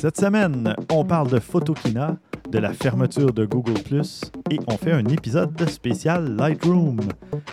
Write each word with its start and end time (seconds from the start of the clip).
Cette 0.00 0.20
semaine, 0.20 0.76
on 0.92 1.04
parle 1.04 1.28
de 1.28 1.40
Photokina, 1.40 2.18
de 2.48 2.58
la 2.60 2.72
fermeture 2.72 3.32
de 3.32 3.44
Google⁇ 3.44 3.72
et 4.48 4.60
on 4.68 4.76
fait 4.76 4.92
un 4.92 5.04
épisode 5.06 5.68
spécial 5.68 6.36
Lightroom. 6.36 7.00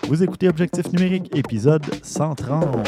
Vous 0.07 0.21
écoutez 0.21 0.47
Objectif 0.47 0.93
numérique, 0.93 1.35
épisode 1.35 1.83
130. 2.03 2.85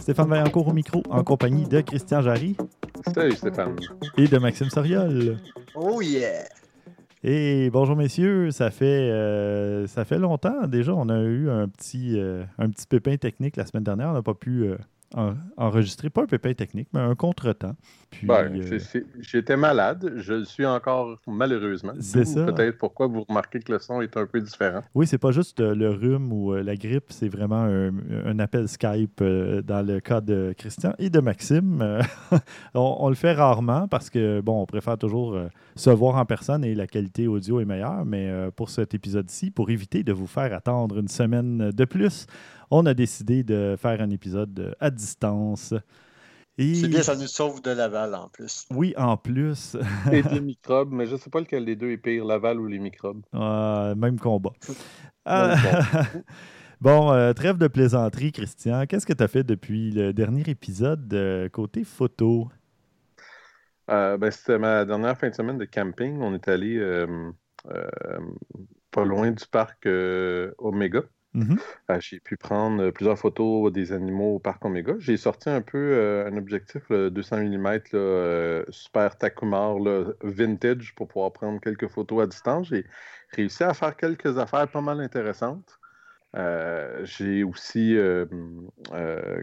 Stéphane 0.00 0.28
Vaillancourt 0.28 0.68
au 0.68 0.72
micro, 0.72 1.02
en 1.10 1.24
compagnie 1.24 1.64
de 1.64 1.80
Christian 1.80 2.20
Jarry. 2.20 2.56
Salut 3.14 3.32
Stéphane. 3.32 3.76
Et 4.16 4.28
de 4.28 4.38
Maxime 4.38 4.70
Soriol. 4.70 5.38
Oh 5.74 6.00
yeah! 6.00 6.44
Et 7.22 7.68
bonjour 7.70 7.96
messieurs, 7.96 8.50
ça 8.50 8.70
fait, 8.70 8.84
euh, 8.84 9.86
ça 9.86 10.04
fait 10.04 10.18
longtemps 10.18 10.66
déjà. 10.66 10.94
On 10.94 11.08
a 11.08 11.20
eu 11.20 11.50
un 11.50 11.68
petit, 11.68 12.18
euh, 12.18 12.44
un 12.58 12.70
petit 12.70 12.86
pépin 12.86 13.16
technique 13.16 13.56
la 13.56 13.66
semaine 13.66 13.84
dernière. 13.84 14.08
On 14.08 14.12
n'a 14.12 14.22
pas 14.22 14.34
pu 14.34 14.62
euh, 14.62 14.76
en- 15.14 15.34
enregistrer, 15.56 16.10
pas 16.10 16.22
un 16.22 16.26
pépin 16.26 16.52
technique, 16.54 16.88
mais 16.92 17.00
un 17.00 17.14
contretemps. 17.14 17.74
Ben, 18.22 18.50
euh, 18.54 18.78
J'étais 19.20 19.56
malade, 19.56 20.14
je 20.16 20.32
le 20.34 20.44
suis 20.44 20.66
encore 20.66 21.18
malheureusement. 21.26 21.92
C'est 22.00 22.24
ça. 22.24 22.44
Peut-être 22.46 22.78
pourquoi 22.78 23.06
vous 23.06 23.22
remarquez 23.22 23.60
que 23.60 23.72
le 23.72 23.78
son 23.78 24.00
est 24.00 24.16
un 24.16 24.26
peu 24.26 24.40
différent. 24.40 24.82
oui, 24.94 25.06
c'est 25.06 25.18
pas 25.18 25.30
juste 25.32 25.60
euh, 25.60 25.74
le 25.74 25.90
rhume 25.90 26.32
ou 26.32 26.52
euh, 26.52 26.62
la 26.62 26.76
grippe, 26.76 27.06
c'est 27.08 27.28
vraiment 27.28 27.62
un, 27.62 27.90
un 28.24 28.38
appel 28.38 28.68
Skype 28.68 29.22
dans 29.22 29.86
le 29.86 30.00
cas 30.00 30.20
de 30.20 30.54
Christian 30.56 30.92
et 30.98 31.10
de 31.10 31.20
Maxime. 31.20 32.00
On, 32.74 32.96
on 33.00 33.08
le 33.08 33.14
fait 33.14 33.32
rarement 33.32 33.88
parce 33.88 34.10
que, 34.10 34.40
bon, 34.40 34.62
on 34.62 34.66
préfère 34.66 34.96
toujours 34.98 35.36
se 35.74 35.90
voir 35.90 36.16
en 36.16 36.24
personne 36.24 36.64
et 36.64 36.74
la 36.74 36.86
qualité 36.86 37.26
audio 37.26 37.60
est 37.60 37.64
meilleure, 37.64 38.04
mais 38.04 38.30
pour 38.54 38.70
cet 38.70 38.94
épisode-ci, 38.94 39.50
pour 39.50 39.70
éviter 39.70 40.02
de 40.04 40.12
vous 40.12 40.26
faire 40.26 40.52
attendre 40.52 40.98
une 40.98 41.08
semaine 41.08 41.70
de 41.70 41.84
plus, 41.84 42.26
on 42.70 42.86
a 42.86 42.94
décidé 42.94 43.42
de 43.44 43.76
faire 43.78 44.00
un 44.00 44.10
épisode 44.10 44.58
euh, 44.60 44.72
à 44.80 44.90
distance. 44.90 45.74
Et 46.58 46.74
C'est 46.74 46.88
bien, 46.88 47.02
ça 47.04 47.14
nous 47.14 47.28
sauve 47.28 47.62
de 47.62 47.70
Laval 47.70 48.12
en 48.16 48.28
plus. 48.28 48.66
oui, 48.70 48.94
en 48.96 49.16
plus, 49.16 49.76
Et 50.10 50.22
des 50.22 50.40
microbes, 50.40 50.92
mais 50.92 51.06
je 51.06 51.16
sais 51.16 51.30
pas 51.30 51.40
lequel 51.40 51.64
des 51.64 51.74
deux 51.76 51.90
est 51.90 51.96
pire, 51.98 52.24
Laval 52.24 52.60
ou 52.60 52.66
les 52.66 52.78
microbes. 52.78 53.22
euh, 53.34 53.94
même 53.94 54.18
combat. 54.18 54.52
Ah, 55.24 55.56
bon, 56.80 57.12
euh, 57.12 57.32
trêve 57.32 57.58
de 57.58 57.68
plaisanterie, 57.68 58.32
Christian. 58.32 58.86
Qu'est-ce 58.86 59.06
que 59.06 59.12
tu 59.12 59.22
as 59.22 59.28
fait 59.28 59.44
depuis 59.44 59.90
le 59.92 60.12
dernier 60.12 60.42
épisode 60.48 61.12
euh, 61.14 61.48
côté 61.48 61.84
photo? 61.84 62.48
Euh, 63.90 64.16
ben, 64.18 64.30
C'était 64.30 64.58
ma 64.58 64.84
dernière 64.84 65.18
fin 65.18 65.28
de 65.30 65.34
semaine 65.34 65.58
de 65.58 65.64
camping. 65.64 66.20
On 66.20 66.34
est 66.34 66.48
allé 66.48 66.76
euh, 66.78 67.32
euh, 67.66 68.20
pas 68.90 69.04
loin 69.04 69.30
du 69.32 69.46
parc 69.46 69.86
euh, 69.86 70.52
Omega. 70.58 71.02
Mhm. 71.34 71.60
Euh, 71.90 71.98
J'ai 72.00 72.20
pu 72.20 72.36
prendre 72.36 72.90
plusieurs 72.90 73.18
photos 73.18 73.72
des 73.72 73.92
animaux 73.92 74.36
au 74.36 74.38
parc 74.40 74.64
Omega. 74.64 74.94
J'ai 74.98 75.16
sorti 75.16 75.48
un 75.50 75.62
peu 75.62 75.78
euh, 75.78 76.26
un 76.28 76.36
objectif 76.36 76.88
là, 76.90 77.10
200 77.10 77.36
mm 77.38 77.92
là, 77.92 77.98
euh, 77.98 78.64
super 78.70 79.16
Takumar 79.18 79.78
là, 79.78 80.12
vintage 80.22 80.94
pour 80.94 81.08
pouvoir 81.08 81.32
prendre 81.32 81.60
quelques 81.60 81.88
photos 81.88 82.22
à 82.24 82.26
distance. 82.26 82.68
J'ai 82.68 82.84
réussi 83.32 83.62
à 83.64 83.74
faire 83.74 83.96
quelques 83.96 84.38
affaires 84.38 84.68
pas 84.70 84.80
mal 84.80 85.00
intéressantes. 85.00 85.78
J'ai 87.04 87.44
aussi, 87.44 87.96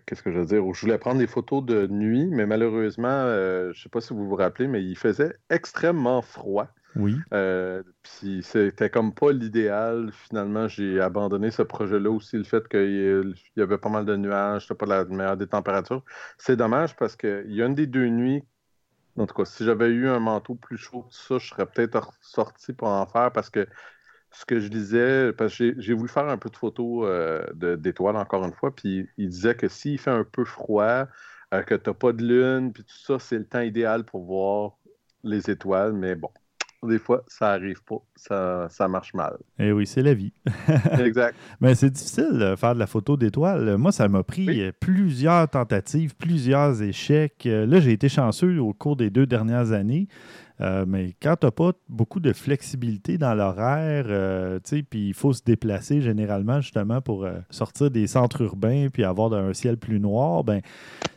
qu'est-ce 0.05 0.23
que 0.23 0.31
je 0.31 0.39
veux 0.39 0.45
dire, 0.45 0.73
je 0.73 0.81
voulais 0.81 0.97
prendre 0.97 1.19
des 1.19 1.27
photos 1.27 1.63
de 1.65 1.87
nuit, 1.87 2.27
mais 2.31 2.45
malheureusement, 2.45 3.25
je 3.27 3.67
ne 3.69 3.73
sais 3.73 3.89
pas 3.89 4.01
si 4.01 4.13
vous 4.13 4.27
vous 4.27 4.35
rappelez, 4.35 4.67
mais 4.67 4.83
il 4.83 4.97
faisait 4.97 5.33
extrêmement 5.49 6.21
froid. 6.21 6.69
Oui. 6.97 7.15
Euh, 7.33 7.83
puis 8.03 8.41
c'était 8.43 8.89
comme 8.89 9.13
pas 9.13 9.31
l'idéal. 9.31 10.11
Finalement, 10.13 10.67
j'ai 10.67 10.99
abandonné 11.01 11.51
ce 11.51 11.61
projet-là 11.61 12.09
aussi, 12.11 12.37
le 12.37 12.43
fait 12.43 12.67
qu'il 12.67 13.35
y 13.55 13.61
avait 13.61 13.77
pas 13.77 13.89
mal 13.89 14.05
de 14.05 14.15
nuages, 14.15 14.63
c'était 14.63 14.75
pas 14.75 14.85
la 14.85 15.05
meilleure 15.05 15.37
des 15.37 15.47
températures. 15.47 16.03
C'est 16.37 16.55
dommage 16.55 16.95
parce 16.95 17.15
qu'il 17.15 17.51
y 17.53 17.61
a 17.61 17.65
une 17.65 17.75
des 17.75 17.87
deux 17.87 18.07
nuits, 18.07 18.43
en 19.17 19.25
tout 19.27 19.33
cas, 19.35 19.45
si 19.45 19.65
j'avais 19.65 19.89
eu 19.89 20.07
un 20.09 20.19
manteau 20.19 20.55
plus 20.55 20.77
chaud 20.77 21.03
que 21.03 21.15
ça, 21.15 21.37
je 21.39 21.47
serais 21.49 21.65
peut-être 21.65 22.13
sorti 22.21 22.73
pour 22.73 22.87
en 22.89 23.05
faire 23.07 23.31
parce 23.31 23.49
que 23.49 23.67
ce 24.31 24.45
que 24.45 24.59
je 24.59 24.67
disais, 24.69 25.33
parce 25.33 25.57
que 25.57 25.79
j'ai- 25.79 25.93
voulu 25.93 26.09
faire 26.09 26.27
un 26.29 26.37
peu 26.37 26.49
de 26.49 26.57
photos 26.57 27.05
euh, 27.07 27.45
d'étoiles 27.77 28.17
encore 28.17 28.45
une 28.45 28.53
fois, 28.53 28.75
puis 28.75 29.09
il 29.17 29.29
disait 29.29 29.55
que 29.55 29.67
s'il 29.69 29.99
fait 29.99 30.11
un 30.11 30.23
peu 30.25 30.45
froid, 30.45 31.07
euh, 31.53 31.63
que 31.63 31.75
tu 31.75 31.93
pas 31.93 32.13
de 32.13 32.23
lune, 32.25 32.73
puis 32.73 32.83
tout 32.83 32.97
ça, 32.97 33.19
c'est 33.19 33.37
le 33.39 33.47
temps 33.47 33.61
idéal 33.61 34.05
pour 34.05 34.25
voir 34.25 34.77
les 35.23 35.49
étoiles, 35.49 35.93
mais 35.93 36.15
bon, 36.15 36.31
des 36.83 36.99
fois, 36.99 37.23
ça 37.27 37.51
arrive 37.53 37.81
pas, 37.83 37.97
ça, 38.15 38.67
ça 38.69 38.87
marche 38.87 39.13
mal. 39.13 39.35
Eh 39.57 39.71
oui, 39.71 39.87
c'est 39.87 40.03
la 40.03 40.13
vie. 40.13 40.31
exact. 40.99 41.35
Mais 41.59 41.73
c'est 41.75 41.89
difficile 41.89 42.29
de 42.37 42.55
faire 42.55 42.75
de 42.75 42.79
la 42.79 42.87
photo 42.87 43.17
d'étoiles. 43.17 43.77
Moi, 43.77 43.91
ça 43.91 44.07
m'a 44.07 44.23
pris 44.23 44.45
Oui. 44.47 44.71
plusieurs 44.79 45.49
tentatives, 45.49 46.15
plusieurs 46.15 46.81
échecs. 46.83 47.45
Euh, 47.47 47.65
Là, 47.65 47.79
j'ai 47.79 47.91
été 47.93 48.09
chanceux 48.09 48.59
au 48.59 48.73
cours 48.73 48.95
des 48.95 49.09
deux 49.09 49.25
dernières 49.25 49.71
années. 49.71 50.07
Euh, 50.59 50.85
mais 50.87 51.13
quand 51.21 51.35
tu 51.39 51.45
n'as 51.45 51.51
pas 51.51 51.71
beaucoup 51.87 52.19
de 52.19 52.33
flexibilité 52.33 53.17
dans 53.19 53.35
l'horaire, 53.35 54.05
euh, 54.07 54.59
tu 54.63 54.77
sais, 54.77 54.83
puis 54.83 55.09
il 55.09 55.13
faut 55.13 55.31
se 55.33 55.43
déplacer 55.43 56.01
généralement 56.01 56.61
justement 56.61 56.99
pour 56.99 57.25
euh, 57.25 57.33
sortir 57.51 57.91
des 57.91 58.07
centres 58.07 58.41
urbains 58.41 58.87
puis 58.91 59.03
avoir 59.03 59.31
un 59.33 59.53
ciel 59.53 59.77
plus 59.77 59.99
noir, 59.99 60.43
ben 60.43 60.61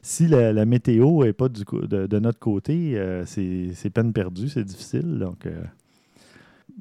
si 0.02 0.28
la, 0.28 0.52
la 0.52 0.66
météo 0.66 1.24
n'est 1.24 1.32
pas 1.32 1.48
du 1.48 1.62
de, 1.64 2.06
de 2.06 2.18
notre 2.18 2.38
côté, 2.38 2.98
euh, 2.98 3.24
c'est 3.24 3.70
c'est 3.74 3.88
peine 3.90 4.12
perdue, 4.12 4.48
c'est 4.50 4.64
difficile. 4.64 5.18
Donc, 5.18 5.46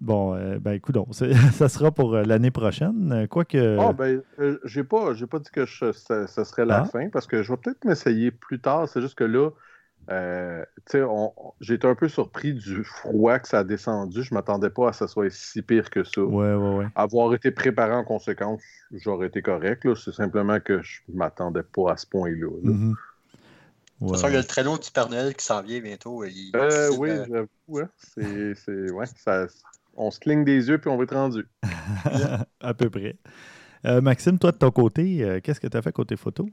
bon, 0.01 0.35
euh, 0.35 0.59
ben 0.59 0.73
écoute, 0.73 0.97
ça 1.53 1.69
sera 1.69 1.91
pour 1.91 2.13
euh, 2.15 2.23
l'année 2.23 2.51
prochaine. 2.51 3.11
Euh, 3.11 3.27
Quoique. 3.27 3.77
Ah, 3.79 3.93
ben, 3.93 4.21
euh, 4.39 4.57
j'ai 4.65 4.83
pas, 4.83 5.13
j'ai 5.13 5.27
pas 5.27 5.39
dit 5.39 5.49
que 5.51 5.65
je- 5.65 5.91
ça, 5.91 6.27
ça 6.27 6.45
serait 6.45 6.65
la 6.65 6.81
Ah. 6.81 6.85
fin, 6.85 7.09
parce 7.09 7.27
que 7.27 7.41
je 7.43 7.51
vais 7.51 7.57
peut-être 7.57 7.85
m'essayer 7.85 8.31
plus 8.31 8.59
tard. 8.59 8.87
C'est 8.87 9.01
juste 9.01 9.15
que 9.15 9.23
là, 9.23 9.49
euh, 10.09 10.63
tu 10.85 10.91
sais, 10.93 11.03
on- 11.03 11.33
on- 11.37 11.53
j'ai 11.61 11.75
été 11.75 11.87
un 11.87 11.95
peu 11.95 12.07
surpris 12.07 12.53
du 12.53 12.83
froid 12.83 13.39
que 13.39 13.47
ça 13.47 13.59
a 13.59 13.63
descendu. 13.63 14.23
Je 14.23 14.33
m'attendais 14.33 14.69
pas 14.69 14.89
à 14.89 14.93
ce 14.93 14.99
que 14.99 15.07
ça 15.07 15.13
soit 15.13 15.29
si 15.29 15.61
pire 15.61 15.89
que 15.89 16.03
ça. 16.03 16.21
Ouais, 16.21 16.53
ouais, 16.53 16.77
ouais. 16.77 16.85
Avoir 16.95 17.33
été 17.33 17.51
préparé 17.51 17.93
en 17.93 18.03
conséquence, 18.03 18.61
j'aurais 18.91 19.27
été 19.27 19.41
correct. 19.41 19.85
là. 19.85 19.95
C'est 19.95 20.11
simplement 20.13 20.59
que 20.59 20.81
je 20.81 20.99
m'attendais 21.13 21.63
pas 21.63 21.91
à 21.93 21.97
ce 21.97 22.07
point-là. 22.07 22.47
là. 22.63 22.71
De 22.71 24.05
toute 24.05 24.11
Ouais, 24.11 24.17
façon, 24.17 24.27
il 24.29 24.33
y 24.33 24.37
a 24.37 24.39
le 24.39 24.47
traîneau 24.47 24.77
du 24.77 24.89
Père 24.91 25.09
Noël 25.09 25.35
qui 25.35 25.45
s'en 25.45 25.61
vient 25.61 25.79
bientôt. 25.81 26.23
Il- 26.23 26.51
Euh, 26.55 26.89
c'est, 26.89 26.97
oui, 26.97 27.09
euh, 27.09 27.25
j'avoue. 27.27 27.79
hein. 27.79 27.89
C'est, 27.97 28.55
c'est- 28.55 28.91
ouais, 28.91 29.05
ça- 29.17 29.47
on 29.95 30.09
se 30.09 30.19
cligne 30.19 30.43
des 30.45 30.69
yeux 30.69 30.77
puis 30.79 30.89
on 30.89 30.97
va 30.97 31.03
être 31.03 31.15
rendu. 31.15 31.45
à 32.61 32.73
peu 32.73 32.89
près. 32.89 33.17
Euh, 33.85 34.01
Maxime, 34.01 34.39
toi, 34.39 34.51
de 34.51 34.57
ton 34.57 34.71
côté, 34.71 35.23
euh, 35.23 35.39
qu'est-ce 35.41 35.59
que 35.59 35.67
tu 35.67 35.77
as 35.77 35.81
fait 35.81 35.91
côté 35.91 36.17
photo? 36.17 36.49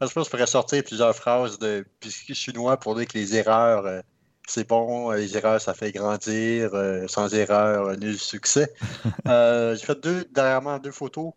Je 0.00 0.06
pense 0.06 0.14
que 0.14 0.24
je 0.24 0.30
pourrais 0.30 0.46
sortir 0.46 0.84
plusieurs 0.84 1.14
phrases 1.14 1.58
de 1.58 1.84
puisque 2.00 2.32
chinois 2.32 2.76
pour 2.76 2.94
dire 2.94 3.06
que 3.06 3.18
les 3.18 3.34
erreurs, 3.36 3.84
euh, 3.86 4.00
c'est 4.46 4.66
bon, 4.66 5.10
euh, 5.10 5.16
les 5.16 5.36
erreurs, 5.36 5.60
ça 5.60 5.74
fait 5.74 5.92
grandir, 5.92 6.74
euh, 6.74 7.06
sans 7.08 7.34
erreur, 7.34 7.96
nul 7.98 8.18
succès. 8.18 8.72
J'ai 9.26 9.84
fait 9.84 10.00
deux, 10.00 10.24
dernièrement 10.30 10.78
deux 10.78 10.92
photos 10.92 11.32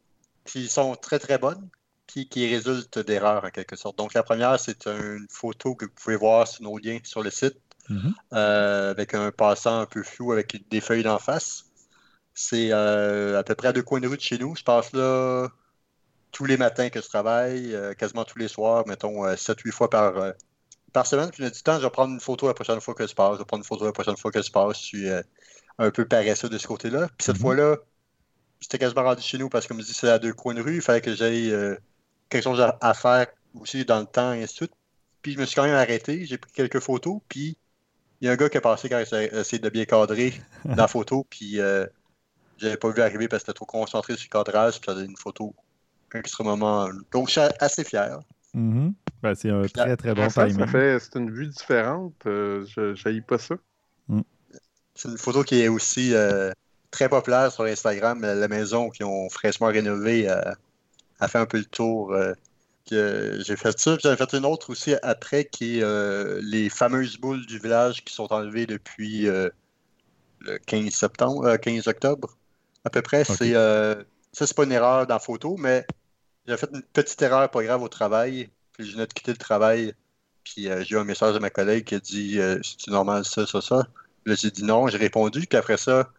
qui 0.45 0.67
sont 0.67 0.95
très 0.95 1.17
très 1.17 1.37
bonnes, 1.37 1.69
puis 2.07 2.29
qui 2.29 2.47
résultent 2.47 2.99
d'erreurs 2.99 3.43
en 3.43 3.49
quelque 3.49 3.75
sorte. 3.75 3.97
Donc 3.97 4.13
la 4.13 4.23
première, 4.23 4.59
c'est 4.59 4.85
une 4.85 5.25
photo 5.29 5.75
que 5.75 5.85
vous 5.85 5.91
pouvez 5.95 6.15
voir 6.15 6.47
sur 6.47 6.63
nos 6.63 6.77
liens 6.77 6.99
sur 7.03 7.23
le 7.23 7.31
site, 7.31 7.57
Mhm. 7.89 8.13
avec 8.31 9.15
un 9.15 9.31
passant 9.31 9.79
un 9.81 9.85
peu 9.85 10.03
flou 10.03 10.31
avec 10.31 10.69
des 10.69 10.81
feuilles 10.81 11.03
d'en 11.03 11.19
face. 11.19 11.65
C'est 12.33 12.71
à 12.71 13.43
peu 13.43 13.55
près 13.55 13.69
à 13.69 13.73
deux 13.73 13.81
coins 13.81 13.99
de 13.99 14.07
rue 14.07 14.17
de 14.17 14.21
chez 14.21 14.37
nous. 14.37 14.55
Je 14.55 14.63
passe 14.63 14.93
là 14.93 15.49
tous 16.31 16.45
les 16.45 16.57
matins 16.57 16.89
que 16.89 17.01
je 17.01 17.07
travaille, 17.07 17.73
euh, 17.75 17.93
quasiment 17.93 18.23
tous 18.25 18.39
les 18.39 18.47
soirs, 18.47 18.87
mettons 18.87 19.25
7-8 19.35 19.71
fois 19.71 19.89
par, 19.89 20.17
euh, 20.17 20.31
par 20.93 21.05
semaine. 21.07 21.29
Puis, 21.29 21.43
il 21.43 21.45
y 21.45 21.47
a 21.47 21.51
du 21.51 21.61
temps, 21.61 21.77
je 21.77 21.83
vais 21.83 21.89
prendre 21.89 22.13
une 22.13 22.19
photo 22.19 22.47
la 22.47 22.53
prochaine 22.53 22.81
fois 22.81 22.93
que 22.93 23.05
je 23.07 23.13
passe. 23.15 23.33
Je 23.33 23.39
vais 23.39 23.45
prendre 23.45 23.61
une 23.63 23.67
photo 23.67 23.85
la 23.85 23.91
prochaine 23.93 24.17
fois 24.17 24.31
que 24.31 24.41
je 24.41 24.51
passe. 24.51 24.77
Je 24.79 24.83
suis 24.83 25.09
euh, 25.09 25.21
un 25.77 25.91
peu 25.91 26.05
paresseux 26.07 26.49
de 26.49 26.57
ce 26.57 26.67
côté-là. 26.67 27.07
Puis 27.17 27.25
cette 27.25 27.35
Mhm. 27.37 27.41
fois-là, 27.41 27.77
j'étais 28.59 28.77
quasiment 28.79 29.03
rendu 29.03 29.21
chez 29.21 29.37
nous 29.37 29.49
parce 29.49 29.67
que 29.67 29.73
je 29.73 29.79
me 29.79 29.83
dis 29.83 29.93
c'est 29.93 30.09
à 30.09 30.19
deux 30.19 30.33
coins 30.33 30.53
de 30.53 30.61
rue. 30.61 30.75
Il 30.75 30.81
fallait 30.81 31.01
que 31.01 31.13
j'aille 31.15 31.51
euh, 31.51 31.75
quelque 32.29 32.43
chose 32.43 32.61
à, 32.61 32.77
à 32.81 32.93
faire 32.93 33.27
aussi 33.55 33.85
dans 33.85 33.99
le 33.99 34.05
temps 34.05 34.33
et 34.33 34.43
ainsi 34.43 34.53
de 34.53 34.57
suite. 34.57 34.73
Puis 35.21 35.33
je 35.33 35.39
me 35.39 35.45
suis 35.45 35.55
quand 35.55 35.63
même 35.63 35.75
arrêté. 35.75 36.25
J'ai 36.25 36.37
pris 36.37 36.51
quelques 36.51 36.79
photos. 36.79 37.19
Puis 37.27 37.57
il 38.21 38.27
y 38.27 38.29
a 38.29 38.33
un 38.33 38.35
gars 38.35 38.49
qui 38.49 38.57
est 38.57 38.61
passé 38.61 38.89
quand 38.89 39.03
j'ai 39.09 39.35
essayé 39.35 39.59
de 39.59 39.69
bien 39.69 39.85
cadrer 39.85 40.33
la 40.65 40.87
photo. 40.87 41.25
Puis 41.29 41.59
euh, 41.59 41.85
j'avais 42.57 42.77
pas 42.77 42.89
vu 42.89 43.01
arriver 43.01 43.27
parce 43.27 43.43
que 43.43 43.47
j'étais 43.47 43.55
trop 43.57 43.65
concentré 43.65 44.15
sur 44.15 44.27
le 44.31 44.37
cadrage. 44.37 44.79
Puis 44.79 44.85
ça 44.85 44.93
donné 44.93 45.07
une 45.07 45.17
photo 45.17 45.55
extrêmement. 46.13 46.89
Donc 47.11 47.27
je 47.27 47.39
suis 47.39 47.41
assez 47.59 47.83
fier. 47.83 48.19
Mhm. 48.53 48.93
Ben, 49.21 49.35
c'est 49.35 49.49
un 49.49 49.61
très, 49.63 49.95
très 49.95 50.13
bon 50.13 50.29
ça, 50.29 50.41
ça 50.41 50.47
timing. 50.47 50.67
fait, 50.67 50.99
c'est 50.99 51.15
une 51.19 51.31
vue 51.31 51.47
différente. 51.47 52.15
euh, 52.25 52.65
je 52.65 53.07
n'haïs 53.07 53.21
pas 53.21 53.37
ça. 53.37 53.55
C'est 54.93 55.09
une 55.09 55.17
photo 55.17 55.43
qui 55.43 55.61
est 55.61 55.67
aussi 55.67 56.13
euh, 56.13 56.51
très 56.91 57.07
populaire 57.07 57.51
sur 57.51 57.63
Instagram. 57.63 58.21
La 58.21 58.47
maison 58.47 58.89
qu'ils 58.89 59.05
ont 59.05 59.29
fraîchement 59.29 59.67
rénovée 59.67 60.29
euh, 60.29 60.41
a 61.19 61.27
fait 61.27 61.37
un 61.39 61.45
peu 61.45 61.57
le 61.59 61.65
tour 61.65 62.13
euh, 62.13 62.33
j'ai 62.91 63.55
fait 63.55 63.79
ça. 63.79 63.97
J'en 64.03 64.11
ai 64.11 64.17
fait 64.17 64.33
une 64.33 64.45
autre 64.45 64.69
aussi 64.69 64.95
après 65.01 65.45
qui 65.45 65.79
est 65.79 66.41
les 66.41 66.67
fameuses 66.69 67.17
boules 67.17 67.45
du 67.45 67.57
village 67.57 68.03
qui 68.03 68.13
sont 68.13 68.31
enlevées 68.33 68.65
depuis 68.65 69.21
le 69.21 70.57
15 70.65 70.89
septembre, 70.89 71.55
15 71.55 71.87
octobre 71.87 72.35
à 72.83 72.89
peu 72.89 73.01
près. 73.01 73.23
C'est 73.23 73.53
ça, 73.53 74.47
c'est 74.47 74.55
pas 74.55 74.63
une 74.65 74.71
erreur 74.73 75.07
dans 75.07 75.15
la 75.15 75.19
photo, 75.19 75.55
mais 75.57 75.85
j'ai 76.51 76.57
fait 76.57 76.69
une 76.73 76.81
petite 76.81 77.21
erreur 77.21 77.49
pas 77.49 77.63
grave 77.63 77.81
au 77.81 77.87
travail. 77.87 78.49
Puis 78.73 78.85
je 78.85 78.93
venais 78.93 79.07
de 79.07 79.13
quitter 79.13 79.31
le 79.31 79.37
travail. 79.37 79.93
Puis 80.43 80.67
j'ai 80.81 80.95
eu 80.95 80.97
un 80.97 81.03
message 81.03 81.33
de 81.33 81.39
ma 81.39 81.49
collègue 81.49 81.85
qui 81.85 81.95
a 81.95 81.99
dit 81.99 82.39
C'est 82.61 82.91
normal 82.91 83.25
ça, 83.25 83.45
ça, 83.45 83.61
ça? 83.61 83.87
Là, 84.25 84.35
j'ai 84.35 84.51
dit 84.51 84.63
non, 84.63 84.87
j'ai 84.87 84.97
répondu. 84.97 85.45
Puis 85.47 85.57
après 85.57 85.77
ça, 85.77 86.09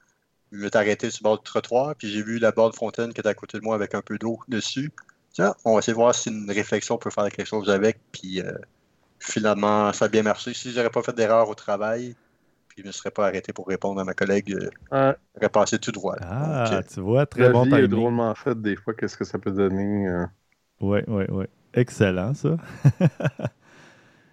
je 0.53 0.59
me 0.59 0.69
suis 0.69 0.77
arrêté 0.77 1.11
sur 1.11 1.21
le 1.23 1.25
bord 1.25 1.39
du 1.39 1.45
trottoir. 1.45 1.95
Puis 1.97 2.09
j'ai 2.11 2.23
vu 2.23 2.39
la 2.39 2.53
de 2.53 2.71
fontaine 2.75 3.13
qui 3.13 3.21
était 3.21 3.29
à 3.29 3.35
côté 3.35 3.59
de 3.59 3.65
moi 3.65 3.75
avec 3.75 3.95
un 3.95 4.03
peu 4.03 4.19
d'eau 4.19 4.41
dessus. 4.49 4.93
Tiens, 5.33 5.55
on 5.65 5.75
va 5.75 5.79
essayer 5.79 5.95
de 5.95 5.99
voir 5.99 6.15
si 6.15 6.29
une 6.31 6.51
réflexion 6.51 6.99
peut 6.99 7.11
faire 7.11 7.29
quelque 7.31 7.47
chose 7.47 7.71
avec. 7.71 7.99
Puis 8.13 8.41
euh, 8.41 8.53
finalement, 9.19 9.93
ça 9.93 10.07
a 10.07 10.09
bien 10.09 10.23
marché. 10.23 10.55
Si 10.55 10.73
j'aurais 10.73 10.91
pas 10.91 11.03
fait 11.03 11.15
d'erreur 11.15 11.49
au 11.49 11.55
travail, 11.55 12.15
puis 12.75 12.83
je 12.83 12.83
ne 12.83 12.89
me 12.89 12.93
serais 12.93 13.11
pas 13.11 13.27
arrêté 13.27 13.53
pour 13.53 13.69
répondre 13.69 14.01
à 14.01 14.05
ma 14.05 14.15
collègue, 14.15 14.57
euh, 14.93 15.13
j'aurais 15.35 15.49
passé 15.49 15.79
tout 15.79 15.93
droit. 15.93 16.17
Ah, 16.21 16.73
euh, 16.73 16.83
tu 16.83 17.01
vois, 17.01 17.27
très 17.27 17.51
bon 17.51 17.65
timing. 17.65 17.81
est 17.81 17.89
drôlement 17.89 18.35
fait 18.35 18.61
des 18.61 18.77
fois, 18.77 18.95
qu'est-ce 18.95 19.17
que 19.17 19.25
ça 19.25 19.39
peut 19.39 19.53
donner. 19.53 20.09
Oui, 20.81 21.01
oui, 21.07 21.25
oui. 21.29 21.45
Excellent, 21.75 22.35
ça. 22.35 22.57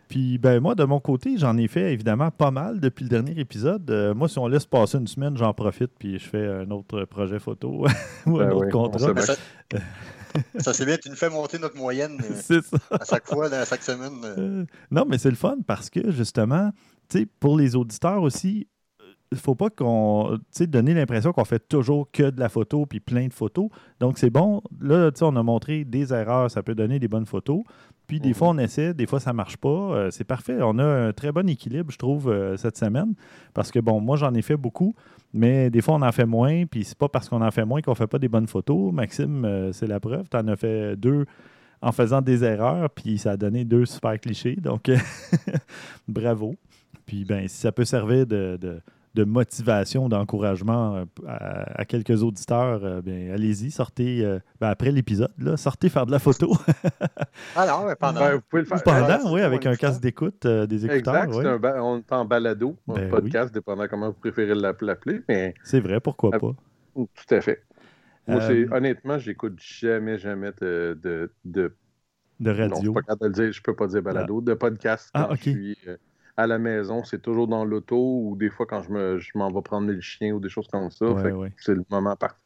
Puis 0.10 0.40
ben 0.40 0.60
moi, 0.60 0.74
de 0.74 0.84
mon 0.84 1.00
côté, 1.00 1.38
j'en 1.38 1.56
ai 1.56 1.68
fait 1.68 1.94
évidemment 1.94 2.32
pas 2.32 2.50
mal 2.50 2.80
depuis 2.80 3.04
le 3.04 3.10
dernier 3.10 3.40
épisode. 3.40 3.90
Euh, 3.92 4.16
moi, 4.16 4.28
si 4.28 4.40
on 4.40 4.48
laisse 4.48 4.66
passer 4.66 4.98
une 4.98 5.06
semaine, 5.06 5.38
j'en 5.38 5.54
profite 5.54 5.92
puis 6.00 6.18
je 6.18 6.28
fais 6.28 6.48
un 6.48 6.72
autre 6.72 7.06
projet 7.06 7.38
photo 7.38 7.86
ou 8.26 8.40
un 8.40 8.48
ben 8.48 8.52
autre 8.54 8.70
contrat. 8.72 9.14
Ça, 10.60 10.74
c'est 10.74 10.86
bien, 10.86 10.98
tu 10.98 11.10
nous 11.10 11.16
fais 11.16 11.30
monter 11.30 11.58
notre 11.58 11.76
moyenne 11.76 12.20
euh, 12.22 12.62
à 12.92 13.04
chaque 13.04 13.28
fois, 13.28 13.52
à 13.52 13.66
chaque 13.66 13.82
semaine. 13.82 14.22
Euh. 14.24 14.66
non, 14.92 15.06
mais 15.08 15.18
c'est 15.18 15.32
le 15.32 15.36
fun 15.36 15.58
parce 15.66 15.90
que 15.90 16.12
justement, 16.12 16.72
pour 17.40 17.58
les 17.58 17.76
auditeurs 17.76 18.22
aussi, 18.22 18.68
il 19.32 19.36
ne 19.36 19.42
faut 19.42 19.54
pas 19.54 19.70
qu'on 19.70 20.40
donner 20.62 20.96
l'impression 20.96 21.32
qu'on 21.32 21.46
fait 21.46 21.68
toujours 21.68 22.10
que 22.12 22.32
de 22.32 22.40
la 22.40 22.50
photo 22.50 22.88
puis 22.88 23.00
plein 23.00 23.28
de 23.28 23.34
photos. 23.34 23.70
Donc, 24.00 24.18
c'est 24.18 24.32
bon. 24.32 24.62
Là, 24.82 25.12
on 25.22 25.36
a 25.36 25.44
montré 25.44 25.86
des 25.86 26.14
erreurs, 26.14 26.50
ça 26.50 26.64
peut 26.64 26.74
donner 26.74 26.98
des 26.98 27.08
bonnes 27.08 27.28
photos. 27.28 27.62
Puis 28.08 28.20
des 28.20 28.30
mhm. 28.30 28.34
fois, 28.34 28.48
on 28.50 28.58
essaie, 28.58 28.96
des 28.96 29.06
fois, 29.06 29.20
ça 29.20 29.32
ne 29.32 29.36
marche 29.36 29.58
pas. 29.58 29.70
Euh, 29.70 30.10
c'est 30.10 30.24
parfait. 30.24 30.58
On 30.62 30.80
a 30.80 30.84
un 30.84 31.14
très 31.14 31.32
bon 31.32 31.48
équilibre, 31.48 31.92
je 31.92 31.98
trouve, 32.00 32.28
euh, 32.30 32.58
cette 32.58 32.76
semaine. 32.76 33.14
Parce 33.54 33.72
que, 33.72 33.78
bon, 33.78 34.02
moi, 34.02 34.18
j'en 34.18 34.34
ai 34.34 34.42
fait 34.42 34.58
beaucoup, 34.58 34.96
mais 35.32 35.70
des 35.70 35.82
fois, 35.82 35.96
on 35.96 36.02
en 36.02 36.12
fait 36.12 36.26
moins. 36.26 36.66
Puis 36.66 36.84
c'est 36.84 36.98
pas 36.98 37.08
parce 37.08 37.30
qu'on 37.30 37.44
en 37.44 37.52
fait 37.52 37.66
moins 37.66 37.82
qu'on 37.82 37.92
ne 37.92 37.98
fait 37.98 38.08
pas 38.08 38.18
des 38.18 38.30
bonnes 38.30 38.48
photos. 38.48 38.92
Maxime, 38.92 39.46
euh, 39.46 39.72
c'est 39.74 39.88
la 39.88 40.00
preuve. 40.00 40.28
Tu 40.28 40.38
en 40.38 40.48
as 40.48 40.56
fait 40.56 40.96
deux 40.96 41.26
en 41.82 41.92
faisant 41.92 42.22
des 42.22 42.44
erreurs, 42.44 42.90
puis 42.90 43.18
ça 43.20 43.32
a 43.32 43.38
donné 43.38 43.64
deux 43.64 43.86
super 43.86 44.20
clichés. 44.20 44.56
Donc, 44.56 44.90
bravo. 46.08 46.56
Puis, 47.10 47.26
ben, 47.26 47.48
si 47.48 47.58
ça 47.58 47.72
peut 47.72 47.86
servir 47.86 48.26
de 48.26 48.58
de 49.16 49.24
motivation, 49.24 50.08
d'encouragement 50.08 50.96
euh, 50.96 51.06
à, 51.28 51.86
quelques 51.86 52.22
auditeurs, 52.24 52.84
euh, 52.84 53.02
bien, 53.02 53.34
allez-y, 53.34 53.72
sortez 53.72 54.24
euh, 54.24 54.40
ben, 54.62 54.68
après 54.68 54.92
l'épisode, 54.92 55.32
sortez 55.56 55.90
faire 55.90 56.06
de 56.06 56.12
la 56.12 56.20
photo. 56.20 56.54
ah 57.56 57.66
non, 57.68 57.88
mais 57.88 57.96
pendant. 57.96 58.20
Ben, 58.20 58.36
vous 58.36 58.42
pouvez 58.48 58.62
le 58.62 58.68
faire. 58.68 58.84
pendant, 58.84 59.34
oui, 59.34 59.42
avec 59.42 59.66
un 59.66 59.76
casque 59.76 60.02
d'écoute, 60.02 60.46
des 60.46 60.86
écouteurs. 60.86 61.24
Exact, 61.24 61.60
on 61.82 61.98
est 61.98 62.12
en 62.12 62.26
balado, 62.26 62.78
un 62.88 62.94
ben 62.94 63.10
podcast, 63.10 63.54
dépendant 63.54 63.88
comment 63.90 64.08
vous 64.08 64.20
préférez 64.20 64.56
l'appeler. 64.56 65.22
Mais... 65.28 65.54
C'est 65.64 65.80
vrai, 65.80 66.00
pourquoi 66.00 66.32
pas. 66.32 66.54
Tout 66.96 67.08
à 67.32 67.42
fait. 67.42 67.64
Moi, 68.28 68.42
honnêtement, 68.72 69.18
j'écoute 69.18 69.58
jamais, 69.58 70.20
jamais 70.20 70.52
de, 70.62 70.98
de, 71.02 71.32
de... 71.46 71.74
de 72.40 72.52
radio. 72.52 72.76
Non, 72.76 72.82
je 72.84 72.92
peux 72.92 73.02
pas 73.02 73.28
le 73.28 73.30
dire, 73.32 73.52
je 73.52 73.62
peux 73.62 73.76
pas 73.76 73.88
dire 73.88 74.04
balado, 74.04 74.40
de 74.42 74.54
podcast 74.54 75.10
ah, 75.16 75.30
je 75.32 75.42
suis 75.42 75.78
à 76.40 76.48
la 76.48 76.58
maison, 76.58 77.04
c'est 77.04 77.22
toujours 77.22 77.48
dans 77.48 77.66
l'auto 77.66 77.98
ou 77.98 78.38
des 78.38 78.50
fois 78.50 78.66
quand 78.66 78.82
je 78.82 78.90
m'en 78.92 79.18
je 79.20 79.54
vais 79.54 79.62
prendre 79.62 79.92
le 79.92 80.00
chien 80.00 80.34
ou 80.34 80.40
des 80.40 80.48
choses 80.48 80.68
comme 80.68 80.90
ça. 80.90 81.06
C'est 81.58 81.74
le 81.74 81.84
moment 81.90 82.16
parfait. 82.16 82.38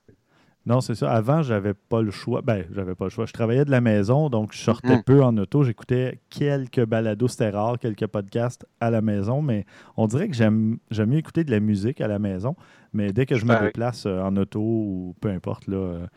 Non, 0.65 0.79
c'est 0.79 0.95
ça. 0.95 1.11
Avant, 1.11 1.43
j'avais 1.43 1.73
pas 1.73 2.01
le 2.01 2.09
choix. 2.09 2.41
Ben, 2.41 2.65
j'avais 2.71 2.95
pas 2.95 3.03
le 3.05 3.09
choix. 3.09 3.25
Je 3.25 3.33
travaillais 3.33 3.65
de 3.65 3.71
la 3.71 3.81
maison, 3.81 4.29
donc 4.29 4.53
je 4.53 4.59
sortais 4.59 4.95
mm-hmm. 4.95 5.03
peu 5.03 5.21
en 5.21 5.37
auto. 5.37 5.63
J'écoutais 5.63 6.21
quelques 6.29 6.85
balados, 6.85 7.27
c'était 7.27 7.49
rare, 7.49 7.77
quelques 7.77 8.07
podcasts 8.07 8.65
à 8.79 8.89
la 8.89 9.01
maison, 9.01 9.41
mais 9.41 9.65
on 9.97 10.07
dirait 10.07 10.29
que 10.29 10.35
j'aime 10.35 10.77
mieux 10.89 11.17
écouter 11.17 11.43
de 11.43 11.51
la 11.51 11.59
musique 11.59 11.99
à 11.99 12.07
la 12.07 12.17
maison. 12.17 12.55
Mais 12.93 13.11
dès 13.11 13.25
que 13.25 13.35
je 13.35 13.45
me 13.45 13.59
déplace 13.59 14.05
euh, 14.05 14.21
en 14.21 14.37
auto 14.37 14.61
ou 14.61 15.15
peu 15.19 15.29
importe, 15.29 15.67
là, 15.67 16.07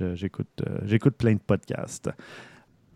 euh, 0.00 0.14
j'écoute 0.16 0.48
euh, 0.66 0.80
j'écoute 0.84 1.14
plein 1.16 1.34
de 1.34 1.40
podcasts. 1.40 2.10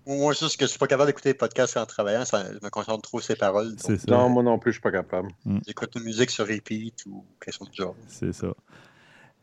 Moi, 0.07 0.33
juste 0.35 0.57
que 0.57 0.67
je 0.67 0.71
suis 0.71 0.79
pas 0.79 0.87
capable 0.87 1.09
d'écouter 1.09 1.31
des 1.31 1.39
podcasts 1.39 1.77
en 1.77 1.85
travaillant, 1.85 2.25
ça, 2.25 2.45
je 2.53 2.65
me 2.65 2.71
concentre 2.71 3.03
trop 3.03 3.21
sur 3.21 3.27
ces 3.27 3.37
paroles. 3.37 3.75
Non, 4.07 4.29
moi 4.29 4.43
non 4.43 4.59
plus, 4.59 4.73
je 4.73 4.75
suis 4.77 4.83
pas 4.83 4.93
capable. 4.93 5.31
Mm. 5.45 5.59
J'écoute 5.67 5.93
une 5.97 6.05
musique 6.05 6.31
sur 6.31 6.47
repeat 6.47 7.05
ou 7.07 7.25
quelque 7.41 7.55
chose 7.55 7.71
du 7.71 7.77
genre. 7.77 7.97
C'est 8.07 8.33
ça. 8.33 8.49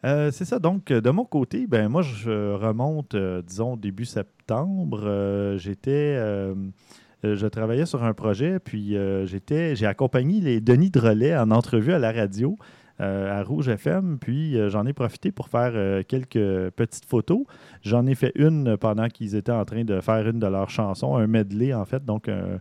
Euh, 0.06 0.32
c'est 0.32 0.46
ça. 0.46 0.60
Donc, 0.60 0.88
de 0.88 1.10
mon 1.10 1.26
côté, 1.26 1.68
ben 1.68 1.88
moi, 1.90 2.02
je 2.02 2.54
remonte, 2.54 3.16
euh, 3.16 3.42
disons, 3.42 3.78
début 3.78 4.06
septembre. 4.06 5.02
Euh, 5.06 5.58
j'étais. 5.58 6.16
je 7.24 7.48
travaillais 7.48 7.86
sur 7.86 8.04
un 8.04 8.14
projet, 8.14 8.60
puis 8.60 8.98
j'étais, 9.26 9.76
j'ai 9.76 9.86
accompagné 9.86 10.42
les 10.42 10.62
Denis 10.62 10.90
Drolet 10.90 11.36
en 11.38 11.52
entrevue 11.52 11.94
à 11.94 12.00
la 12.00 12.12
radio. 12.12 12.58
Euh, 13.02 13.40
à 13.40 13.42
Rouge 13.42 13.70
FM. 13.70 14.20
Puis 14.22 14.56
euh, 14.56 14.70
j'en 14.70 14.86
ai 14.86 14.94
profité 14.94 15.32
pour 15.32 15.50
faire 15.50 15.72
euh, 15.74 16.04
quelques 16.08 16.70
petites 16.76 17.06
photos. 17.06 17.40
J'en 17.82 18.06
ai 18.06 18.14
fait 18.14 18.32
une 18.36 18.78
pendant 18.78 19.08
qu'ils 19.08 19.36
étaient 19.36 19.52
en 19.52 19.66
train 19.66 19.84
de 19.84 20.00
faire 20.00 20.28
une 20.28 20.38
de 20.38 20.46
leurs 20.46 20.70
chansons, 20.70 21.16
un 21.16 21.26
medley 21.26 21.74
en 21.74 21.86
fait, 21.86 22.06
donc 22.06 22.30
un, 22.30 22.60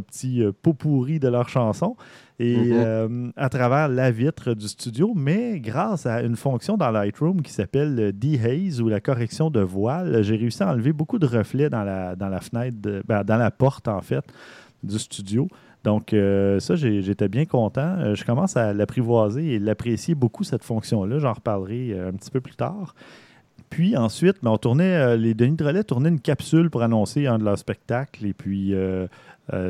petit 0.00 0.42
pot 0.62 0.72
pourri 0.72 1.20
de 1.20 1.28
leurs 1.28 1.50
chansons. 1.50 1.96
Et 2.38 2.56
mm-hmm. 2.56 3.32
à 3.36 3.48
travers 3.50 3.88
la 3.88 4.10
vitre 4.10 4.54
du 4.54 4.68
studio, 4.68 5.12
mais 5.14 5.60
grâce 5.60 6.06
à 6.06 6.22
une 6.22 6.36
fonction 6.36 6.78
dans 6.78 6.90
Lightroom 6.90 7.42
qui 7.42 7.52
s'appelle 7.52 8.12
D-Haze 8.14 8.80
ou 8.80 8.88
la 8.88 9.00
correction 9.00 9.50
de 9.50 9.60
voile, 9.60 10.22
j'ai 10.22 10.36
réussi 10.36 10.62
à 10.62 10.70
enlever 10.72 10.94
beaucoup 10.94 11.18
de 11.18 11.26
reflets 11.26 11.68
dans 11.68 11.84
la, 11.84 12.16
dans 12.16 12.30
la 12.30 12.40
fenêtre, 12.40 12.78
ben, 13.06 13.22
dans 13.22 13.36
la 13.36 13.50
porte 13.50 13.86
en 13.86 14.00
fait 14.00 14.24
du 14.82 14.98
studio. 14.98 15.46
Donc, 15.84 16.14
euh, 16.14 16.60
ça, 16.60 16.76
j'étais 16.76 17.28
bien 17.28 17.44
content. 17.44 17.96
Euh, 17.98 18.14
je 18.14 18.24
commence 18.24 18.56
à 18.56 18.72
l'apprivoiser 18.72 19.52
et 19.52 19.58
l'apprécier 19.58 20.14
beaucoup, 20.14 20.42
cette 20.42 20.64
fonction-là. 20.64 21.18
J'en 21.18 21.34
reparlerai 21.34 21.92
euh, 21.92 22.08
un 22.08 22.12
petit 22.12 22.30
peu 22.30 22.40
plus 22.40 22.56
tard. 22.56 22.94
Puis 23.68 23.94
ensuite, 23.94 24.36
ben, 24.42 24.50
on 24.50 24.56
tournait, 24.56 25.16
les 25.18 25.34
Denis 25.34 25.56
de 25.56 25.64
Relais 25.64 25.84
tournaient 25.84 26.08
une 26.08 26.20
capsule 26.20 26.70
pour 26.70 26.82
annoncer 26.82 27.26
un 27.26 27.38
de 27.38 27.44
leurs 27.44 27.58
spectacles. 27.58 28.24
Et 28.24 28.32
puis, 28.32 28.72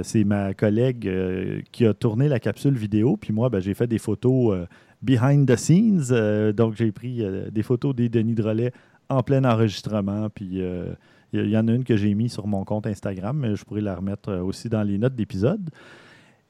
c'est 0.03 0.25
ma 0.25 0.53
collègue 0.53 1.65
qui 1.73 1.87
a 1.87 1.95
tourné 1.95 2.29
la 2.29 2.39
capsule 2.39 2.75
vidéo. 2.75 3.17
Puis 3.17 3.33
moi, 3.33 3.49
ben, 3.49 3.61
j'ai 3.61 3.73
fait 3.73 3.87
des 3.87 3.99
photos 3.99 4.67
behind 5.01 5.49
the 5.49 5.57
scenes. 5.57 6.53
donc, 6.53 6.75
j'ai 6.77 6.93
pris 6.93 7.25
des 7.51 7.63
photos 7.63 7.95
des 7.95 8.11
Denis 8.11 8.35
de 8.35 8.43
Relais 8.43 8.73
en 9.09 9.23
plein 9.23 9.43
enregistrement. 9.45 10.29
Puis, 10.29 10.61
il 11.33 11.49
y 11.49 11.57
en 11.57 11.67
a 11.67 11.73
une 11.73 11.85
que 11.85 11.97
j'ai 11.97 12.13
mis 12.13 12.29
sur 12.29 12.47
mon 12.47 12.65
compte 12.65 12.87
Instagram, 12.87 13.39
mais 13.39 13.57
je 13.57 13.65
pourrais 13.65 13.81
la 13.81 13.95
remettre 13.95 14.35
aussi 14.35 14.69
dans 14.69 14.83
les 14.83 14.99
notes 14.99 15.15
d'épisode. 15.15 15.71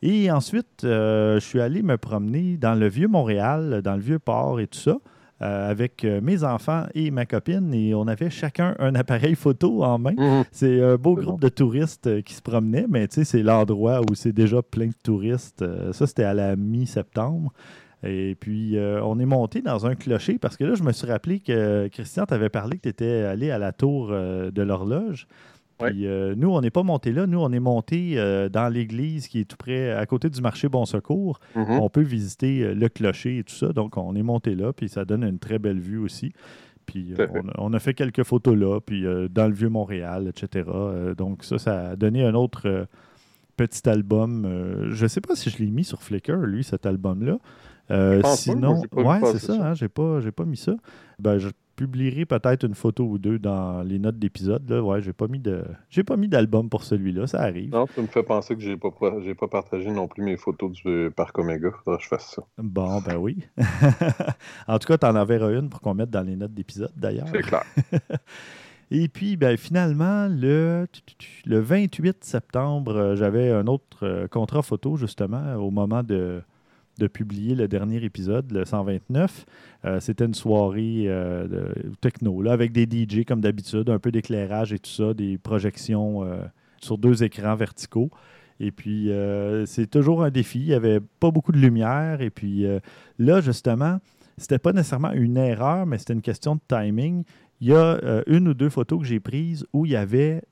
Et 0.06 0.30
ensuite, 0.30 0.84
euh, 0.84 1.40
je 1.40 1.46
suis 1.46 1.62
allé 1.62 1.82
me 1.82 1.96
promener 1.96 2.58
dans 2.58 2.74
le 2.74 2.88
vieux 2.88 3.08
Montréal, 3.08 3.80
dans 3.82 3.94
le 3.94 4.02
vieux 4.02 4.18
port 4.18 4.60
et 4.60 4.66
tout 4.66 4.78
ça, 4.78 4.98
euh, 5.40 5.70
avec 5.70 6.04
euh, 6.04 6.20
mes 6.20 6.44
enfants 6.44 6.84
et 6.94 7.10
ma 7.10 7.24
copine. 7.24 7.72
Et 7.72 7.94
on 7.94 8.06
avait 8.06 8.28
chacun 8.28 8.76
un 8.80 8.94
appareil 8.96 9.34
photo 9.34 9.82
en 9.82 9.98
main. 9.98 10.12
Mhm. 10.12 10.44
C'est 10.52 10.82
un 10.82 10.96
beau 10.96 11.14
groupe 11.14 11.40
de 11.40 11.48
touristes 11.48 12.22
qui 12.22 12.34
se 12.34 12.42
promenaient, 12.42 12.84
mais 12.86 13.08
tu 13.08 13.14
sais, 13.14 13.24
c'est 13.24 13.42
l'endroit 13.42 14.02
où 14.02 14.14
c'est 14.14 14.32
déjà 14.32 14.60
plein 14.60 14.88
de 14.88 14.98
touristes. 15.02 15.64
ça, 15.92 16.06
c'était 16.06 16.24
à 16.24 16.34
la 16.34 16.54
mi-septembre. 16.54 17.50
Et 18.06 18.34
puis, 18.38 18.76
on 19.02 19.18
est 19.18 19.24
monté 19.24 19.62
dans 19.62 19.86
un 19.86 19.94
clocher 19.94 20.36
parce 20.38 20.58
que 20.58 20.64
là, 20.64 20.74
je 20.74 20.82
me 20.82 20.92
suis 20.92 21.06
rappelé 21.06 21.40
que 21.40 21.88
Christian 21.88 22.26
t'avait 22.26 22.50
parlé 22.50 22.76
que 22.76 22.82
tu 22.82 22.88
étais 22.90 23.22
allé 23.22 23.50
à 23.50 23.56
la 23.56 23.72
tour 23.72 24.08
de 24.08 24.62
l'horloge. 24.62 25.26
Puis 25.78 26.06
euh, 26.06 26.34
nous, 26.36 26.50
on 26.50 26.60
n'est 26.60 26.70
pas 26.70 26.82
monté 26.82 27.12
là. 27.12 27.26
Nous, 27.26 27.38
on 27.38 27.52
est 27.52 27.60
monté 27.60 28.14
euh, 28.16 28.48
dans 28.48 28.72
l'église 28.72 29.26
qui 29.26 29.40
est 29.40 29.44
tout 29.44 29.56
près, 29.56 29.92
à 29.92 30.06
côté 30.06 30.30
du 30.30 30.40
marché 30.40 30.68
Bon 30.68 30.84
Secours. 30.84 31.40
Mm-hmm. 31.56 31.78
On 31.80 31.88
peut 31.88 32.02
visiter 32.02 32.62
euh, 32.62 32.74
le 32.74 32.88
clocher 32.88 33.38
et 33.38 33.44
tout 33.44 33.54
ça. 33.54 33.68
Donc, 33.68 33.96
on 33.96 34.14
est 34.14 34.22
monté 34.22 34.54
là, 34.54 34.72
puis 34.72 34.88
ça 34.88 35.04
donne 35.04 35.24
une 35.24 35.38
très 35.38 35.58
belle 35.58 35.80
vue 35.80 35.98
aussi. 35.98 36.32
Puis 36.86 37.14
on, 37.56 37.72
a 37.72 37.78
fait 37.78 37.94
quelques 37.94 38.24
photos 38.24 38.58
là, 38.58 38.78
puis 38.78 39.06
dans 39.30 39.48
le 39.48 39.54
vieux 39.54 39.70
Montréal, 39.70 40.28
etc. 40.28 40.68
donc, 41.16 41.42
ça, 41.42 41.56
ça 41.56 41.88
a 41.88 41.96
donné 41.96 42.22
un 42.22 42.34
autre 42.34 42.86
petit 43.56 43.88
album. 43.88 44.46
je 44.90 45.02
ne 45.02 45.08
sais 45.08 45.22
pas 45.22 45.34
si 45.34 45.48
je 45.48 45.56
l'ai 45.60 45.70
mis 45.70 45.84
sur 45.84 46.02
Flickr, 46.02 46.36
lui, 46.36 46.62
cet 46.62 46.84
album-là. 46.84 47.38
sinon, 48.36 48.82
ouais, 48.92 49.18
c'est 49.32 49.38
ça, 49.38 49.54
hein, 49.54 49.72
j'ai 49.72 49.88
pas, 49.88 50.20
pas 50.36 50.44
mis 50.44 50.58
ça. 50.58 50.74
Ben, 51.18 51.38
je 51.38 51.48
publierai 51.74 52.24
peut-être 52.24 52.64
une 52.64 52.74
photo 52.74 53.04
ou 53.04 53.18
deux 53.18 53.38
dans 53.38 53.82
les 53.82 53.98
notes 53.98 54.18
d'épisode. 54.18 54.68
Là. 54.68 54.82
Ouais, 54.82 55.02
j'ai 55.02 55.12
pas 55.12 55.26
mis 55.26 55.38
de. 55.38 55.64
J'ai 55.90 56.04
pas 56.04 56.16
mis 56.16 56.28
d'album 56.28 56.68
pour 56.68 56.84
celui-là, 56.84 57.26
ça 57.26 57.40
arrive. 57.40 57.70
Non, 57.70 57.86
ça 57.94 58.02
me 58.02 58.06
fait 58.06 58.22
penser 58.22 58.54
que 58.54 58.62
j'ai 58.62 58.76
pas, 58.76 58.90
j'ai 59.22 59.34
pas 59.34 59.48
partagé 59.48 59.90
non 59.90 60.08
plus 60.08 60.22
mes 60.22 60.36
photos 60.36 60.72
du 60.72 61.10
parc 61.14 61.38
Omega. 61.38 61.70
Faudrait 61.84 61.98
que 61.98 62.04
je 62.04 62.08
fasse 62.08 62.34
ça. 62.34 62.42
Bon, 62.58 63.00
ben 63.00 63.16
oui. 63.16 63.38
en 64.68 64.78
tout 64.78 64.88
cas, 64.88 64.98
tu 64.98 65.06
en 65.06 65.16
enverras 65.16 65.52
une 65.52 65.68
pour 65.68 65.80
qu'on 65.80 65.94
mette 65.94 66.10
dans 66.10 66.22
les 66.22 66.36
notes 66.36 66.54
d'épisode 66.54 66.92
d'ailleurs. 66.96 67.28
C'est 67.30 67.42
clair. 67.42 67.64
Et 68.90 69.08
puis, 69.08 69.36
ben, 69.36 69.56
finalement, 69.56 70.28
le, 70.28 70.86
le 71.46 71.58
28 71.58 72.22
septembre, 72.22 72.94
euh, 72.94 73.16
j'avais 73.16 73.50
un 73.50 73.66
autre 73.66 74.04
euh, 74.04 74.28
contrat 74.28 74.62
photo, 74.62 74.96
justement, 74.96 75.54
au 75.54 75.70
moment 75.70 76.02
de, 76.02 76.42
de 76.98 77.06
publier 77.06 77.54
le 77.54 77.68
dernier 77.68 78.02
épisode, 78.04 78.50
le 78.52 78.64
129. 78.64 79.46
Euh, 79.84 80.00
c'était 80.00 80.24
une 80.24 80.34
soirée 80.34 81.04
de 81.04 81.72
techno, 82.00 82.42
là, 82.42 82.52
avec 82.52 82.72
des 82.72 82.84
DJ 82.84 83.24
comme 83.24 83.40
d'habitude, 83.40 83.90
un 83.90 83.98
peu 83.98 84.12
d'éclairage 84.12 84.72
et 84.72 84.78
tout 84.78 84.90
ça, 84.90 85.14
des 85.14 85.38
projections 85.38 86.22
sur 86.80 86.98
deux 86.98 87.22
écrans 87.22 87.56
verticaux. 87.56 88.10
Et 88.60 88.70
puis, 88.70 89.10
c'est 89.66 89.90
toujours 89.90 90.22
un 90.22 90.30
défi. 90.30 90.60
Il 90.60 90.68
n'y 90.68 90.74
avait 90.74 91.00
pas 91.00 91.30
beaucoup 91.30 91.52
de 91.52 91.58
lumière. 91.58 92.20
Et 92.20 92.30
puis, 92.30 92.66
là, 93.18 93.40
justement, 93.40 93.98
c'était 94.36 94.58
pas 94.58 94.72
nécessairement 94.72 95.12
une 95.12 95.36
erreur, 95.36 95.86
mais 95.86 95.98
c'était 95.98 96.14
une 96.14 96.22
question 96.22 96.56
de 96.56 96.60
timing 96.66 97.24
il 97.60 97.68
y 97.68 97.72
a 97.72 97.98
euh, 98.04 98.22
une 98.26 98.48
ou 98.48 98.54
deux 98.54 98.68
photos 98.68 99.00
que 99.00 99.06
j'ai 99.06 99.20
prises 99.20 99.66
où 99.72 99.86
il 99.86 99.92
y 99.92 99.96
avait 99.96 100.42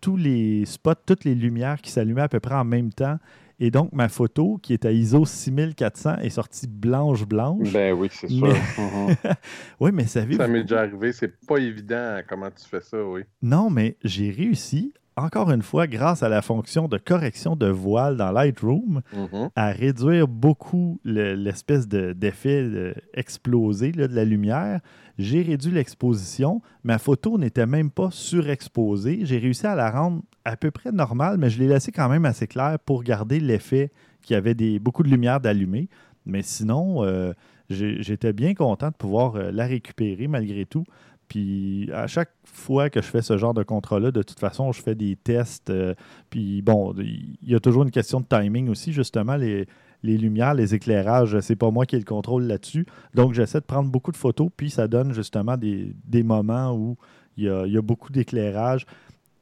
tous 0.00 0.16
les 0.16 0.64
spots, 0.66 0.94
toutes 1.06 1.24
les 1.24 1.34
lumières 1.34 1.80
qui 1.80 1.90
s'allumaient 1.90 2.22
à 2.22 2.28
peu 2.28 2.40
près 2.40 2.54
en 2.54 2.64
même 2.64 2.92
temps. 2.92 3.18
Et 3.62 3.70
donc, 3.70 3.92
ma 3.92 4.08
photo, 4.08 4.58
qui 4.62 4.72
est 4.72 4.86
à 4.86 4.90
ISO 4.90 5.26
6400, 5.26 6.16
est 6.16 6.30
sortie 6.30 6.66
blanche-blanche. 6.66 7.70
Ben 7.72 7.92
oui, 7.92 8.08
c'est 8.10 8.28
sûr. 8.28 8.46
Mhm. 8.46 9.14
oui, 9.80 9.90
mais 9.92 10.06
ça 10.06 10.22
Ça 10.32 10.48
m'est 10.48 10.62
déjà 10.62 10.80
arrivé. 10.80 11.12
C'est 11.12 11.38
pas 11.46 11.58
évident 11.58 12.20
comment 12.26 12.50
tu 12.50 12.66
fais 12.66 12.80
ça, 12.80 13.04
oui. 13.04 13.20
Non, 13.42 13.68
mais 13.68 13.98
j'ai 14.02 14.30
réussi 14.30 14.94
encore 15.16 15.50
une 15.50 15.62
fois, 15.62 15.86
grâce 15.86 16.22
à 16.22 16.28
la 16.28 16.40
fonction 16.40 16.88
de 16.88 16.96
correction 16.96 17.54
de 17.54 17.66
voile 17.66 18.16
dans 18.16 18.30
Lightroom, 18.30 19.02
mm-hmm. 19.14 19.50
à 19.54 19.70
réduire 19.70 20.28
beaucoup 20.28 20.98
l'espèce 21.04 21.88
d'effet 21.88 22.94
explosé 23.12 23.92
de 23.92 24.06
la 24.06 24.24
lumière. 24.24 24.80
J'ai 25.18 25.42
réduit 25.42 25.72
l'exposition. 25.72 26.62
Ma 26.84 26.98
photo 26.98 27.36
n'était 27.36 27.66
même 27.66 27.90
pas 27.90 28.08
surexposée. 28.10 29.20
J'ai 29.24 29.38
réussi 29.38 29.66
à 29.66 29.74
la 29.74 29.90
rendre 29.90 30.22
à 30.44 30.56
peu 30.56 30.70
près 30.70 30.92
normale, 30.92 31.36
mais 31.38 31.50
je 31.50 31.58
l'ai 31.58 31.68
laissée 31.68 31.92
quand 31.92 32.08
même 32.08 32.24
assez 32.24 32.46
claire 32.46 32.78
pour 32.78 33.02
garder 33.02 33.40
l'effet 33.40 33.90
qu'il 34.22 34.34
y 34.34 34.36
avait 34.36 34.78
beaucoup 34.78 35.02
de 35.02 35.08
lumière 35.08 35.40
d'allumée. 35.40 35.88
Mais 36.26 36.42
sinon, 36.42 37.04
euh, 37.04 37.32
j'étais 37.68 38.32
bien 38.32 38.54
content 38.54 38.88
de 38.88 38.94
pouvoir 38.94 39.36
euh, 39.36 39.50
la 39.50 39.66
récupérer 39.66 40.28
malgré 40.28 40.66
tout. 40.66 40.84
Puis 41.28 41.88
à 41.92 42.08
chaque 42.08 42.32
fois 42.44 42.90
que 42.90 43.00
je 43.00 43.06
fais 43.06 43.22
ce 43.22 43.38
genre 43.38 43.54
de 43.54 43.62
contrat-là, 43.62 44.10
de 44.10 44.22
toute 44.22 44.40
façon, 44.40 44.72
je 44.72 44.82
fais 44.82 44.96
des 44.96 45.14
tests. 45.14 45.70
Euh, 45.70 45.94
puis 46.28 46.60
bon, 46.60 46.92
il 46.98 47.36
y 47.42 47.54
a 47.54 47.60
toujours 47.60 47.84
une 47.84 47.92
question 47.92 48.20
de 48.20 48.26
timing 48.26 48.68
aussi, 48.68 48.92
justement. 48.92 49.36
Les, 49.36 49.66
lumières, 50.02 50.54
les 50.54 50.74
éclairages, 50.74 51.38
c'est 51.40 51.56
pas 51.56 51.70
moi 51.70 51.86
qui 51.86 51.94
ai 51.94 51.98
le 51.98 52.04
contrôle 52.04 52.44
là-dessus. 52.44 52.86
Donc 53.14 53.34
j'essaie 53.34 53.60
de 53.60 53.64
prendre 53.64 53.90
beaucoup 53.90 54.10
de 54.10 54.16
photos, 54.16 54.48
puis 54.56 54.70
ça 54.70 54.88
donne 54.88 55.12
justement 55.12 55.56
des, 55.56 56.22
moments 56.24 56.74
où 56.74 56.96
il 57.36 57.44
y 57.44 57.76
a, 57.76 57.82
beaucoup 57.82 58.10
d'éclairage. 58.10 58.86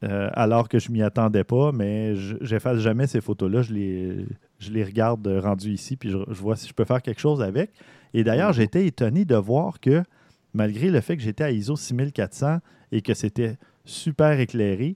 Euh, 0.03 0.29
alors 0.33 0.69
que 0.69 0.79
je 0.79 0.91
m'y 0.91 1.01
attendais 1.01 1.43
pas, 1.43 1.73
mais 1.73 2.15
je 2.15 2.37
n'efface 2.53 2.79
jamais 2.79 3.05
ces 3.05 3.19
photos-là. 3.19 3.61
Je 3.61 3.73
les, 3.73 4.25
je 4.59 4.71
les 4.71 4.83
regarde 4.83 5.27
rendues 5.27 5.71
ici, 5.71 5.97
puis 5.97 6.09
je, 6.09 6.17
je, 6.27 6.41
vois 6.41 6.55
si 6.55 6.67
je 6.69 6.73
peux 6.73 6.85
faire 6.85 7.01
quelque 7.01 7.19
chose 7.19 7.41
avec. 7.41 7.71
Et 8.13 8.23
d'ailleurs, 8.23 8.51
mm-hmm. 8.51 8.55
j'étais 8.55 8.85
étonné 8.85 9.25
de 9.25 9.35
voir 9.35 9.81
que 9.81 10.01
malgré 10.53 10.89
le 10.89 11.01
fait 11.01 11.17
que 11.17 11.23
j'étais 11.23 11.43
à 11.43 11.51
ISO 11.51 11.75
6400 11.75 12.59
et 12.91 13.01
que 13.01 13.13
c'était 13.13 13.57
super 13.83 14.39
éclairé, 14.39 14.95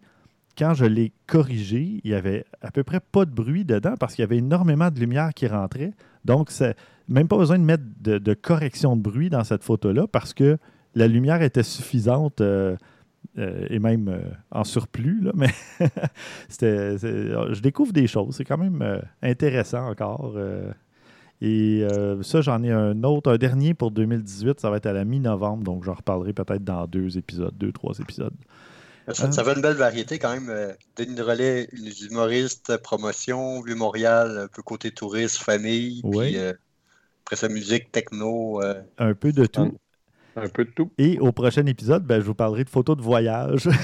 quand 0.57 0.73
je 0.73 0.85
l'ai 0.85 1.11
corrigé, 1.27 1.99
il 2.03 2.11
n'y 2.11 2.15
avait 2.15 2.45
à 2.61 2.71
peu 2.71 2.83
près 2.83 2.99
pas 2.99 3.25
de 3.25 3.31
bruit 3.31 3.65
dedans 3.65 3.95
parce 3.99 4.15
qu'il 4.15 4.21
y 4.21 4.25
avait 4.25 4.37
énormément 4.37 4.89
de 4.89 4.99
lumière 4.99 5.33
qui 5.33 5.47
rentrait. 5.47 5.91
Donc, 6.25 6.51
c'est 6.51 6.75
même 7.07 7.27
pas 7.27 7.37
besoin 7.37 7.57
de 7.57 7.63
mettre 7.63 7.83
de, 8.01 8.33
correction 8.33 8.95
de 8.95 9.01
bruit 9.01 9.29
dans 9.29 9.43
cette 9.43 9.63
photo-là 9.63 10.07
parce 10.07 10.33
que 10.33 10.57
la 10.95 11.07
lumière 11.07 11.41
était 11.41 11.63
suffisante 11.63 12.41
euh, 12.41 12.77
euh, 13.37 13.65
et 13.69 13.79
même 13.79 14.09
euh, 14.09 14.21
en 14.51 14.63
surplus. 14.63 15.21
Là, 15.21 15.31
mais 15.35 15.49
je 16.59 17.61
découvre 17.61 17.93
des 17.93 18.07
choses. 18.07 18.35
C'est 18.35 18.45
quand 18.45 18.57
même 18.57 19.01
intéressant 19.21 19.87
encore. 19.89 20.37
Et 21.43 21.83
euh, 21.83 22.23
ça, 22.23 22.39
j'en 22.39 22.63
ai 22.63 22.71
un 22.71 23.03
autre, 23.03 23.29
un 23.29 23.37
dernier 23.37 23.73
pour 23.73 23.91
2018. 23.91 24.61
Ça 24.61 24.69
va 24.69 24.77
être 24.77 24.85
à 24.85 24.93
la 24.93 25.03
mi-novembre, 25.03 25.63
donc 25.63 25.83
j'en 25.83 25.93
reparlerai 25.93 26.31
peut-être 26.31 26.63
dans 26.63 26.87
deux 26.87 27.17
épisodes, 27.17 27.53
deux, 27.57 27.73
trois 27.73 27.99
épisodes. 27.99 28.33
Ça, 29.11 29.29
ça 29.29 29.43
fait 29.43 29.53
une 29.53 29.61
belle 29.61 29.75
variété 29.75 30.17
quand 30.17 30.33
même. 30.33 30.49
Euh, 30.49 30.71
Denis 30.95 31.19
Relais, 31.19 31.67
les 31.73 32.05
humoristes, 32.05 32.77
promotion, 32.77 33.61
Vieux 33.61 33.75
Montréal, 33.75 34.37
un 34.45 34.47
peu 34.47 34.61
côté 34.61 34.91
touriste, 34.91 35.35
famille, 35.35 36.01
puis 36.09 36.37
euh, 36.37 36.53
après 37.25 37.35
sa 37.35 37.49
musique, 37.49 37.91
techno. 37.91 38.61
un 38.97 39.13
peu 39.13 39.33
de 39.33 39.45
tout. 39.45 39.77
Un, 40.35 40.49
peu 40.49 40.65
de 40.65 40.71
tout. 40.71 40.91
Et 40.97 41.19
au 41.19 41.31
prochain 41.31 41.65
épisode, 41.65 42.03
ben, 42.05 42.19
je 42.19 42.25
vous 42.25 42.35
parlerai 42.35 42.63
de 42.63 42.69
photos 42.69 42.97
de 42.97 43.01
voyage. 43.01 43.69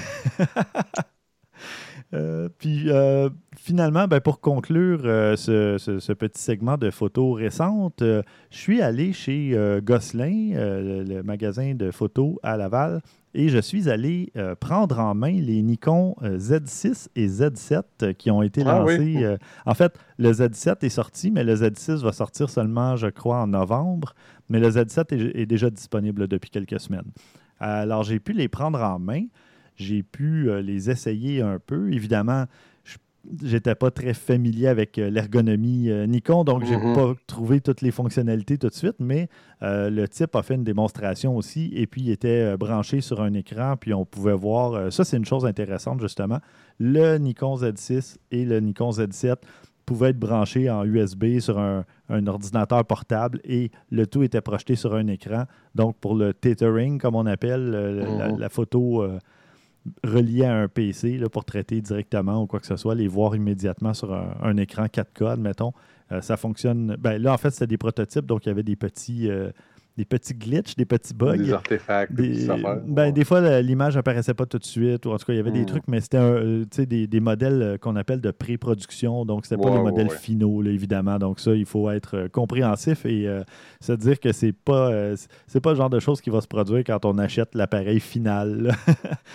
Euh, 2.13 2.49
puis 2.57 2.85
euh, 2.87 3.29
finalement, 3.55 4.07
ben, 4.07 4.19
pour 4.19 4.41
conclure 4.41 5.01
euh, 5.05 5.35
ce, 5.35 6.13
petit 6.13 6.41
segment 6.41 6.77
de 6.77 6.89
photos 6.89 7.37
récentes, 7.37 8.01
je 8.01 8.23
suis 8.49 8.81
allé 8.81 9.13
chez 9.13 9.55
Gosselin, 9.83 10.53
le, 10.55 11.21
magasin 11.21 11.75
de 11.75 11.91
photos 11.91 12.37
à 12.41 12.57
Laval, 12.57 13.01
et 13.35 13.49
je 13.49 13.59
suis 13.59 13.89
allé 13.89 14.31
prendre 14.59 14.99
en 14.99 15.13
main 15.13 15.39
les 15.39 15.61
Nikon 15.61 16.15
Z6 16.23 17.09
et 17.15 17.27
Z7 17.27 18.15
qui 18.15 18.31
ont 18.31 18.41
été 18.41 18.63
ah 18.65 18.79
lancés. 18.79 19.37
en 19.65 19.73
fait, 19.75 19.93
le 20.17 20.31
Z7 20.31 20.77
est 20.81 20.89
sorti, 20.89 21.29
mais 21.29 21.43
le 21.43 21.53
Z6 21.53 22.01
va 22.01 22.11
sortir 22.11 22.49
seulement, 22.49 22.95
je 22.95 23.07
crois, 23.07 23.37
en 23.37 23.47
novembre. 23.47 24.15
Mais 24.49 24.59
le 24.59 24.69
Z7 24.69 25.35
est 25.35 25.45
déjà 25.45 25.69
disponible 25.69 26.27
depuis 26.27 26.49
quelques 26.49 26.79
semaines. 26.79 27.11
Alors, 27.59 28.03
j'ai 28.03 28.19
pu 28.19 28.33
les 28.33 28.47
prendre 28.47 28.81
en 28.81 28.99
main. 28.99 29.25
J'ai 29.75 30.03
pu 30.03 30.49
euh, 30.49 30.61
les 30.61 30.89
essayer 30.89 31.41
un 31.41 31.59
peu. 31.59 31.91
Évidemment, 31.93 32.45
j'étais 33.41 33.75
pas 33.75 33.91
très 33.91 34.13
familier 34.13 34.67
avec 34.67 34.97
euh, 34.97 35.09
l'ergonomie 35.09 35.89
euh, 35.89 36.05
Nikon, 36.05 36.43
donc 36.43 36.65
j'ai 36.65 36.75
mm-hmm. 36.75 36.95
pas 36.95 37.13
trouvé 37.27 37.61
toutes 37.61 37.81
les 37.81 37.91
fonctionnalités 37.91 38.57
tout 38.57 38.67
de 38.67 38.73
suite, 38.73 38.95
mais 38.99 39.29
le 39.61 40.05
type 40.07 40.35
a 40.35 40.43
fait 40.43 40.55
une 40.55 40.63
démonstration 40.63 41.35
aussi 41.35 41.71
et 41.75 41.85
puis 41.85 42.01
il 42.01 42.09
était 42.11 42.55
branché 42.57 43.01
sur 43.01 43.21
un 43.21 43.33
écran, 43.33 43.75
puis 43.77 43.93
on 43.93 44.05
pouvait 44.05 44.33
voir, 44.33 44.91
ça 44.91 45.03
c'est 45.03 45.17
une 45.17 45.25
chose 45.25 45.45
intéressante 45.45 45.99
justement, 45.99 46.39
le 46.79 47.17
Nikon 47.17 47.57
Z6 47.57 48.17
et 48.31 48.45
le 48.45 48.61
Nikon 48.61 48.91
Z7 48.91 49.35
pouvaient 49.89 50.09
être 50.11 50.19
branchés 50.19 50.69
en 50.69 50.85
USB 50.85 51.39
sur 51.39 51.57
un, 51.59 51.83
ordinateur 52.27 52.85
portable 52.85 53.39
et 53.43 53.71
le 53.91 54.05
tout 54.07 54.23
était 54.23 54.41
projeté 54.41 54.75
sur 54.75 54.95
un 54.95 55.07
écran. 55.07 55.45
Donc 55.75 55.97
pour 55.97 56.15
le 56.15 56.33
tethering, 56.33 56.99
comme 56.99 57.15
on 57.15 57.25
appelle, 57.25 57.71
la, 57.71 58.29
mm-hmm. 58.29 58.49
photo 58.49 59.03
relié 60.03 60.45
à 60.45 60.55
un 60.55 60.67
PC 60.67 61.17
là, 61.17 61.29
pour 61.29 61.45
traiter 61.45 61.81
directement 61.81 62.41
ou 62.43 62.47
quoi 62.47 62.59
que 62.59 62.65
ce 62.65 62.75
soit, 62.75 62.95
les 62.95 63.07
voir 63.07 63.35
immédiatement 63.35 63.93
sur 63.93 64.13
un, 64.13 64.57
écran 64.57 64.85
4K, 64.85 65.31
admettons. 65.31 65.73
Euh, 66.11 66.21
ça 66.21 66.37
fonctionne. 66.37 66.95
Ben, 66.99 67.21
là, 67.21 67.33
en 67.33 67.37
fait, 67.37 67.51
c'était 67.51 67.67
des 67.67 67.77
prototypes, 67.77 68.25
donc 68.25 68.45
il 68.45 68.49
y 68.49 68.51
avait 68.51 68.63
des 68.63 68.75
petits, 68.75 69.29
euh, 69.29 69.51
des 69.99 70.05
petits 70.05 70.33
glitches, 70.33 70.77
des 70.77 70.85
petits 70.85 71.13
bugs. 71.13 71.35
Des 71.35 71.51
artefacts, 71.51 72.13
des, 72.13 72.47
ben, 72.85 73.11
des 73.11 73.25
fois, 73.25 73.59
l'image 73.59 73.97
apparaissait 73.97 74.33
pas 74.33 74.45
tout 74.45 74.57
de 74.57 74.63
suite, 74.63 75.05
ou 75.05 75.11
en 75.11 75.17
tout 75.17 75.25
cas, 75.25 75.33
il 75.33 75.35
y 75.35 75.39
avait 75.39 75.51
des 75.51 75.63
hmm. 75.63 75.65
trucs, 75.65 75.87
mais 75.89 75.99
c'était 75.99 76.19
euh, 76.19 76.63
des, 76.77 77.05
des 77.05 77.19
modèles 77.19 77.61
euh, 77.61 77.77
qu'on 77.77 77.97
appelle 77.97 78.21
de 78.21 78.31
pré-production, 78.31 79.25
donc 79.25 79.45
c'était 79.45 79.61
pas 79.61 79.69
les 79.71 79.81
modèles 79.81 80.09
finaux, 80.09 80.63
évidemment. 80.63 81.19
Donc 81.19 81.41
ça, 81.41 81.53
il 81.53 81.65
faut 81.65 81.91
être 81.91 82.15
euh, 82.15 82.27
compréhensif 82.29 83.05
et 83.05 83.27
se 83.81 83.91
dire 83.91 84.21
que 84.21 84.31
c'est 84.31 84.53
pas, 84.53 84.89
c'est 85.47 85.59
pas 85.59 85.71
le 85.71 85.75
genre 85.75 85.89
de 85.89 85.99
choses 85.99 86.21
qui 86.21 86.29
va 86.29 86.39
se 86.39 86.47
produire 86.47 86.83
quand 86.85 87.03
on 87.03 87.17
achète 87.17 87.53
l'appareil 87.53 87.99
final. 87.99 88.73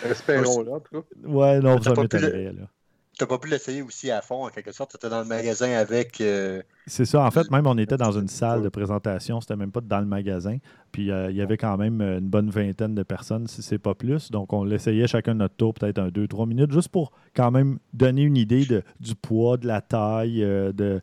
Espérons-le, 0.09 0.73
en 0.73 0.81
tout 0.81 1.03
cas. 1.03 1.29
Ouais, 1.29 1.61
non, 1.61 1.81
ça 1.83 1.93
m'étonnerait, 1.95 2.55
là. 2.59 2.69
Tu 3.17 3.23
n'as 3.23 3.29
pas 3.29 3.39
pu 3.39 3.49
l'essayer 3.49 3.81
aussi 3.81 4.11
à 4.11 4.21
fond, 4.23 4.47
en 4.47 4.49
quelque 4.49 4.73
sorte. 4.73 4.91
Tu 4.91 4.97
étais 4.97 5.09
dans 5.09 5.21
le 5.21 5.27
magasin 5.27 5.71
avec. 5.71 6.21
Euh, 6.21 6.63
c'est 6.87 7.05
ça. 7.05 7.23
En 7.25 7.31
fait, 7.31 7.51
même 7.51 7.67
on 7.67 7.79
était 7.79 7.97
dans 7.97 8.11
une 8.11 8.29
salle 8.29 8.63
de 8.63 8.69
présentation. 8.69 9.41
C'était 9.41 9.57
même 9.57 9.71
pas 9.71 9.81
dans 9.81 10.01
le 10.01 10.07
magasin. 10.07 10.59
Puis 10.91 11.11
euh, 11.11 11.31
il 11.31 11.37
y 11.37 11.41
avait 11.41 11.57
quand 11.57 11.77
même 11.77 12.01
une 12.01 12.29
bonne 12.29 12.51
vingtaine 12.51 12.95
de 12.95 13.03
personnes, 13.03 13.47
si 13.47 13.63
c'est 13.63 13.79
pas 13.79 13.95
plus. 13.95 14.31
Donc 14.31 14.53
on 14.53 14.65
l'essayait 14.65 15.07
chacun 15.07 15.35
de 15.35 15.41
notre 15.41 15.55
tour, 15.55 15.75
peut-être 15.75 15.99
un, 15.99 16.09
deux, 16.09 16.27
trois 16.27 16.47
minutes, 16.47 16.73
juste 16.73 16.89
pour 16.89 17.13
quand 17.37 17.51
même 17.51 17.79
donner 17.93 18.23
une 18.23 18.37
idée 18.37 18.65
de, 18.65 18.83
du 18.99 19.15
poids, 19.15 19.59
de 19.59 19.67
la 19.67 19.81
taille, 19.81 20.43
euh, 20.43 20.73
de 20.73 21.01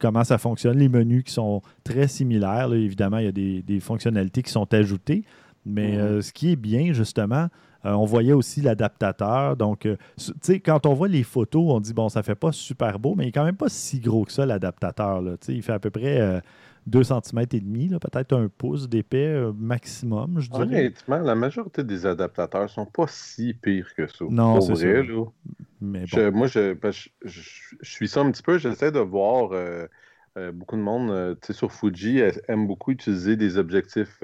comment 0.00 0.24
ça 0.24 0.38
fonctionne. 0.38 0.78
Les 0.78 0.88
menus 0.88 1.24
qui 1.24 1.32
sont 1.32 1.62
très 1.84 2.08
similaires. 2.08 2.72
évidemment, 2.74 3.18
il 3.18 3.24
y 3.24 3.28
a 3.28 3.32
des, 3.32 3.62
des, 3.62 3.80
fonctionnalités 3.80 4.42
qui 4.42 4.50
sont 4.50 4.72
ajoutées. 4.74 5.24
Mais 5.64 5.96
mm-hmm. 5.96 6.22
ce 6.22 6.32
qui 6.32 6.52
est 6.52 6.56
bien, 6.56 6.92
justement, 6.92 7.48
euh, 7.86 7.92
on 7.92 8.04
voyait 8.04 8.32
aussi 8.32 8.60
l'adaptateur. 8.60 9.56
Donc, 9.56 9.86
euh, 9.86 9.96
tu 10.18 10.32
sais, 10.40 10.60
quand 10.60 10.86
on 10.86 10.94
voit 10.94 11.08
les 11.08 11.22
photos, 11.22 11.64
on 11.68 11.80
dit, 11.80 11.94
bon, 11.94 12.08
ça 12.08 12.22
fait 12.22 12.34
pas 12.34 12.50
super 12.50 12.98
beau, 12.98 13.14
mais 13.14 13.24
il 13.24 13.26
n'est 13.26 13.32
quand 13.32 13.44
même 13.44 13.56
pas 13.56 13.68
si 13.68 14.00
gros 14.00 14.24
que 14.24 14.32
ça, 14.32 14.44
l'adaptateur. 14.44 15.22
Il 15.48 15.62
fait 15.62 15.72
à 15.72 15.78
peu 15.78 15.90
près 15.90 16.42
2 16.86 17.04
cm 17.04 17.38
et 17.52 17.60
demi, 17.60 17.88
peut-être 17.88 18.32
un 18.32 18.48
pouce 18.48 18.88
d'épais 18.88 19.28
euh, 19.28 19.52
maximum, 19.56 20.40
je 20.40 20.50
dirais. 20.50 20.64
Honnêtement, 20.64 21.18
la 21.18 21.34
majorité 21.36 21.84
des 21.84 22.06
adaptateurs 22.06 22.68
sont 22.68 22.86
pas 22.86 23.06
si 23.08 23.54
pires 23.54 23.94
que 23.94 24.08
ça. 24.08 24.24
Non, 24.28 24.60
c'est 24.60 24.72
vrai. 24.72 25.06
Mais 25.80 26.04
moi, 26.32 26.48
ben, 26.54 26.90
je, 26.90 27.10
je, 27.24 27.40
suis 27.82 28.08
ça 28.08 28.20
un 28.20 28.30
petit 28.32 28.42
peu. 28.42 28.58
J'essaie 28.58 28.90
de 28.90 29.00
voir... 29.00 29.50
beaucoup 30.52 30.76
de 30.76 30.82
monde, 30.82 31.38
tu 31.40 31.46
sais, 31.46 31.52
sur 31.52 31.72
Fuji, 31.72 32.20
aime 32.48 32.66
beaucoup 32.66 32.90
utiliser 32.90 33.36
des 33.36 33.58
objectifs 33.58 34.20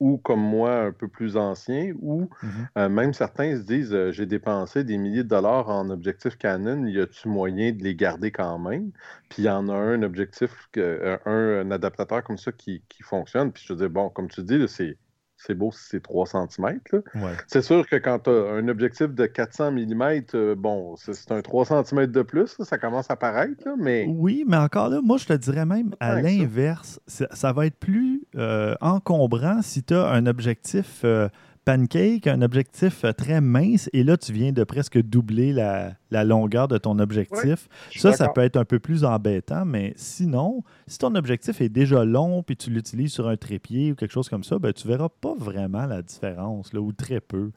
ou 0.00 0.18
comme 0.18 0.40
moi, 0.40 0.84
un 0.86 0.92
peu 0.92 1.08
plus 1.08 1.36
anciens, 1.36 1.92
ou 2.00 2.28
Mhm. 2.42 2.68
euh, 2.78 2.88
même 2.88 3.12
certains 3.14 3.56
se 3.56 3.62
disent 3.62 3.92
euh, 3.94 4.12
j'ai 4.12 4.26
dépensé 4.26 4.84
des 4.84 4.98
milliers 4.98 5.24
de 5.24 5.28
dollars 5.28 5.68
en 5.68 5.90
objectifs 5.90 6.36
Canon, 6.36 6.84
y 6.86 7.00
a-tu 7.00 7.28
moyen 7.28 7.72
de 7.72 7.82
les 7.82 7.94
garder 7.96 8.30
quand 8.32 8.58
même? 8.58 8.92
Puis 9.28 9.42
il 9.42 9.44
y 9.46 9.48
en 9.50 9.68
a 9.68 9.74
un 9.74 10.02
objectif, 10.02 10.68
euh, 10.76 11.18
un, 11.24 11.66
un 11.66 11.70
adaptateur 11.70 12.22
comme 12.24 12.38
ça 12.38 12.52
qui, 12.52 12.84
qui 12.88 13.02
fonctionne. 13.02 13.52
Puis 13.52 13.64
je 13.66 13.72
veux 13.72 13.78
dire, 13.78 13.90
bon, 13.90 14.10
comme 14.10 14.28
tu 14.28 14.42
dis, 14.42 14.66
c'est. 14.68 14.98
C'est 15.46 15.54
beau 15.54 15.70
si 15.70 15.80
c'est 15.90 16.02
3 16.02 16.26
cm. 16.26 16.80
Ouais. 16.92 17.32
C'est 17.46 17.62
sûr 17.62 17.88
que 17.88 17.96
quand 17.96 18.20
tu 18.20 18.30
as 18.30 18.52
un 18.52 18.66
objectif 18.68 19.08
de 19.08 19.26
400 19.26 19.72
mm, 19.72 20.54
bon, 20.56 20.96
c'est 20.96 21.30
un 21.30 21.40
3 21.40 21.84
cm 21.84 22.06
de 22.06 22.22
plus, 22.22 22.56
ça 22.62 22.78
commence 22.78 23.10
à 23.10 23.16
paraître, 23.16 23.62
là, 23.64 23.74
mais 23.78 24.06
Oui, 24.08 24.44
mais 24.46 24.56
encore 24.56 24.88
là, 24.88 25.00
moi, 25.02 25.18
je 25.18 25.26
te 25.26 25.32
dirais 25.34 25.64
même 25.64 25.94
à 26.00 26.20
l'inverse, 26.20 27.00
ça, 27.06 27.28
ça 27.32 27.52
va 27.52 27.66
être 27.66 27.78
plus 27.78 28.22
euh, 28.36 28.74
encombrant 28.80 29.62
si 29.62 29.82
tu 29.82 29.94
as 29.94 30.08
un 30.08 30.26
objectif 30.26 31.02
euh, 31.04 31.28
pancake, 31.66 32.28
un 32.28 32.42
objectif 32.42 33.04
euh, 33.04 33.12
très 33.12 33.42
mince, 33.42 33.90
et 33.92 34.04
là, 34.04 34.16
tu 34.16 34.32
viens 34.32 34.52
de 34.52 34.64
presque 34.64 34.98
doubler 35.02 35.52
la, 35.52 35.94
la 36.12 36.24
longueur 36.24 36.68
de 36.68 36.78
ton 36.78 36.98
objectif. 37.00 37.68
ça, 38.00 38.12
ça 38.14 38.28
peut 38.30 38.42
être 38.42 38.56
un 38.56 38.64
peu 38.64 38.78
plus 38.80 39.04
embêtant, 39.04 39.66
mais 39.66 39.92
sinon, 39.96 40.64
si 40.86 40.98
ton 40.98 41.14
objectif 41.16 41.60
est 41.60 41.68
déjà 41.68 42.04
long, 42.06 42.42
puis 42.44 42.56
tu 42.56 42.70
l'utilises 42.70 43.12
sur 43.12 43.28
un 43.28 43.36
trépied 43.36 43.92
ou 43.92 43.96
quelque 43.96 44.12
chose 44.12 44.30
comme 44.30 44.44
ça, 44.44 44.58
ben, 44.60 44.72
tu 44.72 44.88
verras 44.88 45.10
pas 45.10 45.34
vraiment 45.36 45.86
la 45.86 46.02
différence, 46.02 46.72
là, 46.72 46.80
ou 46.80 46.92
très 46.92 47.20
peu. 47.20 47.52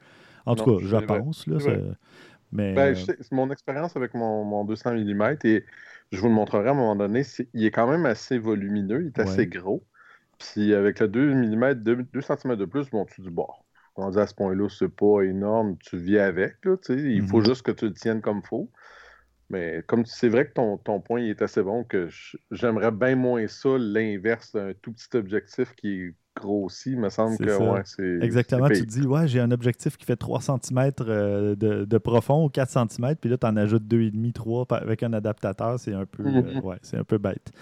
En 0.46 0.56
tout 0.56 0.64
cas, 0.66 0.84
je 0.86 0.96
pense. 0.98 1.46
Là, 1.46 1.58
mais, 2.52 2.74
Ben, 2.74 2.92
euh, 2.92 2.94
je 2.94 3.04
sais- 3.04 3.16
c'est 3.20 3.32
mon 3.32 3.50
expérience 3.50 3.96
avec 3.96 4.14
mon, 4.14 4.44
mon 4.44 4.64
200 4.64 4.92
mm, 4.94 5.38
et 5.44 5.64
je 6.12 6.20
vous 6.20 6.28
le 6.28 6.34
montrerai 6.34 6.68
à 6.68 6.72
un 6.72 6.74
moment 6.74 6.96
donné, 6.96 7.22
il 7.54 7.64
est 7.64 7.70
quand 7.70 7.88
même 7.90 8.06
assez 8.06 8.38
volumineux, 8.38 9.02
il 9.02 9.06
est 9.08 9.18
assez 9.20 9.46
gros. 9.46 9.84
Puis 10.38 10.74
avec 10.74 11.00
le 11.00 11.08
2 11.08 11.34
mm, 11.34 11.74
2, 11.74 12.20
cm 12.22 12.56
de 12.56 12.64
plus, 12.64 12.90
bon, 12.90 13.04
tu 13.06 13.20
dis, 13.22 13.30
bon, 13.30 13.46
rendu 14.00 14.18
à 14.18 14.26
ce 14.26 14.34
point-là, 14.34 14.68
c'est 14.68 14.88
pas 14.88 15.22
énorme, 15.22 15.76
tu 15.78 15.98
vis 15.98 16.18
avec, 16.18 16.56
là, 16.64 16.76
tu 16.78 16.94
sais, 16.94 17.02
il 17.14 17.22
faut 17.22 17.40
Mhm. 17.40 17.42
juste 17.42 17.62
que 17.62 17.72
tu 17.72 17.86
le 17.86 17.94
tiennes 17.94 18.22
comme 18.22 18.42
faut. 18.44 18.70
Mais 19.50 19.82
comme 19.88 20.06
c'est 20.06 20.28
vrai 20.28 20.46
que 20.48 20.52
ton, 20.54 20.78
ton 20.78 21.00
point 21.00 21.20
il 21.20 21.30
est 21.30 21.42
assez 21.42 21.62
bon, 21.62 21.84
que 21.84 22.08
j'aimerais 22.50 22.92
bien 22.92 23.16
moins 23.16 23.46
ça, 23.48 23.70
l'inverse 23.78 24.52
d'un 24.52 24.74
tout 24.74 24.92
petit 24.92 25.16
objectif 25.16 25.74
qui 25.74 25.88
est 26.02 26.14
grossi, 26.40 26.92
il 26.92 26.98
me 26.98 27.08
semble 27.10 27.36
que 27.38 27.56
ouais, 27.58 27.82
c'est. 27.84 28.18
Exactement, 28.24 28.68
tu 28.68 28.80
te 28.86 28.90
dis, 28.90 29.06
ouais, 29.06 29.28
j'ai 29.28 29.40
un 29.40 29.50
objectif 29.50 29.96
qui 29.96 30.04
fait 30.06 30.16
3 30.16 30.40
cm 30.40 30.90
de, 30.98 31.54
de 31.84 31.98
profond 31.98 32.44
ou 32.44 32.48
4 32.48 32.70
cm, 32.70 33.14
puis 33.16 33.30
là, 33.30 33.36
tu 33.38 33.46
en 33.46 33.56
ajoutes 33.56 33.84
2,5, 33.86 34.32
3 34.32 34.66
pa- 34.66 34.76
avec 34.76 35.02
un 35.02 35.12
adaptateur, 35.12 35.78
c'est 35.78 35.94
un 35.94 36.06
peu 36.06 36.24
euh, 36.24 36.30
Mhm. 36.42 36.60
ouais, 36.64 36.76
c'est 36.82 36.96
un 36.96 37.04
peu 37.04 37.18
bête. 37.18 37.52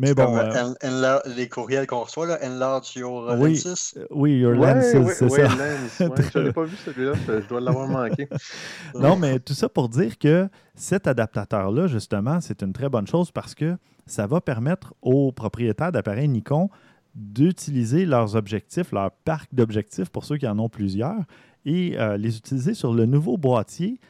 Mais 0.00 0.14
bon, 0.14 0.26
comme, 0.26 0.36
euh, 0.38 0.74
euh, 0.84 1.18
en- 1.18 1.30
les 1.36 1.48
courriels 1.48 1.86
qu'on 1.88 2.02
reçoit, 2.04 2.26
là, 2.26 2.38
enlarge 2.44 2.94
your 2.96 3.30
euh, 3.30 3.36
Oui. 3.38 3.60
lenses. 3.64 3.94
euh, 3.96 4.06
oui, 4.10 4.38
Your 4.38 4.56
Ouais, 4.56 4.74
Lenses, 4.74 4.94
ouais, 4.94 5.12
c'est 5.14 5.28
ça. 5.28 5.42
Lens, 5.48 6.00
ouais, 6.00 6.22
je 6.32 6.38
l'ai 6.38 6.52
pas 6.52 6.64
vu 6.64 6.76
celui-là, 6.76 7.12
je 7.26 7.40
je 7.40 7.48
dois 7.48 7.60
l'avoir 7.60 7.88
manqué. 7.88 8.28
Non, 8.94 9.16
mais 9.16 9.38
tout 9.40 9.54
ça 9.54 9.68
pour 9.68 9.88
dire 9.88 10.16
que 10.18 10.48
cet 10.74 11.06
adaptateur-là, 11.06 11.86
justement, 11.88 12.40
c'est 12.40 12.62
une 12.62 12.72
très 12.72 12.88
bonne 12.88 13.06
chose 13.06 13.30
parce 13.32 13.54
que 13.54 13.76
ça 14.06 14.26
va 14.26 14.40
permettre 14.40 14.94
aux 15.02 15.32
propriétaires 15.32 15.92
d'appareils 15.92 16.28
Nikon 16.28 16.70
d'utiliser 17.14 18.06
leurs 18.06 18.36
objectifs, 18.36 18.92
leur 18.92 19.10
parc 19.10 19.54
d'objectifs 19.54 20.08
pour 20.08 20.24
ceux 20.24 20.36
qui 20.36 20.46
en 20.46 20.58
ont 20.58 20.68
plusieurs, 20.68 21.24
et 21.64 21.98
euh, 21.98 22.16
les 22.16 22.38
utiliser 22.38 22.74
sur 22.74 22.94
le 22.94 23.06
nouveau 23.06 23.36
boîtier 23.36 24.00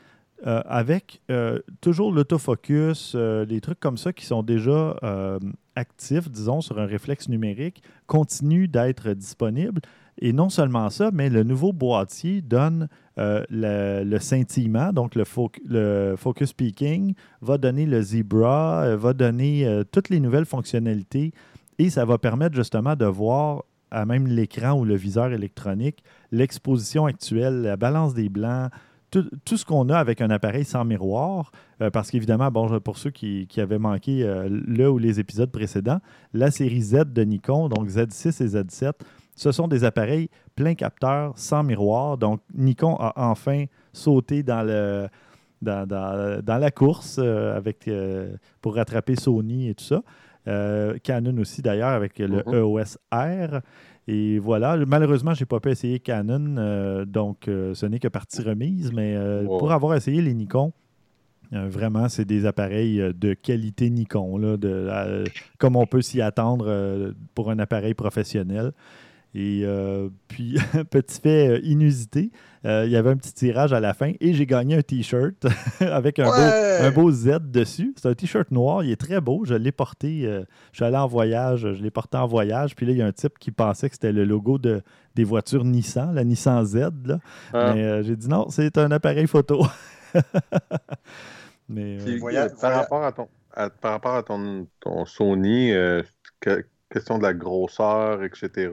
euh, 0.47 0.63
avec 0.67 1.21
euh, 1.31 1.59
toujours 1.81 2.13
l'autofocus, 2.13 3.17
des 3.17 3.61
trucs 3.61 3.81
comme 3.81 3.97
ça 3.97 4.13
qui 4.13 4.25
sont 4.27 4.43
déjà 4.43 4.97
actifs, 5.75 6.31
disons, 6.31 6.61
sur 6.61 6.79
un 6.79 6.87
réflexe 6.87 7.29
numérique, 7.29 7.83
continuent 8.07 8.69
d'être 8.69 9.13
disponibles. 9.13 9.81
Et 10.21 10.33
non 10.33 10.49
seulement 10.49 10.91
ça, 10.91 11.11
mais 11.13 11.31
le 11.31 11.45
nouveau 11.45 11.73
boîtier 11.73 12.43
donne 12.43 12.89
le, 13.17 14.03
le 14.03 14.19
scintillement, 14.19 14.93
donc 14.93 15.15
le, 15.15 15.23
le 15.69 16.17
focus 16.17 16.53
peaking, 16.53 17.15
va 17.41 17.57
donner 17.57 17.87
le 17.87 18.03
zebra, 18.03 18.97
va 18.97 19.13
donner 19.13 19.83
toutes 19.93 20.09
les 20.09 20.19
nouvelles 20.19 20.47
fonctionnalités 20.47 21.33
et 21.79 21.91
ça 21.91 22.05
va 22.05 22.19
permettre 22.19 22.55
justement 22.57 22.97
de 22.97 23.05
voir 23.07 23.65
à 23.91 24.05
même 24.05 24.27
l'écran 24.27 24.73
ou 24.79 24.85
le 24.85 24.97
viseur 24.97 25.33
électronique 25.33 26.03
l'exposition 26.33 27.07
actuelle, 27.07 27.63
la 27.63 27.77
balance 27.77 28.13
des 28.15 28.29
blancs, 28.29 28.71
tout, 29.11 29.25
ce 29.57 29.65
qu'on 29.65 29.89
a 29.89 29.97
avec 29.97 30.21
un 30.21 30.29
appareil 30.29 30.67
sans 30.67 30.85
miroir. 30.85 31.51
euh, 31.81 31.89
parce 31.91 32.11
qu'évidemment, 32.11 32.51
bon, 32.51 32.79
pour 32.81 32.99
ceux 32.99 33.09
qui, 33.11 33.47
qui 33.47 33.61
avaient 33.63 33.79
manqué 33.79 34.23
euh, 34.23 34.49
le 34.51 34.91
ou 34.91 34.99
les 34.99 35.19
épisodes 35.19 35.51
précédents, 35.51 36.01
la 36.35 36.51
série 36.51 36.83
Z 36.83 37.05
de 37.15 37.23
Nikon, 37.23 37.71
donc 37.71 37.89
Z6 37.89 38.43
et 38.43 38.49
Z7, 38.49 38.93
ce 39.35 39.51
sont 39.53 39.67
des 39.69 39.85
appareils 39.85 40.29
plein 40.57 40.75
capteur 40.75 41.33
sans 41.37 41.63
miroir. 41.63 42.19
Donc, 42.19 42.41
Nikon 42.55 42.97
a 42.97 43.13
enfin 43.31 43.65
sauté 43.95 44.43
dans, 44.43 44.63
le, 44.63 45.09
dans- 45.63 45.89
dans 46.43 46.59
la 46.59 46.71
course 46.71 47.17
euh, 47.19 47.57
avec, 47.57 47.89
euh, 47.89 48.37
pour 48.61 48.75
rattraper 48.75 49.17
Sony 49.17 49.69
et 49.71 49.75
tout 49.75 49.85
ça. 49.85 50.03
Euh, 50.49 50.97
Canon 51.03 51.37
aussi, 51.39 51.63
d'ailleurs, 51.63 51.91
avec 51.91 52.19
le 52.19 52.43
Mhm. 52.47 52.55
EOS 52.55 52.97
R. 53.13 53.61
Et 54.11 54.39
voilà, 54.39 54.77
malheureusement, 54.87 55.35
je 55.35 55.43
n'ai 55.43 55.47
pas 55.47 55.61
pu 55.61 55.71
essayer 55.71 56.01
Canon, 56.01 56.57
euh, 56.57 57.05
donc 57.05 57.47
euh, 57.47 57.75
ce 57.75 57.85
n'est 57.85 57.99
que 57.99 58.09
partie 58.09 58.41
remise, 58.43 58.91
mais 58.93 59.15
euh, 59.15 59.43
Wow. 59.45 59.59
pour 59.59 59.73
avoir 59.73 59.95
essayé 59.95 60.23
les 60.23 60.33
Nikon, 60.33 60.73
vraiment, 61.53 62.09
c'est 62.09 62.25
des 62.25 62.47
appareils 62.47 63.03
de 63.15 63.35
qualité 63.35 63.91
Nikon, 63.91 64.39
là, 64.39 64.57
de, 64.57 65.25
comme 65.59 65.77
on 65.77 65.87
peut 65.87 66.03
s'y 66.03 66.21
attendre 66.23 67.13
pour 67.35 67.51
un 67.51 67.59
appareil 67.59 67.95
professionnel. 67.95 68.73
Et 69.35 69.65
puis, 70.29 70.57
petit 70.91 71.21
fait 71.21 71.61
inusité, 71.61 72.31
euh, 72.65 72.85
il 72.87 72.91
y 72.93 72.97
avait 72.97 73.11
un 73.11 73.17
petit 73.17 73.33
tirage 73.33 73.73
à 73.73 73.81
la 73.81 73.95
fin 73.95 74.13
et 74.21 74.33
j'ai 74.35 74.47
gagné 74.47 74.77
un 74.77 74.83
T-shirt 74.83 75.47
avec 75.81 76.19
un, 76.19 76.25
beau, 76.25 76.85
un 76.87 76.91
beau 76.91 77.11
Z 77.11 77.39
dessus. 77.51 77.95
C'est 77.97 78.09
un 78.09 78.15
T-shirt 78.15 78.51
noir, 78.51 78.83
il 78.85 78.91
est 78.91 78.97
très 79.01 79.21
beau. 79.21 79.45
Je 79.45 79.55
l'ai 79.55 79.73
porté, 79.73 80.23
euh, 80.27 80.43
je 80.73 80.79
suis 80.79 80.85
allé 80.85 80.97
en 80.97 81.07
voyage, 81.07 81.61
je 81.73 81.83
l'ai 81.83 81.91
porté 81.91 82.17
en 82.17 82.27
voyage. 82.27 82.75
Puis 82.75 82.87
là, 82.87 82.93
il 82.93 82.99
y 82.99 83.03
a 83.03 83.07
un 83.07 83.13
type 83.13 83.39
qui 83.39 83.51
pensait 83.51 83.89
que 83.89 83.95
c'était 83.95 84.13
le 84.13 84.25
logo 84.25 84.59
de, 84.59 84.83
des 85.15 85.25
voitures 85.25 85.65
Nissan, 85.65 86.15
la 86.15 86.25
Nissan 86.25 86.65
Z. 86.65 86.77
Là. 87.07 87.19
Ah. 87.53 87.73
Mais 87.75 87.83
euh, 87.83 88.03
j'ai 88.03 88.17
dit 88.17 88.29
non, 88.29 88.49
c'est 88.51 88.77
un 88.79 88.91
appareil 88.91 89.27
photo. 89.27 89.65
Mais 91.69 91.99
Puis, 92.05 92.21
par 92.61 92.73
rapport 92.75 93.05
à 93.05 93.13
ton, 93.13 93.29
à- 93.55 93.71
par 93.71 93.93
rapport 93.93 94.15
à 94.15 94.23
ton, 94.23 94.67
ton 94.81 95.05
Sony, 95.05 95.73
euh, 95.73 96.03
que- 96.41 96.65
question 96.99 97.19
de 97.19 97.23
la 97.23 97.35
grosseur, 97.35 98.23
etc., 98.25 98.71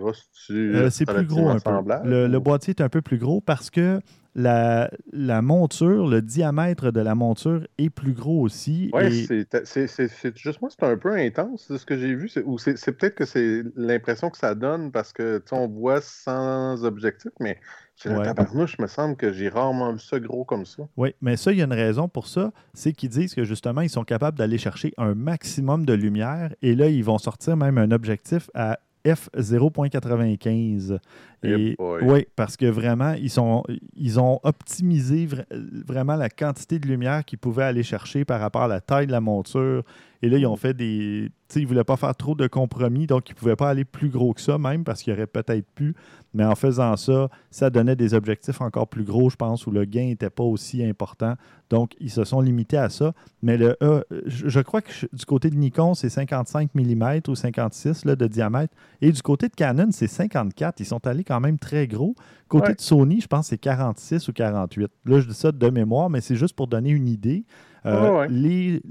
Euh, 0.52 0.90
c'est 0.90 1.06
plus 1.06 1.26
gros 1.26 1.50
un 1.50 1.54
peu. 1.56 1.60
semblable, 1.60 2.10
Le, 2.10 2.28
le 2.28 2.40
boîtier 2.40 2.74
est 2.78 2.82
un 2.82 2.90
peu 2.90 3.02
plus 3.02 3.18
gros 3.18 3.42
parce 3.42 3.70
que 3.70 4.00
la, 4.38 4.92
la 5.14 5.42
monture, 5.42 6.08
le 6.08 6.22
diamètre 6.22 6.92
de 6.92 7.00
la 7.00 7.16
monture 7.16 7.66
est 7.78 7.90
plus 7.90 8.12
gros 8.14 8.42
aussi. 8.42 8.92
Et- 9.02 9.26
c'est- 9.66 10.38
juste 10.38 10.62
moi, 10.62 10.70
c'est 10.70 10.86
un 10.86 10.98
peu 10.98 11.14
intense 11.16 11.72
de 11.72 11.78
ce 11.78 11.86
que 11.86 11.98
j'ai 11.98 12.14
vu. 12.14 12.28
c'est- 12.28 12.44
Ou 12.44 12.58
c'est 12.58 12.74
peut-être 12.92 13.16
que 13.16 13.26
c'est 13.26 13.64
l'impression 13.78 14.30
que 14.30 14.38
ça 14.38 14.54
donne 14.54 14.92
parce 14.92 15.14
que 15.14 15.42
on 15.52 15.68
voit 15.70 16.02
sans 16.02 16.84
objectif, 16.84 17.32
mais 17.40 17.60
j'ai 17.96 18.10
Ouais. 18.10 18.18
le 18.20 18.24
tabarnouche, 18.24 18.78
me 18.80 18.88
semble 18.88 19.16
que 19.16 19.32
j'ai 19.32 19.48
rarement 19.50 19.94
vu 19.94 20.00
ça 20.00 20.20
gros 20.20 20.44
comme 20.44 20.66
ça. 20.66 20.84
Oui, 20.98 21.14
mais 21.22 21.38
ça, 21.38 21.52
il 21.52 21.58
y 21.58 21.62
a 21.62 21.66
une 21.66 21.74
raison 21.74 22.08
pour 22.10 22.28
ça. 22.28 22.52
C'est 22.74 22.92
qu'ils 22.94 23.10
disent 23.10 23.34
que 23.34 23.44
justement, 23.46 23.82
ils 23.82 23.90
sont 23.90 24.04
capables 24.04 24.38
d'aller 24.38 24.58
chercher 24.58 24.94
un 24.98 25.14
maximum 25.16 25.86
de 25.86 25.94
lumière 25.94 26.54
et 26.62 26.76
là, 26.76 26.88
ils 26.90 27.04
vont 27.04 27.18
sortir 27.18 27.56
même 27.58 27.78
un 27.78 27.92
objectif 27.92 28.50
à 28.54 28.80
f0.95. 29.06 30.98
Et 31.46 31.76
oui, 32.04 32.28
parce 32.36 32.58
que 32.58 32.66
vraiment, 32.66 33.14
ils, 33.14 33.30
sont, 33.30 33.64
ils 33.96 34.20
ont 34.20 34.40
optimisé 34.44 35.28
vra- 35.28 35.46
vraiment 35.88 36.16
la 36.16 36.30
quantité 36.30 36.80
de 36.80 36.88
lumière 36.88 37.24
qu'ils 37.26 37.40
pouvaient 37.40 37.64
aller 37.64 37.84
chercher 37.84 38.26
par 38.26 38.40
rapport 38.40 38.64
à 38.64 38.68
la 38.68 38.82
taille 38.82 39.08
de 39.08 39.12
la 39.12 39.22
monture. 39.22 39.84
Et 40.22 40.30
là, 40.30 40.38
ils 40.38 40.46
ont 40.48 40.56
fait 40.56 40.74
des. 40.74 41.30
Tu 41.48 41.54
sais, 41.54 41.60
ils 41.60 41.64
ne 41.64 41.68
voulaient 41.68 41.84
pas 41.84 41.98
faire 41.98 42.16
trop 42.16 42.34
de 42.34 42.48
compromis, 42.48 43.06
donc 43.06 43.30
ils 43.30 43.34
ne 43.34 43.38
pouvaient 43.38 43.56
pas 43.56 43.70
aller 43.70 43.86
plus 43.86 44.10
gros 44.10 44.34
que 44.34 44.42
ça, 44.42 44.58
même 44.58 44.84
parce 44.84 45.04
qu'il 45.04 45.14
y 45.14 45.16
aurait 45.16 45.28
peut-être 45.28 45.68
pu. 45.76 45.94
Mais 46.34 46.44
en 46.44 46.56
faisant 46.56 46.96
ça, 46.98 47.30
ça 47.52 47.70
donnait 47.70 47.96
des 47.96 48.16
objectifs 48.16 48.60
encore 48.62 48.88
plus 48.88 49.04
gros, 49.04 49.30
je 49.30 49.36
pense, 49.36 49.68
où 49.68 49.72
le 49.72 49.86
gain 49.86 50.06
n'était 50.06 50.32
pas 50.32 50.44
aussi 50.44 50.84
important. 50.84 51.36
Donc, 51.70 51.92
ils 52.00 52.10
se 52.10 52.24
sont 52.24 52.42
limités 52.42 52.78
à 52.78 52.90
ça. 52.90 53.14
Mais 53.44 53.58
le 53.58 53.78
E, 53.84 54.04
je, 54.26 54.50
je 54.50 54.60
crois 54.62 54.82
que 54.82 54.92
je- 54.92 55.06
du 55.14 55.26
côté 55.26 55.52
de 55.52 55.56
Nikon, 55.56 55.94
c'est 55.94 56.10
55 56.10 56.72
mm 56.74 57.20
ou 57.28 57.36
56 57.36 58.06
là, 58.06 58.16
de 58.16 58.26
diamètre. 58.26 58.74
Et 59.02 59.12
du 59.12 59.22
côté 59.22 59.48
de 59.48 59.54
Canon, 59.54 59.90
c'est 59.92 60.08
54. 60.08 60.80
Ils 60.80 60.86
sont 60.86 61.06
allés 61.06 61.24
quand 61.24 61.35
même 61.40 61.58
très 61.60 61.88
gros. 61.88 62.16
Côté 62.48 62.70
Ouais. 62.70 62.76
de 62.76 62.82
Sony, 62.82 63.22
je 63.22 63.28
pense 63.28 63.46
que 63.46 63.50
c'est 63.50 63.58
46 63.58 64.28
ou 64.28 64.34
48. 64.34 64.92
Là, 65.06 65.20
je 65.20 65.28
dis 65.28 65.34
ça 65.34 65.52
de 65.52 65.70
mémoire, 65.70 66.10
mais 66.10 66.22
c'est 66.22 66.36
juste 66.36 66.56
pour 66.56 66.68
donner 66.68 66.92
une 66.92 67.08
idée. 67.08 67.44
Euh, 67.86 68.02
Ouais, 68.12 68.18
ouais. 68.20 68.28
les- 68.30 68.82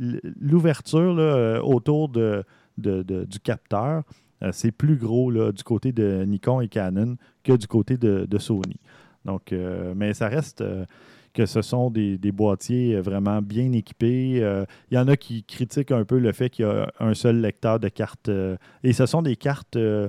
L'ouverture 0.41 1.17
euh, 1.19 1.61
autour 1.61 2.09
de, 2.09 2.45
de- 2.79 3.03
de- 3.03 3.25
du 3.25 3.39
capteur, 3.41 4.03
euh, 4.43 4.51
c'est 4.53 4.73
plus 4.73 4.97
gros 4.97 5.31
là, 5.31 5.53
du 5.53 5.63
côté 5.63 5.93
de 5.93 6.25
Nikon 6.27 6.61
et 6.61 6.69
Canon 6.69 7.17
que 7.43 7.53
du 7.53 7.67
côté 7.67 7.97
de, 7.97 8.27
de 8.29 8.39
Sony. 8.39 8.77
Donc, 9.25 9.53
euh, 9.53 9.95
mais 9.97 10.13
ça 10.15 10.29
reste 10.29 10.63
que 11.33 11.47
ce 11.47 11.63
sont 11.63 11.91
des, 11.91 12.19
des 12.19 12.31
boîtiers 12.31 13.01
vraiment 13.01 13.43
bien 13.43 13.73
équipés. 13.73 14.41
Euh, 14.43 14.65
Il 14.91 14.95
y 14.95 14.99
en 14.99 15.09
a 15.09 15.17
qui 15.17 15.43
critiquent 15.45 15.91
un 15.93 16.05
peu 16.05 16.19
le 16.19 16.31
fait 16.33 16.49
qu'il 16.51 16.65
y 16.65 16.69
a 16.69 16.93
un 17.01 17.15
seul 17.15 17.41
lecteur 17.41 17.81
de 17.81 17.89
cartes. 17.89 18.29
euh, 18.29 18.57
et 18.85 18.93
ce 18.93 19.07
sont 19.07 19.23
des 19.23 19.35
cartes 19.37 19.77
euh, 19.77 20.09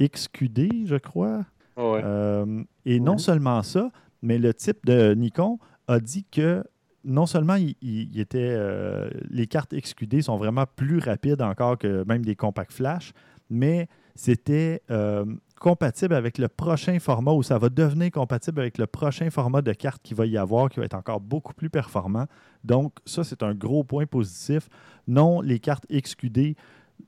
XQD, 0.00 0.86
je 0.86 0.96
crois. 0.96 1.44
Ouais. 1.80 2.00
Euh, 2.04 2.62
et 2.84 3.00
non 3.00 3.18
seulement 3.18 3.62
ça, 3.62 3.90
mais 4.22 4.38
le 4.38 4.52
type 4.54 4.84
de 4.86 5.14
Nikon 5.14 5.58
a 5.88 5.98
dit 6.00 6.24
que 6.30 6.62
non 7.04 7.26
seulement 7.26 7.54
il, 7.54 7.74
il- 7.80 8.10
il 8.14 8.20
était, 8.20 8.38
euh, 8.56 9.08
les 9.30 9.46
cartes 9.46 9.74
XQD 9.74 10.20
sont 10.22 10.36
vraiment 10.36 10.64
plus 10.76 10.98
rapides 10.98 11.40
encore 11.42 11.78
que 11.78 12.04
même 12.06 12.24
des 12.24 12.36
compacts 12.36 12.72
flash, 12.72 13.12
mais 13.48 13.88
c'était 14.14 14.82
euh, 14.90 15.24
compatible 15.58 16.14
avec 16.14 16.36
le 16.36 16.48
prochain 16.48 16.98
format 16.98 17.32
ou 17.32 17.42
ça 17.42 17.56
va 17.58 17.68
devenir 17.70 18.10
compatible 18.10 18.60
avec 18.60 18.76
le 18.76 18.86
prochain 18.86 19.30
format 19.30 19.62
de 19.62 19.72
carte 19.72 20.02
qu'il 20.02 20.16
va 20.16 20.26
y 20.26 20.36
avoir 20.36 20.68
qui 20.68 20.78
va 20.78 20.84
être 20.84 20.94
encore 20.94 21.20
beaucoup 21.20 21.54
plus 21.54 21.70
performant. 21.70 22.26
Donc 22.64 22.92
ça, 23.06 23.24
c'est 23.24 23.42
un 23.42 23.54
gros 23.54 23.82
point 23.84 24.04
positif. 24.06 24.68
Non, 25.08 25.40
les 25.40 25.58
cartes 25.58 25.86
XQD 25.90 26.54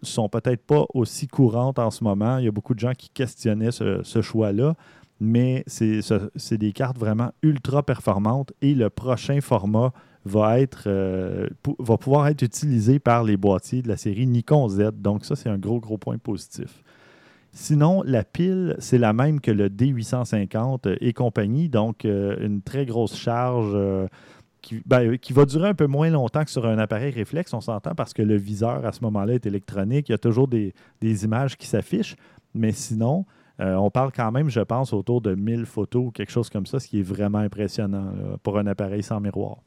sont 0.03 0.29
peut-être 0.29 0.65
pas 0.65 0.85
aussi 0.95 1.29
courantes 1.29 1.79
en 1.79 1.91
ce 1.91 2.05
moment. 2.05 2.39
Il 2.39 2.45
y 2.45 2.49
a 2.49 2.53
beaucoup 2.53 2.75
de 2.75 2.81
gens 2.81 2.93
qui 2.93 3.09
questionnaient 3.09 3.73
ce, 3.73 4.21
choix-là, 4.23 4.75
mais 5.21 5.63
c'est 5.67 6.03
ce- 6.03 6.31
c'est 6.37 6.59
des 6.59 6.73
cartes 6.73 6.99
vraiment 6.99 7.33
ultra 7.43 7.83
performantes 7.83 8.53
et 8.61 8.75
le 8.75 8.91
prochain 8.91 9.41
format 9.41 9.93
euh, 10.87 11.49
va 11.79 11.97
pouvoir 11.97 12.29
être 12.29 12.43
utilisé 12.43 12.99
par 12.99 13.25
les 13.25 13.37
boîtiers 13.37 13.83
de 13.83 13.89
la 13.89 13.97
série 13.97 14.27
Nikon 14.27 14.69
Z. 14.69 14.91
Donc 14.95 15.25
ça, 15.25 15.35
c'est 15.37 15.49
un 15.49 15.59
gros, 15.59 15.81
gros 15.81 15.99
point 15.99 16.19
positif. 16.19 16.83
Sinon, 17.53 18.03
la 18.07 18.25
pile, 18.25 18.77
c'est 18.79 18.99
la 18.99 19.13
même 19.13 19.41
que 19.41 19.51
le 19.51 19.69
D850 19.69 20.87
euh, 20.87 20.97
et 21.01 21.13
compagnie, 21.13 21.69
donc 21.69 22.05
euh, 22.05 22.37
une 22.41 22.63
très 22.63 22.87
grosse 22.87 23.15
charge 23.17 23.73
euh, 23.75 24.07
qui, 24.63 24.83
ben, 24.87 25.19
qui 25.19 25.33
va 25.33 25.45
durer 25.45 25.69
un 25.69 25.75
peu 25.75 25.87
moins 25.87 26.09
longtemps 26.09 26.45
que 26.45 26.51
sur 26.51 26.67
un 26.67 26.79
appareil 26.79 27.13
réflexe, 27.13 27.53
on 27.53 27.61
s'entend, 27.61 27.95
parce 27.95 28.15
que 28.15 28.23
le 28.23 28.37
viseur 28.37 28.87
à 28.87 28.93
ce 28.93 29.03
moment-là 29.03 29.35
est 29.35 29.47
électronique, 29.47 30.09
il 30.09 30.13
y 30.13 30.15
a 30.15 30.19
toujours 30.19 30.49
des, 30.49 30.73
images 31.03 31.57
qui 31.57 31.67
s'affichent, 31.67 32.17
mais 32.55 32.73
sinon, 32.73 33.27
euh, 33.61 33.75
on 33.75 33.91
parle 33.91 34.13
quand 34.13 34.33
même, 34.33 34.49
je 34.49 34.61
pense, 34.61 34.93
autour 34.93 35.21
de 35.21 35.35
1000 35.35 35.67
photos 35.67 36.07
ou 36.07 36.11
quelque 36.11 36.33
chose 36.33 36.49
comme 36.49 36.67
ça, 36.67 36.81
ce 36.81 36.89
qui 36.89 37.01
est 37.01 37.03
vraiment 37.03 37.39
impressionnant 37.39 38.15
pour 38.43 38.59
un 38.59 38.67
appareil 38.67 39.03
sans 39.03 39.21
miroir. 39.21 39.59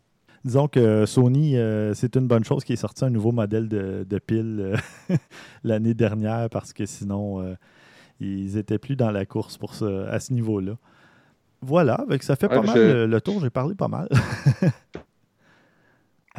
Disons 0.46 0.68
que 0.68 1.08
Sony, 1.08 1.58
euh, 1.58 1.96
c'est 1.96 2.16
une 2.16 2.28
bonne 2.28 2.44
chose 2.44 2.64
qu'il 2.64 2.74
ait 2.74 2.78
sorti 2.78 3.04
un 3.04 3.10
nouveau 3.10 3.32
modèle 3.32 3.68
de, 3.68 4.20
pile 4.20 4.76
euh, 5.10 5.18
l'année 5.64 5.96
dernière 5.96 6.52
parce 6.52 6.72
que 6.72 6.86
sinon, 6.86 7.42
euh, 7.42 7.56
ils 8.20 8.56
étaient 8.56 8.78
plus 8.78 8.96
dans 8.96 9.10
la 9.10 9.26
course 9.26 9.58
pour 9.58 9.74
à 9.84 10.20
ce 10.20 10.34
niveau-là. 10.34 10.78
Voilà, 11.62 11.96
avec 11.96 12.24
ça 12.24 12.36
fait 12.36 12.50
Ouais, 12.50 12.56
pas 12.56 12.62
mal 12.62 12.80
je- 12.80 13.06
le, 13.06 13.22
tour, 13.22 13.40
j'ai 13.42 13.50
parlé 13.50 13.76
pas 13.76 13.88
mal. 13.88 14.08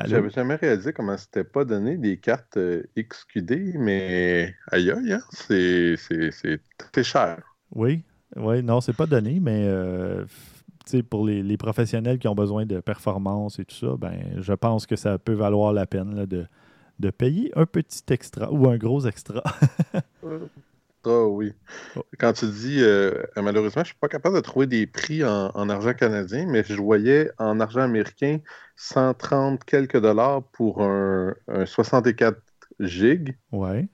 J'avais 0.05 0.31
jamais 0.31 0.55
réalisé 0.57 0.93
comment 0.93 1.17
c'était 1.19 1.45
pas 1.45 1.65
donné 1.65 1.97
des 1.99 2.19
cartes 2.19 2.57
euh, 2.59 2.83
XQD, 2.97 3.75
mais 3.79 4.55
aïe 4.71 4.91
aïe, 4.91 5.13
hein, 5.13 5.23
c'est 5.31 5.97
c'est- 5.97 6.31
c'est 6.31 6.61
très 6.79 7.03
cher. 7.05 7.43
Oui, 7.75 8.03
oui, 8.37 8.63
non, 8.63 8.81
c'est 8.81 8.93
pas 8.93 9.07
donné, 9.07 9.41
mais 9.41 9.65
euh, 9.67 10.25
pour 11.11 11.27
les, 11.27 11.43
les 11.43 11.57
professionnels 11.57 12.19
qui 12.19 12.29
ont 12.29 12.35
besoin 12.35 12.67
de 12.67 12.81
performance 12.81 13.59
et 13.59 13.65
tout 13.65 13.75
ça, 13.77 13.97
ben, 13.99 14.37
je 14.41 14.53
pense 14.53 14.87
que 14.87 14.97
ça 14.97 15.19
peut 15.19 15.33
valoir 15.35 15.73
la 15.73 15.87
peine 15.87 16.15
là, 16.15 16.27
de, 16.27 16.47
de 17.01 17.11
payer 17.11 17.53
un 17.57 17.67
petit 17.67 18.03
extra 18.11 18.53
ou 18.53 18.69
un 18.69 18.77
gros 18.79 19.07
extra. 19.07 19.43
Ah 21.09 21.25
oui. 21.27 21.53
Oh. 21.95 22.03
Quand 22.19 22.33
tu 22.35 22.47
dis, 22.51 22.83
euh, 22.83 23.23
malheureusement, 23.37 23.83
je 23.85 23.89
suis 23.91 23.99
pas 23.99 24.09
capable 24.09 24.37
de 24.37 24.41
trouver 24.41 24.67
des 24.67 24.87
prix 24.87 25.25
en, 25.25 25.51
en 25.55 25.69
argent 25.71 25.95
canadien, 25.95 26.47
mais 26.47 26.65
je 26.65 26.75
voyais 26.75 27.31
en 27.39 27.61
argent 27.61 27.83
américain 27.83 28.41
130 28.77 29.65
quelques 29.65 30.01
dollars 30.01 30.45
pour 30.53 30.83
un, 30.83 31.35
un 31.49 31.67
64 31.67 32.43
gigs. 32.81 33.39
ouais. 33.53 33.89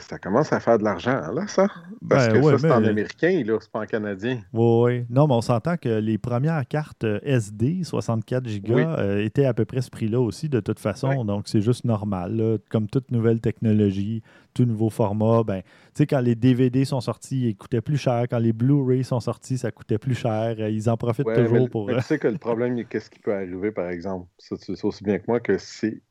Ça 0.00 0.18
commence 0.18 0.52
à 0.52 0.60
faire 0.60 0.78
de 0.78 0.84
l'argent, 0.84 1.32
là, 1.32 1.46
ça? 1.46 1.68
Parce 2.08 2.28
Ben 2.28 2.28
que 2.28 2.38
ouais, 2.38 2.52
ça, 2.58 2.58
c'est 2.58 2.70
en 2.72 2.84
américain, 2.84 3.42
là, 3.46 3.56
c'est 3.60 3.70
pas 3.70 3.80
en 3.80 3.86
canadien. 3.86 4.42
Oui, 4.52 4.82
oui. 4.84 5.06
Non, 5.08 5.28
mais 5.28 5.34
on 5.34 5.40
s'entend 5.40 5.76
que 5.76 5.88
les 6.00 6.18
premières 6.18 6.66
cartes 6.66 7.04
SD, 7.22 7.84
64 7.84 8.44
Go, 8.62 8.74
Oui. 8.74 8.82
euh, 8.84 9.24
étaient 9.24 9.44
à 9.44 9.54
peu 9.54 9.64
près 9.64 9.80
ce 9.80 9.90
prix-là 9.90 10.20
aussi, 10.20 10.48
de 10.48 10.58
toute 10.60 10.80
façon. 10.80 11.08
Oui. 11.20 11.24
Donc, 11.24 11.46
c'est 11.48 11.60
juste 11.60 11.84
normal. 11.84 12.36
là. 12.36 12.58
Comme 12.68 12.88
toute 12.88 13.10
nouvelle 13.12 13.40
technologie, 13.40 14.22
tout 14.54 14.64
nouveau 14.64 14.90
format, 14.90 15.44
ben, 15.44 15.62
tu 15.62 15.68
sais, 15.94 16.06
quand 16.06 16.20
les 16.20 16.34
DVD 16.34 16.84
sont 16.84 17.00
sortis, 17.00 17.50
ils 17.50 17.56
coûtaient 17.56 17.80
plus 17.80 17.96
cher. 17.96 18.24
Quand 18.28 18.38
les 18.38 18.52
Blu-ray 18.52 19.04
sont 19.04 19.20
sortis, 19.20 19.56
ça 19.56 19.70
coûtait 19.70 19.98
plus 19.98 20.14
cher. 20.16 20.56
Euh, 20.58 20.68
Ils 20.68 20.90
en 20.90 20.96
profitent 20.96 21.26
Ouais, 21.26 21.36
toujours 21.36 21.64
mais, 21.64 21.68
pour. 21.68 21.86
mais 21.86 21.94
euh, 21.94 21.98
tu 21.98 22.02
sais 22.02 22.18
que 22.18 22.28
le 22.28 22.38
problème, 22.38 22.84
qu'est-ce 22.86 23.08
qui 23.08 23.20
peut 23.20 23.32
arriver, 23.34 23.70
par 23.70 23.88
exemple? 23.88 24.26
Ça, 24.38 24.56
tu 24.56 24.72
le 24.72 24.76
sais 24.76 24.86
aussi 24.86 25.04
bien 25.04 25.18
que 25.18 25.24
moi 25.28 25.38
que 25.40 25.56
c'est 25.58 26.02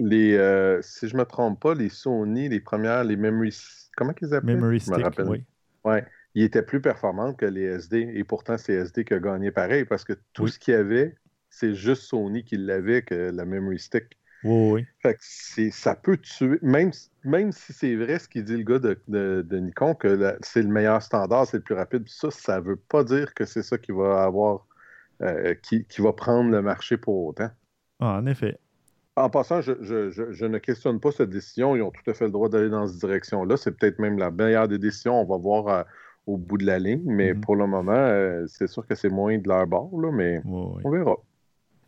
les, 0.00 0.34
euh, 0.36 0.80
si 0.82 1.08
je 1.08 1.16
me 1.16 1.24
trompe 1.24 1.60
pas, 1.60 1.74
les 1.74 1.88
Sony, 1.88 2.48
les 2.48 2.60
premières, 2.60 3.04
les 3.04 3.16
Memory, 3.16 3.54
comment 3.96 4.12
qu'ils 4.14 4.34
appelaient? 4.34 4.64
Memory 4.64 4.80
me 4.86 4.96
stick, 4.98 4.98
rappelle. 4.98 5.28
oui. 5.28 5.46
Ouais, 5.84 6.06
ils 6.34 6.44
étaient 6.44 6.62
plus 6.62 6.80
performants 6.80 7.34
que 7.34 7.46
les 7.46 7.62
SD, 7.64 8.12
et 8.14 8.24
pourtant 8.24 8.58
c'est 8.58 8.74
SD 8.74 9.04
qui 9.04 9.14
a 9.14 9.20
gagné 9.20 9.50
pareil, 9.52 9.84
parce 9.84 10.04
que 10.04 10.14
tout 10.32 10.46
Oui. 10.46 10.48
ce 10.48 10.58
qu'il 10.58 10.74
y 10.74 10.76
avait, 10.76 11.16
c'est 11.50 11.74
juste 11.74 12.02
Sony 12.04 12.44
qui 12.44 12.56
l'avait 12.56 13.02
que 13.02 13.14
la 13.14 13.44
Memory 13.44 13.78
Stick. 13.78 14.18
Oui, 14.42 14.70
oui. 14.72 14.86
Fait 15.02 15.14
que 15.14 15.20
c'est, 15.22 15.70
ça 15.70 15.94
peut 15.96 16.18
tuer, 16.18 16.58
même, 16.62 16.90
même 17.24 17.52
si 17.52 17.72
c'est 17.72 17.96
vrai 17.96 18.18
ce 18.18 18.28
qu'il 18.28 18.44
dit 18.44 18.56
le 18.58 18.64
gars 18.64 18.78
de, 18.78 19.00
de- 19.08 19.42
de 19.48 19.58
Nikon, 19.58 19.94
que 19.94 20.36
c'est 20.42 20.62
le 20.62 20.68
meilleur 20.68 21.02
standard, 21.02 21.46
c'est 21.46 21.58
le 21.58 21.62
plus 21.62 21.74
rapide, 21.74 22.06
ça, 22.08 22.30
ça 22.30 22.60
veut 22.60 22.76
pas 22.76 23.02
dire 23.04 23.32
que 23.34 23.46
c'est 23.46 23.62
ça 23.62 23.78
qui 23.78 23.92
va 23.92 24.24
avoir, 24.24 24.66
euh, 25.22 25.54
qui, 25.62 25.86
qui 25.86 26.02
va 26.02 26.12
prendre 26.14 26.50
le 26.50 26.62
marché 26.62 26.96
pour 26.98 27.26
autant. 27.26 27.50
Ah, 27.98 28.18
en 28.18 28.26
effet. 28.26 28.58
En 29.20 29.30
passant, 29.30 29.60
je, 29.60 29.72
je- 29.80 30.10
je- 30.10 30.32
je 30.32 30.44
ne 30.46 30.58
questionne 30.58 30.98
pas 31.00 31.10
cette 31.12 31.30
décision. 31.30 31.76
Ils 31.76 31.82
ont 31.82 31.90
tout 31.90 32.10
à 32.10 32.14
fait 32.14 32.24
le 32.26 32.30
droit 32.30 32.48
d'aller 32.48 32.70
dans 32.70 32.86
cette 32.86 32.98
direction-là. 33.00 33.56
C'est 33.56 33.72
peut-être 33.72 33.98
même 33.98 34.18
la 34.18 34.30
meilleure 34.30 34.68
des 34.68 34.78
décisions. 34.78 35.20
On 35.20 35.24
va 35.24 35.36
voir 35.36 35.68
euh, 35.68 35.82
au 36.26 36.36
bout 36.36 36.58
de 36.58 36.66
la 36.66 36.78
ligne. 36.78 37.02
Mais 37.04 37.34
Mhm. 37.34 37.40
pour 37.40 37.56
le 37.56 37.66
moment, 37.66 37.92
euh, 37.92 38.44
c'est 38.46 38.66
sûr 38.68 38.86
que 38.86 38.94
c'est 38.94 39.08
moins 39.10 39.36
de 39.38 39.48
leur 39.48 39.66
bord, 39.66 39.90
là, 40.00 40.10
mais 40.12 40.40
on 40.84 40.90
verra. 40.90 41.16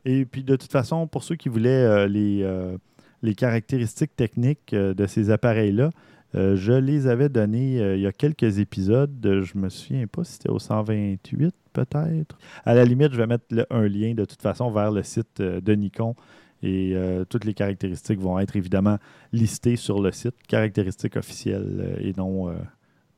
Et 0.05 0.25
puis, 0.25 0.43
de 0.43 0.57
toute 0.57 0.73
façon, 0.73 1.07
pour 1.07 1.23
ceux 1.23 1.37
qui 1.37 1.49
voulaient 1.49 1.69
euh, 1.85 2.09
les, 2.09 2.43
euh, 2.43 2.77
les 3.23 3.35
caractéristiques 3.35 4.17
techniques 4.17 4.75
de 4.75 5.07
ces 5.07 5.31
appareils-là, 5.31 5.91
je 6.35 6.73
les 6.73 7.07
avais 7.09 7.29
données 7.29 7.77
il 7.95 8.01
y 8.01 8.07
a 8.07 8.13
quelques 8.13 8.59
épisodes. 8.59 9.11
Je 9.23 9.59
me 9.59 9.69
souviens 9.69 10.07
pas 10.07 10.25
si 10.25 10.33
c'était 10.33 10.49
au 10.49 10.59
128, 10.59 11.55
peut-être. 11.75 12.39
À 12.65 12.75
la 12.75 12.85
limite, 12.85 13.13
je 13.13 13.19
vais 13.19 13.27
mettre 13.27 13.45
le- 13.51 13.67
un 13.71 13.87
lien 13.87 14.15
de 14.15 14.25
toute 14.25 14.41
façon 14.43 14.71
vers 14.71 14.91
le 14.91 15.03
site 15.03 15.41
de 15.43 15.75
Nikon. 15.75 16.15
Et 16.63 16.93
euh, 16.95 17.25
toutes 17.25 17.45
les 17.45 17.55
caractéristiques 17.55 18.21
vont 18.21 18.39
être 18.39 18.57
évidemment 18.57 18.99
listées 19.33 19.77
sur 19.77 20.01
le 20.01 20.13
site, 20.13 20.35
caractéristiques 20.49 21.17
officielles 21.17 21.81
euh, 21.81 21.97
et 22.01 22.13
non 22.17 22.49
euh, 22.51 22.55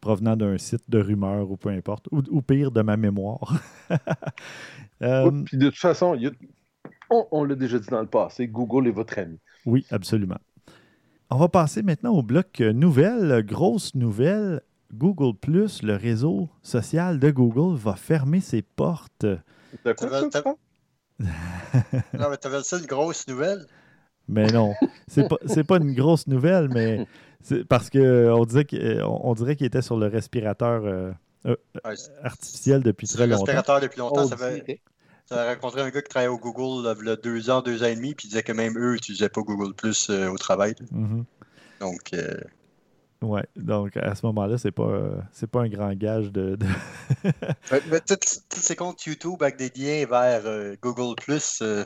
provenant 0.01 0.37
d'un 0.37 0.59
site 0.59 0.85
de 0.89 0.99
rumeurs 1.01 1.51
ou 1.51 1.57
peu 1.57 1.71
importe, 1.71 2.09
ou, 2.13 2.23
ou 2.31 2.43
pire 2.43 2.71
de 2.73 2.83
ma 2.83 2.97
mémoire. 2.97 3.61
Euh, 5.03 5.31
Oui, 5.31 5.43
Puis 5.45 5.57
de 5.59 5.69
toute 5.71 5.79
façon, 5.79 6.15
il 6.15 6.23
y 6.23 6.27
a- 6.29 6.33
on, 7.11 7.27
on 7.33 7.45
l'a 7.45 7.55
déjà 7.57 7.79
dit 7.79 7.89
dans 7.89 8.01
le 8.01 8.09
passé, 8.09 8.49
Google 8.49 8.89
est 8.89 8.93
votre 8.93 9.19
ami. 9.19 9.39
Oui, 9.67 9.87
absolument. 9.91 10.39
On 11.31 11.39
va 11.39 11.49
passer 11.49 11.83
maintenant 11.83 12.13
au 12.15 12.23
bloc 12.23 12.61
nouvelles. 12.61 13.45
Grosse 13.47 13.95
nouvelle. 13.95 14.63
Google 14.93 15.37
Plus, 15.39 15.83
le 15.83 15.97
réseau 15.97 16.49
social 16.63 17.19
de 17.19 17.31
Google, 17.31 17.77
va 17.77 17.97
fermer 17.97 18.41
ses 18.41 18.63
portes. 18.63 19.27
De 19.85 19.93
quoi 19.93 20.57
Non, 21.21 22.29
mais 22.31 22.37
t'avais 22.37 22.63
ça 22.63 22.79
une 22.79 22.87
grosse 22.87 23.27
nouvelle? 23.29 23.67
Mais 24.29 24.47
non, 24.47 24.75
c'est 25.07 25.29
pas, 25.29 25.37
c'est 25.47 25.65
pas 25.65 25.77
une 25.77 25.95
grosse 25.95 26.27
nouvelle, 26.27 26.69
mais 26.71 27.07
c'est 27.43 27.65
parce 27.65 27.91
qu'on 27.91 28.45
disait 28.45 28.67
on, 29.03 29.35
dirait 29.35 29.55
qu'il 29.57 29.67
était 29.67 29.83
sur 29.83 29.97
le 29.99 30.07
respirateur 30.07 30.85
euh, 30.85 31.13
Ouais, 31.45 31.57
c'est- 31.95 32.11
artificiel 32.23 32.83
depuis 32.83 33.07
très 33.07 33.27
le 33.27 33.33
longtemps. 33.33 33.45
respirateur 33.45 33.81
depuis 33.81 33.99
longtemps. 33.99 34.23
On 34.25 34.29
Ça 34.29 34.35
avait, 34.35 34.61
dirait. 34.61 34.81
ça 35.27 35.43
avait 35.43 35.55
rencontré 35.55 35.83
un 35.83 35.91
gars 35.91 36.01
qui 36.01 36.09
travaillait 36.09 36.33
au 36.33 36.39
Google 36.39 36.87
là, 36.87 36.95
il 36.99 37.07
y 37.07 37.11
a 37.11 37.17
deux 37.17 37.51
ans, 37.51 37.61
deux 37.61 37.83
ans 37.83 37.87
et 37.87 37.97
demi, 37.97 38.15
puis 38.15 38.27
il 38.27 38.31
disait 38.31 38.43
que 38.43 38.53
même 38.53 38.79
eux 38.79 38.93
n'utilisaient 38.95 39.29
pas 39.29 39.43
Google 39.43 39.75
Plus 39.75 40.09
euh, 40.09 40.31
au 40.31 40.39
travail. 40.39 40.75
Mhm. 40.91 41.25
Donc, 41.81 42.15
euh, 42.15 42.35
Ouais, 43.25 43.45
donc 43.57 43.97
à 43.97 44.15
ce 44.15 44.27
moment-là, 44.27 44.59
c'est 44.59 44.71
pas, 44.71 44.83
euh, 44.85 45.17
pas 45.51 45.61
un 45.63 45.69
grand 45.69 45.93
gage 45.95 46.31
de. 46.31 46.57
de- 46.57 46.67
mais- 47.73 47.81
mais 47.91 48.01
tous 48.01 48.61
ces 48.61 48.77
comptes 48.77 49.05
YouTube 49.07 49.43
avec 49.43 49.57
des 49.57 49.71
liens 49.75 50.07
vers 50.07 50.47
euh, 50.47 50.77
Google 50.83 51.15
Plus 51.17 51.61
euh, 51.63 51.85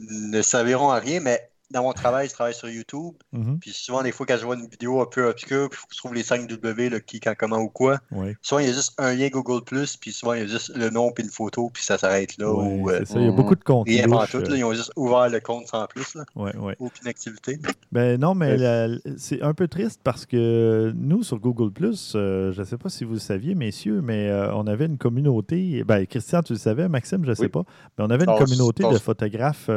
ne 0.00 0.42
serviront 0.42 0.90
à 0.90 0.98
rien, 0.98 1.20
mais 1.20 1.51
dans 1.72 1.82
mon 1.82 1.92
travail, 1.92 2.28
je 2.28 2.32
travaille 2.34 2.54
sur 2.54 2.68
YouTube. 2.68 3.14
Mhm. 3.32 3.58
Puis 3.60 3.72
souvent, 3.72 4.02
des 4.02 4.12
fois, 4.12 4.26
quand 4.26 4.36
je 4.38 4.44
vois 4.44 4.54
une 4.56 4.66
vidéo 4.68 5.00
un 5.00 5.06
peu 5.06 5.28
obscure, 5.28 5.68
puis 5.70 5.78
faut 5.78 5.86
que 5.86 5.94
je 5.94 5.98
trouve 5.98 6.14
les 6.14 6.22
5 6.22 6.46
W, 6.48 6.88
le 6.88 7.00
qui, 7.00 7.20
quand, 7.20 7.34
comment 7.38 7.58
ou 7.58 7.68
quoi, 7.68 7.98
Ouais, 8.10 8.36
souvent, 8.42 8.58
il 8.60 8.66
y 8.66 8.70
a 8.70 8.72
juste 8.72 8.94
un 8.98 9.14
lien 9.14 9.28
Google 9.28 9.62
puis 10.00 10.12
souvent, 10.12 10.34
il 10.34 10.40
y 10.40 10.44
a 10.44 10.46
juste 10.46 10.72
le 10.76 10.90
nom 10.90 11.12
puis 11.12 11.24
une 11.24 11.30
photo, 11.30 11.70
puis 11.72 11.84
ça 11.84 11.98
s'arrête 11.98 12.36
là. 12.38 12.50
ou, 12.52 12.90
euh, 12.90 13.04
ça. 13.04 13.18
Il 13.18 13.24
y 13.26 13.28
a 13.28 13.32
beaucoup 13.32 13.54
de 13.54 13.62
rien 13.64 14.08
pas 14.08 14.20
louche, 14.20 14.30
tout, 14.30 14.36
euh, 14.38 14.48
là, 14.48 14.56
ils 14.56 14.64
ont 14.64 14.72
juste 14.74 14.92
ouvert 14.96 15.28
le 15.28 15.40
compte 15.40 15.66
sans 15.68 15.86
plus, 15.86 16.14
là. 16.14 16.24
ouais, 16.36 16.56
ouais. 16.56 16.76
aucune 16.78 17.08
activité. 17.08 17.58
Ben 17.90 18.20
non, 18.20 18.34
mais 18.34 18.56
Euh, 18.60 18.98
c'est 19.16 19.42
un 19.42 19.54
peu 19.54 19.68
triste 19.68 20.00
parce 20.04 20.26
que 20.26 20.92
nous, 20.94 21.22
sur 21.22 21.38
Google, 21.38 21.72
euh, 22.14 22.52
je 22.52 22.60
ne 22.60 22.64
sais 22.64 22.76
pas 22.78 22.88
si 22.88 23.04
vous 23.04 23.14
le 23.14 23.18
saviez, 23.18 23.54
messieurs, 23.54 24.00
mais 24.02 24.28
euh, 24.28 24.54
on 24.54 24.66
avait 24.66 24.86
une 24.86 24.98
communauté. 24.98 25.84
Ben, 25.84 26.06
Christian, 26.06 26.42
tu 26.42 26.52
le 26.52 26.58
savais, 26.58 26.88
Maxime, 26.88 27.24
je 27.24 27.30
ne 27.30 27.34
sais 27.34 27.42
Oui. 27.44 27.48
pas. 27.48 27.64
Mais 27.98 28.04
on 28.04 28.10
avait 28.10 28.24
une 28.24 28.38
communauté 28.38 28.84
de 28.84 28.98
photographes, 28.98 29.70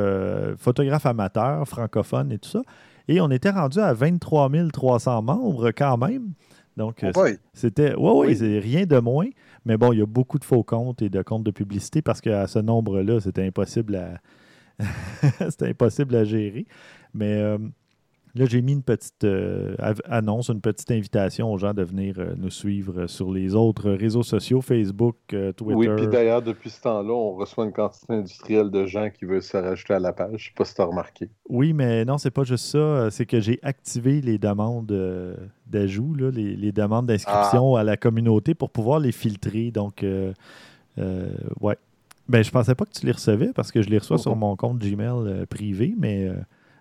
photographes 0.58 1.06
amateurs, 1.06 1.68
francophones 1.86 2.32
et 2.32 2.40
tout 2.40 2.50
ça. 2.50 2.62
Et 3.08 3.22
on 3.22 3.30
était 3.30 3.52
rendu 3.52 3.80
à 3.80 3.94
23 3.94 4.50
300 4.74 5.22
membres 5.22 5.72
quand 5.72 5.98
même. 5.98 6.32
Donc, 6.78 7.04
Oh 7.04 7.20
euh, 7.20 7.36
c'était. 7.54 7.94
Oui, 7.96 8.12
oui, 8.14 8.28
Oui. 8.28 8.36
c'est 8.36 8.60
rien 8.60 8.86
de 8.86 8.98
moins. 9.00 9.28
Mais 9.66 9.78
bon, 9.78 9.94
il 9.94 10.00
y 10.00 10.02
a 10.02 10.06
beaucoup 10.06 10.40
de 10.40 10.44
faux 10.44 10.64
comptes 10.64 11.02
et 11.02 11.10
de 11.10 11.22
comptes 11.22 11.44
de 11.44 11.52
publicité 11.52 12.02
parce 12.02 12.22
qu'à 12.22 12.48
ce 12.48 12.60
nombre-là, 12.60 13.20
c'était 13.20 13.46
impossible 13.46 13.96
à. 13.96 14.20
c'était 15.50 15.70
impossible 15.70 16.16
à 16.16 16.24
gérer. 16.26 16.66
Mais 17.14 17.34
euh, 17.34 17.58
là, 18.36 18.46
j'ai 18.46 18.62
mis 18.62 18.74
une 18.74 18.84
petite 18.84 19.24
euh, 19.24 19.76
annonce, 20.06 20.50
une 20.50 20.62
petite 20.62 20.92
invitation 20.92 21.52
aux 21.52 21.58
gens 21.58 21.74
de 21.74 21.84
venir 21.84 22.16
euh, 22.20 22.34
nous 22.38 22.50
suivre 22.50 23.08
sur 23.08 23.32
les 23.32 23.56
autres 23.56 23.90
réseaux 23.92 24.24
sociaux, 24.24 24.62
Facebook, 24.62 25.16
euh, 25.34 25.52
Twitter. 25.54 25.76
Oui, 25.76 25.88
puis 25.96 26.08
d'ailleurs, 26.08 26.42
depuis 26.42 26.70
ce 26.70 26.82
temps-là, 26.82 27.14
on 27.14 27.34
reçoit 27.36 27.66
une 27.66 27.72
quantité 27.72 28.14
industrielle 28.14 28.70
de 28.70 28.86
gens 28.86 29.10
qui 29.10 29.26
veulent 29.26 29.42
se 29.42 29.58
rajouter 29.58 29.94
à 29.94 30.00
la 30.00 30.14
page. 30.14 30.32
Je 30.38 30.46
sais 30.46 30.54
pas 30.56 30.66
si 30.66 30.76
tu 30.76 30.82
as 30.82 30.86
remarqué. 30.86 31.30
Oui, 31.50 31.74
mais 31.74 32.04
non, 32.06 32.18
c'est 32.18 32.32
pas 32.32 32.44
juste 32.44 32.66
ça. 32.66 32.78
euh, 32.78 33.10
C'est 33.10 33.26
que 33.26 33.40
j'ai 33.40 33.60
activé 33.64 34.22
les 34.22 34.38
demandes 34.38 34.92
euh, 34.92 35.36
d'ajout, 35.68 36.14
les, 36.16 36.56
les 36.56 36.72
demandes 36.72 37.08
d'inscription 37.08 37.76
à 37.76 37.84
la 37.84 37.98
communauté 37.98 38.54
pour 38.54 38.70
pouvoir 38.70 39.00
les 39.00 39.12
filtrer. 39.12 39.72
Donc, 39.72 40.04
euh, 40.04 40.34
euh, 40.98 41.30
ouais. 41.62 41.78
Ben, 42.28 42.44
je 42.44 42.50
pensais 42.52 42.74
pas 42.76 42.86
que 42.86 42.92
tu 42.92 43.06
les 43.06 43.12
recevais 43.12 43.52
parce 43.54 43.72
que 43.72 43.82
je 43.82 43.90
les 43.90 44.00
reçois 44.00 44.18
Oh, 44.18 44.22
sur 44.22 44.36
mon 44.36 44.56
compte 44.56 44.80
Gmail 44.80 45.10
euh, 45.10 45.46
privé, 45.46 45.94
mais. 45.98 46.30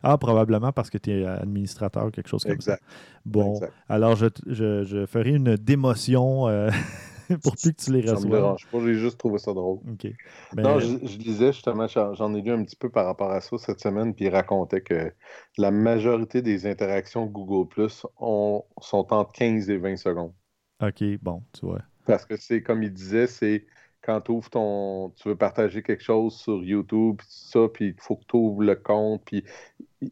Ah, 0.04 0.18
probablement 0.18 0.72
parce 0.72 0.90
que 0.90 0.98
tu 0.98 1.10
es 1.12 1.24
administrateur 1.26 2.06
ou 2.06 2.10
quelque 2.10 2.28
chose 2.28 2.42
comme 2.44 2.52
Exact. 2.52 2.82
ça. 2.82 2.94
Bon, 3.24 3.54
exact. 3.54 3.72
alors 3.88 4.16
je, 4.16 4.26
je, 4.46 4.84
je 4.84 5.06
ferai 5.06 5.30
une 5.30 5.56
démotion 5.56 6.48
euh, 6.48 6.70
pour 7.42 7.54
plus 7.56 7.72
que 7.72 7.82
tu 7.82 7.92
les 7.92 8.06
Ça 8.06 8.14
me 8.20 8.30
dérange 8.30 8.66
pas, 8.70 8.80
j'ai 8.80 8.94
juste 8.94 9.18
trouvé 9.18 9.38
ça 9.38 9.52
drôle. 9.52 9.80
Ben, 10.52 10.62
Non, 10.62 10.78
je, 10.78 11.06
je 11.06 11.18
lisais 11.18 11.52
justement, 11.52 11.86
j'en 11.88 12.34
ai 12.34 12.42
lu 12.42 12.50
un 12.52 12.62
petit 12.64 12.76
peu 12.76 12.90
par 12.90 13.06
rapport 13.06 13.30
à 13.30 13.40
ça 13.40 13.56
cette 13.58 13.80
semaine, 13.80 14.14
puis 14.14 14.26
il 14.26 14.28
racontait 14.30 14.82
que 14.82 15.12
la 15.56 15.70
majorité 15.70 16.42
des 16.42 16.66
interactions 16.66 17.26
Google 17.26 17.68
Plus 17.68 18.06
ont- 18.18 18.64
sont 18.80 19.06
entre 19.12 19.32
15 19.32 19.70
et 19.70 19.78
20 19.78 19.96
secondes. 19.96 20.32
OK, 20.82 21.02
bon, 21.22 21.42
tu 21.52 21.66
vois. 21.66 21.82
Parce 22.04 22.26
que 22.26 22.36
c'est 22.36 22.62
comme 22.62 22.82
il 22.82 22.92
disait, 22.92 23.26
c'est 23.26 23.64
quand 24.02 24.20
tu 24.20 24.32
ouvres 24.32 24.50
ton. 24.50 25.10
Tu 25.16 25.28
veux 25.28 25.36
partager 25.36 25.82
quelque 25.82 26.02
chose 26.02 26.36
sur 26.36 26.62
YouTube, 26.62 27.16
puis 27.18 27.26
ça, 27.30 27.60
puis 27.72 27.88
il 27.88 27.94
faut 27.98 28.16
que 28.16 28.24
tu 28.28 28.36
ouvres 28.36 28.62
le 28.62 28.74
compte, 28.76 29.22
puis 29.24 29.44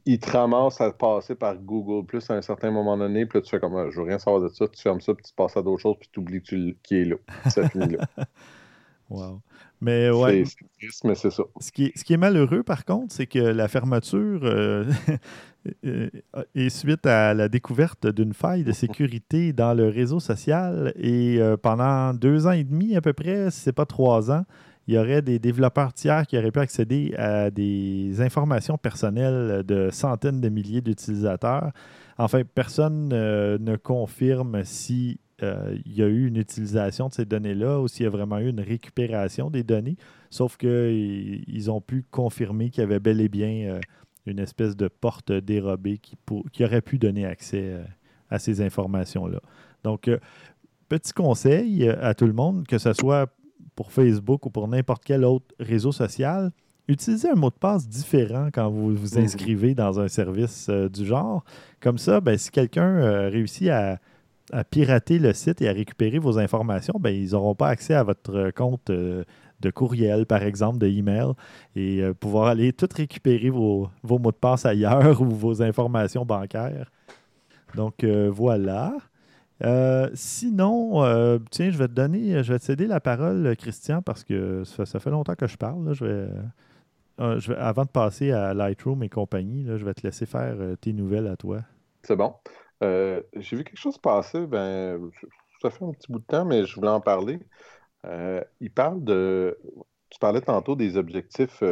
il- 0.06 0.18
te 0.18 0.30
ramasse 0.30 0.80
à 0.80 0.92
passer 0.92 1.34
par 1.34 1.56
Google 1.56 2.06
Plus 2.06 2.28
à 2.30 2.34
un 2.34 2.42
certain 2.42 2.70
moment 2.70 2.96
donné, 2.96 3.26
puis 3.26 3.38
là 3.38 3.42
tu 3.42 3.50
fais 3.50 3.60
comme 3.60 3.76
Ah, 3.76 3.86
je 3.90 3.96
veux 4.00 4.06
rien 4.06 4.18
savoir 4.18 4.42
de 4.42 4.48
ça, 4.48 4.66
tu 4.68 4.80
fermes 4.80 5.00
ça, 5.00 5.14
puis 5.14 5.24
tu 5.24 5.34
passes 5.34 5.56
à 5.56 5.62
d'autres 5.62 5.82
choses, 5.82 5.96
puis 5.98 6.08
tu 6.12 6.20
oublies 6.20 6.42
qu'il 6.42 6.76
est 6.90 7.04
là. 7.04 7.16
Ça 7.50 7.68
finit 7.68 7.96
là. 7.96 8.06
Wow. 9.10 9.42
Mais 9.82 10.10
ouais. 10.10 10.44
C'est 10.46 10.56
triste, 10.78 11.04
mais 11.04 11.14
c'est 11.14 11.30
ça. 11.30 11.42
Ce 11.60 11.70
qui, 11.70 11.86
est, 11.86 11.98
ce 11.98 12.04
qui 12.04 12.14
est 12.14 12.16
malheureux, 12.16 12.62
par 12.62 12.84
contre, 12.84 13.12
c'est 13.12 13.26
que 13.26 13.40
la 13.40 13.68
fermeture 13.68 14.40
euh, 14.44 14.90
euh, 15.84 16.08
est 16.54 16.70
suite 16.70 17.04
à 17.04 17.34
la 17.34 17.48
découverte 17.48 18.06
d'une 18.06 18.32
faille 18.32 18.64
de 18.64 18.72
sécurité 18.72 19.52
dans 19.52 19.74
le 19.74 19.88
réseau 19.88 20.18
social. 20.20 20.92
Et 20.96 21.38
euh, 21.40 21.56
pendant 21.58 22.14
deux 22.14 22.46
ans 22.46 22.52
et 22.52 22.64
demi, 22.64 22.96
à 22.96 23.00
peu 23.02 23.12
près, 23.12 23.50
si 23.50 23.60
ce 23.60 23.68
n'est 23.68 23.74
pas 23.74 23.84
trois 23.84 24.30
ans, 24.30 24.44
il 24.88 24.94
y 24.94 24.98
aurait 24.98 25.22
des 25.22 25.38
développeurs 25.38 25.92
tiers 25.92 26.26
qui 26.26 26.36
auraient 26.36 26.50
pu 26.50 26.58
accéder 26.60 27.14
à 27.16 27.50
des 27.50 28.20
informations 28.20 28.78
personnelles 28.78 29.62
de 29.64 29.90
centaines 29.90 30.40
de 30.40 30.48
milliers 30.48 30.80
d'utilisateurs. 30.80 31.70
Enfin, 32.18 32.42
personne 32.54 33.08
ne 33.08 33.76
confirme 33.76 34.64
si 34.64 35.18
euh, 35.42 35.76
il 35.84 35.94
y 35.94 36.02
a 36.02 36.06
eu 36.06 36.26
une 36.26 36.36
utilisation 36.36 37.08
de 37.08 37.14
ces 37.14 37.24
données-là 37.24 37.80
ou 37.80 37.88
s'il 37.88 38.04
y 38.04 38.06
a 38.06 38.10
vraiment 38.10 38.38
eu 38.38 38.48
une 38.48 38.60
récupération 38.60 39.50
des 39.50 39.64
données. 39.64 39.96
Sauf 40.30 40.56
qu'ils 40.56 41.44
ils 41.48 41.70
ont 41.70 41.80
pu 41.80 42.04
confirmer 42.10 42.70
qu'il 42.70 42.82
y 42.82 42.84
avait 42.84 43.00
bel 43.00 43.20
et 43.20 43.28
bien 43.28 43.70
euh, 43.70 43.80
une 44.26 44.38
espèce 44.38 44.76
de 44.76 44.88
porte 44.88 45.32
dérobée 45.32 45.98
qui, 45.98 46.16
qui 46.52 46.64
aurait 46.64 46.82
pu 46.82 46.98
donner 46.98 47.26
accès 47.26 47.72
euh, 47.72 47.84
à 48.30 48.38
ces 48.38 48.60
informations-là. 48.60 49.40
Donc, 49.82 50.08
petit 50.88 51.12
conseil 51.12 51.88
à 51.88 52.14
tout 52.14 52.26
le 52.26 52.32
monde, 52.32 52.66
que 52.66 52.78
ce 52.78 52.92
soit 52.92 53.28
pour 53.82 53.90
Facebook 53.90 54.46
ou 54.46 54.50
pour 54.50 54.68
n'importe 54.68 55.02
quel 55.04 55.24
autre 55.24 55.46
réseau 55.58 55.90
social, 55.90 56.52
utilisez 56.86 57.28
un 57.30 57.34
mot 57.34 57.50
de 57.50 57.54
passe 57.56 57.88
différent 57.88 58.48
quand 58.54 58.70
vous 58.70 58.94
vous 58.94 59.18
Mhm. 59.18 59.24
inscrivez 59.24 59.74
dans 59.74 59.98
un 59.98 60.06
service 60.06 60.68
euh, 60.70 60.88
du 60.88 61.04
genre. 61.04 61.42
Comme 61.80 61.98
ça, 61.98 62.20
ben, 62.20 62.38
si 62.38 62.52
quelqu'un 62.52 62.86
euh, 63.02 63.28
réussit 63.28 63.68
à, 63.70 63.98
à 64.52 64.62
pirater 64.62 65.18
le 65.18 65.32
site 65.32 65.60
et 65.62 65.68
à 65.68 65.72
récupérer 65.72 66.20
vos 66.20 66.38
informations, 66.38 66.94
ben, 67.00 67.10
ils 67.10 67.32
n'auront 67.32 67.56
pas 67.56 67.70
accès 67.70 67.94
à 67.94 68.04
votre 68.04 68.52
compte 68.52 68.88
euh, 68.90 69.24
de 69.58 69.70
courriel, 69.70 70.26
par 70.26 70.44
exemple, 70.44 70.78
de 70.78 70.86
email, 70.86 71.32
et 71.74 72.02
pouvoir 72.20 72.46
aller 72.48 72.72
tout 72.72 72.88
récupérer 72.96 73.50
vos, 73.50 73.88
vos 74.04 74.18
mots 74.20 74.30
de 74.32 74.36
passe 74.36 74.64
ailleurs 74.64 75.20
ou 75.22 75.26
vos 75.26 75.60
informations 75.60 76.24
bancaires. 76.24 76.88
Donc 77.74 78.04
voilà. 78.04 78.92
Euh, 79.64 80.10
sinon, 80.14 81.04
euh, 81.04 81.38
tiens, 81.50 81.70
je 81.70 81.78
vais 81.78 81.88
te 81.88 81.92
donner, 81.92 82.42
je 82.42 82.52
vais 82.52 82.58
te 82.58 82.64
céder 82.64 82.86
la 82.86 83.00
parole, 83.00 83.54
Christian, 83.56 84.02
parce 84.02 84.24
que 84.24 84.64
ça, 84.64 84.98
fait 84.98 85.10
longtemps 85.10 85.34
que 85.34 85.46
je 85.46 85.56
parle. 85.56 85.94
euh, 86.02 87.38
je 87.38 87.52
vais- 87.52 87.58
avant 87.58 87.84
de 87.84 87.90
passer 87.90 88.32
à 88.32 88.54
Lightroom 88.54 89.02
et 89.02 89.08
compagnie, 89.08 89.66
je 89.66 89.84
vais 89.84 89.94
te 89.94 90.02
laisser 90.02 90.26
faire 90.26 90.56
tes 90.80 90.92
nouvelles 90.92 91.28
à 91.28 91.36
toi. 91.36 91.60
C'est 92.02 92.16
bon. 92.16 92.34
J'ai 92.80 93.56
vu 93.56 93.64
quelque 93.64 93.76
chose 93.76 93.98
passer, 93.98 94.46
ben, 94.46 94.98
ça 95.60 95.70
fait 95.70 95.84
un 95.84 95.92
petit 95.92 96.10
bout 96.10 96.18
de 96.18 96.24
temps, 96.24 96.44
mais 96.44 96.64
je 96.64 96.74
voulais 96.74 96.88
en 96.88 97.00
parler. 97.00 97.38
Il 98.60 98.72
parle 98.72 99.04
de. 99.04 99.58
Tu 100.10 100.18
parlais 100.18 100.40
tantôt 100.40 100.74
des 100.74 100.96
objectifs 100.96 101.62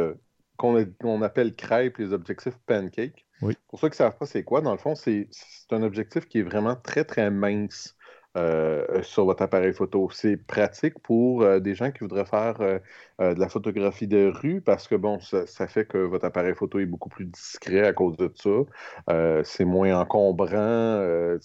qu'on 0.55 0.85
qu'on 1.01 1.21
appelle 1.21 1.55
crêpes, 1.55 1.97
les 1.97 2.13
objectifs 2.13 2.57
pancake. 2.65 3.25
Oui. 3.41 3.55
Pour 3.67 3.79
ceux 3.79 3.87
qui 3.89 3.93
ne 3.93 3.97
savent 3.97 4.17
pas 4.17 4.25
c'est 4.25 4.43
quoi, 4.43 4.61
dans 4.61 4.71
le 4.73 4.77
fond, 4.77 4.95
c'est 4.95 5.29
un 5.71 5.83
objectif 5.83 6.27
qui 6.27 6.39
est 6.39 6.43
vraiment 6.43 6.75
très, 6.75 7.05
très 7.05 7.31
mince 7.31 7.95
euh, 8.37 9.01
sur 9.03 9.25
votre 9.25 9.43
appareil 9.43 9.73
photo. 9.73 10.09
C'est 10.11 10.37
pratique 10.37 10.99
pour 10.99 11.41
euh, 11.43 11.59
des 11.59 11.73
gens 11.75 11.91
qui 11.91 11.99
voudraient 11.99 12.25
faire 12.25 12.59
euh, 12.61 12.79
euh, 13.21 13.33
de 13.33 13.39
la 13.39 13.47
photographie 13.49 14.07
de 14.07 14.27
rue 14.33 14.61
parce 14.61 14.87
que, 14.87 14.95
bon, 14.95 15.19
ça, 15.21 15.47
ça 15.47 15.67
fait 15.67 15.85
que 15.85 15.97
votre 15.97 16.25
appareil 16.25 16.53
photo 16.55 16.79
est 16.79 16.85
beaucoup 16.85 17.09
plus 17.09 17.25
discret 17.25 17.87
à 17.87 17.93
cause 17.93 18.17
de 18.17 18.31
ça. 18.35 18.49
Euh, 19.09 19.41
c'est 19.45 19.65
moins 19.65 19.99
encombrant. 19.99 20.55
euh, 20.57 21.39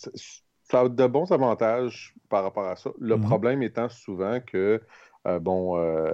ça 0.64 0.80
a 0.80 0.88
de 0.88 1.06
bons 1.06 1.30
avantages 1.32 2.14
par 2.28 2.42
rapport 2.42 2.66
à 2.66 2.76
ça. 2.76 2.90
Le 2.98 3.16
Mhm. 3.16 3.20
problème 3.20 3.62
étant 3.62 3.88
souvent 3.88 4.40
que, 4.40 4.82
euh, 5.28 5.38
bon, 5.38 5.78
euh, 5.78 6.12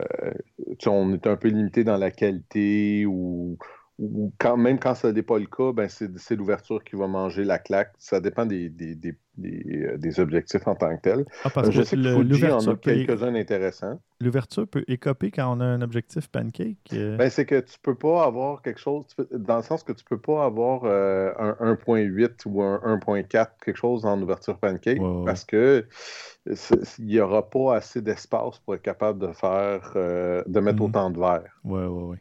on 0.87 1.13
est 1.15 1.27
un 1.27 1.37
peu 1.37 1.49
limité 1.49 1.85
dans 1.85 1.97
la 1.97 2.11
qualité 2.11 3.07
ou, 3.07 3.59
ou 3.99 4.33
quand 4.39 4.57
même 4.57 4.79
quand 4.79 4.95
ce 4.95 5.07
n'est 5.09 5.23
pas 5.23 5.39
le 5.39 5.47
cas, 5.47 5.73
ben 5.73 5.89
c'est 5.89 6.17
c'est 6.19 6.37
l'ouverture 6.37 6.83
qui 6.85 6.97
va 6.97 7.07
manger 7.09 7.45
la 7.45 7.59
claque. 7.59 7.93
Ça 7.99 8.21
dépend 8.21 8.47
des, 8.47 8.69
des, 8.71 8.95
des- 8.97 9.17
des, 9.37 9.63
euh, 9.87 9.99
des 9.99 10.21
objectifs 10.21 10.67
en 10.67 10.75
tant 10.75 10.95
que 10.97 11.03
tel. 11.03 11.25
Ah, 11.45 11.51
parce 11.51 11.69
Euh, 11.69 11.71
que 11.71 11.75
je 11.77 11.83
sais 11.83 11.99
que 11.99 12.03
Fuji 12.13 12.51
en 12.51 12.67
l'ouverture 12.67 12.73
a 12.73 12.77
peut, 12.77 13.07
quelques-uns 13.07 13.35
intéressants. 13.35 14.01
l'ouverture 14.21 14.67
peut 14.69 14.85
écoper 14.89 15.31
quand 15.31 15.57
on 15.57 15.61
a 15.61 15.65
un 15.65 15.83
objectif 15.83 16.29
pancake. 16.29 16.93
euh, 16.93 17.19
Ben, 17.19 17.31
c'est 17.31 17.47
que 17.47 17.61
tu 17.61 17.79
peux 17.81 17.95
pas 17.95 18.25
avoir 18.25 18.63
quelque 18.63 18.81
chose, 18.81 19.05
dans 19.33 19.59
le 19.59 19.63
sens 19.63 19.83
que 19.83 19.93
tu 19.93 20.05
peux 20.05 20.21
pas 20.21 20.45
avoir 20.45 20.85
euh, 20.85 21.33
un 21.39 21.57
1.8 21.61 22.45
ou 22.47 22.63
un 22.63 22.81
1.4, 22.85 23.57
quelque 23.65 23.77
chose 23.77 24.05
en 24.07 24.21
ouverture 24.21 24.59
pancake, 24.59 25.01
parce 25.25 25.45
que 25.45 25.87
il 26.99 27.05
n'y 27.07 27.21
aura 27.21 27.49
pas 27.49 27.77
assez 27.77 28.01
d'espace 28.03 28.59
pour 28.61 28.75
être 28.75 28.83
capable 28.83 29.19
de 29.27 29.33
faire, 29.33 29.93
euh, 29.97 30.43
de 30.47 30.61
mettre 30.61 30.83
Mhm. 30.83 30.87
autant 30.87 31.11
de 31.11 31.19
verre. 31.19 31.63
ouais, 31.65 31.87
ouais, 31.87 32.03
ouais. 32.05 32.19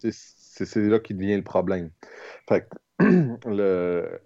C'est- 0.52 0.66
C'est 0.66 0.82
c'est 0.84 0.90
là 0.90 1.00
qui 1.00 1.14
devient 1.14 1.38
le 1.38 1.44
problème. 1.44 1.92
Fait 2.50 2.68
que, 3.00 3.00
le... 3.50 4.20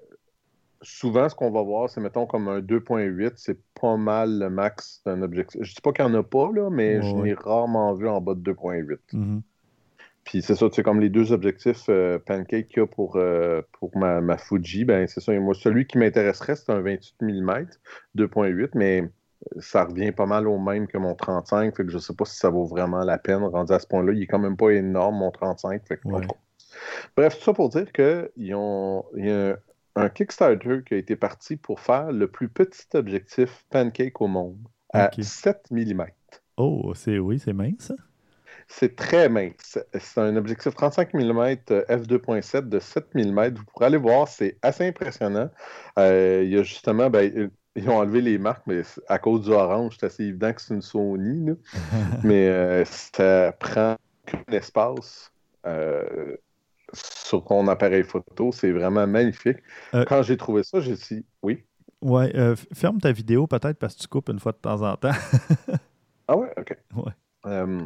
Souvent, 0.82 1.30
ce 1.30 1.36
qu'on 1.36 1.50
va 1.52 1.64
voir, 1.64 1.90
c'est, 1.90 2.00
mettons, 2.02 2.28
comme 2.28 2.48
un 2.48 2.60
2.8, 2.60 3.34
c'est 3.38 3.60
pas 3.80 3.98
mal 3.98 4.38
le 4.38 4.50
max 4.50 5.02
d'un 5.06 5.22
objectif. 5.24 5.62
Je 5.64 5.74
dis 5.74 5.82
pas 5.82 5.92
qu'il 5.94 6.06
n'y 6.06 6.12
en 6.12 6.20
a 6.20 6.24
pas, 6.24 6.52
là, 6.54 6.70
mais 6.70 6.98
Ouais, 6.98 7.02
je 7.04 7.16
n'ai 7.16 7.34
rarement 7.34 7.94
vu 7.96 8.08
en 8.08 8.22
bas 8.22 8.36
de 8.36 8.42
2.8. 8.42 9.00
Mhm. 9.14 9.42
Puis 10.26 10.42
c'est 10.42 10.56
ça, 10.56 10.70
tu 10.70 10.76
sais, 10.76 10.84
comme 10.84 11.00
les 11.00 11.10
deux 11.10 11.32
objectifs 11.32 11.86
euh, 11.90 12.20
Pancake 12.20 12.68
qu'il 12.68 12.80
y 12.80 12.84
a 12.84 12.88
pour, 12.88 13.16
euh, 13.16 13.62
pour 13.74 13.96
ma, 13.98 14.22
ma 14.22 14.38
Fuji, 14.38 14.84
ben 14.86 15.08
c'est 15.08 15.22
ça. 15.22 15.34
Et 15.34 15.40
moi, 15.40 15.54
celui 15.54 15.86
qui 15.88 15.98
m'intéresserait, 16.00 16.56
c'est 16.56 16.72
un 16.72 16.82
28 16.82 17.16
mm 17.22 17.68
2.8, 18.16 18.70
mais 18.76 19.10
ça 19.60 19.86
revient 19.86 20.12
pas 20.12 20.26
mal 20.26 20.48
au 20.48 20.58
même 20.60 20.88
que 20.88 20.98
mon 20.98 21.16
35, 21.16 21.76
fait 21.76 21.86
que 21.86 21.92
je 21.92 21.98
sais 21.98 22.14
pas 22.16 22.26
si 22.26 22.38
ça 22.38 22.50
vaut 22.50 22.66
vraiment 22.66 23.04
la 23.04 23.18
peine. 23.18 23.44
Rendu 23.44 23.74
à 23.74 23.80
ce 23.80 23.88
point-là, 23.88 24.14
il 24.14 24.24
est 24.24 24.28
quand 24.28 24.40
même 24.40 24.58
pas 24.58 24.72
énorme, 24.72 25.18
mon 25.18 25.32
35, 25.32 25.86
fait 25.88 25.98
que 25.98 26.08
Ouais. 26.08 26.26
Bref, 27.16 27.38
tout 27.38 27.44
ça 27.44 27.54
pour 27.54 27.70
dire 27.70 27.92
qu'ils 27.92 28.56
ont 28.56 29.06
il 29.16 29.26
y 29.28 29.32
a 29.32 29.52
un, 29.52 29.58
un 29.96 30.10
Kickstarter 30.10 30.84
qui 30.86 30.94
a 30.94 30.98
été 30.98 31.16
parti 31.16 31.56
pour 31.58 31.80
faire 31.80 32.12
le 32.12 32.28
plus 32.30 32.50
petit 32.50 32.86
objectif 32.96 33.66
Pancake 33.70 34.20
au 34.22 34.28
monde, 34.28 34.58
à 34.94 35.08
Ok. 35.08 35.24
7 35.24 35.72
mm. 35.72 36.06
Oh, 36.58 36.94
c'est 36.96 37.20
oui, 37.20 37.40
c'est 37.40 37.54
mince. 37.54 37.88
ça. 37.88 37.96
C'est 38.68 38.96
très 38.96 39.30
mince. 39.30 39.78
C'est 40.00 40.22
un 40.22 40.36
objectif 40.36 40.74
35 40.76 41.14
mm 41.14 41.56
f2.7 41.90 42.68
de 42.70 42.80
7 42.80 43.14
mm. 43.16 43.54
Vous 43.56 43.66
pourrez 43.66 43.86
aller 43.86 43.98
voir, 43.98 44.28
c'est 44.28 44.58
assez 44.62 44.88
impressionnant. 44.88 45.50
Euh, 46.00 46.42
il 46.44 46.52
y 46.52 46.58
a 46.58 46.64
justement, 46.64 47.10
ben, 47.10 47.52
ils 47.76 47.90
ont 47.90 47.98
enlevé 47.98 48.22
les 48.22 48.38
marques, 48.38 48.64
mais 48.68 48.82
à 49.08 49.20
cause 49.20 49.42
du 49.44 49.52
orange, 49.52 49.98
c'est 50.00 50.06
assez 50.06 50.24
évident 50.24 50.54
que 50.54 50.62
c'est 50.62 50.74
une 50.74 50.82
Sony. 50.82 51.46
là. 51.48 51.54
mais 52.24 52.48
euh, 52.48 52.86
ça 52.86 53.52
prend 53.60 53.96
aucun 54.28 54.44
espace 54.54 55.32
euh, 55.68 56.38
sur 56.94 57.44
ton 57.46 57.68
appareil 57.68 58.04
photo. 58.04 58.52
C'est 58.52 58.72
vraiment 58.72 59.06
magnifique. 59.08 59.58
Euh, 59.94 60.06
Quand 60.08 60.22
j'ai 60.24 60.38
trouvé 60.38 60.64
ça, 60.64 60.80
j'ai 60.80 60.96
dit 60.96 61.26
oui. 61.44 61.64
Ouais, 62.02 62.32
ferme 62.74 63.00
ta 63.00 63.12
vidéo 63.12 63.48
peut-être 63.48 63.80
parce 63.80 63.96
que 63.96 64.02
tu 64.02 64.08
coupes 64.08 64.30
une 64.30 64.40
fois 64.40 64.52
de 64.52 64.58
temps 64.58 64.82
en 64.82 64.96
temps. 64.96 65.12
ah 66.28 66.38
ouais, 66.38 66.52
ok. 66.58 66.78
Ouais. 66.96 67.78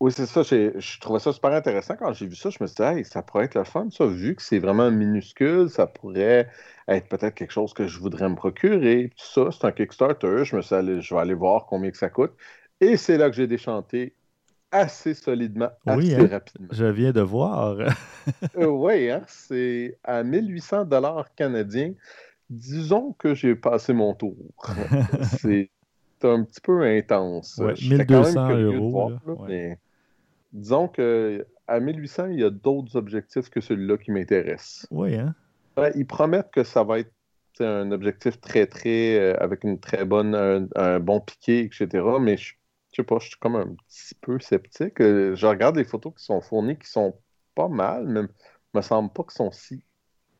Oui, 0.00 0.12
c'est 0.12 0.24
ça. 0.24 0.42
Je 0.42 1.00
trouvais 1.00 1.18
ça 1.18 1.30
super 1.32 1.52
intéressant 1.52 1.94
quand 1.94 2.12
j'ai 2.14 2.26
vu 2.26 2.34
ça. 2.34 2.48
Je 2.48 2.56
me 2.62 2.66
suis 2.66 2.76
dit, 2.76 2.82
hey, 2.82 3.04
ça 3.04 3.22
pourrait 3.22 3.44
être 3.44 3.54
le 3.54 3.64
fun, 3.64 3.88
ça, 3.90 4.06
vu 4.06 4.34
que 4.34 4.42
c'est 4.42 4.58
vraiment 4.58 4.90
minuscule, 4.90 5.68
ça 5.68 5.86
pourrait 5.86 6.48
être 6.88 7.08
peut-être 7.08 7.34
quelque 7.34 7.52
chose 7.52 7.74
que 7.74 7.86
je 7.86 7.98
voudrais 7.98 8.30
me 8.30 8.34
procurer. 8.34 9.10
Tout 9.14 9.26
ça, 9.26 9.50
c'est 9.52 9.66
un 9.66 9.72
Kickstarter. 9.72 10.44
Je 10.44 10.56
me 10.56 10.62
suis 10.62 10.76
dit, 10.82 11.02
je 11.02 11.14
vais 11.14 11.20
aller 11.20 11.34
voir 11.34 11.66
combien 11.66 11.90
que 11.90 11.98
ça 11.98 12.08
coûte. 12.08 12.32
Et 12.80 12.96
c'est 12.96 13.18
là 13.18 13.28
que 13.28 13.36
j'ai 13.36 13.46
déchanté 13.46 14.14
assez 14.72 15.12
solidement, 15.12 15.68
assez 15.84 16.14
hein? 16.14 16.28
rapidement. 16.30 16.68
Je 16.70 16.86
viens 16.86 17.12
de 17.12 17.20
voir. 17.20 17.76
Euh, 18.58 18.66
oui, 18.66 19.10
hein? 19.10 19.22
c'est 19.26 19.98
à 20.04 20.22
1800 20.22 20.84
dollars 20.84 21.34
canadiens. 21.34 21.94
Disons 22.50 23.14
que 23.18 23.34
j'ai 23.34 23.54
passé 23.54 23.94
mon 23.94 24.14
tour. 24.14 24.36
c'est 25.40 25.70
un 26.22 26.44
petit 26.44 26.60
peu 26.60 26.82
intense. 26.82 27.56
Ouais, 27.58 27.72
1200 27.80 28.50
euros. 28.58 29.12
Disons 30.52 30.88
que 30.88 31.46
à 31.66 31.80
1800, 31.80 32.26
il 32.26 32.40
y 32.40 32.44
a 32.44 32.50
d'autres 32.50 32.96
objectifs 32.96 33.48
que 33.48 33.60
celui-là 33.60 33.96
qui 33.96 34.10
m'intéressent. 34.10 34.86
Oui, 34.90 35.14
hein? 35.16 35.34
ils 35.94 36.06
promettent 36.06 36.50
que 36.50 36.64
ça 36.64 36.82
va 36.82 36.98
être 36.98 37.12
un 37.60 37.92
objectif 37.92 38.40
très, 38.40 38.66
très, 38.66 39.18
euh, 39.18 39.36
avec 39.38 39.64
une 39.64 39.78
très 39.78 40.04
bonne, 40.04 40.68
un, 40.74 41.00
bon 41.00 41.20
piqué, 41.20 41.60
etc. 41.60 41.88
Mais 42.20 42.36
je, 42.36 42.54
je 42.92 42.96
sais 42.96 43.04
pas, 43.04 43.18
je 43.20 43.28
suis 43.28 43.38
comme 43.38 43.56
un 43.56 43.74
petit 43.88 44.14
peu 44.20 44.38
sceptique. 44.40 45.00
Euh, 45.00 45.34
je 45.34 45.46
regarde 45.46 45.76
les 45.76 45.84
photos 45.84 46.14
qui 46.16 46.24
sont 46.24 46.40
fournies, 46.40 46.78
qui 46.78 46.88
sont 46.88 47.14
pas 47.54 47.68
mal, 47.68 48.06
mais 48.06 48.22
me 48.74 48.82
semble 48.82 49.12
pas 49.12 49.22
qu'elles 49.24 49.36
sont 49.36 49.52
si 49.52 49.84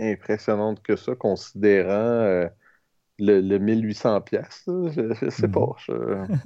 impressionnantes 0.01 0.83
que 0.83 0.97
ça, 0.97 1.15
considérant 1.15 1.91
euh, 1.91 2.49
le, 3.19 3.59
1800 3.59 4.21
pièces. 4.23 4.65
Je, 4.67 5.31
sais 5.31 5.49
pas. 5.49 5.77
Mhm. 5.89 6.41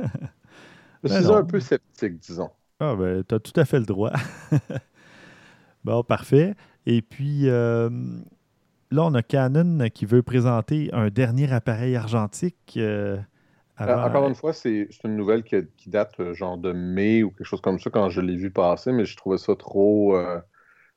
Je, 1.04 1.08
suis 1.22 1.32
un 1.32 1.44
peu 1.44 1.60
sceptique, 1.60 2.18
disons. 2.18 2.50
Ah 2.80 2.96
ben, 2.96 3.24
tu 3.28 3.34
as 3.34 3.40
tout 3.40 3.58
à 3.58 3.64
fait 3.64 3.78
le 3.78 3.86
droit. 3.86 4.12
bon, 5.84 6.02
parfait. 6.02 6.54
Et 6.86 7.02
puis, 7.02 7.48
euh, 7.48 7.88
là, 8.90 9.04
on 9.04 9.14
a 9.14 9.22
Canon 9.22 9.88
qui 9.92 10.06
veut 10.06 10.22
présenter 10.22 10.90
un 10.92 11.08
dernier 11.08 11.52
appareil 11.52 11.96
argentique. 11.96 12.78
Encore 13.78 14.28
une 14.28 14.34
fois, 14.34 14.52
c'est 14.52 14.88
une 15.04 15.16
nouvelle 15.16 15.42
qui, 15.42 15.88
date 15.88 16.20
euh, 16.20 16.32
genre 16.32 16.58
de 16.58 16.72
mai 16.72 17.22
ou 17.22 17.30
quelque 17.30 17.46
chose 17.46 17.60
comme 17.60 17.80
ça 17.80 17.90
quand 17.90 18.08
je 18.08 18.20
l'ai 18.20 18.36
vu 18.36 18.50
passer, 18.50 18.92
mais 18.92 19.04
je 19.04 19.16
trouvais 19.16 19.38
ça 19.38 19.56
trop. 19.56 20.16
Euh, 20.16 20.38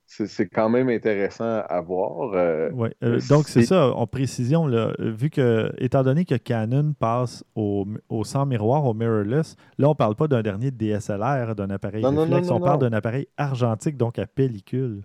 c'est 0.08 0.48
quand 0.48 0.70
même 0.70 0.89
intéressant 0.89 1.62
à 1.67 1.82
voir. 1.82 2.34
Euh, 2.34 2.72
ouais. 2.72 2.96
donc, 3.30 3.48
c'est 3.48 3.63
ça, 3.63 3.93
en 3.93 4.08
précision, 4.08 4.65
là, 4.65 4.93
vu 5.00 5.30
que, 5.30 5.72
étant 5.78 6.04
donné 6.04 6.26
que 6.26 6.36
Canon 6.36 6.93
passe 6.98 7.43
au, 7.56 7.86
au 8.10 8.24
sans 8.24 8.46
miroir, 8.46 8.86
au 8.86 8.93
mirrorless, 8.93 9.56
là, 9.78 9.88
on 9.88 9.91
ne 9.91 9.96
parle 9.96 10.15
pas 10.15 10.28
d'un 10.28 10.41
dernier 10.41 10.72
DSLR, 10.72 11.56
d'un 11.56 11.70
appareil 11.70 12.02
non, 12.02 12.15
réflexe, 12.24 12.50
on 12.50 12.60
parle 12.60 12.80
d'un 12.80 12.93
appareil 12.93 13.28
argentique, 13.38 13.98
donc 13.98 14.17
à 14.17 14.26
pellicule. 14.26 15.04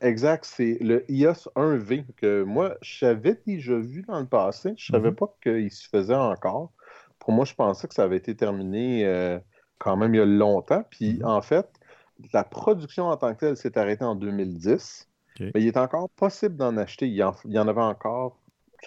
Exact, 0.00 0.44
c'est 0.44 0.78
le 0.80 1.04
IOS 1.10 1.48
1V 1.56 2.04
que 2.16 2.42
moi, 2.42 2.76
j'avais 2.82 3.40
déjà 3.46 3.78
vu 3.78 4.02
dans 4.06 4.20
le 4.20 4.26
passé. 4.26 4.74
Je 4.76 4.92
ne 4.92 4.98
savais 4.98 5.10
mm-hmm. 5.10 5.14
pas 5.14 5.36
qu'il 5.42 5.70
se 5.70 5.88
faisait 5.88 6.14
encore 6.14 6.72
pour 7.24 7.32
moi, 7.32 7.44
je 7.46 7.54
pensais 7.54 7.88
que 7.88 7.94
ça 7.94 8.04
avait 8.04 8.18
été 8.18 8.36
terminé 8.36 9.06
euh, 9.06 9.38
quand 9.78 9.96
même 9.96 10.14
il 10.14 10.18
y 10.18 10.20
a 10.20 10.26
longtemps. 10.26 10.84
Puis 10.90 11.18
mhm. 11.18 11.24
en 11.24 11.42
fait, 11.42 11.66
la 12.32 12.44
production 12.44 13.06
en 13.06 13.16
tant 13.16 13.34
que 13.34 13.40
telle 13.40 13.56
s'est 13.56 13.78
arrêtée 13.78 14.04
en 14.04 14.14
2010. 14.14 15.08
Mais 15.40 15.50
il 15.56 15.66
est 15.66 15.76
encore 15.76 16.08
possible 16.10 16.56
d'en 16.56 16.76
acheter. 16.76 17.08
Il 17.08 17.14
y, 17.14 17.22
en, 17.24 17.68
avait 17.68 17.80
encore 17.80 18.38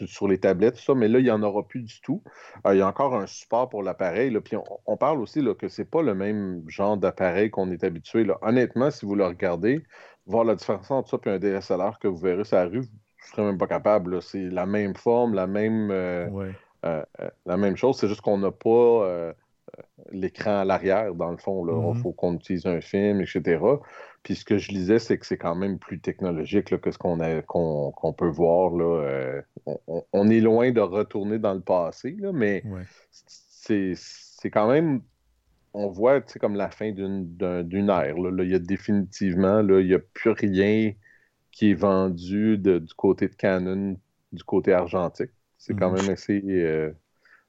sur 0.06 0.30
les 0.30 0.40
tablettes, 0.40 0.78
ça, 0.78 0.94
mais 0.94 1.10
là, 1.10 1.20
il 1.20 1.26
n'y 1.26 1.32
en 1.32 1.44
aura 1.44 1.68
plus 1.68 1.82
du 1.82 2.00
tout. 2.02 2.24
Euh, 2.66 2.74
il 2.74 2.78
y 2.78 2.82
a 2.82 2.88
encore 2.88 3.16
un 3.16 3.28
support 3.28 3.68
pour 3.68 3.84
l'appareil. 3.84 4.32
Puis 4.40 4.56
on, 4.86 4.96
parle 4.96 5.20
aussi 5.20 5.42
là, 5.42 5.56
que 5.56 5.68
ce 5.68 5.82
n'est 5.82 5.88
pas 5.88 6.02
le 6.02 6.16
même 6.16 6.64
genre 6.70 6.96
d'appareil 6.96 7.50
qu'on 7.50 7.70
est 7.72 7.84
habitué. 7.84 8.24
Là. 8.24 8.38
Honnêtement, 8.42 8.92
si 8.92 9.06
vous 9.06 9.16
le 9.16 9.26
regardez, 9.26 9.84
voir 10.26 10.44
la 10.44 10.56
différence 10.56 10.92
entre 10.92 11.10
ça 11.10 11.18
et 11.26 11.30
un 11.30 11.40
DSLR 11.40 12.00
que 12.00 12.08
vous 12.08 12.18
verrez 12.18 12.44
sur 12.44 12.58
la 12.58 12.66
rue, 12.66 12.82
vous 12.82 12.86
ne 12.86 13.32
serez 13.32 13.44
même 13.44 13.58
pas 13.58 13.68
capable. 13.68 14.22
C'est 14.22 14.50
la 14.50 14.66
même 14.66 14.96
forme, 14.96 15.34
la 15.34 15.48
même. 15.48 15.90
Euh, 15.92 16.30
euh, 16.86 17.04
euh, 17.20 17.30
la 17.46 17.58
même 17.58 17.76
chose, 17.76 17.98
c'est 17.98 18.08
juste 18.08 18.22
qu'on 18.22 18.38
n'a 18.38 18.52
pas 18.52 19.34
l'écran 20.12 20.60
à 20.60 20.66
l'arrière, 20.66 21.14
dans 21.14 21.32
le 21.32 21.38
fond. 21.38 21.66
Il 21.66 21.72
mm-hmm. 21.72 22.02
faut 22.02 22.12
qu'on 22.12 22.36
utilise 22.36 22.66
un 22.66 22.82
film, 22.82 23.22
etc. 23.22 23.60
Puis 24.24 24.36
ce 24.36 24.46
que 24.46 24.58
je 24.58 24.72
lisais, 24.72 25.00
c'est 25.00 25.18
que 25.18 25.26
c'est 25.26 25.38
quand 25.38 25.56
même 25.56 25.80
plus 25.80 26.00
technologique 26.00 26.78
que 26.78 26.92
ce 26.92 26.98
qu'on 26.98 28.14
peut 28.14 28.30
voir. 28.30 28.72
Là. 28.72 29.42
On, 30.14 30.30
est 30.30 30.40
loin 30.40 30.72
de 30.72 30.82
retourner 30.82 31.40
dans 31.40 31.54
le 31.54 31.62
passé, 31.62 32.18
mais 32.34 32.64
c'est 33.12 34.52
quand 34.52 34.70
même. 34.70 35.02
On 35.74 35.90
voit 35.90 36.22
comme 36.40 36.56
la 36.56 36.70
fin 36.72 36.92
d'une 36.92 37.90
ère. 37.90 38.18
Là. 38.18 38.44
Il 38.44 38.50
y 38.50 38.56
a 38.56 38.60
définitivement, 38.60 39.62
là, 39.62 39.80
il 39.80 39.88
n'y 39.88 39.94
a 39.94 40.00
plus 40.00 40.32
rien 40.32 40.94
qui 41.52 41.72
est 41.72 41.76
vendu 41.76 42.58
du 42.58 42.94
côté 42.96 43.28
de 43.28 43.36
Canon, 43.36 43.98
du 44.32 44.44
côté 44.44 44.74
argentique. 44.74 45.32
C'est 45.58 45.76
quand 45.76 45.92
mhm. 45.92 46.02
même 46.02 46.10
assez. 46.12 46.42
Euh, 46.48 46.92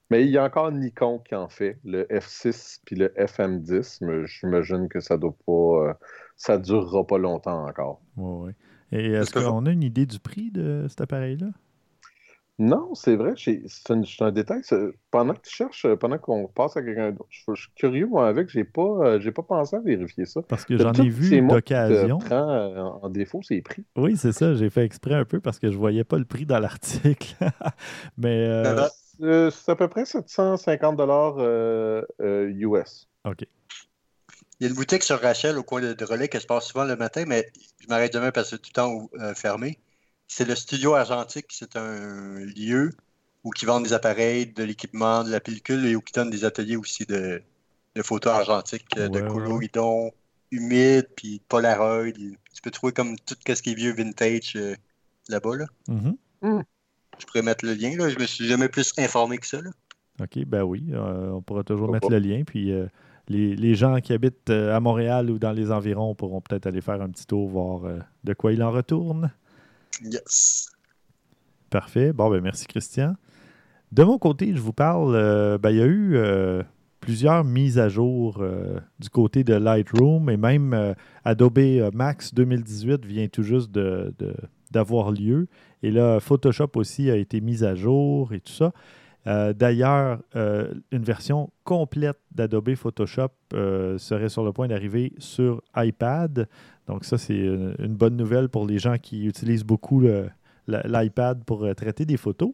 mais 0.09 0.23
il 0.25 0.31
y 0.31 0.37
a 0.37 0.43
encore 0.43 0.71
Nikon 0.71 1.19
qui 1.19 1.35
en 1.35 1.49
fait, 1.49 1.77
le 1.83 2.03
F6 2.05 2.79
puis 2.85 2.95
le 2.95 3.09
FM10, 3.09 3.99
mais 4.05 4.25
j'imagine 4.27 4.89
que 4.89 4.99
ça 4.99 5.17
doit 5.17 5.35
pas. 5.45 5.89
Euh, 5.89 5.93
ça 6.35 6.57
durera 6.57 7.05
pas 7.05 7.17
longtemps 7.17 7.65
encore. 7.67 8.01
Oui, 8.17 8.47
oui. 8.47 8.51
Et 8.91 9.11
est-ce 9.11 9.33
qu'on 9.33 9.65
a 9.65 9.71
une 9.71 9.83
idée 9.83 10.05
du 10.05 10.19
prix 10.19 10.51
de 10.51 10.85
cet 10.89 11.01
appareil-là? 11.01 11.47
Non, 12.59 12.93
c'est 12.93 13.15
vrai, 13.15 13.35
c'est 13.37 13.91
un, 14.21 14.31
détail. 14.31 14.61
Pendant 15.11 15.33
que 15.33 15.39
tu 15.43 15.55
cherches, 15.55 15.87
pendant 15.95 16.17
qu'on 16.17 16.47
passe 16.47 16.75
à 16.75 16.83
quelqu'un 16.83 17.11
d'autre, 17.11 17.29
je, 17.29 17.53
suis 17.55 17.71
curieux, 17.73 18.05
moi, 18.05 18.27
avec, 18.27 18.49
j'ai 18.49 18.65
pas, 18.65 18.81
euh, 18.81 19.19
j'ai 19.21 19.31
pas 19.31 19.43
pensé 19.43 19.77
à 19.77 19.79
vérifier 19.79 20.25
ça. 20.25 20.41
Parce 20.41 20.65
que 20.65 20.77
j'en 20.77 20.91
ai 20.91 21.07
vu 21.07 21.39
d'occasion. 21.47 22.19
En, 22.29 22.99
en 23.01 23.09
défaut, 23.09 23.39
c'est 23.43 23.61
prix. 23.61 23.85
Oui, 23.95 24.17
c'est 24.17 24.33
ça, 24.33 24.55
j'ai 24.55 24.69
fait 24.69 24.83
exprès 24.83 25.13
un 25.13 25.23
peu 25.23 25.39
parce 25.39 25.57
que 25.57 25.71
je 25.71 25.77
voyais 25.77 26.03
pas 26.03 26.17
le 26.17 26.25
prix 26.25 26.45
dans 26.45 26.59
l'article. 26.59 27.33
Mais. 28.17 28.45
Euh, 28.45 28.87
euh, 29.21 29.51
c'est 29.51 29.71
à 29.71 29.75
peu 29.75 29.87
près 29.87 30.05
750 30.05 30.95
dollars 30.95 31.37
US. 32.19 33.07
OK. 33.25 33.45
Il 34.59 34.65
y 34.65 34.65
a 34.65 34.69
une 34.69 34.75
boutique 34.75 35.03
sur 35.03 35.21
Rachel 35.21 35.57
au 35.57 35.63
coin 35.63 35.79
de, 35.81 36.05
relais 36.05 36.27
que 36.27 36.39
je 36.39 36.45
passe 36.45 36.65
souvent 36.65 36.83
le 36.83 36.95
matin, 36.95 37.23
mais 37.25 37.49
je 37.79 37.87
m'arrête 37.87 38.13
demain 38.13 38.31
parce 38.31 38.49
que 38.49 38.57
c'est 38.57 38.61
tout 38.61 38.69
le 38.69 38.73
temps 38.73 39.33
fermé 39.35 39.79
c'est 40.29 40.45
le 40.45 40.55
studio 40.55 40.93
argentique. 40.93 41.47
C'est 41.49 41.75
un 41.75 42.39
lieu 42.39 42.91
où 43.43 43.51
ils 43.59 43.65
vendent 43.65 43.83
des 43.83 43.93
appareils, 43.93 44.45
de 44.45 44.63
l'équipement, 44.63 45.25
de 45.25 45.31
la 45.31 45.41
pellicule 45.41 45.85
et 45.85 45.95
où 45.95 46.03
ils 46.07 46.13
donnent 46.13 46.29
des 46.29 46.45
ateliers 46.45 46.77
aussi 46.77 47.05
de, 47.05 47.41
photos 48.01 48.31
argentiques, 48.31 48.95
de 48.95 49.19
colloïdons 49.19 50.11
humides, 50.51 51.09
puis 51.15 51.41
Polaroid. 51.49 52.13
Tu 52.13 52.61
peux 52.63 52.71
trouver 52.71 52.93
comme 52.93 53.17
tout 53.17 53.35
ce 53.45 53.61
qui 53.61 53.71
est 53.71 53.75
vieux 53.75 53.93
vintage 53.93 54.53
euh, 54.55 54.75
là-bas. 55.27 55.57
Là. 55.57 55.65
Mm-hmm. 55.89 56.15
Hmm. 56.41 56.61
Je 57.19 57.25
pourrais 57.25 57.41
mettre 57.41 57.65
le 57.65 57.73
lien. 57.73 57.95
Là. 57.97 58.09
Je 58.09 58.17
me 58.17 58.25
suis 58.25 58.45
jamais 58.45 58.69
plus 58.69 58.93
informé 58.97 59.37
que 59.37 59.47
ça. 59.47 59.61
Là. 59.61 59.69
OK, 60.21 60.43
ben 60.45 60.63
oui. 60.63 60.85
Euh, 60.91 61.31
on 61.31 61.41
pourra 61.41 61.63
toujours 61.63 61.91
mettre 61.91 62.09
le 62.09 62.19
lien. 62.19 62.43
Puis 62.45 62.71
euh, 62.71 62.87
les, 63.27 63.55
les, 63.55 63.75
gens 63.75 63.99
qui 63.99 64.13
habitent 64.13 64.49
à 64.49 64.79
Montréal 64.79 65.29
ou 65.29 65.39
dans 65.39 65.51
les 65.51 65.71
environs 65.71 66.15
pourront 66.15 66.41
peut-être 66.41 66.67
aller 66.67 66.81
faire 66.81 67.01
un 67.01 67.09
petit 67.09 67.25
tour, 67.25 67.47
voir 67.49 67.81
de 68.23 68.33
quoi 68.33 68.51
il 68.53 68.63
en 68.63 68.71
retourne. 68.71 69.31
Yes. 70.03 70.71
Parfait. 71.69 72.13
Bon, 72.13 72.29
ben 72.29 72.41
merci 72.41 72.65
Christian. 72.65 73.15
De 73.91 74.03
mon 74.03 74.17
côté, 74.17 74.53
je 74.55 74.61
vous 74.61 74.73
parle, 74.73 75.15
euh, 75.15 75.57
ben, 75.57 75.71
il 75.71 75.77
y 75.77 75.81
a 75.81 75.85
eu 75.85 76.15
euh, 76.15 76.61
plusieurs 76.99 77.43
mises 77.43 77.79
à 77.79 77.89
jour 77.89 78.37
euh, 78.39 78.79
du 78.99 79.09
côté 79.09 79.43
de 79.43 79.53
Lightroom 79.53 80.29
et 80.29 80.37
même 80.37 80.95
Adobe 81.25 81.59
Max 81.93 82.33
2018 82.33 83.05
vient 83.05 83.27
tout 83.27 83.43
juste 83.43 83.71
d'avoir 84.71 85.11
lieu. 85.11 85.47
Et 85.83 85.91
là, 85.91 86.19
Photoshop 86.19 86.71
aussi 86.75 87.09
a 87.09 87.15
été 87.15 87.41
mis 87.41 87.63
à 87.63 87.75
jour 87.75 88.33
et 88.33 88.39
tout 88.39 88.51
ça. 88.51 88.71
D'ailleurs, 89.25 90.19
une 90.35 91.03
version 91.03 91.51
complète 91.63 92.17
d'Adobe 92.31 92.73
Photoshop 92.73 93.29
serait 93.51 94.29
sur 94.29 94.43
le 94.43 94.51
point 94.53 94.67
d'arriver 94.67 95.13
sur 95.19 95.61
iPad. 95.75 96.47
Donc 96.87 97.05
ça, 97.05 97.17
c'est 97.17 97.37
une 97.37 97.95
bonne 97.95 98.15
nouvelle 98.15 98.49
pour 98.49 98.65
les 98.65 98.79
gens 98.79 98.97
qui 98.97 99.27
utilisent 99.27 99.65
beaucoup 99.65 100.01
l'iPad 100.69 101.43
pour 101.43 101.63
euh, 101.63 101.73
traiter 101.73 102.05
des 102.05 102.17
photos. 102.17 102.51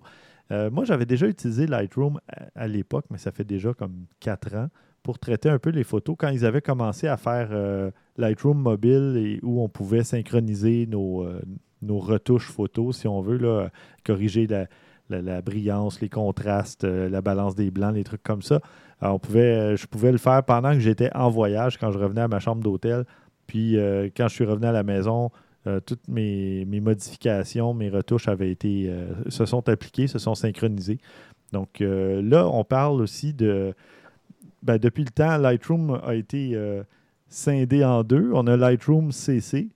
Euh, 0.51 0.70
moi, 0.70 0.86
j'avais 0.86 1.05
déjà 1.05 1.28
utilisé 1.28 1.68
Lightroom 1.68 2.20
à, 2.55 2.68
l'époque, 2.68 3.05
mais 3.09 3.18
ça 3.18 3.32
fait 3.32 3.43
déjà 3.43 3.74
comme 3.74 4.05
quatre 4.20 4.53
ans, 4.55 4.68
pour 5.03 5.20
traiter 5.20 5.49
un 5.49 5.59
peu 5.59 5.72
les 5.72 5.84
photos. 5.84 6.16
Quand 6.18 6.30
ils 6.30 6.45
avaient 6.45 6.61
commencé 6.61 7.07
à 7.07 7.18
faire 7.18 7.49
euh, 7.51 7.91
Lightroom 8.18 8.57
mobile 8.57 9.16
et 9.18 9.39
où 9.43 9.61
on 9.61 9.70
pouvait 9.70 10.03
synchroniser 10.03 10.86
nos, 10.88 11.28
nos 11.82 11.99
retouches 11.99 12.49
photos, 12.49 12.97
si 12.97 13.07
on 13.07 13.21
veut, 13.21 13.69
corriger 14.03 14.47
la, 15.09 15.41
brillance, 15.41 16.01
les 16.01 16.09
contrastes, 16.09 16.84
la 16.84 17.21
balance 17.21 17.55
des 17.55 17.71
blancs, 17.71 17.95
les 17.95 18.03
trucs 18.03 18.23
comme 18.23 18.41
ça. 18.41 18.61
on 19.01 19.19
pouvait, 19.19 19.78
je 19.78 19.86
pouvais 19.88 20.11
le 20.11 20.17
faire 20.17 20.43
pendant 20.43 20.73
que 20.73 20.80
j'étais 20.80 21.09
en 21.15 21.30
voyage, 21.30 21.78
quand 21.78 21.91
je 21.91 21.99
revenais 21.99 22.21
à 22.21 22.28
ma 22.28 22.39
chambre 22.39 22.61
d'hôtel 22.61 23.05
puis 23.47 23.78
euh, 23.78 24.09
quand 24.15 24.28
je 24.28 24.34
suis 24.34 24.45
revenu 24.45 24.65
à 24.65 24.71
la 24.71 24.84
maison, 24.84 25.30
toutes 25.88 26.07
mes, 26.07 26.63
modifications, 26.65 27.73
mes 27.73 27.89
retouches 27.89 28.28
avaient 28.28 28.51
été, 28.51 28.88
se 29.30 29.47
sont 29.47 29.67
appliquées, 29.67 30.05
se 30.05 30.19
sont 30.19 30.36
synchronisées. 30.36 30.99
Donc 31.53 31.80
là, 31.80 32.47
on 32.47 32.63
parle 32.63 33.01
aussi 33.01 33.34
de. 33.34 33.73
Ben, 34.61 34.78
depuis 34.78 35.03
le 35.03 35.09
temps, 35.09 35.38
Lightroom 35.38 35.99
a 36.05 36.13
été 36.13 36.55
scindé 37.30 37.84
en 37.84 38.03
deux. 38.03 38.30
On 38.34 38.45
a 38.45 38.55
Lightroom 38.55 39.11
CC, 39.11 39.69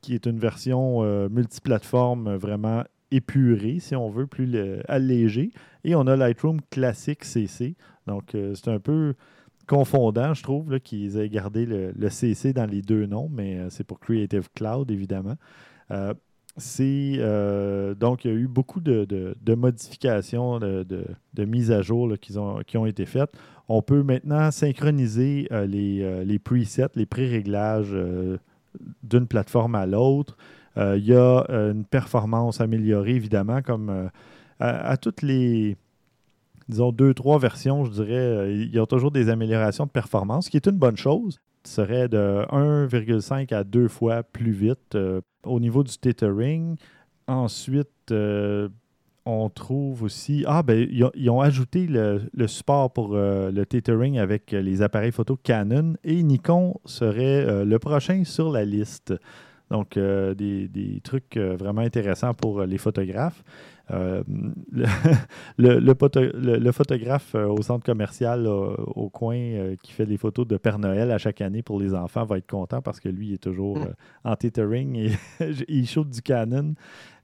qui 0.00 0.14
est 0.14 0.26
une 0.26 0.38
version 0.38 1.02
multiplateforme 1.28 2.34
vraiment 2.36 2.84
épurée, 3.10 3.78
si 3.80 3.96
on 3.96 4.08
veut, 4.08 4.26
plus 4.26 4.56
allégée. 4.88 5.50
Et 5.84 5.94
on 5.94 6.06
a 6.06 6.16
Lightroom 6.16 6.60
classique 6.70 7.24
CC. 7.24 7.76
Donc, 8.06 8.36
c'est 8.54 8.68
un 8.68 8.78
peu 8.78 9.14
confondant, 9.70 10.34
je 10.34 10.42
trouve, 10.42 10.80
qu'ils 10.80 11.16
aient 11.16 11.28
gardé 11.28 11.64
le, 11.64 12.10
CC 12.10 12.52
dans 12.52 12.66
les 12.66 12.82
deux 12.82 13.06
noms, 13.06 13.30
mais 13.32 13.56
euh, 13.56 13.70
c'est 13.70 13.84
pour 13.84 14.00
Creative 14.00 14.48
Cloud, 14.52 14.90
évidemment. 14.90 15.36
Euh, 15.92 16.12
c'est 16.56 17.14
euh, 17.18 17.94
donc 17.94 18.24
il 18.24 18.30
y 18.32 18.34
a 18.34 18.36
eu 18.36 18.48
beaucoup 18.48 18.80
de, 18.80 19.36
modifications, 19.54 20.58
de, 20.58 21.44
mises 21.44 21.70
à 21.70 21.82
jour 21.82 22.12
qui, 22.20 22.36
ont, 22.36 22.58
qui 22.66 22.76
ont 22.76 22.86
été 22.86 23.06
faites. 23.06 23.30
On 23.68 23.80
peut 23.80 24.02
maintenant 24.02 24.50
synchroniser 24.50 25.46
les, 25.68 26.24
les, 26.24 26.38
presets, 26.40 26.88
les 26.96 27.06
pré-réglages 27.06 27.96
d'une 29.02 29.26
plateforme 29.26 29.74
à 29.74 29.86
l'autre. 29.86 30.36
il 30.76 31.04
y 31.04 31.14
a 31.14 31.44
une 31.48 31.84
performance 31.84 32.60
améliorée, 32.60 33.14
évidemment, 33.14 33.62
comme 33.62 34.10
à, 34.60 34.96
toutes 34.96 35.22
les, 35.22 35.76
disons, 36.68 36.92
deux, 36.92 37.14
trois 37.14 37.38
versions, 37.38 37.84
je 37.84 37.90
dirais, 37.90 38.14
euh, 38.14 38.52
il 38.52 38.74
y 38.74 38.78
a 38.78 38.86
toujours 38.86 39.10
des 39.10 39.28
améliorations 39.28 39.86
de 39.86 39.90
performance, 39.90 40.46
ce 40.46 40.50
qui 40.50 40.56
est 40.56 40.66
une 40.66 40.78
bonne 40.78 40.96
chose. 40.96 41.40
Ce 41.64 41.74
serait 41.76 42.08
de 42.08 42.46
1,5 42.50 43.52
à 43.54 43.64
2 43.64 43.88
fois 43.88 44.22
plus 44.22 44.52
vite 44.52 44.94
euh, 44.94 45.20
au 45.44 45.60
niveau 45.60 45.82
du 45.82 45.96
tethering. 45.98 46.76
Ensuite, 47.26 47.88
euh, 48.10 48.68
on 49.26 49.48
trouve 49.48 50.02
aussi. 50.02 50.44
Ah, 50.46 50.62
ben, 50.62 50.88
ils 50.90 51.30
ont, 51.30 51.40
ajouté 51.40 51.86
le, 51.86 52.46
support 52.46 52.92
pour 52.92 53.14
le 53.14 53.64
tethering 53.64 54.18
avec 54.18 54.52
les 54.52 54.82
appareils 54.82 55.12
photo 55.12 55.36
Canon 55.36 55.94
et 56.04 56.22
Nikon 56.22 56.80
serait 56.84 57.64
le 57.64 57.78
prochain 57.78 58.24
sur 58.24 58.50
la 58.50 58.64
liste. 58.64 59.14
Donc, 59.70 59.96
des, 59.96 60.68
des, 60.68 61.00
trucs 61.02 61.36
vraiment 61.36 61.82
intéressants 61.82 62.34
pour 62.34 62.62
les 62.62 62.78
photographes. 62.78 63.42
Euh, 63.92 64.22
le, 65.58 66.72
photographe 66.72 67.34
euh, 67.34 67.46
au 67.46 67.62
centre 67.62 67.84
commercial 67.84 68.46
au 68.46 69.08
coin 69.10 69.36
euh, 69.36 69.76
qui 69.82 69.92
fait 69.92 70.06
des 70.06 70.16
photos 70.16 70.46
de 70.46 70.56
Père 70.56 70.78
Noël 70.78 71.10
à 71.10 71.18
chaque 71.18 71.40
année 71.40 71.62
pour 71.62 71.80
les 71.80 71.94
enfants 71.94 72.24
va 72.24 72.38
être 72.38 72.46
content 72.46 72.82
parce 72.82 73.00
que 73.00 73.08
lui 73.08 73.28
il 73.28 73.34
est 73.34 73.42
toujours 73.42 73.78
hmm. 73.78 73.94
en 74.24 74.36
tethering 74.36 74.96
et 74.96 75.10
il 75.68 75.88
shoot 75.88 76.08
du 76.08 76.22
Canon. 76.22 76.74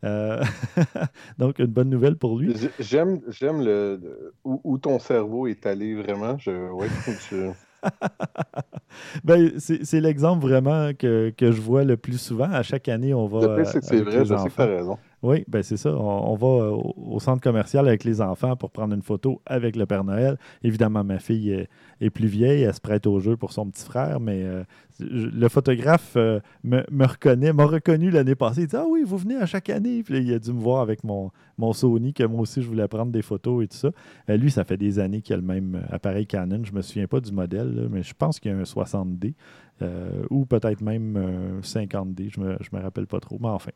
donc 1.38 1.58
une 1.58 1.66
bonne 1.66 1.90
nouvelle 1.90 2.16
pour 2.16 2.38
lui. 2.38 2.54
J'aime 2.78 3.22
j'aime 3.28 3.64
le 3.64 4.32
où, 4.44 4.78
ton 4.78 5.00
cerveau 5.00 5.48
est 5.48 5.66
allé 5.66 5.96
vraiment. 5.96 6.38
Je, 6.38 7.50
ben, 9.24 9.52
c'est 9.58 10.00
l'exemple 10.00 10.42
vraiment 10.42 10.92
que, 10.94 11.32
que, 11.36 11.52
je 11.52 11.60
vois 11.60 11.84
le 11.84 11.96
plus 11.96 12.20
souvent. 12.20 12.50
À 12.50 12.62
chaque 12.62 12.88
année, 12.88 13.14
on 13.14 13.26
va. 13.26 13.40
C'est 13.40 13.46
vrai, 13.46 13.64
je 13.64 14.34
sais 14.34 14.48
que 14.48 14.54
tu 14.54 14.62
as 14.62 14.66
raison. 14.66 14.98
Oui, 15.22 15.44
ben 15.48 15.62
c'est 15.62 15.78
ça. 15.78 15.90
On, 15.96 16.34
va 16.34 16.46
au, 16.46 17.18
centre 17.20 17.40
commercial 17.42 17.88
avec 17.88 18.04
les 18.04 18.20
enfants 18.20 18.54
pour 18.54 18.70
prendre 18.70 18.94
une 18.94 19.02
photo 19.02 19.40
avec 19.46 19.74
le 19.74 19.86
Père 19.86 20.04
Noël. 20.04 20.36
Évidemment, 20.62 21.04
ma 21.04 21.18
fille 21.18 21.66
est, 22.00 22.10
plus 22.10 22.28
vieille, 22.28 22.62
elle 22.62 22.74
se 22.74 22.80
prête 22.80 23.06
au 23.06 23.18
jeu 23.18 23.36
pour 23.36 23.52
son 23.52 23.66
petit 23.66 23.84
frère, 23.84 24.20
mais 24.20 24.42
euh, 24.44 24.62
le 25.00 25.48
photographe 25.48 26.12
euh, 26.16 26.40
me, 26.64 26.84
reconnaît, 27.06 27.52
m'a 27.54 27.64
reconnu 27.64 28.10
l'année 28.10 28.34
passée. 28.34 28.62
Il 28.62 28.66
dit 28.66 28.76
Ah 28.76 28.84
oui, 28.88 29.04
vous 29.06 29.16
venez 29.16 29.36
à 29.36 29.46
chaque 29.46 29.70
année. 29.70 30.02
Puis 30.02 30.18
il 30.18 30.34
a 30.34 30.38
dû 30.38 30.52
me 30.52 30.60
voir 30.60 30.82
avec 30.82 31.02
mon, 31.02 31.30
mon 31.56 31.72
Sony, 31.72 32.12
que 32.12 32.24
moi 32.24 32.42
aussi 32.42 32.60
je 32.60 32.68
voulais 32.68 32.86
prendre 32.86 33.10
des 33.10 33.22
photos 33.22 33.64
et 33.64 33.68
tout 33.68 33.76
ça. 33.76 33.90
Euh, 34.28 34.36
lui, 34.36 34.50
ça 34.50 34.64
fait 34.64 34.76
des 34.76 34.98
années 34.98 35.22
qu'il 35.22 35.32
a 35.32 35.38
le 35.38 35.42
même 35.42 35.82
appareil 35.90 36.26
Canon. 36.26 36.60
Je 36.62 36.72
ne 36.72 36.76
me 36.76 36.82
souviens 36.82 37.06
pas 37.06 37.20
du 37.20 37.32
modèle, 37.32 37.88
mais 37.90 38.02
je 38.02 38.14
pense 38.14 38.38
qu'il 38.38 38.52
y 38.52 38.54
a 38.54 38.58
un 38.58 38.62
60D. 38.62 39.34
Euh, 39.82 40.24
ou 40.30 40.46
peut-être 40.46 40.80
même 40.80 41.60
50D, 41.62 42.30
je 42.32 42.40
ne 42.40 42.46
me, 42.46 42.56
je 42.60 42.74
me, 42.74 42.80
rappelle 42.82 43.06
pas 43.06 43.20
trop. 43.20 43.38
Mais 43.40 43.48
enfin, 43.48 43.72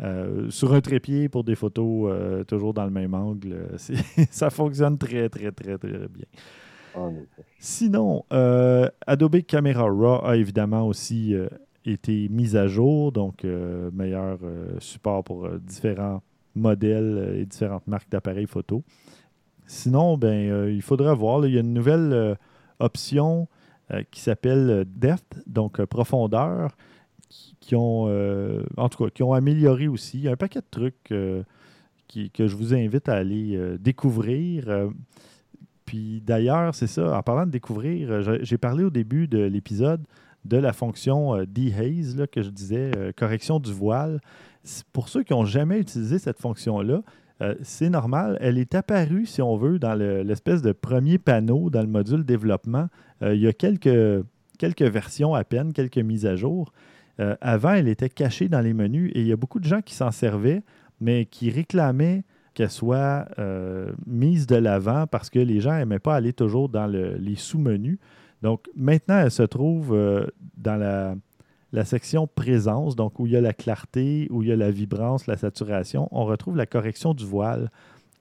euh, 0.00 0.50
sur 0.50 0.74
un 0.74 0.80
trépied 0.80 1.30
pour 1.30 1.42
des 1.42 1.54
photos 1.54 2.10
euh, 2.12 2.44
toujours 2.44 2.74
dans 2.74 2.84
le 2.84 2.90
même 2.90 3.14
angle, 3.14 3.68
ça 4.30 4.50
fonctionne 4.50 4.98
très, 4.98 5.28
très, 5.30 5.50
très, 5.52 5.78
très 5.78 6.08
bien. 6.08 6.26
Sinon, 7.58 8.24
Adobe 9.06 9.42
Camera 9.42 9.84
Raw 9.84 10.26
a 10.26 10.36
évidemment 10.36 10.86
aussi 10.86 11.34
été 11.84 12.28
mis 12.28 12.56
à 12.56 12.66
jour, 12.66 13.12
donc 13.12 13.44
meilleur 13.92 14.38
support 14.80 15.22
pour 15.22 15.48
différents 15.60 16.22
modèles 16.56 17.36
et 17.36 17.46
différentes 17.46 17.86
marques 17.86 18.10
d'appareils 18.10 18.48
photo. 18.48 18.82
Sinon, 19.64 20.18
ben, 20.18 20.68
il 20.68 20.82
faudra 20.82 21.14
voir, 21.14 21.46
il 21.46 21.54
y 21.54 21.56
a 21.56 21.60
une 21.60 21.74
nouvelle 21.74 22.36
option 22.80 23.42
euh, 23.42 23.57
qui 24.10 24.20
s'appelle 24.20 24.70
euh, 24.70 24.84
Depth, 24.86 25.42
donc 25.46 25.80
euh, 25.80 25.86
profondeur, 25.86 26.76
qui, 27.60 27.74
ont, 27.74 28.04
en 28.78 28.88
tout 28.88 29.04
cas, 29.04 29.10
qui 29.10 29.22
ont 29.22 29.34
amélioré 29.34 29.86
aussi 29.86 30.28
un 30.28 30.36
paquet 30.36 30.60
de 30.60 30.66
trucs 30.70 31.02
que 31.04 31.44
je 32.38 32.56
vous 32.56 32.72
invite 32.72 33.06
à 33.10 33.16
aller 33.16 33.76
découvrir. 33.78 34.88
Puis 35.84 36.22
d'ailleurs, 36.24 36.74
c'est 36.74 36.86
ça, 36.86 37.18
en 37.18 37.22
parlant 37.22 37.44
de 37.44 37.50
découvrir, 37.50 38.22
j'ai 38.42 38.56
parlé 38.56 38.82
au 38.82 38.88
début 38.88 39.28
de 39.28 39.40
l'épisode 39.40 40.02
de 40.46 40.56
la 40.56 40.72
fonction 40.72 41.44
dehaze 41.44 42.24
que 42.32 42.40
je 42.40 42.48
disais, 42.48 42.92
correction 43.14 43.60
du 43.60 43.74
voile. 43.74 44.22
Pour 44.94 45.10
ceux 45.10 45.22
qui 45.22 45.34
n'ont 45.34 45.44
jamais 45.44 45.78
utilisé 45.78 46.18
cette 46.18 46.40
fonction-là, 46.40 47.02
c'est 47.62 47.90
normal. 47.90 48.36
Elle 48.40 48.58
est 48.58 48.74
apparue, 48.74 49.26
si 49.26 49.40
on 49.42 49.56
veut, 49.56 49.78
dans 49.78 49.94
l'espèce 49.94 50.60
de 50.60 50.72
premier 50.72 51.18
panneau 51.18 51.70
dans 51.70 51.82
le 51.82 51.86
module 51.86 52.24
développement 52.24 52.88
euh, 53.22 53.34
il 53.34 53.40
y 53.40 53.48
a 53.48 53.52
quelques, 53.52 54.82
versions 54.82 55.34
à 55.34 55.44
peine, 55.44 55.72
quelques 55.72 55.98
mises 55.98 56.26
à 56.26 56.36
jour. 56.36 56.72
Euh, 57.20 57.36
avant, 57.40 57.72
elle 57.72 57.88
était 57.88 58.08
cachée 58.08 58.48
dans 58.48 58.60
les 58.60 58.74
menus 58.74 59.10
et 59.14 59.20
il 59.20 59.26
y 59.26 59.32
a 59.32 59.36
beaucoup 59.36 59.60
de 59.60 59.64
gens 59.64 59.82
qui 59.82 59.94
s'en 59.94 60.10
servaient, 60.10 60.62
mais 61.00 61.26
qui 61.26 61.50
réclamaient 61.50 62.24
qu'elle 62.54 62.70
soit 62.70 63.26
euh, 63.38 63.92
mise 64.06 64.46
de 64.46 64.56
l'avant 64.56 65.06
parce 65.06 65.30
que 65.30 65.38
les 65.38 65.60
gens 65.60 65.76
n'aimaient 65.76 65.98
pas 65.98 66.14
aller 66.14 66.32
toujours 66.32 66.68
dans 66.68 66.86
les 66.86 67.36
sous-menus. 67.36 67.98
Donc 68.42 68.68
maintenant, 68.76 69.18
elle 69.18 69.30
se 69.30 69.42
trouve 69.42 69.96
dans 70.56 70.76
la, 70.76 71.16
la, 71.72 71.84
section 71.84 72.26
présence, 72.26 72.96
donc 72.96 73.18
où 73.18 73.26
il 73.26 73.32
y 73.32 73.36
a 73.36 73.40
la 73.40 73.52
clarté, 73.52 74.28
où 74.30 74.42
il 74.42 74.48
y 74.48 74.52
a 74.52 74.56
la 74.56 74.70
vibrance, 74.70 75.26
la 75.26 75.36
saturation. 75.36 76.08
On 76.10 76.24
retrouve 76.24 76.56
la 76.56 76.66
correction 76.66 77.14
du 77.14 77.24
voile. 77.24 77.70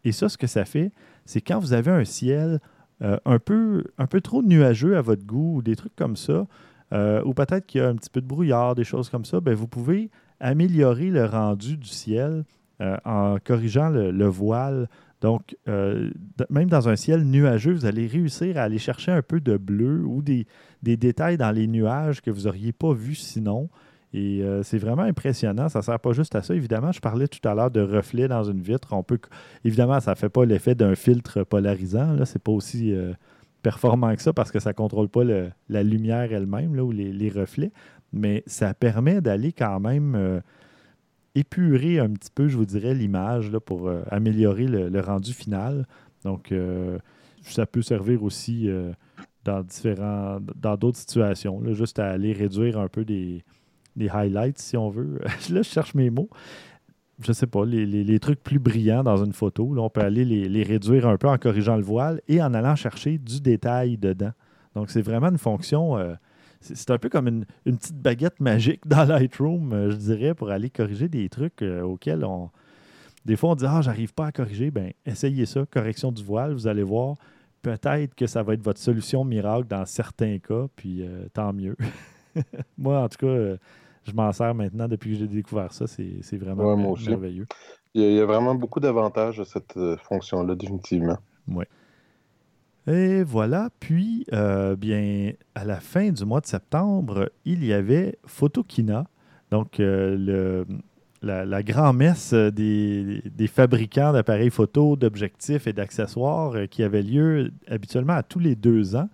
Et 0.03 0.11
ça, 0.11 0.29
ce 0.29 0.37
que 0.37 0.47
ça 0.47 0.65
fait, 0.65 0.91
c'est 1.25 1.41
quand 1.41 1.59
vous 1.59 1.73
avez 1.73 1.91
un 1.91 2.05
ciel 2.05 2.59
euh, 3.03 3.17
un, 3.25 3.37
peu, 3.37 3.83
trop 4.23 4.41
nuageux 4.41 4.97
à 4.97 5.01
votre 5.01 5.23
goût 5.25 5.57
ou 5.57 5.61
des 5.61 5.75
trucs 5.75 5.95
comme 5.95 6.15
ça, 6.15 6.47
euh, 6.93 7.21
ou 7.25 7.33
peut-être 7.33 7.65
qu'il 7.65 7.81
y 7.81 7.83
a 7.83 7.87
un 7.87 7.95
petit 7.95 8.09
peu 8.09 8.21
de 8.21 8.25
brouillard, 8.25 8.73
des 8.73 8.83
choses 8.83 9.09
comme 9.09 9.25
ça, 9.25 9.39
ben 9.39 9.53
vous 9.53 9.67
pouvez 9.67 10.09
améliorer 10.39 11.09
le 11.09 11.25
rendu 11.25 11.77
du 11.77 11.89
ciel 11.89 12.43
euh, 12.81 12.97
en 13.05 13.37
corrigeant 13.43 13.89
le, 13.89 14.27
voile. 14.27 14.89
Donc, 15.21 15.55
même 15.65 16.69
dans 16.69 16.89
un 16.89 16.95
ciel 16.95 17.23
nuageux, 17.23 17.73
vous 17.73 17.85
allez 17.85 18.07
réussir 18.07 18.57
à 18.57 18.61
aller 18.61 18.77
chercher 18.77 19.11
un 19.11 19.23
peu 19.23 19.39
de 19.39 19.57
bleu 19.57 20.03
ou 20.05 20.21
des, 20.21 20.45
des 20.83 20.97
détails 20.97 21.37
dans 21.37 21.51
les 21.51 21.67
nuages 21.67 22.21
que 22.21 22.31
vous 22.31 22.43
n'auriez 22.43 22.71
pas 22.71 22.93
vus 22.93 23.15
sinon. 23.15 23.69
Et 24.13 24.41
euh, 24.41 24.63
c'est 24.63 24.77
vraiment 24.77 25.03
impressionnant. 25.03 25.69
Ça 25.69 25.79
ne 25.79 25.83
sert 25.83 25.99
pas 25.99 26.13
juste 26.13 26.35
à 26.35 26.41
ça. 26.41 26.55
Évidemment, 26.55 26.91
je 26.91 26.99
parlais 26.99 27.27
tout 27.27 27.45
à 27.47 27.53
l'heure 27.53 27.71
de 27.71 27.81
reflets 27.81 28.27
dans 28.27 28.43
une 28.43 28.61
vitre. 28.61 28.93
On 28.93 29.03
évidemment, 29.65 29.99
ça 29.99 30.11
ne 30.11 30.15
fait 30.15 30.29
pas 30.29 30.45
l'effet 30.45 30.75
d'un 30.75 30.95
filtre 30.95 31.43
polarisant. 31.43 32.25
Ce 32.25 32.33
n'est 32.33 32.39
pas 32.39 32.51
aussi 32.51 32.93
euh, 32.93 33.13
performant 33.63 34.15
que 34.15 34.21
ça 34.21 34.33
parce 34.33 34.51
que 34.51 34.59
ça 34.59 34.69
ne 34.69 34.75
contrôle 34.75 35.09
pas 35.09 35.23
la 35.69 35.83
lumière 35.83 36.31
elle-même 36.31 36.79
ou 36.79 36.91
les, 36.91 37.29
reflets. 37.29 37.71
Mais 38.13 38.43
ça 38.47 38.73
permet 38.73 39.19
d'aller 39.19 39.51
quand 39.51 39.81
même 39.81 40.15
euh, 40.15 40.39
épurer 41.35 41.99
un 41.99 42.09
petit 42.09 42.31
peu, 42.33 42.47
je 42.47 42.55
vous 42.55 42.65
dirais, 42.65 42.93
l'image 42.93 43.51
pour 43.65 43.91
améliorer 44.09 44.67
le, 44.67 45.01
rendu 45.01 45.33
final. 45.33 45.85
Donc, 46.23 46.53
ça 47.43 47.65
peut 47.67 47.83
servir 47.83 48.23
aussi 48.23 48.69
dans 49.47 50.77
d'autres 50.77 50.97
situations, 50.97 51.61
juste 51.73 51.99
à 51.99 52.09
aller 52.09 52.33
réduire 52.33 52.79
un 52.79 52.87
peu 52.87 53.05
des 53.05 53.43
highlights, 54.09 54.59
si 54.59 54.77
on 54.77 54.89
veut. 54.89 55.19
là, 55.49 55.61
je 55.61 55.69
cherche 55.69 55.93
mes 55.95 56.09
mots. 56.09 56.29
Je 57.19 57.33
sais 57.33 57.47
pas, 57.47 57.65
les, 57.65 58.19
trucs 58.19 58.43
plus 58.43 58.59
brillants 58.59 59.03
dans 59.03 59.23
une 59.23 59.33
photo. 59.33 59.73
Là, 59.73 59.81
on 59.81 59.89
peut 59.89 60.01
aller 60.01 60.23
les, 60.23 60.63
réduire 60.63 61.07
un 61.07 61.17
peu 61.17 61.27
en 61.27 61.37
corrigeant 61.37 61.75
le 61.75 61.81
voile 61.81 62.21
et 62.27 62.41
en 62.43 62.53
allant 62.53 62.75
chercher 62.75 63.17
du 63.17 63.41
détail 63.41 63.97
dedans. 63.97 64.33
Donc, 64.75 64.91
c'est 64.91 65.01
vraiment 65.01 65.29
une 65.29 65.39
fonction. 65.39 65.97
Euh, 65.97 66.13
c'est 66.61 66.91
un 66.91 66.99
peu 66.99 67.09
comme 67.09 67.27
une, 67.27 67.45
petite 67.65 67.99
baguette 67.99 68.39
magique 68.39 68.81
dans 68.87 69.03
Lightroom, 69.05 69.73
euh, 69.73 69.91
je 69.91 69.95
dirais, 69.95 70.35
pour 70.35 70.51
aller 70.51 70.69
corriger 70.69 71.09
des 71.09 71.27
trucs 71.29 71.61
euh, 71.63 71.81
auxquels 71.81 72.23
on. 72.23 72.51
Des 73.25 73.35
fois, 73.35 73.51
on 73.51 73.55
dit 73.55 73.65
Ah, 73.67 73.81
j'arrive 73.81 74.13
pas 74.13 74.27
à 74.27 74.31
corriger. 74.31 74.69
Ben, 74.69 74.91
essayez 75.05 75.47
ça, 75.47 75.65
correction 75.65 76.11
du 76.11 76.23
voile. 76.23 76.53
Vous 76.53 76.67
allez 76.67 76.83
voir, 76.83 77.15
peut-être 77.75 78.15
que 78.15 78.27
ça 78.27 78.43
va 78.43 78.53
être 78.53 78.63
votre 78.63 78.79
solution 78.79 79.25
miracle 79.25 79.67
dans 79.67 79.85
certains 79.85 80.39
cas, 80.39 80.67
puis 80.75 81.03
tant 81.33 81.53
mieux. 81.53 81.75
Moi, 82.77 82.99
en 82.99 83.09
tout 83.09 83.25
cas, 83.25 83.57
je 84.07 84.13
m'en 84.13 84.31
sers 84.31 84.55
maintenant 84.55 84.87
depuis 84.87 85.13
que 85.13 85.19
j'ai 85.19 85.27
découvert 85.27 85.73
ça. 85.73 85.85
C'est 85.87 86.37
vraiment 86.37 86.95
merveilleux. 86.95 87.45
Il 87.93 88.03
y, 88.03 88.19
a, 88.19 88.25
vraiment 88.25 88.53
beaucoup 88.53 88.79
d'avantages 88.79 89.39
à 89.39 89.45
cette 89.45 89.75
euh, 89.75 89.97
fonction-là, 89.97 90.53
définitivement. 90.53 91.17
Oui. 91.47 91.65
Et 92.85 93.23
voilà. 93.23 93.69
Puis, 93.79 94.23
euh, 94.33 94.75
bien, 94.75 95.33
à 95.55 95.65
la 95.65 95.79
fin 95.79 96.11
du 96.11 96.23
mois 96.23 96.39
de 96.39 96.45
septembre, 96.45 97.31
il 97.43 97.65
y 97.65 97.73
avait 97.73 98.19
Photokina, 98.27 99.07
donc 99.49 99.79
euh, 99.79 100.15
le, 100.15 100.67
la, 101.27 101.63
grand-messe 101.63 102.33
des, 102.33 103.21
des, 103.25 103.47
fabricants 103.47 104.13
d'appareils 104.13 104.49
photo, 104.49 104.95
d'objectifs 104.95 105.67
et 105.67 105.73
d'accessoires 105.73 106.67
qui 106.69 106.83
avait 106.83 107.03
lieu 107.03 107.51
habituellement 107.67 108.13
à 108.13 108.23
tous 108.23 108.39
les 108.39 108.55
deux 108.55 108.95
ans. 108.95 109.09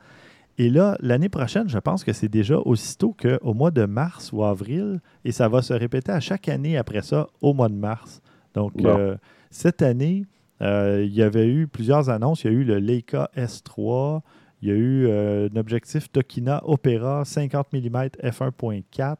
Et 0.57 0.69
là, 0.69 0.97
l'année 1.01 1.29
prochaine, 1.29 1.67
je 1.67 1.79
pense 1.79 2.03
que 2.03 2.13
c'est 2.13 2.27
déjà 2.27 2.59
aussitôt 2.59 3.15
qu'au 3.19 3.53
mois 3.53 3.71
de 3.71 3.85
mars 3.85 4.31
ou 4.31 4.43
avril, 4.43 5.01
et 5.25 5.31
ça 5.31 5.49
va 5.49 5.61
se 5.61 5.73
répéter 5.73 6.11
à 6.11 6.19
chaque 6.19 6.47
année 6.47 6.77
après 6.77 7.01
ça, 7.01 7.27
au 7.41 7.53
mois 7.53 7.69
de 7.69 7.75
mars. 7.75 8.21
Donc, 8.53 8.73
euh, 8.85 9.17
cette 9.49 9.81
année, 9.81 10.25
euh, 10.61 11.03
il 11.03 11.13
y 11.13 11.23
avait 11.23 11.47
eu 11.47 11.67
plusieurs 11.67 12.09
annonces. 12.09 12.43
Il 12.43 12.51
y 12.51 12.55
a 12.55 12.59
eu 12.59 12.63
le 12.63 12.77
Leica 12.77 13.31
S3, 13.35 14.21
il 14.61 14.69
y 14.69 14.71
a 14.71 14.75
eu 14.75 15.07
euh, 15.07 15.49
un 15.51 15.57
objectif 15.57 16.11
Tokina 16.11 16.61
Opera 16.65 17.25
50 17.25 17.73
mm 17.73 17.97
f1.4, 18.23 19.15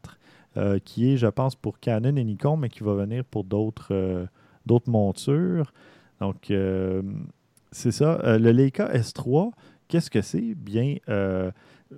qui 0.86 1.12
est, 1.12 1.18
je 1.18 1.28
pense, 1.28 1.56
pour 1.56 1.80
Canon 1.80 2.16
et 2.16 2.24
Nikon, 2.24 2.58
mais 2.58 2.70
qui 2.70 2.84
va 2.84 2.94
venir 2.94 3.26
pour 3.26 3.44
d'autres 3.44 4.28
d'autres 4.66 4.90
montures. 4.90 5.74
Donc, 6.20 6.54
c'est 7.72 7.92
ça. 7.92 8.38
le 8.38 8.52
Leica 8.52 8.94
S3, 8.94 9.52
Qu'est-ce 9.94 10.10
que 10.10 10.22
c'est? 10.22 10.56
Bien, 10.56 10.96
euh, 11.10 11.52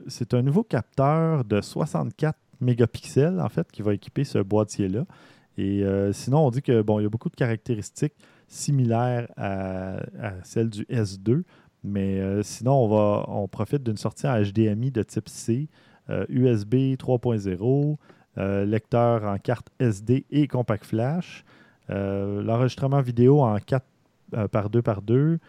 c'est 0.07 0.33
un 0.33 0.41
nouveau 0.41 0.63
capteur 0.63 1.45
de 1.45 1.61
64 1.61 2.37
mégapixels, 2.59 3.39
en 3.39 3.47
fait, 3.47 3.71
qui 3.71 3.81
va 3.81 3.93
équiper 3.93 4.25
ce 4.25 4.39
boîtier-là. 4.39 5.05
Et 5.57 5.83
euh, 5.83 6.11
sinon, 6.11 6.45
on 6.45 6.51
dit 6.51 6.61
que 6.61 6.81
bon, 6.81 6.99
il 6.99 7.03
y 7.03 7.05
a 7.05 7.09
beaucoup 7.09 7.29
de 7.29 7.35
caractéristiques 7.35 8.15
similaires 8.49 9.29
à, 9.37 9.99
celles 10.43 10.69
du 10.69 10.83
S2, 10.85 11.43
mais 11.85 12.19
euh, 12.19 12.43
sinon, 12.43 12.73
on, 12.73 12.87
va, 12.89 13.25
on 13.29 13.47
profite 13.47 13.83
d'une 13.83 13.95
sortie 13.95 14.27
en 14.27 14.41
HDMI 14.41 14.91
de 14.91 15.01
type 15.01 15.29
C, 15.29 15.69
USB 16.27 16.97
3.0, 16.97 17.95
lecteur 18.38 19.23
en 19.23 19.38
carte 19.38 19.69
SD 19.79 20.25
et 20.31 20.47
compact 20.47 20.86
flash, 20.86 21.45
l'enregistrement 21.89 23.01
vidéo 23.01 23.41
en 23.41 23.57
4 23.59 23.86
par 24.51 24.69
2 24.69 24.81
par 24.81 25.01
2, 25.01 25.39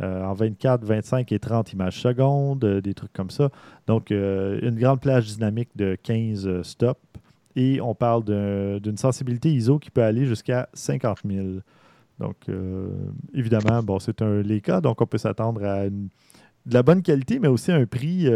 euh, 0.00 0.24
en 0.24 0.32
24, 0.34 0.84
25 0.84 1.30
et 1.30 1.38
30 1.38 1.72
images 1.72 2.00
secondes, 2.00 2.64
euh, 2.64 2.80
des 2.80 2.94
trucs 2.94 3.12
comme 3.12 3.30
ça. 3.30 3.50
Donc, 3.86 4.10
euh, 4.10 4.58
une 4.62 4.74
grande 4.74 5.00
plage 5.00 5.26
dynamique 5.26 5.68
de 5.76 5.96
15 6.02 6.62
stops. 6.62 7.00
Et 7.54 7.80
on 7.80 7.94
parle 7.94 8.24
d'une 8.80 8.96
sensibilité 8.96 9.52
ISO 9.52 9.78
qui 9.78 9.92
peut 9.92 10.02
aller 10.02 10.26
jusqu'à 10.26 10.68
50 10.72 11.18
000. 11.24 11.46
Donc, 12.18 12.36
évidemment, 13.32 13.80
bon, 13.84 14.00
c'est 14.00 14.22
un 14.22 14.42
Leica, 14.42 14.80
donc 14.80 15.00
on 15.00 15.06
peut 15.06 15.18
s'attendre 15.18 15.64
à 15.64 15.88
de 15.88 16.74
la 16.74 16.82
bonne 16.82 17.02
qualité, 17.02 17.38
mais 17.38 17.46
aussi 17.46 17.70
un 17.70 17.86
prix 17.86 18.28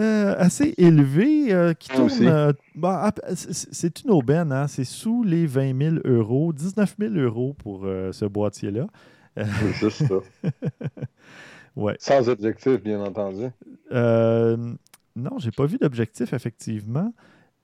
assez 0.00 0.74
élevé 0.78 1.74
qui 1.78 1.88
tourne. 1.88 2.54
Bah, 2.74 3.12
c'est 3.34 4.02
une 4.02 4.10
aubaine, 4.10 4.52
hein? 4.52 4.66
c'est 4.68 4.84
sous 4.84 5.22
les 5.22 5.46
20 5.46 5.78
000 5.78 5.96
euros, 6.04 6.52
19 6.52 6.96
000 6.98 7.14
euros 7.14 7.54
pour 7.58 7.82
ce 7.82 8.24
boîtier-là. 8.24 8.86
Juste 9.80 10.06
ça. 10.06 10.14
ouais. 11.76 11.96
Sans 11.98 12.28
objectif, 12.28 12.82
bien 12.82 13.00
entendu. 13.00 13.48
Euh, 13.92 14.56
non, 15.16 15.38
j'ai 15.38 15.50
pas 15.50 15.66
vu 15.66 15.78
d'objectif, 15.78 16.32
effectivement. 16.32 17.12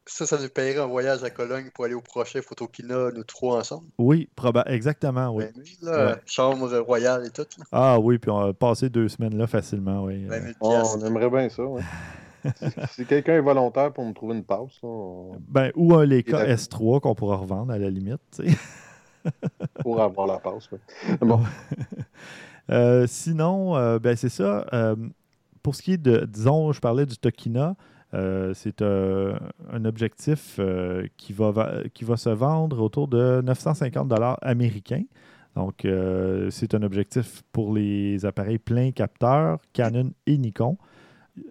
Ça, 0.08 0.24
ça 0.24 0.40
nous 0.40 0.48
paierait 0.48 0.78
un 0.78 0.86
voyage 0.86 1.24
à 1.24 1.30
Cologne 1.30 1.70
pour 1.74 1.84
aller 1.84 1.94
au 1.94 2.00
prochain 2.00 2.40
Photokina, 2.40 3.10
nous 3.12 3.24
trois 3.24 3.58
ensemble. 3.58 3.88
Oui, 3.98 4.28
exactement, 4.66 5.30
oui. 5.30 5.46
Ben 5.82 6.16
chambre 6.26 6.78
royale 6.78 7.26
et 7.26 7.30
tout. 7.30 7.46
Ah 7.72 7.98
oui, 7.98 8.18
puis 8.18 8.30
on 8.30 8.38
a 8.38 8.52
passé 8.52 8.88
deux 8.88 9.08
semaines 9.08 9.36
là 9.36 9.48
facilement, 9.48 10.04
oui. 10.04 10.24
Ben, 10.26 10.54
on 10.60 11.04
aimerait 11.04 11.28
bien 11.28 11.48
ça, 11.48 11.64
oui. 11.64 11.82
si, 12.90 13.04
quelqu'un 13.04 13.34
est 13.34 13.40
volontaire 13.40 13.92
pour 13.92 14.04
me 14.04 14.12
trouver 14.12 14.36
une 14.36 14.44
passe. 14.44 14.80
Ben, 15.48 15.70
ou 15.74 15.94
un 15.94 16.04
Leica 16.04 16.46
S3 16.46 17.00
qu'on 17.00 17.14
pourra 17.14 17.36
revendre 17.36 17.72
à 17.72 17.78
la 17.78 17.90
limite. 17.90 18.42
Pour 19.80 20.00
avoir 20.00 20.26
la 20.26 20.38
passe. 20.38 20.68
Bon. 21.20 21.40
Euh, 22.68 23.06
sinon, 23.06 23.76
euh, 23.76 24.00
ben 24.00 24.16
c'est 24.16 24.28
ça. 24.28 24.66
Euh, 24.72 24.96
pour 25.62 25.76
ce 25.76 25.82
qui 25.82 25.92
est 25.92 26.02
de, 26.02 26.26
disons, 26.26 26.72
je 26.72 26.80
parlais 26.80 27.06
du 27.06 27.16
Tokina, 27.16 27.76
c'est 28.54 28.82
un 28.82 29.84
objectif 29.84 30.58
qui, 31.16 31.32
va, 31.32 31.82
qui 31.94 32.04
va 32.04 32.16
se 32.16 32.30
vendre 32.30 32.80
autour 32.80 33.06
de 33.06 33.40
950 33.44 34.08
dollars 34.08 34.38
américains. 34.42 35.04
Donc, 35.54 35.86
c'est 36.50 36.74
un 36.74 36.82
objectif 36.82 37.42
pour 37.52 37.74
les 37.74 38.24
appareils 38.24 38.58
plein 38.58 38.90
capteurs 38.90 39.60
Canon 39.72 40.12
et 40.26 40.38
Nikon. 40.38 40.78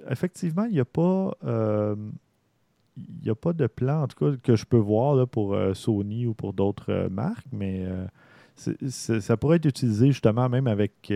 Effectivement, 0.10 0.66
il 0.66 0.74
n'y 0.74 0.80
a 0.80 0.86
pas 0.86 1.32
il 2.98 3.24
n'y 3.24 3.30
a 3.30 3.36
pas 3.36 3.54
de 3.54 3.68
plan, 3.68 4.04
en 4.04 4.08
tout 4.08 4.32
cas, 4.32 4.38
que 4.42 4.56
je 4.56 4.66
peux 4.66 4.78
voir 4.78 5.28
pour 5.28 5.54
euh, 5.54 5.74
Sony 5.74 6.26
ou 6.26 6.34
pour 6.34 6.54
d'autres 6.54 6.92
euh, 6.92 7.10
marques, 7.10 7.46
mais 7.52 7.86
euh, 7.86 8.06
ça 8.90 9.38
pourrait 9.38 9.58
être 9.58 9.66
utilisé 9.66 10.08
justement 10.08 10.48
même 10.48 10.68
avec 10.68 11.12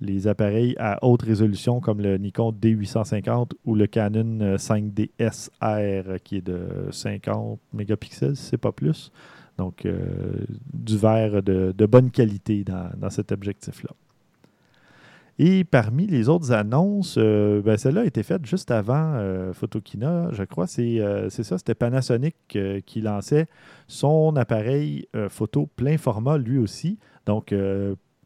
les 0.00 0.26
appareils 0.26 0.74
à 0.78 0.98
haute 1.04 1.22
résolution 1.22 1.80
comme 1.80 2.00
le 2.00 2.18
Nikon 2.18 2.50
D850 2.50 3.52
ou 3.64 3.76
le 3.76 3.86
Canon 3.86 4.56
5DSR 4.56 6.18
qui 6.18 6.38
est 6.38 6.42
de 6.42 6.88
50 6.90 7.60
mégapixels, 7.72 8.36
si 8.36 8.46
ce 8.46 8.54
n'est 8.54 8.58
pas 8.58 8.72
plus. 8.72 9.12
Donc, 9.56 9.86
du 10.74 10.98
verre 10.98 11.44
de, 11.44 11.86
bonne 11.86 12.10
qualité 12.10 12.64
dans 12.64 13.10
cet 13.10 13.30
objectif-là. 13.30 13.90
Et 15.40 15.62
parmi 15.62 16.08
les 16.08 16.28
autres 16.28 16.50
annonces, 16.50 17.14
euh, 17.16 17.62
ben, 17.62 17.76
celle-là 17.76 18.00
a 18.00 18.04
été 18.04 18.24
faite 18.24 18.44
juste 18.44 18.72
avant 18.72 19.12
euh, 19.14 19.52
Photokina, 19.52 20.30
je 20.32 20.42
crois. 20.42 20.66
C'est 20.66 21.00
euh, 21.00 21.30
ça, 21.30 21.58
c'était 21.58 21.76
Panasonic 21.76 22.34
qui 22.84 23.00
lançait 23.00 23.46
son 23.86 24.34
appareil 24.34 25.06
photo 25.28 25.68
plein 25.76 25.96
format 25.96 26.38
lui 26.38 26.58
aussi. 26.58 26.98
Donc, 27.26 27.54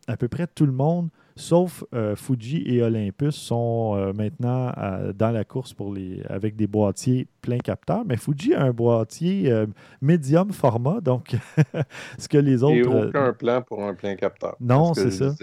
à 0.09 0.17
peu 0.17 0.29
près 0.29 0.47
tout 0.47 0.67
le 0.67 0.73
monde 0.73 1.09
sauf 1.35 1.85
Fuji 2.17 2.63
et 2.67 2.83
Olympus 2.83 3.35
sont 3.35 4.13
maintenant 4.15 4.73
dans 5.17 5.31
la 5.31 5.45
course 5.45 5.73
pour 5.75 5.93
les, 5.93 6.23
avec 6.29 6.57
des 6.57 6.67
boîtiers 6.67 7.27
plein 7.43 7.59
capteur. 7.59 8.05
Mais 8.07 8.17
Fuji 8.17 8.55
a 8.55 8.63
un 8.63 8.73
boîtier 8.73 9.53
médium 10.01 10.53
format, 10.53 11.01
donc 11.01 11.37
ce 12.19 12.29
que 12.29 12.39
les 12.39 12.63
autres. 12.63 12.75
N'y 12.75 12.83
a 12.83 13.07
aucun 13.07 13.33
plan 13.33 13.63
pour 13.63 13.83
un 13.83 13.95
plein 13.95 14.17
capteur. 14.17 14.57
Non, 14.61 14.95
c'est 14.95 15.11
ça. 15.11 15.35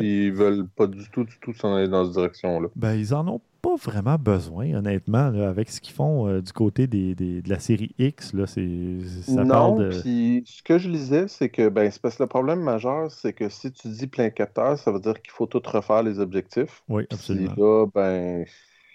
Ils 0.00 0.30
ne 0.30 0.36
veulent 0.36 0.68
pas 0.68 0.86
du 0.86 1.08
tout, 1.10 1.24
du 1.24 1.38
tout 1.40 1.54
s'en 1.54 1.74
aller 1.74 1.88
dans 1.88 2.04
cette 2.04 2.14
direction-là. 2.14 2.68
Ben, 2.76 2.94
ils 2.94 3.14
en 3.14 3.26
ont 3.28 3.40
pas 3.64 3.76
vraiment 3.76 4.16
besoin, 4.16 4.74
honnêtement, 4.74 5.24
avec 5.24 5.70
ce 5.70 5.80
qu'ils 5.80 5.94
font 5.94 6.28
euh, 6.28 6.42
du 6.42 6.52
côté 6.52 6.86
des, 6.86 7.14
de 7.14 7.48
la 7.48 7.58
série 7.58 7.94
X. 7.98 8.34
Là, 8.34 8.46
c'est, 8.46 8.98
ça 9.22 9.42
non, 9.42 9.88
puis 9.88 10.44
ce 10.46 10.62
que 10.62 10.76
je 10.76 10.90
lisais, 10.90 11.28
c'est 11.28 11.48
que 11.48 11.70
ben, 11.70 11.90
c'est 11.90 12.02
parce 12.02 12.16
que 12.16 12.24
le 12.24 12.28
problème 12.28 12.60
majeur, 12.60 13.10
c'est 13.10 13.32
que 13.32 13.48
si 13.48 13.72
tu 13.72 13.88
dis 13.88 14.06
plein 14.06 14.28
capteur, 14.28 14.78
ça 14.78 14.92
veut 14.92 15.00
dire 15.00 15.20
qu'il 15.22 15.32
faut 15.32 15.46
tout 15.46 15.62
refaire 15.64 16.02
les 16.02 16.18
objectifs. 16.20 16.82
Oui, 16.90 17.06
absolument. 17.10 17.54
là, 17.56 17.86
ben, 17.94 18.44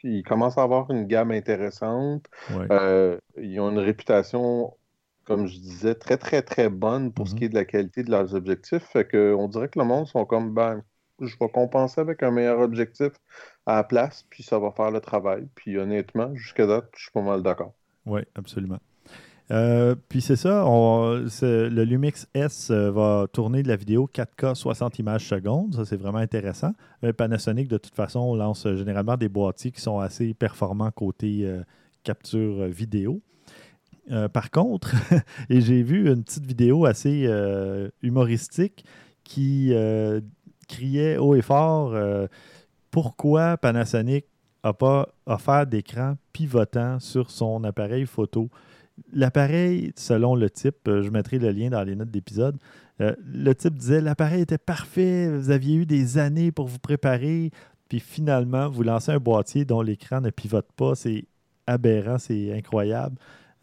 ils 0.04 0.24
commencent 0.24 0.58
à 0.58 0.64
avoir 0.64 0.90
une 0.92 1.06
gamme 1.06 1.32
intéressante. 1.32 2.26
Euh, 2.72 3.18
ils 3.38 3.60
ont 3.60 3.70
une 3.70 3.80
réputation 3.80 4.74
comme 5.26 5.46
je 5.46 5.60
disais, 5.60 5.94
très, 5.94 6.18
très, 6.18 6.42
très 6.42 6.70
bonne 6.70 7.14
pour 7.14 7.28
ce 7.28 7.36
mm-hmm. 7.36 7.38
qui 7.38 7.46
est 7.46 7.50
de 7.50 7.56
la 7.56 7.66
qualité 7.66 8.02
de 8.02 8.10
leurs 8.10 8.34
objectifs. 8.34 8.82
Fait 8.82 9.06
que 9.06 9.36
on 9.38 9.48
dirait 9.48 9.70
que 9.70 9.78
le 9.78 9.86
monde 9.86 10.08
sont 10.08 10.26
comme, 10.26 10.56
ben, 10.56 10.82
je 11.22 11.36
vais 11.40 11.50
compenser 11.50 12.02
avec 12.02 12.24
un 12.24 12.32
meilleur 12.32 12.60
objectif 12.60 13.12
à 13.68 13.76
la 13.76 13.84
place, 13.84 14.26
puis 14.32 14.42
ça 14.42 14.58
va 14.58 14.72
faire 14.72 14.90
le 14.90 15.00
travail. 15.00 15.48
Puis 15.54 15.78
honnêtement, 15.78 16.34
jusqu'à 16.36 16.66
date, 16.66 16.90
je 16.96 17.04
suis 17.04 17.12
pas 17.12 17.22
mal 17.22 17.44
d'accord. 17.44 17.74
Oui, 18.08 18.22
absolument. 18.34 18.80
Euh, 19.52 19.96
puis 20.10 20.22
c'est 20.22 20.36
ça, 20.36 20.64
le 20.64 21.84
Lumix 21.84 22.28
S 22.36 22.70
euh, 22.70 22.92
va 22.92 23.26
tourner 23.32 23.64
de 23.64 23.68
la 23.68 23.76
vidéo 23.76 24.08
4K 24.14 24.54
60 24.54 25.00
images 25.00 25.28
secondes. 25.28 25.74
Ça, 25.74 25.86
c'est 25.86 25.98
vraiment 25.98 26.20
intéressant. 26.20 26.74
Euh, 27.04 27.14
Panasonic, 27.14 27.68
de 27.68 27.78
toute 27.78 27.96
façon, 27.96 28.36
lance 28.36 28.68
généralement 28.76 29.18
des 29.18 29.30
boîtiers 29.30 29.72
qui 29.72 29.82
sont 29.82 30.00
assez 30.00 30.34
performants 30.34 30.92
côté 30.92 31.48
capture 32.04 32.68
vidéo. 32.68 33.22
par 34.34 34.52
contre, 34.52 34.96
j'ai 35.50 35.84
vu 35.84 36.12
une 36.12 36.24
petite 36.24 36.46
vidéo 36.46 36.86
assez 36.86 37.30
humoristique 38.02 38.86
qui 39.24 39.74
criait 40.68 41.18
haut 41.18 41.36
et 41.36 41.42
fort 41.42 41.96
pourquoi 42.92 43.58
Panasonic 43.58 44.26
n'a 44.64 44.74
pas 44.74 45.10
offert 45.26 45.66
d'écran 45.66 46.16
pivotant 46.34 47.00
sur 47.00 47.32
son 47.32 47.64
appareil 47.64 48.06
photo. 48.06 48.50
L'appareil, 49.14 49.92
selon 49.96 50.36
le 50.36 50.50
type, 50.50 50.88
euh, 50.88 51.02
je 51.02 51.10
mettrai 51.10 51.40
le 51.40 51.52
lien 51.52 51.70
dans 51.70 51.84
les 51.84 51.96
notes 51.96 52.12
d'épisode, 52.12 52.58
euh, 53.02 53.16
le 53.26 53.54
type 53.54 53.76
disait 53.76 54.02
l'appareil 54.02 54.42
était 54.42 54.58
parfait, 54.58 55.30
vous 55.30 55.50
aviez 55.52 55.76
eu 55.76 55.86
des 55.86 56.18
années 56.18 56.52
pour 56.52 56.68
vous 56.68 56.80
préparer, 56.80 57.52
puis 57.88 58.00
finalement, 58.00 58.70
vous 58.70 58.84
lancez 58.84 59.12
un 59.12 59.20
boîtier 59.20 59.66
dont 59.66 59.82
l'écran 59.82 60.22
ne 60.22 60.30
pivote 60.30 60.68
pas, 60.76 60.96
c'est 60.96 61.26
aberrant, 61.68 62.18
c'est 62.18 62.54
incroyable. 62.54 63.16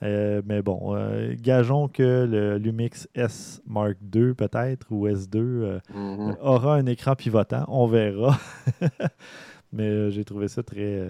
Euh, 0.03 0.43
mais 0.45 0.61
bon, 0.61 0.95
euh, 0.95 1.35
gageons 1.41 1.89
que 1.89 2.27
le 2.31 2.59
Lumix 2.59 3.09
S 3.15 3.63
Mark 3.67 3.97
II 4.15 4.35
peut-être 4.35 4.87
ou 4.91 5.07
S2 5.09 5.39
euh, 5.39 5.79
Mhm. 5.95 6.37
aura 6.43 6.75
un 6.77 6.85
écran 6.87 7.15
pivotant. 7.17 7.65
On 7.69 7.87
verra. 7.87 8.39
mais 9.73 10.11
j'ai 10.11 10.25
trouvé 10.25 10.49
ça 10.49 10.63
très, 10.63 11.09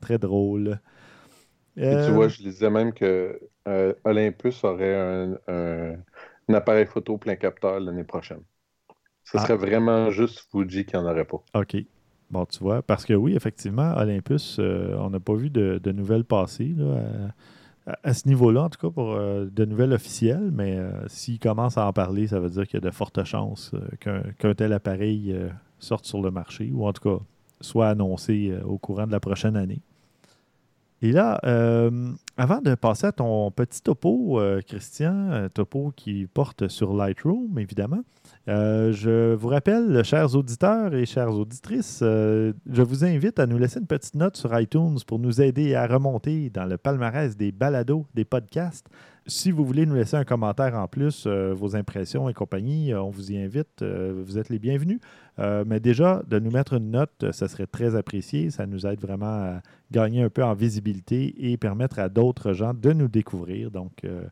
très 0.00 0.18
drôle. 0.18 0.78
Euh, 1.78 1.96
tu 1.96 2.10
vois, 2.10 2.28
je 2.28 2.38
disais 2.42 2.70
même 2.70 2.92
que 2.94 3.40
euh, 3.68 3.94
Olympus 4.04 4.64
aurait 4.64 4.94
un, 4.96 5.38
un- 5.48 5.96
un 6.48 6.54
appareil 6.54 6.86
photo 6.86 7.18
plein 7.18 7.36
capteur 7.36 7.80
l'année 7.80 8.04
prochaine. 8.04 8.42
Ce 9.24 9.38
Ah. 9.38 9.38
serait 9.38 9.56
vraiment 9.56 10.10
juste 10.10 10.48
Fuji 10.50 10.86
qui 10.86 10.96
n'en 10.96 11.06
aurait 11.10 11.26
pas. 11.26 11.44
OK. 11.54 11.76
Bon, 12.30 12.44
tu 12.46 12.58
vois, 12.58 12.82
parce 12.82 13.04
que 13.04 13.12
oui, 13.14 13.36
effectivement, 13.36 13.94
Olympus, 13.96 14.56
euh, 14.58 14.96
on 14.98 15.10
n'a 15.10 15.20
pas 15.20 15.34
vu 15.34 15.48
de, 15.48 15.80
de 15.82 15.92
nouvelles 15.92 16.24
passer 16.24 16.74
là, 16.76 17.32
à, 18.04 18.14
ce 18.14 18.28
niveau-là, 18.28 18.64
en 18.64 18.70
tout 18.70 18.80
cas, 18.80 18.90
pour 18.92 19.12
euh, 19.14 19.46
de 19.52 19.64
nouvelles 19.64 19.92
officielles, 19.92 20.50
mais 20.52 20.76
euh, 20.78 20.90
s'ils 21.08 21.38
commencent 21.40 21.78
à 21.78 21.86
en 21.86 21.92
parler, 21.92 22.26
ça 22.28 22.40
veut 22.40 22.50
dire 22.50 22.66
qu'il 22.66 22.74
y 22.80 22.84
a 22.84 22.88
de 22.88 22.94
fortes 22.94 23.24
chances 23.24 23.72
euh, 24.06 24.22
qu'un 24.38 24.54
tel 24.54 24.72
appareil 24.72 25.32
euh, 25.32 25.48
sorte 25.78 26.06
sur 26.06 26.22
le 26.22 26.30
marché, 26.32 26.70
ou 26.74 26.86
en 26.86 26.92
tout 26.92 27.02
cas 27.18 27.24
soit 27.60 27.88
annoncé 27.88 28.50
euh, 28.50 28.64
au 28.64 28.78
courant 28.78 29.06
de 29.06 29.12
la 29.12 29.20
prochaine 29.20 29.56
année. 29.56 29.80
Et 31.02 31.12
là, 31.12 31.38
euh, 31.44 31.90
avant 32.38 32.62
de 32.62 32.74
passer 32.74 33.08
à 33.08 33.12
ton 33.12 33.50
petit 33.50 33.82
topo, 33.82 34.40
euh, 34.40 34.62
Christian, 34.66 35.30
euh, 35.30 35.48
topo 35.48 35.92
qui 35.94 36.26
porte 36.26 36.68
sur 36.68 36.94
Lightroom, 36.94 37.58
évidemment, 37.58 38.00
je 38.46 39.34
vous 39.34 39.48
rappelle, 39.48 40.02
chers 40.04 40.34
auditeurs 40.34 40.94
et 40.94 41.04
chères 41.04 41.32
auditrices, 41.32 41.98
je 42.00 42.82
vous 42.82 43.04
invite 43.04 43.38
à 43.38 43.46
nous 43.46 43.58
laisser 43.58 43.80
une 43.80 43.86
petite 43.86 44.14
note 44.14 44.36
sur 44.36 44.58
iTunes 44.58 44.98
pour 45.06 45.18
nous 45.18 45.40
aider 45.42 45.74
à 45.74 45.86
remonter 45.86 46.50
dans 46.50 46.64
le 46.64 46.78
palmarès 46.78 47.36
des 47.36 47.52
balados, 47.52 48.06
des 48.14 48.24
podcasts. 48.24 48.86
Si 49.26 49.50
vous 49.50 49.64
voulez 49.64 49.84
nous 49.84 49.96
laisser 49.96 50.16
un 50.16 50.24
commentaire 50.24 50.74
en 50.74 50.86
plus, 50.86 51.26
vos 51.26 51.74
impressions 51.74 52.28
et 52.28 52.34
compagnie, 52.34 52.94
on 52.94 53.10
vous 53.10 53.32
y 53.32 53.38
invite. 53.38 53.82
vous 53.82 54.38
êtes 54.38 54.48
les 54.48 54.60
bienvenus. 54.60 55.00
Euh, 55.38 55.64
mais 55.66 55.80
déjà, 55.80 56.22
de 56.28 56.38
nous 56.38 56.50
mettre 56.50 56.74
une 56.74 56.90
note, 56.90 57.12
euh, 57.22 57.32
ça 57.32 57.48
serait 57.48 57.66
très 57.66 57.94
apprécié. 57.94 58.50
Ça 58.50 58.66
nous 58.66 58.86
aide 58.86 59.00
vraiment 59.00 59.26
à 59.26 59.60
gagner 59.90 60.22
un 60.22 60.30
peu 60.30 60.42
en 60.42 60.54
visibilité 60.54 61.50
et 61.50 61.56
permettre 61.56 61.98
à 61.98 62.08
d'autres 62.08 62.52
gens 62.52 62.72
de 62.72 62.92
nous 62.92 63.08
découvrir. 63.08 63.70
Donc, 63.70 64.04
euh, 64.04 64.24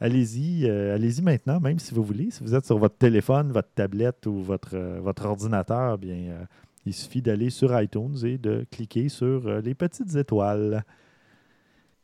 allez-y, 0.00 0.68
allez-y 0.68 1.22
maintenant, 1.22 1.58
même 1.60 1.78
si 1.78 1.94
vous 1.94 2.02
voulez. 2.02 2.30
Si 2.30 2.42
vous 2.42 2.54
êtes 2.54 2.66
sur 2.66 2.78
votre 2.78 2.96
téléphone, 2.96 3.50
votre 3.50 3.72
tablette 3.74 4.26
ou 4.26 4.42
votre, 4.42 4.76
votre 5.00 5.24
ordinateur, 5.24 5.96
bien, 5.96 6.46
il 6.84 6.92
suffit 6.92 7.22
d'aller 7.22 7.48
sur 7.48 7.80
iTunes 7.80 8.16
et 8.24 8.36
de 8.36 8.66
cliquer 8.70 9.08
sur 9.08 9.48
les 9.62 9.74
petites 9.74 10.14
étoiles. 10.16 10.84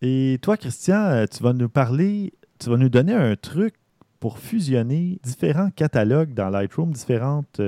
Et 0.00 0.38
toi, 0.40 0.56
Christian, 0.56 1.26
tu 1.30 1.42
vas 1.42 1.52
nous 1.52 1.68
parler, 1.68 2.32
tu 2.58 2.70
vas 2.70 2.78
nous 2.78 2.88
donner 2.88 3.12
un 3.12 3.36
truc 3.36 3.74
pour 4.18 4.38
fusionner 4.38 5.20
différents 5.22 5.70
catalogues 5.70 6.32
dans 6.32 6.48
Lightroom, 6.48 6.92
différentes 6.92 7.60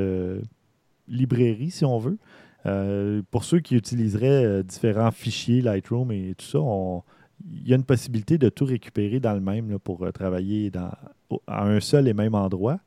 librairies, 1.08 1.70
si 1.70 1.84
on 1.84 1.98
veut. 1.98 2.18
Euh, 2.66 3.22
pour 3.30 3.44
ceux 3.44 3.60
qui 3.60 3.76
utiliseraient 3.76 4.44
euh, 4.44 4.62
différents 4.62 5.10
fichiers 5.10 5.60
Lightroom 5.60 6.10
et 6.12 6.34
tout 6.36 6.46
ça, 6.46 6.58
il 7.44 7.68
y 7.68 7.72
a 7.72 7.76
une 7.76 7.84
possibilité 7.84 8.38
de 8.38 8.48
tout 8.48 8.64
récupérer 8.64 9.20
dans 9.20 9.34
le 9.34 9.40
même 9.40 9.70
là, 9.70 9.78
pour 9.78 10.02
euh, 10.04 10.12
travailler 10.12 10.70
dans, 10.70 10.90
à 11.46 11.64
un 11.64 11.80
seul 11.80 12.08
et 12.08 12.14
même 12.14 12.34
endroit. 12.34 12.78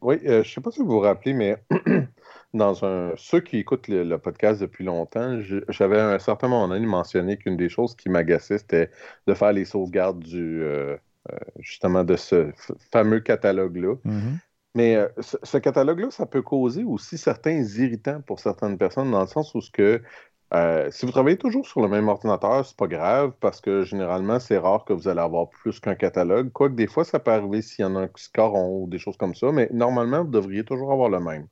Oui, 0.00 0.16
euh, 0.26 0.42
je 0.44 0.48
ne 0.48 0.54
sais 0.54 0.60
pas 0.60 0.70
si 0.70 0.80
vous 0.80 0.86
vous 0.86 1.00
rappelez, 1.00 1.32
mais 1.32 1.62
dans 2.54 2.84
un 2.84 3.12
ceux 3.16 3.40
qui 3.40 3.58
écoutent 3.58 3.88
le, 3.88 4.04
le 4.04 4.18
podcast 4.18 4.60
depuis 4.60 4.84
longtemps, 4.84 5.40
j'avais 5.68 5.98
à 5.98 6.10
un 6.10 6.18
certain 6.18 6.48
moment 6.48 6.68
donné 6.68 6.86
mentionné 6.86 7.36
qu'une 7.36 7.56
des 7.56 7.68
choses 7.68 7.96
qui 7.96 8.08
m'agaçait, 8.08 8.58
c'était 8.58 8.90
de 9.26 9.34
faire 9.34 9.52
les 9.52 9.64
sauvegardes 9.64 10.20
du 10.20 10.62
euh, 11.32 11.38
justement 11.58 12.04
de 12.04 12.16
ce 12.16 12.50
fameux 12.92 13.20
catalogue-là. 13.20 13.96
Mais 14.78 14.94
euh, 14.94 15.08
ce, 15.18 15.58
catalogue-là, 15.58 16.12
ça 16.12 16.24
peut 16.24 16.40
causer 16.40 16.84
aussi 16.84 17.18
certains 17.18 17.64
irritants 17.64 18.20
pour 18.22 18.38
certaines 18.38 18.78
personnes, 18.78 19.10
dans 19.10 19.22
le 19.22 19.26
sens 19.26 19.52
où 19.56 19.60
ce 19.60 19.72
que 19.72 20.00
euh, 20.54 20.88
si 20.92 21.04
vous 21.04 21.10
travaillez 21.10 21.36
toujours 21.36 21.66
sur 21.66 21.80
le 21.80 21.88
même 21.88 22.06
ordinateur, 22.06 22.64
c'est 22.64 22.76
pas 22.76 22.86
grave 22.86 23.32
parce 23.40 23.60
que 23.60 23.82
généralement, 23.82 24.38
c'est 24.38 24.56
rare 24.56 24.84
que 24.84 24.92
vous 24.92 25.08
allez 25.08 25.20
avoir 25.20 25.50
plus 25.50 25.80
qu'un 25.80 25.96
catalogue. 25.96 26.52
Quoique 26.52 26.76
des 26.76 26.86
fois, 26.86 27.04
ça 27.04 27.18
peut 27.18 27.32
arriver 27.32 27.60
s'il 27.60 27.84
y 27.84 27.86
en 27.86 27.96
a 27.96 28.02
un 28.02 28.08
qui 28.08 28.22
se 28.22 28.30
ou 28.40 28.86
des 28.88 28.98
choses 28.98 29.16
comme 29.16 29.34
ça, 29.34 29.50
mais 29.50 29.68
normalement, 29.72 30.22
vous 30.22 30.30
devriez 30.30 30.64
toujours 30.64 30.92
avoir 30.92 31.08
le 31.10 31.18
même. 31.18 31.48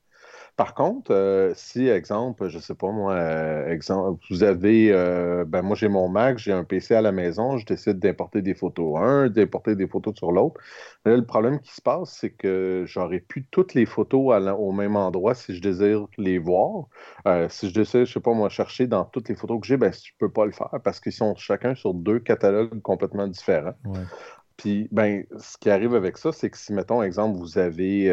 Par 0.56 0.74
contre, 0.74 1.10
euh, 1.12 1.52
si, 1.54 1.86
exemple, 1.86 2.48
je 2.48 2.58
sais 2.58 2.74
pas 2.74 2.90
moi, 2.90 3.12
euh, 3.12 3.68
exemple, 3.70 4.24
vous 4.30 4.42
avez, 4.42 4.90
euh, 4.90 5.44
ben 5.46 5.60
moi 5.60 5.76
j'ai 5.76 5.88
mon 5.88 6.08
Mac, 6.08 6.38
j'ai 6.38 6.52
un 6.52 6.64
PC 6.64 6.94
à 6.94 7.02
la 7.02 7.12
maison, 7.12 7.58
je 7.58 7.66
décide 7.66 7.98
d'importer 7.98 8.40
des 8.40 8.54
photos 8.54 8.98
un, 8.98 9.28
d'importer 9.28 9.76
des 9.76 9.86
photos 9.86 10.14
sur 10.16 10.32
l'autre. 10.32 10.58
Là, 11.04 11.14
le 11.14 11.26
problème 11.26 11.60
qui 11.60 11.74
se 11.74 11.82
passe, 11.82 12.16
c'est 12.18 12.30
que 12.30 12.84
j'aurais 12.86 13.20
plus 13.20 13.44
toutes 13.50 13.74
les 13.74 13.84
photos 13.84 14.32
à 14.34 14.40
la- 14.40 14.56
au 14.56 14.72
même 14.72 14.96
endroit 14.96 15.34
si 15.34 15.54
je 15.54 15.60
désire 15.60 16.06
les 16.16 16.38
voir. 16.38 16.86
Euh, 17.26 17.48
si 17.50 17.68
je 17.68 17.74
décide, 17.74 18.06
je 18.06 18.12
sais 18.14 18.20
pas 18.20 18.32
moi, 18.32 18.48
chercher 18.48 18.86
dans 18.86 19.04
toutes 19.04 19.28
les 19.28 19.34
photos 19.34 19.60
que 19.60 19.66
j'ai, 19.66 19.76
ben 19.76 19.92
je 19.92 20.10
peux 20.18 20.30
pas 20.32 20.46
le 20.46 20.52
faire 20.52 20.70
parce 20.82 21.00
qu'ils 21.00 21.12
sont 21.12 21.34
chacun 21.36 21.74
sur 21.74 21.92
deux 21.92 22.18
catalogues 22.18 22.80
complètement 22.80 23.26
différents. 23.28 23.74
Ouais. 23.84 24.08
Puis, 24.56 24.88
ben, 24.90 25.24
ce 25.38 25.58
qui 25.58 25.70
arrive 25.70 25.94
avec 25.94 26.16
ça, 26.18 26.32
c'est 26.32 26.50
que 26.50 26.56
si, 26.56 26.72
mettons, 26.72 27.02
exemple, 27.02 27.38
vous 27.38 27.58
avez, 27.58 28.10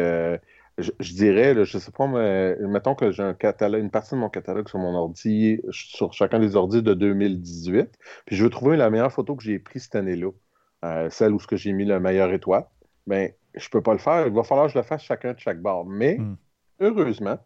je, 0.78 0.90
je 1.00 1.12
dirais, 1.14 1.54
là, 1.54 1.64
je 1.64 1.78
sais 1.78 1.90
pas, 1.92 2.06
mais 2.06 2.56
mettons 2.60 2.94
que 2.94 3.10
j'ai 3.12 3.22
un 3.22 3.34
catalogue, 3.34 3.80
une 3.82 3.90
partie 3.90 4.14
de 4.14 4.20
mon 4.20 4.28
catalogue 4.30 4.68
sur 4.68 4.78
mon 4.78 4.94
ordi, 4.94 5.60
sur 5.70 6.12
chacun 6.12 6.38
des 6.40 6.56
ordis 6.56 6.82
de 6.82 6.94
2018, 6.94 7.88
puis 8.26 8.36
je 8.36 8.44
veux 8.44 8.50
trouver 8.50 8.76
la 8.76 8.90
meilleure 8.90 9.12
photo 9.12 9.36
que 9.36 9.42
j'ai 9.44 9.58
prise 9.58 9.84
cette 9.84 9.94
année-là, 9.96 10.30
euh, 10.84 11.08
celle 11.10 11.32
où 11.32 11.38
ce 11.40 11.46
que 11.46 11.56
j'ai 11.56 11.72
mis 11.72 11.84
le 11.84 12.00
meilleur 12.00 12.32
étoile, 12.32 12.66
ben, 13.06 13.30
je 13.54 13.68
peux 13.68 13.82
pas 13.82 13.92
le 13.92 13.98
faire. 13.98 14.26
Il 14.26 14.32
va 14.32 14.42
falloir 14.42 14.66
que 14.66 14.72
je 14.72 14.78
le 14.78 14.84
fasse 14.84 15.02
chacun 15.02 15.32
de 15.32 15.38
chaque 15.38 15.60
barre. 15.60 15.84
Mais, 15.84 16.18
Mm. 16.18 16.36
heureusement, 16.80 17.38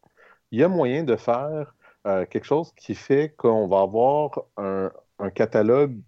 il 0.50 0.60
y 0.60 0.62
a 0.64 0.68
moyen 0.68 1.02
de 1.04 1.16
faire 1.16 1.74
euh, 2.06 2.24
quelque 2.24 2.44
chose 2.46 2.72
qui 2.76 2.94
fait 2.94 3.34
qu'on 3.36 3.66
va 3.68 3.80
avoir 3.82 4.40
un, 4.56 4.90
un 5.18 5.30
catalogue 5.30 6.00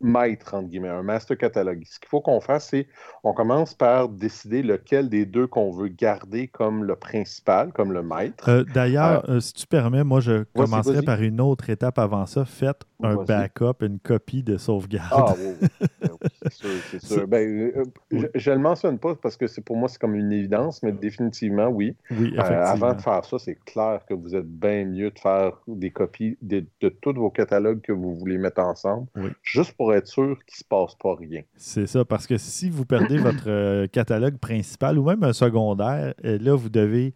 maître, 0.00 0.54
entre 0.54 0.68
guillemets, 0.68 0.88
un 0.88 1.02
master 1.02 1.36
catalogue. 1.36 1.82
Ce 1.84 1.98
qu'il 1.98 2.08
faut 2.08 2.20
qu'on 2.20 2.40
fasse, 2.40 2.68
c'est 2.70 2.86
on 3.24 3.32
commence 3.32 3.74
par 3.74 4.08
décider 4.08 4.62
lequel 4.62 5.08
des 5.08 5.26
deux 5.26 5.46
qu'on 5.46 5.70
veut 5.70 5.88
garder 5.88 6.48
comme 6.48 6.84
le 6.84 6.96
principal, 6.96 7.72
comme 7.72 7.92
le 7.92 8.02
maître. 8.02 8.48
Euh, 8.48 8.64
D'ailleurs, 8.74 9.28
euh, 9.28 9.40
si 9.40 9.52
tu 9.52 9.66
permets, 9.66 10.04
moi, 10.04 10.20
je 10.20 10.44
commencerai 10.54 11.02
par 11.02 11.20
une 11.22 11.40
autre 11.40 11.70
étape 11.70 11.98
avant 11.98 12.26
ça. 12.26 12.44
Faites 12.44 12.82
un 13.02 13.16
backup, 13.16 13.82
une 13.82 13.98
copie 13.98 14.42
de 14.42 14.56
sauvegarde. 14.56 15.12
Ah 15.12 15.34
oui, 15.38 15.68
oui. 15.80 15.87
C'est 16.90 17.02
sûr. 17.02 17.26
Ben, 17.28 17.72
euh, 17.76 17.84
je, 18.10 18.26
je 18.34 18.50
le 18.50 18.58
mentionne 18.58 18.98
pas 18.98 19.14
parce 19.14 19.36
que 19.36 19.46
c'est 19.46 19.60
pour 19.62 19.76
moi 19.76 19.88
c'est 19.88 19.98
comme 20.00 20.14
une 20.14 20.32
évidence, 20.32 20.82
mais 20.82 20.92
définitivement 20.92 21.68
oui. 21.68 21.96
oui, 22.10 22.34
Euh, 22.38 22.40
avant 22.42 22.94
de 22.94 23.00
faire 23.00 23.24
ça, 23.24 23.38
c'est 23.38 23.56
clair 23.64 24.00
que 24.08 24.14
vous 24.14 24.34
êtes 24.34 24.46
bien 24.48 24.84
mieux 24.84 25.10
de 25.10 25.18
faire 25.18 25.52
des 25.66 25.90
copies 25.90 26.36
de, 26.42 26.64
de 26.80 26.88
tous 26.88 27.12
vos 27.14 27.30
catalogues 27.30 27.80
que 27.80 27.92
vous 27.92 28.14
voulez 28.14 28.38
mettre 28.38 28.60
ensemble, 28.60 29.06
Oui. 29.16 29.30
juste 29.42 29.72
pour 29.72 29.94
être 29.94 30.06
sûr 30.06 30.38
qu'il 30.46 30.56
se 30.56 30.64
passe 30.64 30.94
pas 30.94 31.14
rien. 31.16 31.42
C'est 31.56 31.86
ça, 31.86 32.04
parce 32.04 32.26
que 32.26 32.36
si 32.38 32.70
vous 32.70 32.84
perdez 32.84 33.18
votre 33.18 33.48
euh, 33.48 33.86
catalogue 33.86 34.38
principal 34.38 34.98
ou 34.98 35.04
même 35.04 35.22
un 35.22 35.32
secondaire, 35.32 36.14
là, 36.22 36.54
vous 36.54 36.68
devez 36.70 37.14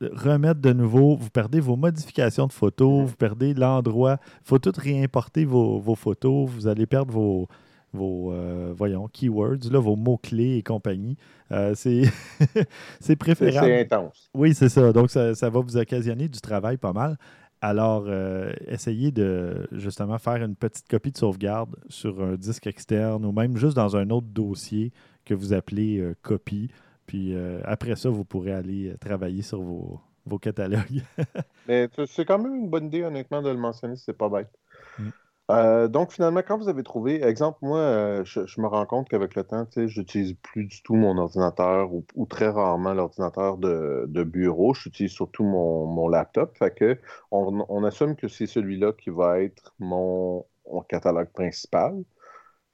remettre 0.00 0.60
de 0.60 0.72
nouveau, 0.72 1.14
vous 1.16 1.30
perdez 1.30 1.60
vos 1.60 1.76
modifications 1.76 2.46
de 2.48 2.52
photos, 2.52 3.08
vous 3.08 3.14
perdez 3.16 3.54
l'endroit, 3.54 4.18
il 4.44 4.48
faut 4.48 4.58
tout 4.58 4.72
réimporter 4.76 5.44
vos, 5.44 5.78
vos 5.78 5.94
photos, 5.94 6.48
vous 6.50 6.66
allez 6.66 6.86
perdre 6.86 7.12
vos, 7.12 7.46
vos 7.92 8.32
euh, 8.32 8.72
voyons, 8.76 9.08
keywords, 9.08 9.70
là, 9.70 9.78
vos 9.78 9.96
mots-clés 9.96 10.56
et 10.56 10.62
compagnie. 10.62 11.16
Euh, 11.50 11.74
c'est 13.00 13.16
préférable. 13.16 13.66
c'est 13.66 13.80
intense. 13.80 14.30
Oui, 14.34 14.54
c'est 14.54 14.68
ça. 14.68 14.92
Donc, 14.92 15.10
ça, 15.10 15.34
ça 15.34 15.50
va 15.50 15.60
vous 15.60 15.76
occasionner 15.76 16.28
du 16.28 16.40
travail 16.40 16.76
pas 16.76 16.92
mal. 16.92 17.18
Alors, 17.60 18.04
euh, 18.06 18.52
essayez 18.66 19.12
de 19.12 19.68
justement 19.70 20.18
faire 20.18 20.42
une 20.42 20.56
petite 20.56 20.88
copie 20.88 21.12
de 21.12 21.18
sauvegarde 21.18 21.76
sur 21.88 22.22
un 22.22 22.34
disque 22.34 22.66
externe 22.66 23.24
ou 23.24 23.30
même 23.30 23.56
juste 23.56 23.76
dans 23.76 23.96
un 23.96 24.10
autre 24.10 24.26
dossier 24.26 24.92
que 25.24 25.34
vous 25.34 25.52
appelez 25.52 26.04
copie. 26.22 26.70
Puis 27.06 27.36
après 27.64 27.94
ça, 27.94 28.08
vous 28.08 28.24
pourrez 28.24 28.52
aller 28.52 28.94
travailler 29.00 29.42
sur 29.42 29.62
vos, 29.62 30.00
vos 30.26 30.38
catalogues. 30.38 31.02
Mais 31.68 31.88
c'est 32.06 32.24
quand 32.24 32.38
même 32.38 32.54
une 32.54 32.68
bonne 32.68 32.86
idée, 32.86 33.04
honnêtement, 33.04 33.42
de 33.42 33.50
le 33.50 33.58
mentionner, 33.58 33.94
c'est 33.94 34.16
pas 34.16 34.28
bête. 34.28 34.50
Mm. 34.98 35.10
Euh, 35.52 35.86
donc, 35.88 36.12
finalement, 36.12 36.40
quand 36.46 36.56
vous 36.56 36.68
avez 36.68 36.82
trouvé, 36.82 37.22
exemple, 37.22 37.58
moi, 37.62 37.78
euh, 37.78 38.24
je, 38.24 38.60
me 38.60 38.66
rends 38.66 38.86
compte 38.86 39.08
qu'avec 39.08 39.34
le 39.34 39.44
temps, 39.44 39.66
tu 39.66 39.72
sais, 39.72 39.88
j'utilise 39.88 40.34
plus 40.42 40.64
du 40.64 40.82
tout 40.82 40.94
mon 40.94 41.18
ordinateur 41.18 41.90
ou, 41.92 42.26
très 42.26 42.48
rarement 42.48 42.94
l'ordinateur 42.94 43.58
de, 43.58 44.24
bureau. 44.24 44.72
J'utilise 44.72 45.12
surtout 45.12 45.44
mon, 45.44 45.86
mon 45.86 46.08
laptop. 46.08 46.56
Fait 46.56 47.00
on, 47.30 47.84
assume 47.84 48.16
que 48.16 48.28
c'est 48.28 48.46
celui-là 48.46 48.92
qui 48.92 49.10
va 49.10 49.40
être 49.40 49.74
mon, 49.78 50.46
catalogue 50.88 51.30
principal. 51.32 52.02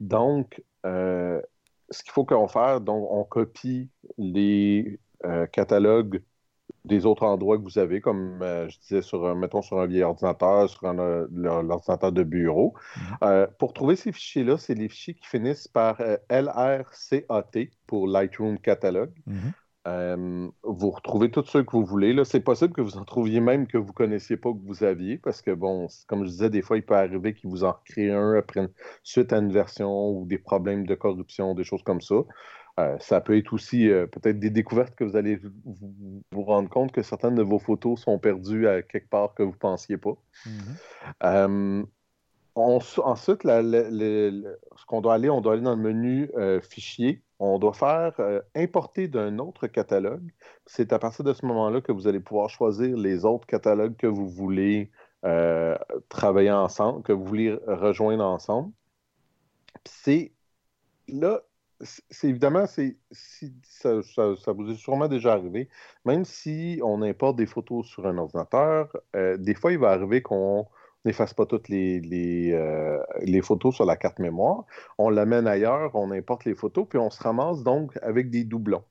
Donc, 0.00 0.62
euh, 0.86 1.42
ce 1.90 2.02
qu'il 2.04 2.12
faut 2.12 2.24
qu'on 2.24 2.48
fasse, 2.48 2.80
donc, 2.82 3.08
on 3.10 3.24
copie 3.24 3.90
les 4.18 5.00
catalogues 5.52 6.22
des 6.88 7.06
autres 7.06 7.24
endroits 7.24 7.58
que 7.58 7.62
vous 7.62 7.78
avez, 7.78 8.00
comme 8.00 8.38
je 8.40 8.78
disais, 8.80 9.02
sur, 9.02 9.34
mettons 9.36 9.62
sur 9.62 9.80
un 9.80 9.86
vieil 9.86 10.02
ordinateur, 10.02 10.68
sur 10.68 10.92
l'ordinateur 10.92 12.12
de 12.12 12.22
bureau. 12.22 12.74
Mhm. 12.96 13.46
pour 13.58 13.72
trouver 13.72 13.96
ces 13.96 14.12
fichiers-là, 14.12 14.58
c'est 14.58 14.74
les 14.74 14.88
fichiers 14.88 15.14
qui 15.14 15.26
finissent 15.26 15.68
par 15.68 16.00
LRCAT 16.30 17.70
pour 17.86 18.08
Lightroom 18.08 18.58
Catalog. 18.58 19.10
Mhm. 19.26 19.52
Euh, 19.88 20.48
vous 20.64 20.90
retrouvez 20.90 21.30
tous 21.30 21.44
ceux 21.46 21.62
que 21.62 21.72
vous 21.72 21.84
voulez. 21.84 22.14
C'est 22.24 22.40
possible 22.40 22.72
que 22.74 22.80
vous 22.80 22.98
en 22.98 23.04
trouviez 23.04 23.40
même 23.40 23.66
que 23.66 23.78
vous 23.78 23.88
ne 23.88 23.92
connaissiez 23.92 24.36
pas 24.36 24.52
que 24.52 24.58
vous 24.62 24.84
aviez, 24.84 25.18
parce 25.18 25.40
que, 25.40 25.50
bon, 25.50 25.88
comme 26.06 26.24
je 26.24 26.30
disais, 26.30 26.50
des 26.50 26.62
fois, 26.62 26.76
il 26.76 26.84
peut 26.84 26.96
arriver 26.96 27.32
qu'ils 27.34 27.48
vous 27.48 27.64
en 27.64 27.74
créent 27.84 28.10
un 28.10 28.34
après 28.34 28.68
suite 29.02 29.32
à 29.32 29.38
une 29.38 29.52
version 29.52 30.10
ou 30.10 30.26
des 30.26 30.38
problèmes 30.38 30.86
de 30.86 30.94
corruption, 30.94 31.54
des 31.54 31.64
choses 31.64 31.82
comme 31.82 32.00
ça. 32.00 32.16
Euh, 32.78 32.96
ça 33.00 33.20
peut 33.20 33.36
être 33.36 33.52
aussi 33.52 33.90
euh, 33.90 34.06
peut-être 34.06 34.38
des 34.38 34.50
découvertes 34.50 34.94
que 34.94 35.04
vous 35.04 35.16
allez 35.16 35.40
vous, 35.64 36.42
rendre 36.42 36.68
compte 36.68 36.92
que 36.92 37.02
certaines 37.02 37.34
de 37.34 37.42
vos 37.42 37.58
photos 37.58 38.00
sont 38.00 38.18
perdues 38.18 38.68
à 38.68 38.82
quelque 38.82 39.08
part 39.08 39.34
que 39.34 39.42
vous 39.42 39.52
ne 39.52 39.56
pensiez 39.56 39.96
pas. 39.96 40.16
Mm-hmm. 41.20 41.84
ensuite, 42.54 43.42
ce 43.42 44.86
qu'on 44.86 45.00
doit 45.00 45.14
aller, 45.14 45.28
on 45.28 45.40
doit 45.40 45.54
aller 45.54 45.62
dans 45.62 45.74
le 45.74 45.82
menu 45.82 46.30
fichier 46.62 47.22
on 47.38 47.58
doit 47.58 47.72
faire 47.72 48.14
euh, 48.18 48.40
importer 48.54 49.08
d'un 49.08 49.38
autre 49.38 49.66
catalogue. 49.68 50.32
C'est 50.66 50.92
à 50.92 50.98
partir 50.98 51.24
de 51.24 51.32
ce 51.32 51.46
moment-là 51.46 51.80
que 51.80 51.92
vous 51.92 52.08
allez 52.08 52.20
pouvoir 52.20 52.50
choisir 52.50 52.96
les 52.96 53.24
autres 53.24 53.46
catalogues 53.46 53.96
que 53.96 54.06
vous 54.06 54.28
voulez 54.28 54.90
euh, 55.24 55.76
travailler 56.08 56.50
ensemble, 56.50 57.02
que 57.02 57.12
vous 57.12 57.24
voulez 57.24 57.54
rejoindre 57.66 58.24
ensemble. 58.24 58.72
C'est 59.84 60.32
là, 61.06 61.42
c'est 61.80 62.28
évidemment, 62.28 62.66
c'est, 62.66 62.96
si, 63.12 63.54
ça, 63.62 63.92
vous 64.52 64.70
est 64.70 64.76
sûrement 64.76 65.08
déjà 65.08 65.32
arrivé, 65.32 65.68
même 66.04 66.24
si 66.24 66.80
on 66.82 67.02
importe 67.02 67.36
des 67.36 67.46
photos 67.46 67.86
sur 67.86 68.06
un 68.06 68.18
ordinateur, 68.18 68.96
euh, 69.14 69.36
des 69.36 69.54
fois, 69.54 69.72
il 69.72 69.78
va 69.78 69.90
arriver 69.90 70.22
qu'on 70.22 70.66
n'efface 71.04 71.34
pas 71.34 71.46
toutes 71.46 71.68
les, 71.68 72.50
euh, 72.52 72.98
les, 73.22 73.42
photos 73.42 73.74
sur 73.76 73.84
la 73.84 73.96
carte 73.96 74.18
mémoire. 74.18 74.64
On 74.98 75.08
l'amène 75.08 75.46
ailleurs, 75.46 75.94
on 75.94 76.10
importe 76.10 76.44
les 76.44 76.54
photos, 76.54 76.86
puis 76.88 76.98
on 76.98 77.10
se 77.10 77.22
ramasse 77.22 77.62
donc 77.62 77.96
avec 78.02 78.30
des 78.30 78.44
doublons. 78.44 78.84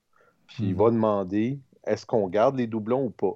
Puis 0.48 0.64
il 0.64 0.74
mhm. 0.74 0.78
va 0.78 0.92
demander 0.92 1.60
est-ce 1.86 2.06
qu'on 2.06 2.28
garde 2.28 2.56
les 2.56 2.68
doublons 2.68 3.06
ou 3.06 3.10
pas? 3.10 3.36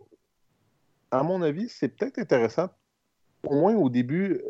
À 1.12 1.24
mon 1.24 1.42
avis, 1.42 1.68
c'est 1.68 1.90
peut-être 1.90 2.20
intéressant, 2.20 2.70
au 3.44 3.56
moins 3.56 3.76
au 3.76 3.90
début, 3.90 4.42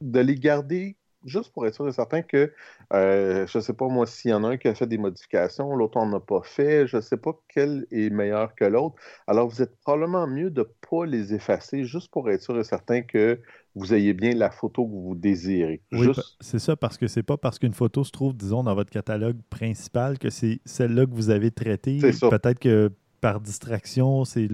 de 0.00 0.20
les 0.20 0.34
garder 0.34 0.96
juste 1.26 1.52
pour 1.52 1.66
être 1.66 1.74
sûr 1.74 1.88
et 1.88 1.92
certain 1.92 2.22
que, 2.22 2.52
euh, 2.92 3.46
je 3.46 3.58
ne 3.58 3.62
sais 3.62 3.72
pas 3.72 3.88
moi, 3.88 4.06
s'il 4.06 4.30
y 4.30 4.34
en 4.34 4.44
a 4.44 4.48
un 4.48 4.56
qui 4.56 4.68
a 4.68 4.74
fait 4.74 4.86
des 4.86 4.98
modifications, 4.98 5.74
l'autre 5.76 5.98
n'en 5.98 6.12
a 6.16 6.20
pas 6.20 6.40
fait, 6.42 6.86
je 6.86 6.96
ne 6.96 7.02
sais 7.02 7.16
pas 7.16 7.32
quel 7.48 7.86
est 7.90 8.10
meilleur 8.10 8.54
que 8.54 8.64
l'autre. 8.64 8.96
Alors, 9.26 9.48
vous 9.48 9.62
êtes 9.62 9.76
probablement 9.80 10.26
mieux 10.26 10.50
de 10.50 10.60
ne 10.60 10.66
pas 10.88 11.04
les 11.06 11.34
effacer 11.34 11.84
juste 11.84 12.10
pour 12.10 12.30
être 12.30 12.42
sûr 12.42 12.58
et 12.58 12.64
certain 12.64 13.02
que 13.02 13.40
vous 13.74 13.92
ayez 13.92 14.14
bien 14.14 14.34
la 14.34 14.50
photo 14.50 14.86
que 14.86 14.92
vous 14.92 15.14
désirez. 15.14 15.82
Oui, 15.92 16.08
c'est 16.40 16.58
ça, 16.58 16.76
parce 16.76 16.96
que 16.96 17.06
c'est 17.08 17.22
pas 17.22 17.36
parce 17.36 17.58
qu'une 17.58 17.74
photo 17.74 18.04
se 18.04 18.10
trouve, 18.10 18.34
disons, 18.34 18.62
dans 18.62 18.74
votre 18.74 18.90
catalogue 18.90 19.36
principal 19.50 20.18
que 20.18 20.30
c'est 20.30 20.60
celle-là 20.64 21.04
que 21.04 21.12
vous 21.12 21.30
avez 21.30 21.50
traitée. 21.50 21.98
Peut-être 22.00 22.58
que 22.58 22.90
par 23.26 23.40
distraction, 23.40 24.24
c'est 24.24 24.46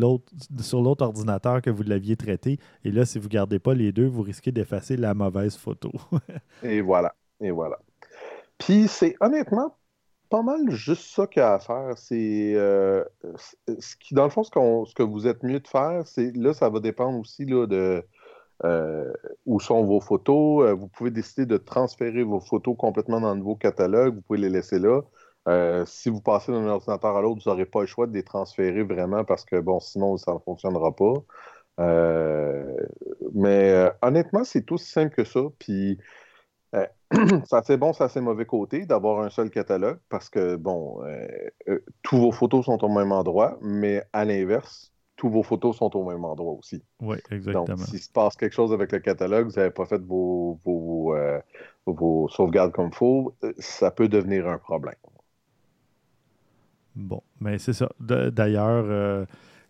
sur 0.62 0.80
l'autre 0.80 1.04
ordinateur 1.04 1.60
que 1.60 1.68
vous 1.68 1.82
l'aviez 1.82 2.16
traité. 2.16 2.58
Et 2.84 2.90
là, 2.90 3.04
si 3.04 3.18
vous 3.18 3.26
ne 3.26 3.32
gardez 3.32 3.58
pas 3.58 3.74
les 3.74 3.92
deux, 3.92 4.06
vous 4.06 4.22
risquez 4.22 4.50
d'effacer 4.50 4.96
la 4.96 5.12
mauvaise 5.12 5.58
photo. 5.58 5.92
et 6.62 6.80
voilà. 6.80 7.14
Et 7.42 7.50
voilà. 7.50 7.78
Puis 8.56 8.88
c'est 8.88 9.14
honnêtement 9.20 9.76
pas 10.30 10.40
mal 10.40 10.70
juste 10.70 11.14
ça 11.14 11.26
qu'il 11.26 11.40
y 11.40 11.44
a 11.44 11.52
à 11.52 11.58
faire. 11.58 11.98
C'est 11.98 12.54
euh, 12.54 13.04
dans 14.12 14.24
le 14.24 14.30
fond, 14.30 14.42
ce, 14.42 14.94
que 14.94 15.02
vous 15.02 15.26
êtes 15.26 15.42
mieux 15.42 15.60
de 15.60 15.68
faire, 15.68 16.06
c'est 16.06 16.34
là, 16.34 16.54
ça 16.54 16.70
va 16.70 16.80
dépendre 16.80 17.18
aussi 17.18 17.44
là, 17.44 17.66
de 17.66 18.02
euh, 18.64 19.12
où 19.44 19.60
sont 19.60 19.84
vos 19.84 20.00
photos. 20.00 20.64
Euh, 20.64 20.72
vous 20.72 20.88
pouvez 20.88 21.10
décider 21.10 21.44
de 21.44 21.58
transférer 21.58 22.22
vos 22.22 22.40
photos 22.40 22.74
complètement 22.78 23.20
dans 23.20 23.28
un 23.28 23.36
nouveau 23.36 23.56
catalogue. 23.56 24.14
Vous 24.14 24.22
pouvez 24.22 24.38
les 24.38 24.48
laisser 24.48 24.78
là. 24.78 25.02
Euh, 25.48 25.84
si 25.86 26.08
vous 26.08 26.20
passez 26.20 26.52
d'un 26.52 26.66
ordinateur 26.66 27.16
à 27.16 27.20
l'autre, 27.20 27.42
vous 27.44 27.50
n'aurez 27.50 27.66
pas 27.66 27.80
le 27.80 27.86
choix 27.86 28.06
de 28.06 28.12
les 28.12 28.22
transférer 28.22 28.82
vraiment 28.82 29.24
parce 29.24 29.44
que, 29.44 29.58
bon, 29.60 29.80
sinon, 29.80 30.16
ça 30.16 30.34
ne 30.34 30.38
fonctionnera 30.38 30.94
pas. 30.94 31.14
Euh, 31.80 32.76
mais 33.34 33.70
euh, 33.70 33.90
honnêtement, 34.02 34.44
c'est 34.44 34.70
aussi 34.70 34.90
simple 34.90 35.14
que 35.14 35.24
ça. 35.24 35.40
Puis, 35.58 35.98
ça 37.44 37.62
c'est 37.62 37.76
bon, 37.76 37.92
ça 37.92 38.08
c'est 38.08 38.22
mauvais 38.22 38.46
côté 38.46 38.86
d'avoir 38.86 39.20
un 39.20 39.28
seul 39.28 39.50
catalogue 39.50 39.98
parce 40.08 40.30
que, 40.30 40.56
bon, 40.56 41.02
tous 42.02 42.16
vos 42.16 42.32
photos 42.32 42.64
sont 42.64 42.82
au 42.82 42.88
même 42.88 43.12
endroit, 43.12 43.58
mais 43.60 44.02
à 44.14 44.24
l'inverse, 44.24 44.90
tous 45.16 45.28
vos 45.28 45.42
photos 45.42 45.76
sont 45.76 45.94
au 45.94 46.08
même 46.08 46.24
endroit 46.24 46.54
aussi. 46.54 46.82
Oui, 47.00 47.18
exactement. 47.30 47.66
Donc, 47.66 47.78
s'il 47.80 47.98
se 47.98 48.10
passe 48.10 48.36
quelque 48.36 48.54
chose 48.54 48.72
avec 48.72 48.90
le 48.90 49.00
catalogue, 49.00 49.48
vous 49.48 49.56
n'avez 49.56 49.70
pas 49.70 49.84
fait 49.84 50.00
vos, 50.00 50.58
vos, 50.64 51.14
vos 51.84 52.28
sauvegardes 52.28 52.72
comme 52.72 52.88
il 52.88 52.94
faut, 52.94 53.34
ça 53.58 53.90
peut 53.90 54.08
devenir 54.08 54.48
un 54.48 54.56
problème. 54.56 54.94
Bon, 56.94 57.22
mais 57.40 57.58
c'est 57.58 57.72
ça. 57.72 57.88
D'ailleurs, 58.00 58.84
euh, 58.86 59.24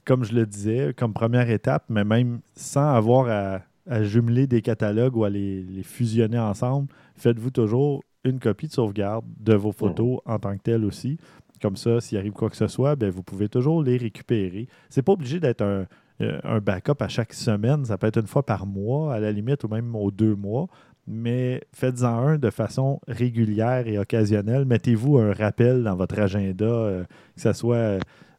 comme 0.04 0.24
je 0.24 0.34
le 0.34 0.46
disais, 0.46 0.94
comme 0.96 1.12
première 1.12 1.50
étape, 1.50 1.84
mais 1.88 2.04
même 2.04 2.40
sans 2.54 2.94
avoir 2.94 3.28
à, 3.28 4.02
jumeler 4.02 4.46
des 4.46 4.62
catalogues 4.62 5.16
ou 5.16 5.24
à 5.24 5.30
les, 5.30 5.82
fusionner 5.82 6.38
ensemble, 6.38 6.88
faites-vous 7.16 7.50
toujours 7.50 8.02
une 8.24 8.38
copie 8.38 8.68
de 8.68 8.72
sauvegarde 8.72 9.24
de 9.40 9.54
vos 9.54 9.72
photos 9.72 10.20
en 10.24 10.38
tant 10.38 10.56
que 10.56 10.62
telles 10.62 10.84
aussi. 10.84 11.18
Comme 11.60 11.76
ça, 11.76 12.00
s'il 12.00 12.18
arrive 12.18 12.32
quoi 12.32 12.50
que 12.50 12.56
ce 12.56 12.68
soit, 12.68 12.96
ben, 12.96 13.10
vous 13.10 13.22
pouvez 13.22 13.48
toujours 13.48 13.82
les 13.82 13.96
récupérer. 13.96 14.68
C'est 14.88 15.02
pas 15.02 15.12
obligé 15.12 15.40
d'être 15.40 15.62
un, 15.62 15.86
euh, 16.20 16.38
un, 16.44 16.60
backup 16.60 17.00
à 17.00 17.08
chaque 17.08 17.32
semaine. 17.32 17.84
Ça 17.84 17.98
peut 17.98 18.06
être 18.06 18.20
une 18.20 18.26
fois 18.26 18.44
par 18.44 18.66
mois, 18.66 19.14
à 19.14 19.20
la 19.20 19.32
limite, 19.32 19.64
ou 19.64 19.68
même 19.68 19.94
aux 19.96 20.10
deux 20.10 20.36
mois 20.36 20.68
mais 21.06 21.62
faites-en 21.72 22.28
un 22.28 22.38
de 22.38 22.50
façon 22.50 23.00
régulière 23.08 23.86
et 23.86 23.98
occasionnelle. 23.98 24.64
Mettez-vous 24.64 25.18
un 25.18 25.32
rappel 25.32 25.82
dans 25.82 25.96
votre 25.96 26.18
agenda, 26.18 26.64
euh, 26.64 27.04
que 27.34 27.40
ce 27.40 27.52
soit 27.52 27.98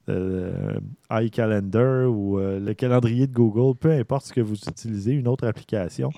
euh, 0.09 0.79
iCalendar 1.11 2.09
ou 2.09 2.39
euh, 2.39 2.59
le 2.59 2.73
calendrier 2.73 3.27
de 3.27 3.33
Google, 3.33 3.77
peu 3.77 3.91
importe 3.91 4.27
ce 4.27 4.33
que 4.33 4.41
vous 4.41 4.55
utilisez, 4.55 5.11
une 5.11 5.27
autre 5.27 5.45
application. 5.45 6.11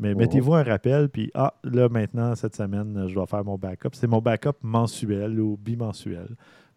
Mais 0.00 0.14
mettez-vous 0.14 0.54
un 0.54 0.64
rappel, 0.64 1.08
puis 1.08 1.30
ah, 1.34 1.54
là 1.62 1.88
maintenant, 1.88 2.34
cette 2.34 2.56
semaine, 2.56 3.06
je 3.08 3.14
dois 3.14 3.26
faire 3.26 3.44
mon 3.44 3.56
backup. 3.56 3.90
C'est 3.92 4.08
mon 4.08 4.20
backup 4.20 4.56
mensuel 4.62 5.38
ou 5.38 5.56
bimensuel. 5.56 6.28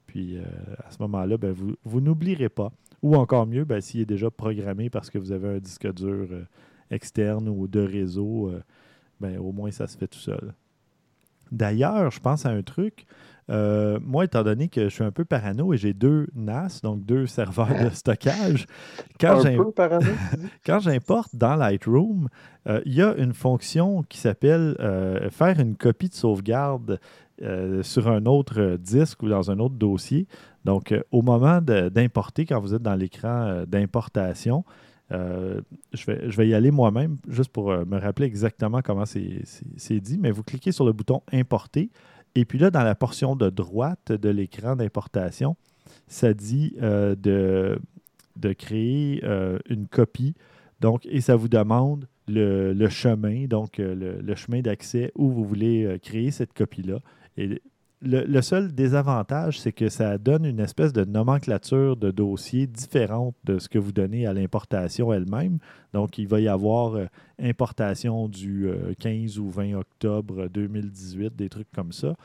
Puis 0.05 0.37
à 0.37 0.91
ce 0.91 0.97
moment-là, 1.01 1.37
ben, 1.37 1.51
vous, 1.51 1.75
vous 1.83 2.01
n'oublierez 2.01 2.49
pas. 2.49 2.71
Ou 3.01 3.15
encore 3.15 3.45
mieux, 3.45 3.65
ben, 3.65 3.81
s'il 3.81 4.01
est 4.01 4.05
déjà 4.05 4.29
programmé 4.29 4.89
parce 4.89 5.09
que 5.09 5.17
vous 5.17 5.31
avez 5.31 5.49
un 5.49 5.59
disque 5.59 5.91
dur 5.93 6.27
externe 6.89 7.49
ou 7.49 7.67
de 7.67 7.81
réseau 7.81 8.51
ben, 9.19 9.37
au 9.37 9.51
moins 9.51 9.71
ça 9.71 9.87
se 9.87 9.97
fait 9.97 10.07
tout 10.07 10.19
seul. 10.19 10.53
D'ailleurs, 11.51 12.11
je 12.11 12.19
pense 12.19 12.45
à 12.45 12.49
un 12.49 12.61
truc. 12.61 13.05
Euh, 13.49 13.97
moi, 14.03 14.25
étant 14.25 14.43
donné 14.43 14.67
que 14.67 14.89
je 14.89 14.93
suis 14.93 15.03
un 15.03 15.11
peu 15.11 15.23
parano 15.23 15.73
et 15.73 15.77
j'ai 15.77 15.93
deux 15.93 16.27
NAS, 16.35 16.81
donc 16.83 17.05
deux 17.05 17.27
serveurs 17.27 17.69
de 17.81 17.89
stockage, 17.93 18.67
quand 20.65 20.79
j'importe 20.79 21.35
dans 21.35 21.55
Lightroom, 21.55 22.27
euh, 22.67 22.81
il 22.85 22.93
y 22.93 23.01
a 23.01 23.15
une 23.15 23.33
fonction 23.33 24.03
qui 24.03 24.17
s'appelle 24.17 24.75
euh, 24.79 25.29
faire 25.29 25.59
une 25.59 25.75
copie 25.75 26.09
de 26.09 26.15
sauvegarde 26.15 26.99
sur 27.83 28.07
un 28.07 28.25
autre 28.25 28.77
disque 28.79 29.21
ou 29.21 29.29
dans 29.29 29.51
un 29.51 29.59
autre 29.59 29.75
dossier. 29.75 30.25
Donc, 30.65 30.95
au 31.11 31.21
moment 31.21 31.61
d'importer, 31.61 32.47
quand 32.47 32.59
vous 32.59 32.73
êtes 32.73 32.81
dans 32.81 32.95
l'écran 32.95 33.61
d'importation, 33.67 34.65
euh, 35.11 35.61
je, 35.93 36.11
vais, 36.11 36.47
y 36.47 36.53
aller 36.53 36.71
moi-même 36.71 37.17
juste 37.29 37.51
pour 37.51 37.71
euh, 37.71 37.85
me 37.85 37.97
rappeler 37.97 38.25
exactement 38.25 38.81
comment 38.81 39.05
c'est 39.05 39.99
dit, 39.99 40.17
mais 40.17 40.31
vous 40.31 40.43
cliquez 40.43 40.71
sur 40.71 40.85
le 40.85 40.91
bouton 40.91 41.21
Importer 41.31 41.89
et 42.35 42.45
puis 42.45 42.59
là, 42.59 42.69
dans 42.69 42.83
la 42.83 42.93
portion 42.93 43.35
de 43.35 43.49
droite 43.49 44.11
de 44.11 44.29
l'écran 44.29 44.75
d'importation, 44.75 45.55
ça 46.07 46.33
dit 46.33 46.75
euh, 46.81 47.15
de, 47.15 48.53
créer 48.53 49.23
une 49.69 49.87
copie. 49.87 50.35
Donc, 50.79 51.05
et 51.07 51.21
ça 51.21 51.35
vous 51.35 51.47
demande 51.47 52.07
le, 52.27 52.89
chemin, 52.89 53.45
donc 53.47 53.77
le, 53.79 54.35
chemin 54.35 54.61
d'accès 54.61 55.11
où 55.15 55.31
vous 55.31 55.45
voulez 55.45 55.97
créer 56.03 56.29
cette 56.29 56.53
copie-là. 56.53 56.99
Le, 58.01 58.41
seul 58.41 58.73
désavantage, 58.73 59.59
c'est 59.59 59.71
que 59.71 59.89
ça 59.89 60.17
donne 60.17 60.45
une 60.45 60.59
espèce 60.59 60.93
de 60.93 61.03
nomenclature 61.03 61.97
de 61.97 62.11
dossier 62.11 62.67
différente 62.67 63.35
de 63.43 63.57
ce 63.57 63.69
que 63.69 63.79
vous 63.79 63.91
donnez 63.91 64.27
à 64.27 64.33
l'importation 64.33 65.11
elle-même. 65.11 65.57
Donc, 65.93 66.17
il 66.19 66.27
va 66.27 66.39
y 66.39 66.47
avoir 66.47 66.95
euh, 66.95 67.05
importation 67.39 68.27
du 68.27 68.69
15 68.99 69.37
euh, 69.37 69.41
ou 69.41 69.49
20 69.49 69.73
octobre 69.73 70.47
2018, 70.47 71.35
des 71.35 71.49
trucs 71.49 71.71
comme 71.71 71.91
ça. 71.91 72.15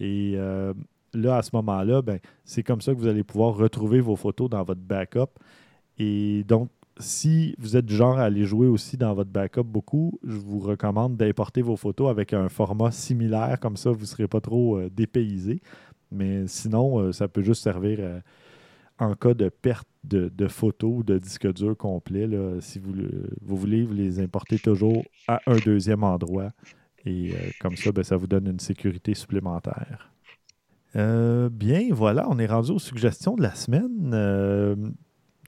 Et 0.00 0.32
euh, 0.36 0.72
là, 1.12 1.36
à 1.36 1.42
ce 1.42 1.50
moment-là, 1.54 2.00
ben, 2.00 2.20
c'est 2.44 2.62
comme 2.62 2.80
ça 2.80 2.94
que 2.94 2.98
vous 2.98 3.08
allez 3.08 3.24
pouvoir 3.24 3.54
retrouver 3.54 4.00
vos 4.00 4.16
photos 4.16 4.48
dans 4.48 4.62
votre 4.62 4.80
backup. 4.80 5.38
Et 5.98 6.42
donc, 6.44 6.70
si 6.98 7.54
vous 7.58 7.76
êtes 7.76 7.86
du 7.86 7.94
genre 7.94 8.18
à 8.18 8.24
aller 8.24 8.44
jouer 8.44 8.66
aussi 8.66 8.96
dans 8.96 9.14
votre 9.14 9.30
backup 9.30 9.62
beaucoup, 9.62 10.18
je 10.24 10.36
vous 10.36 10.58
recommande 10.58 11.16
d'importer 11.16 11.62
vos 11.62 11.76
photos 11.76 12.10
avec 12.10 12.32
un 12.32 12.48
format 12.48 12.90
similaire, 12.90 13.58
comme 13.60 13.76
ça 13.76 13.90
vous 13.90 14.00
ne 14.00 14.06
serez 14.06 14.28
pas 14.28 14.40
trop 14.40 14.78
euh, 14.78 14.90
dépaysé. 14.90 15.60
Mais 16.10 16.46
sinon, 16.46 16.98
euh, 16.98 17.12
ça 17.12 17.28
peut 17.28 17.42
juste 17.42 17.62
servir 17.62 17.98
en 18.98 19.14
cas 19.14 19.34
de 19.34 19.48
perte 19.48 19.88
de, 20.04 20.48
photos 20.48 20.90
ou 20.98 21.02
de 21.02 21.18
disque 21.18 21.52
dur 21.52 21.76
complet. 21.76 22.28
Si 22.60 22.78
vous, 22.78 22.94
voulez, 23.42 23.84
vous 23.84 23.94
les 23.94 24.20
importez 24.20 24.58
toujours 24.58 25.04
à 25.26 25.40
un 25.46 25.56
deuxième 25.56 26.04
endroit. 26.04 26.52
Et 27.04 27.32
euh, 27.32 27.36
comme 27.60 27.76
ça, 27.76 27.92
ben, 27.92 28.02
ça 28.02 28.16
vous 28.16 28.26
donne 28.26 28.48
une 28.48 28.58
sécurité 28.58 29.14
supplémentaire. 29.14 30.10
Euh, 30.96 31.48
bien, 31.50 31.88
voilà, 31.90 32.26
on 32.28 32.38
est 32.38 32.46
rendu 32.46 32.72
aux 32.72 32.78
suggestions 32.78 33.36
de 33.36 33.42
la 33.42 33.54
semaine. 33.54 34.94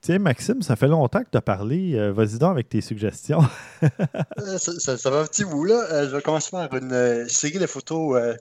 Euh, 0.01 0.07
tiens, 0.07 0.19
Maxime, 0.19 0.63
ça 0.63 0.77
fait 0.77 0.89
longtemps 0.89 1.23
que 1.23 1.31
tu 1.31 1.39
as 1.39 1.43
parlé. 1.43 2.11
Vas-y 2.11 2.39
donc 2.39 2.53
avec 2.53 2.69
tes 2.69 2.81
suggestions. 2.81 3.43
ça, 4.59 4.97
ça, 4.97 5.11
va 5.11 5.21
un 5.21 5.27
petit 5.27 5.45
bout, 5.45 5.65
là. 5.65 6.07
je 6.09 6.17
vais 6.17 6.23
commencer 6.23 6.51
par 6.51 6.75
une 6.75 7.29
série 7.29 7.59
de 7.59 7.67
photos 7.67 8.37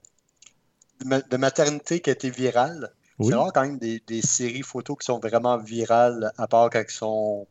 de 1.06 1.38
maternité 1.38 2.00
qui 2.00 2.10
a 2.10 2.14
été 2.14 2.30
virale. 2.30 2.92
C'est 3.22 3.36
rare 3.36 3.52
quand 3.54 3.62
même 3.62 3.78
des, 3.78 4.22
séries 4.22 4.62
photos 4.62 4.98
qui 5.00 5.06
sont 5.06 5.20
vraiment 5.20 5.58
virales, 5.58 6.32
à 6.38 6.48
part 6.48 6.70
quand 6.70 6.80
elles 6.80 6.90
sont 6.90 7.48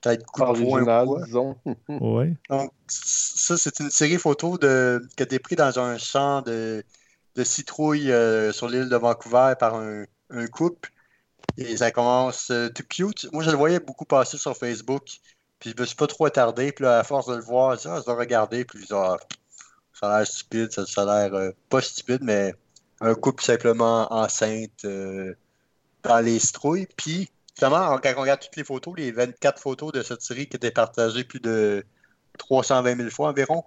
peut-être 0.00 0.24
originales, 0.40 1.06
disons. 1.24 1.56
oui. 1.88 2.34
Donc, 2.50 2.72
ça, 2.88 3.56
c'est 3.56 3.78
une 3.80 3.90
série 3.90 4.18
photo 4.18 4.58
de, 4.58 5.06
qui 5.16 5.22
a 5.22 5.24
été 5.24 5.38
prise 5.38 5.58
dans 5.58 5.78
un 5.78 5.98
champ 5.98 6.42
de, 6.42 6.84
de 7.36 7.44
citrouilles 7.44 8.10
euh, 8.10 8.52
sur 8.52 8.68
l'île 8.68 8.88
de 8.88 8.96
Vancouver 8.96 9.54
par 9.58 9.76
un, 9.76 10.04
couple. 10.50 10.90
Et 11.58 11.76
ça 11.76 11.90
commence 11.90 12.50
euh, 12.50 12.68
tout 12.68 12.84
cute. 12.88 13.32
Moi, 13.32 13.42
je 13.42 13.50
le 13.50 13.56
voyais 13.56 13.80
beaucoup 13.80 14.04
passer 14.04 14.36
sur 14.38 14.56
Facebook. 14.56 15.04
Puis 15.58 15.72
je 15.74 15.80
me 15.80 15.86
suis 15.86 15.96
pas 15.96 16.06
trop 16.06 16.26
attardé. 16.26 16.72
Puis 16.72 16.86
à 16.86 17.02
force 17.02 17.26
de 17.26 17.34
le 17.34 17.42
voir, 17.42 17.78
je 17.78 17.88
ah, 17.88 18.00
je 18.00 18.10
vais 18.10 18.18
regarder. 18.18 18.64
Puis 18.64 18.86
ah, 18.90 19.16
ça 19.92 20.10
a 20.10 20.18
l'air 20.18 20.26
stupide. 20.26 20.72
Ça, 20.72 20.86
ça 20.86 21.02
a 21.02 21.28
l'air 21.28 21.34
euh, 21.34 21.50
pas 21.70 21.80
stupide, 21.80 22.22
mais 22.22 22.54
un 23.00 23.14
couple 23.14 23.42
simplement 23.42 24.12
enceinte 24.12 24.84
euh, 24.84 25.34
dans 26.02 26.20
les 26.20 26.38
strouilles. 26.38 26.88
Puis, 26.96 27.30
justement, 27.50 27.98
quand 27.98 28.14
on 28.16 28.20
regarde 28.20 28.40
toutes 28.40 28.56
les 28.56 28.64
photos, 28.64 28.94
les 28.96 29.12
24 29.12 29.60
photos 29.60 29.92
de 29.92 30.02
cette 30.02 30.22
série 30.22 30.48
qui 30.48 30.56
étaient 30.56 30.70
partagées 30.70 31.24
plus 31.24 31.40
de 31.40 31.84
320 32.36 32.96
000 32.96 33.10
fois 33.10 33.30
environ, 33.30 33.64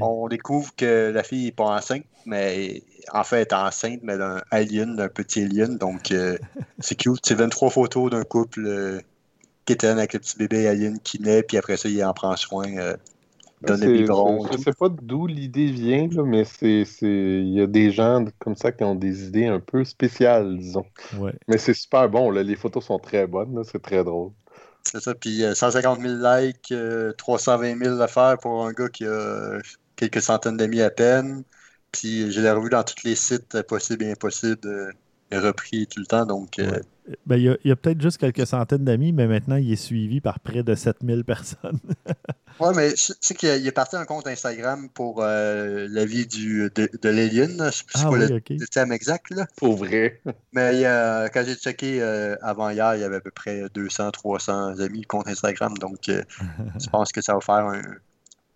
on 0.00 0.28
découvre 0.28 0.74
que 0.76 1.10
la 1.14 1.22
fille 1.22 1.46
n'est 1.46 1.52
pas 1.52 1.76
enceinte, 1.76 2.04
mais 2.24 2.82
en 3.12 3.24
fait, 3.24 3.36
elle 3.36 3.42
est 3.42 3.54
enceinte, 3.54 4.00
mais 4.02 4.18
d'un 4.18 4.40
alien, 4.50 4.96
d'un 4.96 5.08
petit 5.08 5.42
alien. 5.42 5.78
Donc, 5.78 6.10
euh, 6.10 6.36
c'est 6.78 6.96
cute. 6.96 7.20
C'est 7.24 7.34
23 7.34 7.70
photos 7.70 8.10
d'un 8.10 8.24
couple 8.24 8.64
euh, 8.66 9.00
qui 9.64 9.72
était 9.72 9.86
avec 9.86 10.14
le 10.14 10.20
petit 10.20 10.36
bébé 10.36 10.66
alien 10.66 10.98
qui 10.98 11.20
naît, 11.20 11.42
puis 11.42 11.56
après 11.56 11.76
ça, 11.76 11.88
il 11.88 12.04
en 12.04 12.12
prend 12.12 12.36
soin. 12.36 12.66
Je 13.66 14.56
ne 14.56 14.62
sais 14.62 14.72
pas 14.72 14.88
d'où 14.88 15.26
l'idée 15.26 15.70
vient, 15.70 16.08
mais 16.24 16.44
c'est 16.44 16.84
il 17.02 17.54
y 17.54 17.60
a 17.60 17.66
des 17.66 17.90
gens 17.90 18.24
comme 18.38 18.54
ça 18.54 18.70
qui 18.72 18.84
ont 18.84 18.94
des 18.94 19.26
idées 19.26 19.46
un 19.46 19.60
peu 19.60 19.84
spéciales, 19.84 20.58
disons. 20.58 20.84
Mais 21.48 21.58
c'est 21.58 21.74
super 21.74 22.08
bon, 22.08 22.30
là. 22.30 22.42
les 22.42 22.56
photos 22.56 22.84
sont 22.84 22.98
très 22.98 23.26
bonnes, 23.26 23.62
c'est 23.64 23.80
très 23.80 24.04
drôle. 24.04 24.32
C'est 24.92 25.00
ça, 25.00 25.14
puis 25.14 25.42
150 25.54 26.00
000 26.00 26.14
likes, 26.22 26.72
320 27.18 27.78
000 27.84 28.00
affaires 28.00 28.38
pour 28.38 28.64
un 28.66 28.72
gars 28.72 28.88
qui 28.88 29.04
a 29.06 29.58
quelques 29.96 30.22
centaines 30.22 30.56
d'amis 30.56 30.80
à 30.80 30.90
peine. 30.90 31.44
Puis 31.92 32.30
je 32.32 32.40
l'ai 32.40 32.50
revu 32.50 32.70
dans 32.70 32.84
tous 32.84 33.02
les 33.04 33.16
sites 33.16 33.62
possibles 33.62 34.04
et 34.04 34.12
impossibles, 34.12 34.68
euh, 34.68 34.92
repris 35.32 35.86
tout 35.86 36.00
le 36.00 36.06
temps, 36.06 36.26
donc... 36.26 36.58
Euh, 36.58 36.80
ben, 37.26 37.36
il 37.36 37.56
y 37.64 37.70
a, 37.70 37.76
peut-être 37.76 38.00
juste 38.00 38.18
quelques 38.18 38.46
centaines 38.46 38.84
d'amis, 38.84 39.12
mais 39.12 39.26
maintenant, 39.26 39.56
il 39.56 39.72
est 39.72 39.76
suivi 39.76 40.20
par 40.20 40.40
près 40.40 40.62
de 40.62 40.74
7000 40.74 41.24
personnes. 41.24 41.78
oui, 42.60 42.68
mais 42.74 42.92
tu 42.94 43.12
sais 43.20 43.34
qu'il 43.34 43.66
est 43.66 43.72
parti 43.72 43.96
un 43.96 44.04
compte 44.04 44.26
Instagram 44.26 44.88
pour 44.88 45.22
euh, 45.22 45.86
la 45.88 46.04
vie 46.04 46.26
du, 46.26 46.70
de, 46.74 46.88
de 47.00 47.08
l'alien. 47.08 47.70
Je 47.70 47.70
sais 47.70 47.84
ah, 47.94 48.10
pas 48.10 48.16
le, 48.16 48.40
thème 48.66 48.90
exact. 48.90 49.30
Là. 49.30 49.46
Pour 49.56 49.76
vrai. 49.76 50.20
Mais 50.52 50.82
quand 51.32 51.44
j'ai 51.46 51.54
checké 51.54 52.02
euh, 52.02 52.36
avant 52.42 52.70
hier, 52.70 52.96
il 52.96 53.02
y 53.02 53.04
avait 53.04 53.16
à 53.16 53.20
peu 53.20 53.30
près 53.30 53.62
200, 53.72 54.10
300 54.10 54.80
amis 54.80 55.02
compte 55.02 55.28
Instagram. 55.28 55.78
Donc, 55.78 56.08
euh, 56.08 56.22
je 56.80 56.88
pense 56.88 57.12
que 57.12 57.20
ça 57.20 57.34
va 57.34 57.40
faire 57.40 57.66
un, 57.66 57.82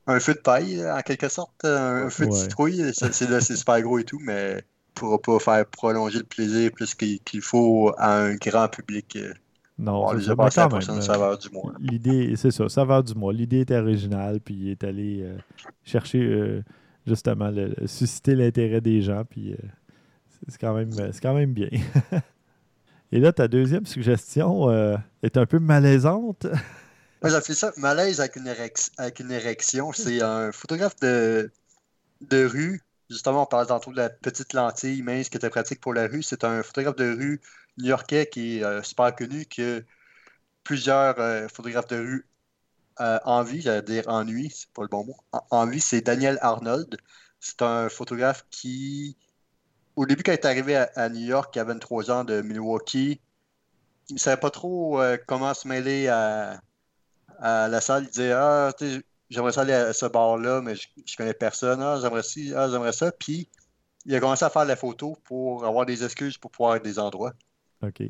un 0.09 0.19
feu 0.19 0.35
de 0.35 0.41
paille, 0.41 0.85
en 0.91 1.03
quelque 1.03 1.29
sorte. 1.29 1.65
Un, 1.65 2.11
feu 2.11 2.27
de 2.27 2.33
citrouille. 2.33 2.91
C'est 2.95 3.13
super 3.13 3.81
gros 3.81 4.01
et 4.01 4.05
tout, 4.05 4.19
mais 4.21 4.65
pourra 5.01 5.19
pas 5.19 5.39
faire 5.39 5.67
prolonger 5.67 6.19
le 6.19 6.25
plaisir 6.25 6.71
plus 6.73 6.95
qu'il 6.95 7.41
faut 7.41 7.93
à 7.97 8.19
un 8.19 8.35
grand 8.35 8.69
public. 8.69 9.17
Euh, 9.17 9.33
non, 9.79 10.07
c'est 10.19 10.25
ça. 10.51 10.69
Euh, 10.71 11.37
du 11.37 11.51
mois. 11.51 11.73
L'idée, 11.81 12.35
c'est 12.37 12.51
ça, 12.51 12.69
saveur 12.69 13.03
du 13.03 13.15
mois. 13.15 13.33
L'idée 13.33 13.61
est 13.61 13.71
originale, 13.71 14.41
puis 14.41 14.55
il 14.55 14.71
est 14.71 14.85
allé 14.85 15.23
euh, 15.23 15.39
chercher 15.85 16.63
justement 17.07 17.49
le, 17.51 17.75
susciter 17.87 18.35
l'intérêt 18.35 18.83
des 18.83 19.01
gens, 19.01 19.25
puis 19.25 19.57
c'est 20.49 20.61
quand 20.61 20.75
même 20.75 20.91
quand 21.23 21.35
même 21.35 21.53
bien. 21.53 21.71
Et 23.13 23.19
là, 23.19 23.33
ta 23.33 23.49
deuxième 23.49 23.87
suggestion 23.87 24.71
est 25.23 25.37
un 25.37 25.47
peu 25.47 25.59
malaisante. 25.59 26.47
Moi, 27.23 27.41
fait 27.41 27.55
ça 27.55 27.73
malaise 27.77 28.21
avec 28.21 28.37
une, 28.37 28.49
avec 28.99 29.21
une 29.21 29.33
érection. 29.33 29.93
C'est 29.93 30.23
un 30.23 30.53
photographe 30.53 30.97
de, 31.01 31.51
de 32.21 32.45
rue 32.45 32.83
Justement, 33.11 33.43
on 33.43 33.47
parle 33.47 33.67
tantôt 33.67 33.91
de 33.91 33.97
la 33.97 34.09
petite 34.09 34.53
lentille 34.53 35.03
mince 35.03 35.29
qui 35.29 35.37
était 35.37 35.51
pratique 35.51 35.81
pour 35.81 35.93
la 35.93 36.07
rue. 36.07 36.23
C'est 36.23 36.45
un 36.45 36.63
photographe 36.63 36.95
de 36.97 37.11
rue 37.11 37.41
new-yorkais 37.79 38.29
qui 38.29 38.59
est 38.59 38.65
euh, 38.65 38.83
super 38.83 39.15
connu, 39.17 39.47
que 39.47 39.85
plusieurs 40.65 41.19
euh, 41.21 41.49
photographes 41.49 41.89
de 41.89 41.99
rue 41.99 42.27
euh, 43.01 43.19
envie, 43.25 43.63
j'allais 43.63 43.83
dire 43.83 44.05
ennui, 44.09 44.51
c'est 44.51 44.71
pas 44.73 44.83
le 44.83 44.89
bon 44.89 45.05
mot. 45.05 45.17
envie, 45.51 45.81
c'est 45.81 46.03
Daniel 46.03 46.39
Arnold. 46.43 46.97
C'est 47.41 47.63
un 47.63 47.89
photographe 47.89 48.47
qui, 48.51 49.17
au 49.97 50.07
début, 50.07 50.23
quand 50.23 50.33
il 50.33 50.35
est 50.35 50.47
arrivé 50.47 50.77
à, 50.77 51.09
New 51.09 51.27
York, 51.27 51.55
il 51.57 51.61
a 51.61 51.65
23 51.65 52.11
ans 52.11 52.25
de 52.25 52.43
Milwaukee, 52.43 53.21
il 54.11 54.15
ne 54.15 54.19
savait 54.19 54.41
pas 54.41 54.51
trop 54.51 55.01
comment 55.27 55.55
se 55.55 55.69
mêler 55.69 56.09
à, 56.09 56.61
à 57.41 57.69
la 57.69 57.81
salle. 57.81 58.05
Il 58.05 58.11
disait 58.11 58.33
Ah, 58.33 58.73
j'aimerais 59.31 59.53
ça 59.53 59.63
aller 59.63 59.73
à 59.73 59.93
ce 59.93 60.07
bar-là, 60.07 60.61
mais 60.61 60.75
je, 60.75 60.89
ne 60.97 61.17
connais 61.17 61.35
personne. 61.35 61.81
Ah, 61.81 61.99
j'aimerais 62.01 62.23
ah, 62.57 62.69
j'aimerais 62.71 62.93
ça. 62.93 63.13
Puis, 63.13 63.49
il 64.05 64.15
a 64.15 64.21
commencé 64.21 64.45
à 64.45 64.51
faire 64.51 64.65
la 64.65 64.77
photo 64.77 65.17
pour 65.25 65.65
avoir 65.65 65.87
des 65.87 66.05
excuses 66.05 66.37
pour 66.39 66.51
pouvoir 66.51 66.77
être 66.77 66.85
des 66.85 66.99
endroits. 66.99 67.33
OK. 67.83 68.03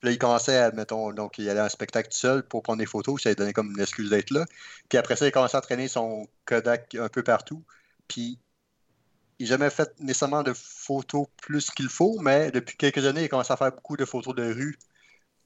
Puis 0.00 0.08
là, 0.08 0.12
il 0.12 0.18
commençait 0.18 0.56
à, 0.56 0.70
mettons, 0.70 1.12
donc 1.12 1.38
il 1.38 1.48
allait 1.48 1.60
à 1.60 1.64
un 1.64 1.68
spectacle 1.68 2.08
tout 2.08 2.18
seul 2.18 2.44
pour 2.44 2.62
prendre 2.62 2.78
des 2.78 2.86
photos, 2.86 3.20
ça 3.20 3.30
lui 3.30 3.36
donnait 3.36 3.52
comme 3.52 3.72
une 3.72 3.80
excuse 3.80 4.10
d'être 4.10 4.30
là. 4.30 4.44
Puis 4.88 4.96
après 4.96 5.16
ça, 5.16 5.24
il 5.24 5.28
a 5.28 5.30
commencé 5.32 5.56
à 5.56 5.60
traîner 5.60 5.88
son 5.88 6.28
Kodak 6.44 6.94
un 6.94 7.08
peu 7.08 7.24
partout. 7.24 7.64
Puis 8.06 8.38
il 9.40 9.44
n'a 9.44 9.48
jamais 9.48 9.70
fait 9.70 9.92
nécessairement 10.00 10.44
de 10.44 10.52
photos 10.52 11.26
plus 11.42 11.70
qu'il 11.70 11.88
faut, 11.88 12.18
mais 12.20 12.52
depuis 12.52 12.76
quelques 12.76 13.04
années, 13.06 13.22
il 13.22 13.24
a 13.24 13.28
commencé 13.28 13.52
à 13.52 13.56
faire 13.56 13.72
beaucoup 13.72 13.96
de 13.96 14.04
photos 14.04 14.34
de 14.34 14.44
rue, 14.44 14.78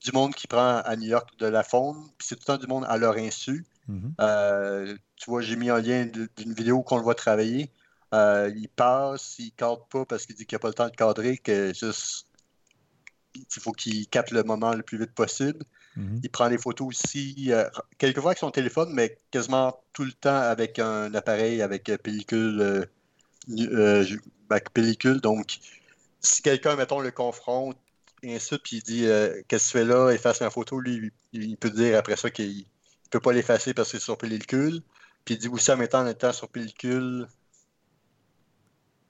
du 0.04 0.12
monde 0.12 0.34
qui 0.34 0.46
prend 0.46 0.78
à 0.78 0.96
New 0.96 1.08
York 1.08 1.30
de 1.38 1.46
la 1.46 1.62
faune, 1.62 2.08
puis 2.18 2.28
c'est 2.28 2.34
tout 2.36 2.42
le 2.42 2.46
temps 2.46 2.58
du 2.58 2.66
monde 2.66 2.84
à 2.88 2.98
leur 2.98 3.16
insu. 3.16 3.64
Mhm. 3.88 4.14
Euh, 4.20 4.96
tu 5.22 5.30
vois, 5.30 5.40
j'ai 5.40 5.54
mis 5.54 5.70
un 5.70 5.80
lien 5.80 6.04
d'une 6.04 6.52
vidéo 6.52 6.82
qu'on 6.82 6.96
le 6.96 7.04
voit 7.04 7.14
travailler. 7.14 7.70
Euh, 8.12 8.52
il 8.56 8.68
passe, 8.68 9.36
il 9.38 9.52
cadre 9.52 9.86
pas 9.86 10.04
parce 10.04 10.26
qu'il 10.26 10.34
dit 10.34 10.46
qu'il 10.46 10.56
n'a 10.56 10.58
pas 10.58 10.66
le 10.66 10.74
temps 10.74 10.88
de 10.88 10.96
cadrer, 10.96 11.38
que 11.38 11.72
juste 11.72 12.26
il 13.36 13.60
faut 13.60 13.70
qu'il 13.70 14.08
capte 14.08 14.32
le 14.32 14.42
moment 14.42 14.74
le 14.74 14.82
plus 14.82 14.98
vite 14.98 15.12
possible. 15.12 15.64
Mhm. 15.94 16.20
Il 16.24 16.28
prend 16.28 16.48
des 16.48 16.58
photos 16.58 16.88
aussi, 16.88 17.52
euh, 17.52 17.70
quelquefois 17.98 18.32
avec 18.32 18.38
son 18.38 18.50
téléphone, 18.50 18.92
mais 18.92 19.16
quasiment 19.30 19.80
tout 19.92 20.02
le 20.02 20.10
temps 20.10 20.40
avec 20.40 20.80
un 20.80 21.14
appareil 21.14 21.62
avec 21.62 21.84
pellicule, 22.02 22.88
ben, 23.46 24.60
pellicule. 24.74 25.20
Donc, 25.20 25.58
si 26.20 26.42
quelqu'un, 26.42 26.74
mettons, 26.74 26.98
le 26.98 27.12
confronte, 27.12 27.76
et 28.24 28.34
ainsi, 28.34 28.58
puis 28.58 28.78
il 28.78 28.82
dit 28.82 29.04
Qu'est-ce 29.46 29.72
que 29.72 29.78
tu 29.78 29.78
fais 29.78 29.84
là 29.84 30.10
Efface 30.10 30.40
ma 30.40 30.50
photo, 30.50 30.80
lui, 30.80 31.12
il 31.32 31.56
peut 31.56 31.70
dire 31.70 31.96
après 31.96 32.16
ça 32.16 32.28
qu'il 32.28 32.66
peut 33.10 33.20
pas 33.20 33.32
l'effacer 33.32 33.72
parce 33.72 33.92
que 33.92 33.98
c'est 33.98 34.04
sur 34.04 34.18
pellicule. 34.18 34.82
Puis 35.24 35.38
dit 35.38 35.48
aussi 35.48 35.70
en 35.70 35.76
mettant 35.76 36.00
en 36.00 36.06
étant 36.06 36.32
sur 36.32 36.48
pellicule, 36.48 37.28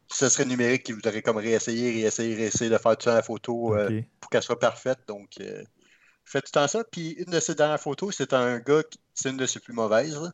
ce 0.09 0.29
serait 0.29 0.45
numérique, 0.45 0.89
il 0.89 0.95
voudrait 0.95 1.23
comme 1.23 1.39
réessayer, 1.39 1.91
réessayer, 1.91 2.35
réessayer 2.35 2.71
de 2.71 2.79
faire 2.79 2.97
tout 2.97 3.05
ça 3.05 3.15
la 3.15 3.23
photo 3.23 3.75
euh, 3.75 4.03
pour 4.21 4.31
qu'elle 4.31 4.43
soit 4.43 4.59
parfaite. 4.59 4.99
Donc, 5.09 5.31
euh, 5.41 5.63
fait 6.25 6.41
tout 6.41 6.51
le 6.55 6.61
temps 6.61 6.69
ça. 6.69 6.85
Puis 6.85 7.11
une 7.13 7.33
de 7.33 7.41
ses 7.41 7.55
dernières 7.55 7.81
photos, 7.81 8.15
c'est 8.17 8.33
un 8.33 8.59
gars, 8.59 8.83
c'est 9.15 9.31
une 9.31 9.37
de 9.37 9.47
ses 9.47 9.61
plus 9.61 9.73
mauvaises. 9.73 10.31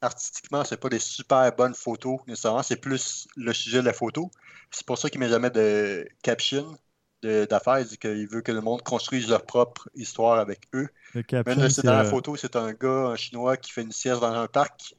Artistiquement, 0.00 0.64
c'est 0.64 0.76
pas 0.76 0.88
des 0.88 0.98
super 0.98 1.50
bonnes 1.56 1.74
photos 1.74 2.20
nécessairement, 2.26 2.62
c'est 2.62 2.76
plus 2.76 3.26
le 3.36 3.52
sujet 3.52 3.80
de 3.80 3.86
la 3.86 3.92
photo. 3.92 4.30
C'est 4.70 4.86
pour 4.86 4.98
ça 4.98 5.10
qu'il 5.10 5.18
met 5.20 5.28
jamais 5.28 5.50
de 5.50 6.06
caption 6.22 6.78
d'affaires. 7.22 7.80
Il 7.80 7.86
dit 7.86 7.98
qu'il 7.98 8.28
veut 8.28 8.40
que 8.40 8.52
le 8.52 8.60
monde 8.60 8.82
construise 8.82 9.28
leur 9.28 9.44
propre 9.44 9.88
histoire 9.94 10.38
avec 10.38 10.60
eux. 10.74 10.88
Le 11.14 11.22
Même 11.44 11.68
dans 11.84 11.92
la 11.92 12.04
photo, 12.04 12.36
c'est 12.36 12.56
un 12.56 12.72
gars, 12.72 13.08
un 13.08 13.16
chinois, 13.16 13.56
qui 13.56 13.72
fait 13.72 13.82
une 13.82 13.92
sieste 13.92 14.20
dans 14.20 14.32
un 14.32 14.46
parc. 14.46 14.94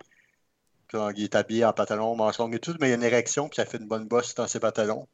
il 0.93 1.23
est 1.23 1.35
habillé 1.35 1.65
en 1.65 1.73
pantalon, 1.73 2.15
manche 2.15 2.37
longue 2.37 2.55
et 2.55 2.59
tout, 2.59 2.75
mais 2.79 2.87
il 2.87 2.89
y 2.89 2.93
a 2.93 2.95
une 2.95 3.03
érection, 3.03 3.47
puis 3.47 3.57
ça 3.57 3.65
fait 3.65 3.77
une 3.77 3.87
bonne 3.87 4.07
bosse 4.07 4.35
dans 4.35 4.47
ses 4.47 4.59
pantalons. 4.59 5.07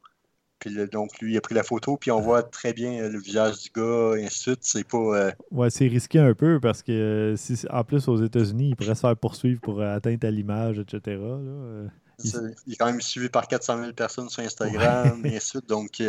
Puis 0.58 0.74
donc, 0.88 1.18
lui, 1.20 1.34
il 1.34 1.36
a 1.36 1.40
pris 1.40 1.54
la 1.54 1.62
photo, 1.62 1.96
puis 1.98 2.10
on 2.10 2.20
voit 2.20 2.42
très 2.42 2.72
bien 2.72 2.92
euh, 2.92 3.10
le 3.10 3.18
visage 3.18 3.58
du 3.58 3.70
gars, 3.74 4.14
et 4.16 4.24
ainsi 4.24 4.38
de 4.38 4.40
suite. 4.40 4.58
C'est 4.62 4.88
pas. 4.88 4.96
Euh, 4.96 5.30
ouais, 5.50 5.68
c'est 5.68 5.86
risqué 5.86 6.18
un 6.18 6.32
peu 6.32 6.58
parce 6.60 6.82
que, 6.82 6.92
euh, 6.92 7.36
si, 7.36 7.66
en 7.68 7.84
plus, 7.84 8.08
aux 8.08 8.16
États-Unis, 8.16 8.70
il 8.70 8.76
pourrait 8.76 8.94
se 8.94 9.00
faire 9.00 9.16
poursuivre 9.16 9.60
pour 9.60 9.82
atteinte 9.82 10.24
à 10.24 10.30
l'image, 10.30 10.78
etc. 10.78 11.20
il... 12.24 12.72
est 12.72 12.76
quand 12.76 12.86
même 12.86 13.02
suivi 13.02 13.28
par 13.28 13.46
400 13.48 13.80
000 13.80 13.92
personnes 13.92 14.30
sur 14.30 14.42
Instagram, 14.42 15.20
et 15.26 15.36
ainsi 15.36 15.36
de 15.36 15.40
suite. 15.40 15.68
Donc, 15.68 16.02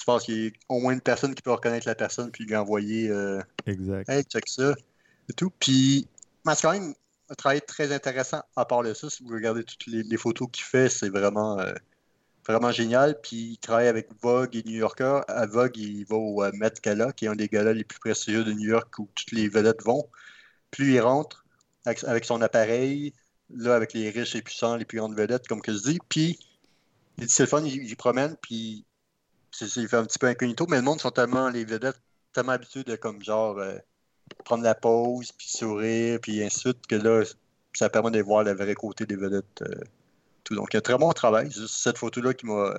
tu 0.00 0.06
penses 0.06 0.24
qu'il 0.24 0.44
y 0.44 0.48
a 0.48 0.50
au 0.70 0.80
moins 0.80 0.94
une 0.94 1.02
personne 1.02 1.34
qui 1.34 1.42
peut 1.42 1.50
reconnaître 1.50 1.86
la 1.86 1.94
personne 1.94 2.30
puis 2.30 2.46
lui 2.46 2.56
envoyer 2.56 3.10
euh, 3.10 3.38
Exact. 3.66 4.08
Hey, 4.08 4.24
check 4.24 4.48
ça 4.48 4.74
et 5.28 5.32
tout. 5.34 5.52
Puis, 5.60 6.08
c'est 6.46 6.62
quand 6.62 6.72
même 6.72 6.94
un 7.28 7.34
travail 7.34 7.60
très 7.60 7.92
intéressant 7.92 8.40
à 8.56 8.64
part 8.64 8.82
de 8.82 8.94
ça. 8.94 9.10
Si 9.10 9.22
vous 9.22 9.34
regardez 9.34 9.62
toutes 9.62 9.86
les, 9.86 10.02
les 10.02 10.16
photos 10.16 10.48
qu'il 10.50 10.64
fait, 10.64 10.88
c'est 10.88 11.10
vraiment, 11.10 11.60
euh, 11.60 11.74
vraiment 12.48 12.72
génial. 12.72 13.20
Puis, 13.20 13.36
il 13.36 13.58
travaille 13.58 13.88
avec 13.88 14.08
Vogue 14.22 14.56
et 14.56 14.62
New 14.62 14.78
Yorker. 14.78 15.20
À 15.28 15.44
Vogue, 15.44 15.76
il 15.76 16.06
va 16.06 16.16
au 16.16 16.44
euh, 16.44 16.50
Met 16.54 16.72
Gala, 16.82 17.12
qui 17.12 17.26
est 17.26 17.28
un 17.28 17.36
des 17.36 17.48
galas 17.48 17.74
les 17.74 17.84
plus 17.84 17.98
prestigieux 17.98 18.42
de 18.42 18.54
New 18.54 18.70
York 18.70 18.98
où 18.98 19.06
toutes 19.14 19.32
les 19.32 19.48
vedettes 19.48 19.82
vont. 19.84 20.08
Puis, 20.70 20.94
il 20.94 21.00
rentre 21.00 21.44
avec, 21.84 22.02
avec 22.04 22.24
son 22.24 22.40
appareil, 22.40 23.12
là, 23.50 23.74
avec 23.74 23.92
les 23.92 24.08
riches 24.08 24.34
et 24.34 24.40
puissants, 24.40 24.76
les 24.76 24.86
plus 24.86 24.96
grandes 24.96 25.14
vedettes, 25.14 25.46
comme 25.46 25.60
que 25.60 25.74
je 25.74 25.82
dis. 25.82 25.98
Puis, 26.08 26.38
il 27.18 27.26
dit 27.26 27.32
c'est 27.32 27.42
le 27.42 27.48
fun, 27.48 27.62
il, 27.62 27.84
il 27.84 27.96
promène, 27.96 28.34
puis 28.40 28.86
il 29.60 29.88
fait 29.88 29.96
un 29.96 30.04
petit 30.04 30.18
peu 30.18 30.26
incognito, 30.28 30.66
mais 30.68 30.76
le 30.76 30.82
monde 30.82 31.00
sont 31.00 31.10
tellement, 31.10 31.48
les 31.48 31.64
vedettes, 31.64 32.00
tellement 32.32 32.52
habitués 32.52 32.84
de 32.84 32.96
comme 32.96 33.22
genre 33.22 33.58
euh, 33.58 33.76
prendre 34.44 34.62
la 34.64 34.74
pause, 34.74 35.32
puis 35.32 35.48
sourire, 35.48 36.18
puis 36.20 36.42
ainsi 36.42 36.56
de 36.56 36.60
suite, 36.60 36.86
que 36.86 36.96
là, 36.96 37.22
ça 37.72 37.88
permet 37.90 38.10
de 38.10 38.22
voir 38.22 38.44
le 38.44 38.52
vrai 38.52 38.74
côté 38.74 39.06
des 39.06 39.16
vedettes. 39.16 39.62
euh, 39.62 39.80
tout. 40.44 40.54
Donc, 40.54 40.68
il 40.72 40.74
y 40.74 40.78
a 40.78 40.78
un 40.78 40.82
très 40.82 40.96
bon 40.98 41.10
travail. 41.12 41.50
C'est 41.52 41.60
juste 41.60 41.76
cette 41.82 41.98
photo-là 41.98 42.32
qui 42.34 42.46
m'a, 42.46 42.74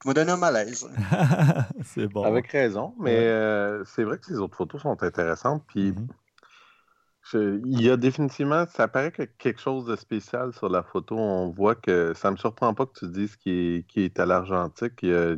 qui 0.00 0.08
m'a 0.08 0.14
donné 0.14 0.32
un 0.32 0.36
malaise. 0.36 0.88
c'est 1.84 2.06
bon. 2.08 2.24
Avec 2.24 2.48
raison, 2.50 2.94
mais 2.98 3.16
Ouais. 3.18 3.24
euh, 3.24 3.84
c'est 3.84 4.04
vrai 4.04 4.18
que 4.18 4.26
ces 4.26 4.38
autres 4.38 4.56
photos 4.56 4.82
sont 4.82 5.02
intéressantes. 5.02 5.64
Puis 5.68 5.92
Mhm. 5.92 6.08
je- 7.32 7.60
il 7.66 7.82
y 7.82 7.90
a 7.90 7.96
définitivement, 7.96 8.64
ça 8.66 8.88
paraît 8.88 9.12
qu'il 9.12 9.24
y 9.24 9.28
a 9.28 9.30
quelque 9.38 9.60
chose 9.60 9.84
de 9.86 9.96
spécial 9.96 10.52
sur 10.52 10.68
la 10.68 10.82
photo. 10.82 11.16
On 11.16 11.50
voit 11.50 11.74
que 11.74 12.14
ça 12.14 12.30
me 12.30 12.36
surprend 12.36 12.74
pas 12.74 12.86
que 12.86 12.98
tu 12.98 13.08
dises 13.08 13.36
qu'il 13.36 13.52
est, 13.52 13.82
qu'il 13.86 14.02
est 14.04 14.18
à 14.18 14.26
l'argentique. 14.26 14.94
Il 15.02 15.08
y 15.10 15.14
a- 15.14 15.36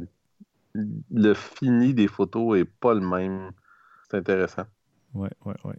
Le 0.74 1.34
fini 1.34 1.94
des 1.94 2.08
photos 2.08 2.58
est 2.58 2.64
pas 2.64 2.94
le 2.94 3.00
même. 3.00 3.50
C'est 4.08 4.16
intéressant. 4.16 4.64
Oui, 5.14 5.28
oui, 5.44 5.54
oui. 5.64 5.74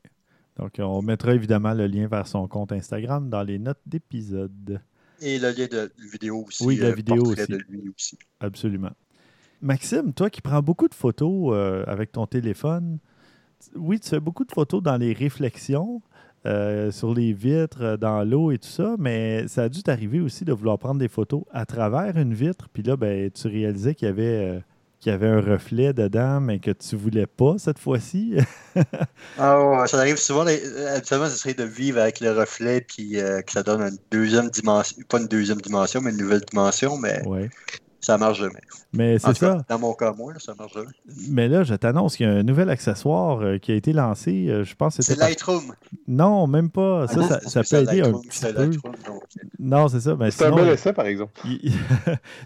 Donc, 0.57 0.73
on 0.79 1.01
mettra 1.01 1.33
évidemment 1.33 1.73
le 1.73 1.87
lien 1.87 2.07
vers 2.07 2.27
son 2.27 2.47
compte 2.47 2.71
Instagram 2.71 3.29
dans 3.29 3.43
les 3.43 3.57
notes 3.57 3.81
d'épisode. 3.85 4.81
Et 5.21 5.39
le 5.39 5.51
lien 5.51 5.67
de 5.67 5.91
vidéo 6.11 6.45
aussi. 6.47 6.65
Oui, 6.65 6.75
la 6.77 6.87
euh, 6.87 6.93
vidéo 6.93 7.23
aussi. 7.23 7.47
de 7.47 7.57
lui 7.69 7.89
aussi. 7.95 8.17
Absolument. 8.39 8.91
Maxime, 9.61 10.13
toi 10.13 10.29
qui 10.29 10.41
prends 10.41 10.61
beaucoup 10.61 10.87
de 10.87 10.95
photos 10.95 11.53
euh, 11.53 11.83
avec 11.87 12.11
ton 12.11 12.25
téléphone, 12.25 12.99
oui, 13.75 13.99
tu 13.99 14.09
fais 14.09 14.19
beaucoup 14.19 14.45
de 14.45 14.51
photos 14.51 14.81
dans 14.81 14.97
les 14.97 15.13
réflexions, 15.13 16.01
euh, 16.47 16.89
sur 16.89 17.13
les 17.13 17.33
vitres, 17.33 17.83
euh, 17.83 17.97
dans 17.97 18.27
l'eau 18.27 18.51
et 18.51 18.57
tout 18.57 18.67
ça, 18.67 18.95
mais 18.97 19.47
ça 19.47 19.63
a 19.63 19.69
dû 19.69 19.83
t'arriver 19.83 20.19
aussi 20.19 20.43
de 20.43 20.51
vouloir 20.51 20.79
prendre 20.79 20.99
des 20.99 21.07
photos 21.07 21.43
à 21.51 21.67
travers 21.67 22.17
une 22.17 22.33
vitre, 22.33 22.67
puis 22.73 22.81
là, 22.81 22.97
ben, 22.97 23.29
tu 23.29 23.47
réalisais 23.47 23.93
qu'il 23.93 24.07
y 24.07 24.09
avait, 24.09 24.57
euh, 24.57 24.59
qu'il 25.01 25.11
y 25.11 25.15
avait 25.15 25.27
un 25.27 25.41
reflet 25.41 25.93
dedans, 25.93 26.41
mais 26.41 26.59
que 26.59 26.71
tu 26.71 26.95
voulais 26.95 27.27
pas 27.27 27.57
cette 27.59 27.79
fois-ci? 27.79 28.37
Ah 29.37 29.59
ouais, 29.81 29.87
ça 29.87 29.97
arrive 29.99 30.17
souvent. 30.17 30.45
euh, 30.47 30.95
Habituellement, 30.95 31.29
ce 31.29 31.37
serait 31.37 31.53
de 31.53 31.63
vivre 31.63 31.99
avec 31.99 32.19
le 32.19 32.31
reflet 32.31 32.81
puis 32.81 33.17
euh, 33.19 33.41
que 33.41 33.51
ça 33.51 33.63
donne 33.63 33.81
une 33.81 33.97
deuxième 34.11 34.49
dimension. 34.49 34.97
Pas 35.09 35.19
une 35.19 35.27
deuxième 35.27 35.61
dimension, 35.61 36.01
mais 36.01 36.11
une 36.11 36.17
nouvelle 36.17 36.41
dimension, 36.41 36.97
mais 36.97 37.21
ouais. 37.21 37.51
Ça 38.01 38.17
marche 38.17 38.39
jamais. 38.39 38.59
Mais 38.93 39.17
c'est 39.19 39.27
cas, 39.27 39.33
ça. 39.33 39.65
dans 39.69 39.79
mon 39.79 39.93
cas, 39.93 40.11
moi, 40.11 40.33
là, 40.33 40.39
ça 40.39 40.53
marche 40.57 40.73
jamais. 40.73 40.87
Mais 41.29 41.47
là, 41.47 41.63
je 41.63 41.73
t'annonce 41.75 42.17
qu'il 42.17 42.25
y 42.25 42.29
a 42.29 42.33
un 42.33 42.43
nouvel 42.43 42.69
accessoire 42.69 43.39
euh, 43.41 43.57
qui 43.57 43.71
a 43.71 43.75
été 43.75 43.93
lancé. 43.93 44.47
euh, 44.49 44.63
je 44.65 44.75
pense 44.75 44.97
que 44.97 45.03
C'est 45.03 45.15
par- 45.17 45.27
Lightroom. 45.29 45.73
Non, 46.07 46.45
même 46.47 46.69
pas. 46.69 47.07
Ça, 47.07 47.19
Ah, 47.23 47.27
ça, 47.27 47.39
c'est 47.41 47.49
ça 47.49 47.61
peut 47.63 47.83
aider 47.83 48.01
un 48.01 48.03
Lightroom, 48.05 48.21
petit 48.23 48.37
c'est 48.37 48.53
peu. 48.53 48.61
Lightroom, 48.65 48.93
donc, 49.07 49.23
Non, 49.59 49.87
c'est 49.87 49.99
ça. 50.01 50.17
C'est 50.19 50.25
un 50.25 50.31
sinon, 50.49 50.55
bel 50.57 50.67
essai, 50.69 50.93
par 50.93 51.05
exemple. 51.05 51.33
il- 51.45 51.71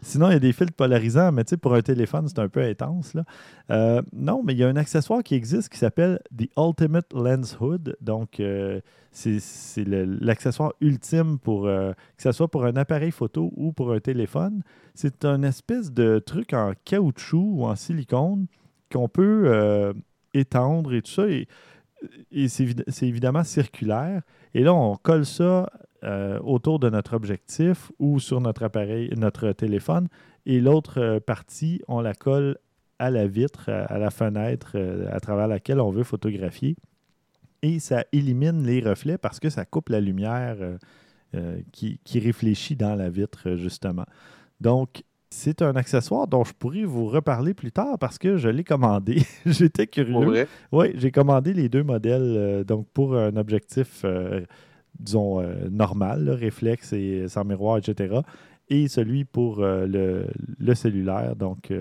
sinon, 0.02 0.30
il 0.30 0.34
y 0.34 0.36
a 0.36 0.40
des 0.40 0.54
filtres 0.54 0.74
polarisants, 0.74 1.32
mais 1.32 1.44
tu 1.44 1.52
sais, 1.52 1.58
pour 1.58 1.74
un 1.74 1.82
téléphone, 1.82 2.28
c'est 2.28 2.40
un 2.40 2.50
peu 2.50 2.62
intense. 2.62 3.14
Là. 3.14 3.24
Euh, 3.72 4.02
non, 4.14 4.44
mais 4.44 4.54
il 4.54 4.60
y 4.60 4.64
a 4.64 4.68
un 4.68 4.76
accessoire 4.76 5.24
qui 5.24 5.36
existe 5.36 5.70
qui 5.70 5.78
s'appelle 5.80 6.20
The 6.38 6.50
Ultimate 6.58 7.12
Lens 7.14 7.58
Hood. 7.60 7.96
Donc, 8.02 8.40
euh, 8.40 8.82
c'est 9.16 9.86
l'accessoire 9.86 10.74
ultime 10.82 11.40
pour 11.40 11.68
euh, 11.68 11.94
que 12.18 12.24
ce 12.24 12.32
soit 12.34 12.50
pour 12.50 12.66
un 12.66 12.76
appareil 12.76 13.12
photo 13.12 13.54
ou 13.56 13.72
pour 13.72 13.94
un 13.94 14.00
téléphone. 14.00 14.62
C'est 14.94 15.24
un 15.24 15.42
espèce 15.44 15.94
de 15.94 16.20
truc 16.20 16.54
en 16.54 16.74
caoutchouc 16.84 17.54
ou 17.56 17.66
en 17.66 17.76
silicone 17.76 18.48
qu'on 18.92 19.08
peut 19.08 19.44
euh, 19.46 19.94
étendre 20.34 20.94
et 20.94 21.02
tout 21.02 21.12
ça. 21.12 21.30
Et, 21.30 21.48
et 22.32 22.50
c'est 22.50 22.66
évid- 22.66 22.84
c'est 22.90 23.08
évidemment 23.08 23.46
circulaire. 23.46 24.22
Et 24.54 24.64
là, 24.64 24.74
on 24.74 24.96
colle 24.96 25.26
ça 25.26 25.70
euh, 26.04 26.38
autour 26.42 26.80
de 26.80 26.90
notre 26.90 27.16
objectif 27.16 27.92
ou 28.00 28.20
sur 28.20 28.42
notre 28.42 28.64
appareil, 28.64 29.10
notre 29.16 29.54
téléphone. 29.54 30.10
Et 30.46 30.60
l'autre 30.60 31.20
partie, 31.20 31.82
on 31.88 32.02
la 32.02 32.14
colle 32.14 32.58
à 33.00 33.10
la 33.12 33.28
vitre, 33.28 33.70
à, 33.70 33.98
la 33.98 34.10
fenêtre 34.10 34.78
à 35.12 35.20
travers 35.20 35.48
laquelle 35.48 35.80
on 35.80 35.90
veut 35.90 36.04
photographier. 36.04 36.76
Et 37.66 37.80
ça 37.80 38.06
élimine 38.12 38.64
les 38.64 38.80
reflets 38.80 39.18
parce 39.18 39.40
que 39.40 39.50
ça 39.50 39.66
coupe 39.66 39.90
la 39.90 40.00
lumière 40.00 40.58
euh, 40.60 40.78
euh, 41.34 41.58
qui, 41.72 42.00
qui 42.04 42.20
réfléchit 42.20 42.76
dans 42.76 42.94
la 42.94 43.10
vitre, 43.10 43.42
euh, 43.48 43.58
justement. 43.58 44.06
Donc, 44.62 45.02
c'est 45.32 45.64
un 45.64 45.76
accessoire 45.76 46.28
dont 46.28 46.44
je 46.44 46.54
pourrais 46.54 46.84
vous 46.84 47.08
reparler 47.08 47.56
plus 47.56 47.72
tard 47.72 47.98
parce 47.98 48.20
que 48.20 48.38
je 48.38 48.50
l'ai 48.50 48.64
commandé. 48.64 49.24
J'étais 49.48 49.88
curieux. 49.88 50.46
Oui, 50.72 50.92
j'ai 50.94 51.10
commandé 51.10 51.54
les 51.54 51.68
deux 51.68 51.82
modèles 51.82 52.36
euh, 52.38 52.64
donc 52.64 52.88
pour 52.94 53.18
un 53.18 53.36
objectif, 53.36 54.04
euh, 54.06 54.42
disons, 55.00 55.42
normal, 55.72 56.24
là, 56.24 56.36
réflexe 56.36 56.94
et 56.94 57.28
sans 57.28 57.46
miroir, 57.46 57.80
etc. 57.80 58.20
Et 58.70 58.88
celui 58.88 59.26
pour 59.26 59.62
le, 59.62 60.28
le 60.60 60.76
cellulaire. 60.76 61.36
Donc, 61.36 61.72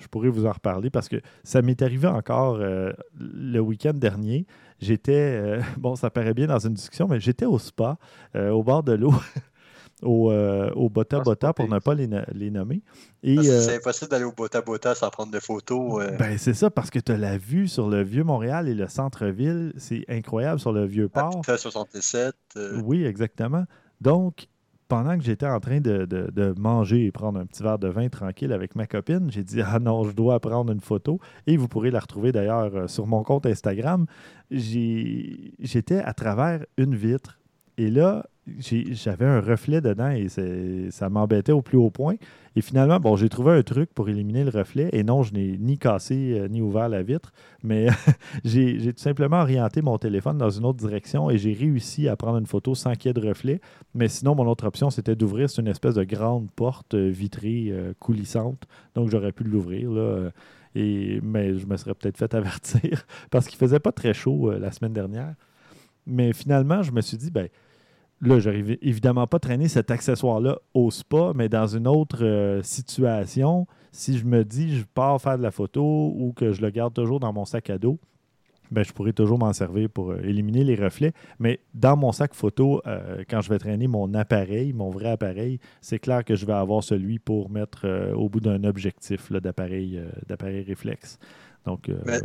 je 0.00 0.08
pourrais 0.08 0.28
vous 0.28 0.46
en 0.46 0.52
reparler 0.52 0.90
parce 0.90 1.08
que 1.08 1.16
ça 1.44 1.62
m'est 1.62 1.80
arrivé 1.82 2.08
encore 2.08 2.56
euh, 2.56 2.92
le 3.18 3.60
week-end 3.60 3.92
dernier. 3.92 4.46
J'étais, 4.80 5.12
euh, 5.12 5.60
bon, 5.78 5.94
ça 5.96 6.10
paraît 6.10 6.34
bien 6.34 6.46
dans 6.46 6.58
une 6.58 6.74
discussion, 6.74 7.06
mais 7.08 7.20
j'étais 7.20 7.46
au 7.46 7.58
spa, 7.58 7.98
euh, 8.34 8.50
au 8.50 8.62
bord 8.62 8.82
de 8.82 8.92
l'eau, 8.92 9.12
au, 10.02 10.30
euh, 10.32 10.70
au 10.72 10.88
Bota 10.88 11.16
Ah, 11.18 11.20
c'est 11.20 11.24
Bota, 11.24 11.52
pour 11.52 11.68
ne 11.68 11.78
pas 11.78 11.94
les, 11.94 12.08
les 12.32 12.50
nommer. 12.50 12.82
Parce 13.22 13.46
que 13.46 13.52
euh, 13.52 13.60
C'est 13.60 13.76
impossible 13.76 14.10
d'aller 14.10 14.24
au 14.24 14.32
Bota 14.32 14.62
Bota 14.62 14.94
sans 14.94 15.10
prendre 15.10 15.32
de 15.32 15.40
photos. 15.40 16.02
euh, 16.02 16.16
ben, 16.16 16.38
c'est 16.38 16.54
ça, 16.54 16.70
parce 16.70 16.90
que 16.90 16.98
tu 16.98 17.12
as 17.12 17.18
la 17.18 17.36
vue 17.36 17.68
sur 17.68 17.88
le 17.88 18.02
vieux 18.02 18.24
Montréal 18.24 18.68
et 18.68 18.74
le 18.74 18.88
centre-ville. 18.88 19.72
C'est 19.76 20.04
incroyable 20.08 20.58
sur 20.60 20.72
le 20.72 20.86
vieux 20.86 21.08
port. 21.08 21.34
Habitat 21.34 21.58
67. 21.58 22.34
euh, 22.56 22.80
Oui, 22.82 23.04
exactement. 23.04 23.64
Donc, 24.00 24.46
pendant 24.90 25.16
que 25.16 25.24
j'étais 25.24 25.46
en 25.46 25.60
train 25.60 25.80
de, 25.80 26.04
de- 26.04 26.54
manger 26.58 27.06
et 27.06 27.12
prendre 27.12 27.38
un 27.38 27.46
petit 27.46 27.62
verre 27.62 27.78
de 27.78 27.88
vin 27.88 28.08
tranquille 28.08 28.52
avec 28.52 28.74
ma 28.74 28.86
copine, 28.86 29.30
j'ai 29.30 29.44
dit 29.44 29.62
Ah 29.64 29.78
non, 29.78 30.04
je 30.04 30.10
dois 30.12 30.38
prendre 30.40 30.70
une 30.72 30.80
photo. 30.80 31.20
Et 31.46 31.56
vous 31.56 31.68
pourrez 31.68 31.90
la 31.90 32.00
retrouver 32.00 32.32
d'ailleurs 32.32 32.74
euh, 32.74 32.86
sur 32.88 33.06
mon 33.06 33.22
compte 33.22 33.46
Instagram. 33.46 34.04
J'étais 34.50 35.98
à 35.98 36.12
travers 36.12 36.66
une 36.76 36.94
vitre. 36.94 37.38
Et 37.78 37.88
là, 37.88 38.26
j'avais 38.58 39.26
un 39.26 39.40
reflet 39.40 39.80
dedans 39.80 40.10
et 40.10 40.28
ça 40.90 41.08
m'embêtait 41.08 41.52
au 41.52 41.62
plus 41.62 41.78
haut 41.78 41.90
point. 41.90 42.16
Et 42.56 42.62
finalement, 42.62 42.98
bon, 42.98 43.14
j'ai 43.16 43.28
trouvé 43.28 43.52
un 43.52 43.62
truc 43.62 43.94
pour 43.94 44.08
éliminer 44.08 44.42
le 44.42 44.50
reflet. 44.50 44.88
Et 44.92 45.04
non, 45.04 45.22
je 45.22 45.32
n'ai 45.32 45.56
ni 45.56 45.78
cassé 45.78 46.34
euh, 46.36 46.48
ni 46.48 46.60
ouvert 46.60 46.88
la 46.88 47.02
vitre, 47.02 47.32
mais 47.62 47.86
j'ai 48.44 48.92
tout 48.92 49.00
simplement 49.00 49.40
orienté 49.40 49.82
mon 49.82 49.98
téléphone 49.98 50.36
dans 50.36 50.50
une 50.50 50.64
autre 50.64 50.78
direction 50.78 51.30
et 51.30 51.38
j'ai 51.38 51.52
réussi 51.52 52.08
à 52.08 52.16
prendre 52.16 52.38
une 52.38 52.46
photo 52.46 52.74
sans 52.74 52.94
qu'il 52.94 53.08
y 53.08 53.10
ait 53.10 53.20
de 53.20 53.26
reflet. 53.26 53.60
Mais 53.94 54.08
sinon, 54.08 54.34
mon 54.34 54.46
autre 54.48 54.66
option, 54.66 54.90
c'était 54.90 55.14
d'ouvrir. 55.14 55.48
C'est 55.48 55.62
une 55.62 55.68
espèce 55.68 55.94
de 55.94 56.04
grande 56.04 56.50
porte 56.50 56.94
euh, 56.94 57.08
vitrée 57.08 57.68
euh, 57.70 57.92
coulissante. 58.00 58.66
Donc, 58.94 59.10
j'aurais 59.10 59.32
pu 59.32 59.44
l'ouvrir. 59.44 59.90
là, 59.92 60.30
Et, 60.74 61.20
mais 61.22 61.56
je 61.56 61.66
me 61.66 61.76
serais 61.76 61.94
peut-être 61.94 62.18
fait 62.18 62.34
avertir 62.34 63.06
parce 63.30 63.46
qu'il 63.46 63.58
faisait 63.58 63.80
pas 63.80 63.92
très 63.92 64.12
chaud 64.12 64.50
la 64.50 64.72
semaine 64.72 64.92
dernière. 64.92 65.34
Mais 66.06 66.32
finalement, 66.32 66.82
je 66.82 66.90
me 66.90 67.00
suis 67.00 67.16
dit, 67.16 67.30
ben, 67.30 67.48
là, 68.20 68.38
j'arrive 68.38 68.76
évidemment 68.82 69.26
pas 69.26 69.38
traîner 69.38 69.68
cet 69.68 69.90
accessoire-là 69.90 70.58
au 70.74 70.90
spa, 70.90 71.32
mais 71.34 71.48
dans 71.48 71.66
une 71.66 71.88
autre 71.88 72.24
euh, 72.24 72.62
situation, 72.62 73.66
si 73.92 74.18
je 74.18 74.24
me 74.24 74.44
dis 74.44 74.78
je 74.78 74.84
pars 74.94 75.20
faire 75.20 75.38
de 75.38 75.42
la 75.42 75.50
photo 75.50 76.12
ou 76.16 76.32
que 76.32 76.52
je 76.52 76.60
le 76.60 76.70
garde 76.70 76.94
toujours 76.94 77.20
dans 77.20 77.32
mon 77.32 77.44
sac 77.44 77.70
à 77.70 77.78
dos, 77.78 77.98
ben, 78.70 78.84
je 78.84 78.92
pourrais 78.92 79.12
toujours 79.12 79.38
m'en 79.38 79.52
servir 79.52 79.90
pour 79.90 80.12
euh, 80.12 80.20
éliminer 80.22 80.62
les 80.62 80.76
reflets. 80.76 81.12
Mais 81.40 81.58
dans 81.74 81.96
mon 81.96 82.12
sac 82.12 82.34
photo, 82.34 82.80
euh, 82.86 83.24
quand 83.28 83.40
je 83.40 83.48
vais 83.48 83.58
traîner 83.58 83.88
mon 83.88 84.14
appareil, 84.14 84.72
mon 84.72 84.90
vrai 84.90 85.10
appareil, 85.10 85.58
c'est 85.80 85.98
clair 85.98 86.24
que 86.24 86.36
je 86.36 86.46
vais 86.46 86.52
avoir 86.52 86.84
celui 86.84 87.18
pour 87.18 87.50
mettre 87.50 88.12
au 88.14 88.28
bout 88.28 88.40
d'un 88.40 88.62
objectif 88.64 89.32
d'appareil 89.32 90.00
réflexe. 90.66 91.18
Donc, 91.66 91.90
Mais- 92.06 92.20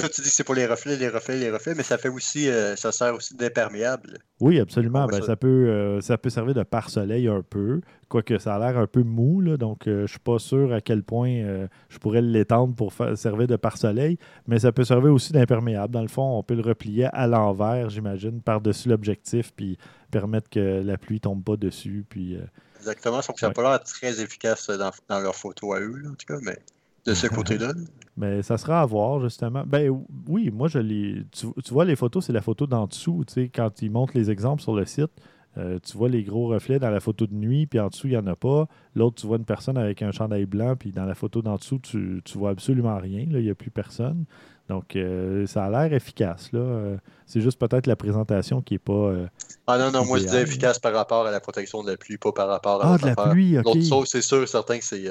Toi, 0.00 0.08
tu 0.08 0.20
dis 0.22 0.28
que 0.28 0.34
c'est 0.34 0.44
pour 0.44 0.54
les 0.54 0.66
reflets, 0.66 0.96
les 0.96 1.08
reflets, 1.08 1.36
les 1.36 1.50
reflets, 1.50 1.74
mais 1.74 1.82
ça 1.82 1.98
fait 1.98 2.08
aussi, 2.08 2.48
euh, 2.48 2.74
ça 2.76 2.90
sert 2.90 3.14
aussi 3.14 3.34
d'imperméable. 3.34 4.18
Oui, 4.40 4.58
absolument. 4.58 5.06
Ben, 5.06 5.20
ça. 5.20 5.26
ça, 5.26 5.36
peut, 5.36 5.68
euh, 5.68 6.00
ça 6.00 6.16
peut 6.16 6.30
servir 6.30 6.54
de 6.54 6.62
pare-soleil 6.62 7.28
un 7.28 7.42
peu, 7.42 7.80
quoique 8.08 8.38
ça 8.38 8.56
a 8.56 8.58
l'air 8.58 8.78
un 8.78 8.86
peu 8.86 9.02
mou, 9.02 9.40
là, 9.40 9.56
donc 9.56 9.86
euh, 9.86 9.98
je 9.98 10.02
ne 10.02 10.06
suis 10.06 10.18
pas 10.18 10.38
sûr 10.38 10.72
à 10.72 10.80
quel 10.80 11.02
point 11.02 11.68
je 11.88 11.98
pourrais 11.98 12.22
l'étendre 12.22 12.74
pour 12.74 12.92
servir 13.14 13.46
de 13.46 13.56
pare-soleil, 13.56 14.18
mais 14.46 14.58
ça 14.58 14.72
peut 14.72 14.84
servir 14.84 15.12
aussi 15.12 15.32
d'imperméable. 15.32 15.92
Dans 15.92 16.02
le 16.02 16.08
fond, 16.08 16.38
on 16.38 16.42
peut 16.42 16.54
le 16.54 16.62
replier 16.62 17.08
à 17.12 17.26
l'envers, 17.26 17.90
j'imagine, 17.90 18.40
par-dessus 18.40 18.88
l'objectif, 18.88 19.52
puis 19.54 19.78
permettre 20.10 20.48
que 20.48 20.82
la 20.82 20.96
pluie 20.96 21.20
tombe 21.20 21.44
pas 21.44 21.56
dessus. 21.56 22.04
Puis, 22.08 22.38
Exactement, 22.78 23.20
sauf 23.20 23.34
que 23.34 23.40
ça 23.40 23.48
n'a 23.48 23.52
pas 23.52 23.62
l'air 23.62 23.82
très 23.84 24.20
efficace 24.20 24.68
dans, 24.68 24.90
dans 25.08 25.20
leurs 25.20 25.36
photos 25.36 25.76
à 25.76 25.80
eux, 25.80 25.96
là, 26.02 26.10
en 26.10 26.14
tout 26.14 26.26
cas, 26.26 26.38
mais 26.42 26.58
de 27.06 27.14
ce 27.14 27.26
côté-là. 27.26 27.72
Mais 28.20 28.42
ça 28.42 28.58
sera 28.58 28.82
à 28.82 28.86
voir, 28.86 29.18
justement. 29.20 29.64
Ben 29.66 29.90
oui, 30.28 30.50
moi, 30.50 30.68
je 30.68 30.78
les. 30.78 31.22
Tu, 31.32 31.46
tu 31.64 31.72
vois, 31.72 31.86
les 31.86 31.96
photos, 31.96 32.26
c'est 32.26 32.34
la 32.34 32.42
photo 32.42 32.66
d'en 32.66 32.86
dessous. 32.86 33.24
Tu 33.26 33.32
sais, 33.32 33.48
quand 33.48 33.80
ils 33.80 33.90
montrent 33.90 34.12
les 34.14 34.30
exemples 34.30 34.60
sur 34.60 34.74
le 34.74 34.84
site, 34.84 35.10
euh, 35.56 35.78
tu 35.82 35.96
vois 35.96 36.10
les 36.10 36.22
gros 36.22 36.46
reflets 36.48 36.78
dans 36.78 36.90
la 36.90 37.00
photo 37.00 37.26
de 37.26 37.34
nuit, 37.34 37.66
puis 37.66 37.80
en 37.80 37.88
dessous, 37.88 38.08
il 38.08 38.10
n'y 38.10 38.16
en 38.18 38.26
a 38.26 38.36
pas. 38.36 38.68
L'autre, 38.94 39.16
tu 39.20 39.26
vois 39.26 39.38
une 39.38 39.46
personne 39.46 39.78
avec 39.78 40.02
un 40.02 40.12
chandail 40.12 40.44
blanc, 40.44 40.76
puis 40.76 40.92
dans 40.92 41.06
la 41.06 41.14
photo 41.14 41.40
d'en 41.40 41.56
dessous, 41.56 41.78
tu, 41.78 42.20
tu 42.24 42.36
vois 42.38 42.50
absolument 42.50 42.98
rien. 42.98 43.24
Là, 43.30 43.38
il 43.38 43.44
n'y 43.44 43.50
a 43.50 43.54
plus 43.54 43.70
personne. 43.70 44.26
Donc, 44.68 44.94
euh, 44.96 45.46
ça 45.46 45.64
a 45.64 45.70
l'air 45.70 45.92
efficace. 45.94 46.52
Là. 46.52 46.60
Euh, 46.60 46.96
c'est 47.26 47.40
juste 47.40 47.58
peut-être 47.58 47.86
la 47.86 47.96
présentation 47.96 48.60
qui 48.60 48.74
n'est 48.74 48.78
pas. 48.78 49.12
Ah 49.66 49.78
non, 49.78 49.90
non, 49.90 50.04
moi 50.04 50.18
je 50.18 50.24
disais 50.24 50.42
efficace 50.42 50.78
par 50.78 50.92
rapport 50.92 51.26
à 51.26 51.30
la 51.30 51.40
protection 51.40 51.82
de 51.82 51.90
la 51.90 51.96
pluie, 51.96 52.18
pas 52.18 52.32
par 52.32 52.48
rapport 52.48 52.84
à 52.84 52.94
Ah, 52.94 52.98
de 52.98 53.06
la 53.06 53.12
affaire. 53.12 53.30
pluie, 53.30 53.58
ok. 53.58 53.64
L'autre 53.64 53.82
chose, 53.82 54.08
c'est 54.08 54.22
sûr, 54.22 54.46
certain 54.46 54.78
que 54.78 54.84
c'est 54.84 55.08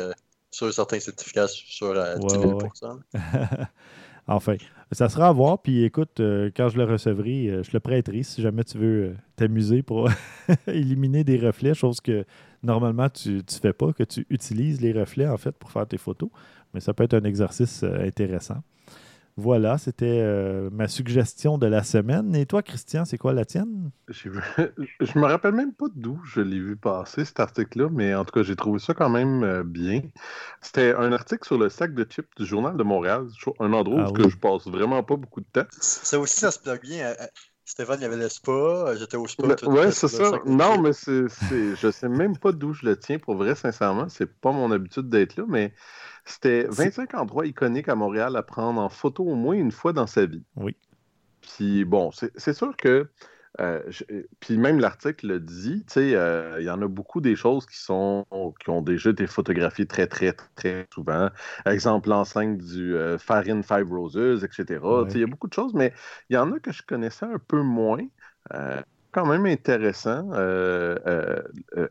sûr, 0.52 0.74
certain 0.74 0.98
que 0.98 1.04
c'est 1.04 1.22
efficace 1.22 1.54
sur 1.54 1.88
euh, 1.88 2.16
10 2.16 2.40
000 2.40 2.58
Ouais, 2.58 2.70
enfin, 4.28 4.56
ça 4.92 5.10
sera 5.10 5.28
à 5.28 5.32
voir. 5.32 5.62
Puis 5.62 5.84
écoute, 5.84 6.20
euh, 6.20 6.50
quand 6.56 6.70
je 6.70 6.78
le 6.78 6.84
recevrai, 6.86 7.48
euh, 7.48 7.64
je 7.64 7.72
le 7.74 7.80
prêterai 7.80 8.24
si 8.24 8.42
jamais 8.42 8.64
tu 8.64 8.78
veux 8.78 9.04
euh, 9.04 9.16
t'amuser 9.36 9.82
pour 9.84 10.10
éliminer 10.68 11.24
des 11.24 11.38
reflets, 11.38 11.74
chose 11.74 12.02
que 12.02 12.26
normalement 12.64 13.10
tu 13.10 13.30
ne 13.30 13.42
fais 13.62 13.74
pas, 13.74 13.94
que 13.94 14.04
tu 14.04 14.26
utilises 14.30 14.82
les 14.82 14.92
reflets 14.92 15.28
en 15.28 15.38
fait 15.38 15.52
pour 15.52 15.72
faire 15.72 15.88
tes 15.88 15.98
photos. 15.98 16.30
Mais 16.74 16.80
ça 16.80 16.94
peut 16.94 17.04
être 17.04 17.16
un 17.16 17.24
exercice 17.24 17.84
intéressant. 17.84 18.62
Voilà, 19.40 19.78
c'était 19.78 20.20
euh, 20.22 20.70
ma 20.72 20.90
suggestion 20.90 21.58
de 21.58 21.66
la 21.66 21.84
semaine. 21.84 22.36
Et 22.36 22.46
toi, 22.46 22.62
Christian, 22.62 23.06
c'est 23.06 23.18
quoi 23.18 23.32
la 23.34 23.46
tienne? 23.46 23.90
Je 24.10 24.30
me 25.18 25.26
rappelle 25.26 25.54
même 25.54 25.74
pas 25.74 25.86
d'où 25.96 26.20
je 26.26 26.42
l'ai 26.42 26.60
vu 26.60 26.76
passer, 26.76 27.24
cet 27.24 27.40
article-là, 27.40 27.88
mais 27.92 28.14
en 28.16 28.26
tout 28.26 28.32
cas, 28.34 28.44
j'ai 28.44 28.56
trouvé 28.56 28.80
ça 28.80 28.94
quand 28.94 29.10
même 29.10 29.44
euh, 29.44 29.64
bien. 29.64 30.02
C'était 30.62 30.94
un 30.94 31.14
article 31.14 31.46
sur 31.46 31.58
le 31.58 31.70
sac 31.70 31.94
de 31.94 32.04
chips 32.04 32.28
du 32.38 32.46
Journal 32.46 32.76
de 32.76 32.84
Montréal, 32.84 33.28
un 33.60 33.72
endroit 33.72 34.04
Ah 34.06 34.10
où 34.10 34.14
oui. 34.14 34.24
que 34.24 34.30
je 34.30 34.38
passe 34.38 34.68
vraiment 34.68 35.04
pas 35.04 35.16
beaucoup 35.16 35.42
de 35.42 35.46
temps. 35.54 35.68
Ça 35.80 36.20
aussi, 36.20 36.40
ça 36.40 36.52
se 36.52 36.62
bloque 36.62 36.82
bien. 36.82 37.06
Euh, 37.08 37.16
euh, 37.22 37.26
Stéphane, 37.64 38.00
il 38.00 38.04
y 38.04 38.06
avait 38.06 38.18
le 38.18 38.28
spa, 38.30 38.52
euh, 38.52 38.98
j'étais 38.98 39.16
au 39.16 39.28
spa. 39.28 39.56
Tout- 39.56 39.72
c'est 39.92 40.08
ça. 40.08 40.32
Non, 40.48 40.82
mais 40.82 40.92
c'est- 40.92 41.28
je 41.76 41.92
sais 41.92 42.10
même 42.10 42.36
pas 42.36 42.52
d'où 42.52 42.74
je 42.74 42.86
le 42.86 42.98
tiens, 42.98 43.20
pour 43.20 43.36
vrai, 43.36 43.54
sincèrement. 43.56 44.10
C'est 44.10 44.26
pas 44.26 44.52
mon 44.52 44.72
habitude 44.72 45.08
d'être 45.08 45.38
là, 45.38 45.46
mais 45.48 45.74
c'était 46.30 46.68
C'est- 46.72 46.84
25 46.86 47.14
endroits 47.16 47.46
iconiques 47.46 47.90
à 47.90 47.96
Montréal 47.96 48.36
à 48.36 48.44
prendre 48.44 48.80
en 48.82 48.90
photo 48.90 49.24
au 49.24 49.36
moins 49.36 49.56
une 49.56 49.72
fois 49.72 49.94
dans 49.94 50.08
sa 50.08 50.26
vie. 50.26 50.44
Oui. 50.56 50.76
Puis 51.42 51.86
bon, 51.86 52.12
c'est, 52.12 52.54
sûr 52.54 52.76
que. 52.78 53.10
euh, 53.60 53.82
je- 53.88 54.04
puis 54.40 54.58
même 54.58 54.80
l'article 54.80 55.28
le 55.28 55.40
dit, 55.40 55.84
tu 55.88 55.94
sais, 55.94 56.16
euh, 56.16 56.58
il 56.60 56.66
y 56.66 56.70
en 56.70 56.82
a 56.84 56.88
beaucoup 56.88 57.20
des 57.20 57.36
choses 57.36 57.66
qui 57.66 57.78
sont 57.78 58.26
qui 58.60 58.70
ont 58.70 58.82
déjà 58.82 59.10
été 59.10 59.26
photographiées 59.26 59.88
très, 59.88 60.06
très, 60.08 60.34
très 60.56 60.88
souvent. 60.94 61.30
Exemple, 61.66 62.10
l'enceinte 62.10 62.58
du 62.60 62.96
euh, 62.96 63.18
Farin 63.18 63.64
Five 63.64 63.92
Roses, 63.92 64.44
etc. 64.44 64.80
Tu 65.06 65.12
sais, 65.12 65.18
Il 65.18 65.22
y 65.22 65.24
a 65.24 65.28
beaucoup 65.28 65.48
de 65.48 65.54
choses, 65.54 65.74
mais 65.74 65.94
il 66.30 66.36
y 66.36 66.38
en 66.38 66.52
a 66.54 66.60
que 66.60 66.72
je 66.72 66.84
connaissais 66.84 67.26
un 67.26 67.40
peu 67.40 67.62
moins. 67.62 68.06
Euh, 68.54 68.82
quand 69.12 69.26
même 69.26 69.48
intéressant. 69.48 70.30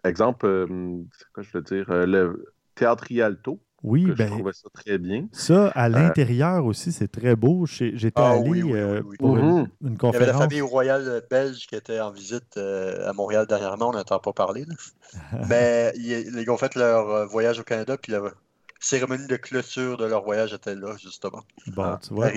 Exemple, 0.04 0.66
c'est 1.12 1.26
quoi 1.32 1.42
je 1.42 1.50
veux 1.52 1.62
dire, 1.62 1.86
le 2.06 2.54
Théâtre 2.76 3.04
Rialto, 3.08 3.60
Oui, 3.82 4.04
que 4.04 4.16
je 4.16 4.24
ben, 4.24 4.26
trouvais 4.26 4.52
ça 4.52 4.68
très 4.72 4.98
bien. 4.98 5.28
ça, 5.32 5.68
à 5.70 5.88
l'intérieur 5.88 6.66
aussi, 6.66 6.92
c'est 6.92 7.08
très 7.08 7.36
beau. 7.36 7.66
J'ai- 7.66 7.96
J'étais 7.96 8.22
Ah 8.22 8.24
allé 8.24 8.50
oui, 8.50 8.62
oui, 8.62 8.82
oui, 8.84 8.98
euh, 8.98 9.02
oui. 9.02 9.16
pour 9.18 9.38
une, 9.38 9.54
Mhm. 9.60 9.68
une 9.82 9.98
Il 10.10 10.14
y 10.14 10.16
avait 10.16 10.26
la 10.26 10.34
conférence. 10.34 10.34
famille 10.34 10.60
royale 10.60 11.22
belge 11.30 11.66
qui 11.66 11.74
était 11.76 12.00
en 12.00 12.10
visite 12.10 12.56
euh, 12.56 13.08
à 13.08 13.12
Montréal 13.12 13.46
dernièrement, 13.46 13.90
on 13.90 13.92
n'entend 13.92 14.18
pas 14.18 14.32
parler. 14.32 14.64
là. 14.64 14.74
Mais 15.42 15.92
ils, 15.96 16.38
ils 16.38 16.50
ont 16.50 16.58
fait 16.58 16.74
leur 16.76 17.08
euh, 17.10 17.26
voyage 17.26 17.60
au 17.60 17.64
Canada, 17.64 17.96
puis 17.98 18.12
la 18.12 18.22
cérémonie 18.80 19.26
de 19.28 19.36
clôture 19.36 19.96
de 19.98 20.06
leur 20.06 20.24
voyage 20.24 20.52
était 20.54 20.74
là, 20.76 20.96
justement, 20.98 21.44
Bon, 21.66 21.96
tu 21.98 22.14
vois. 22.14 22.30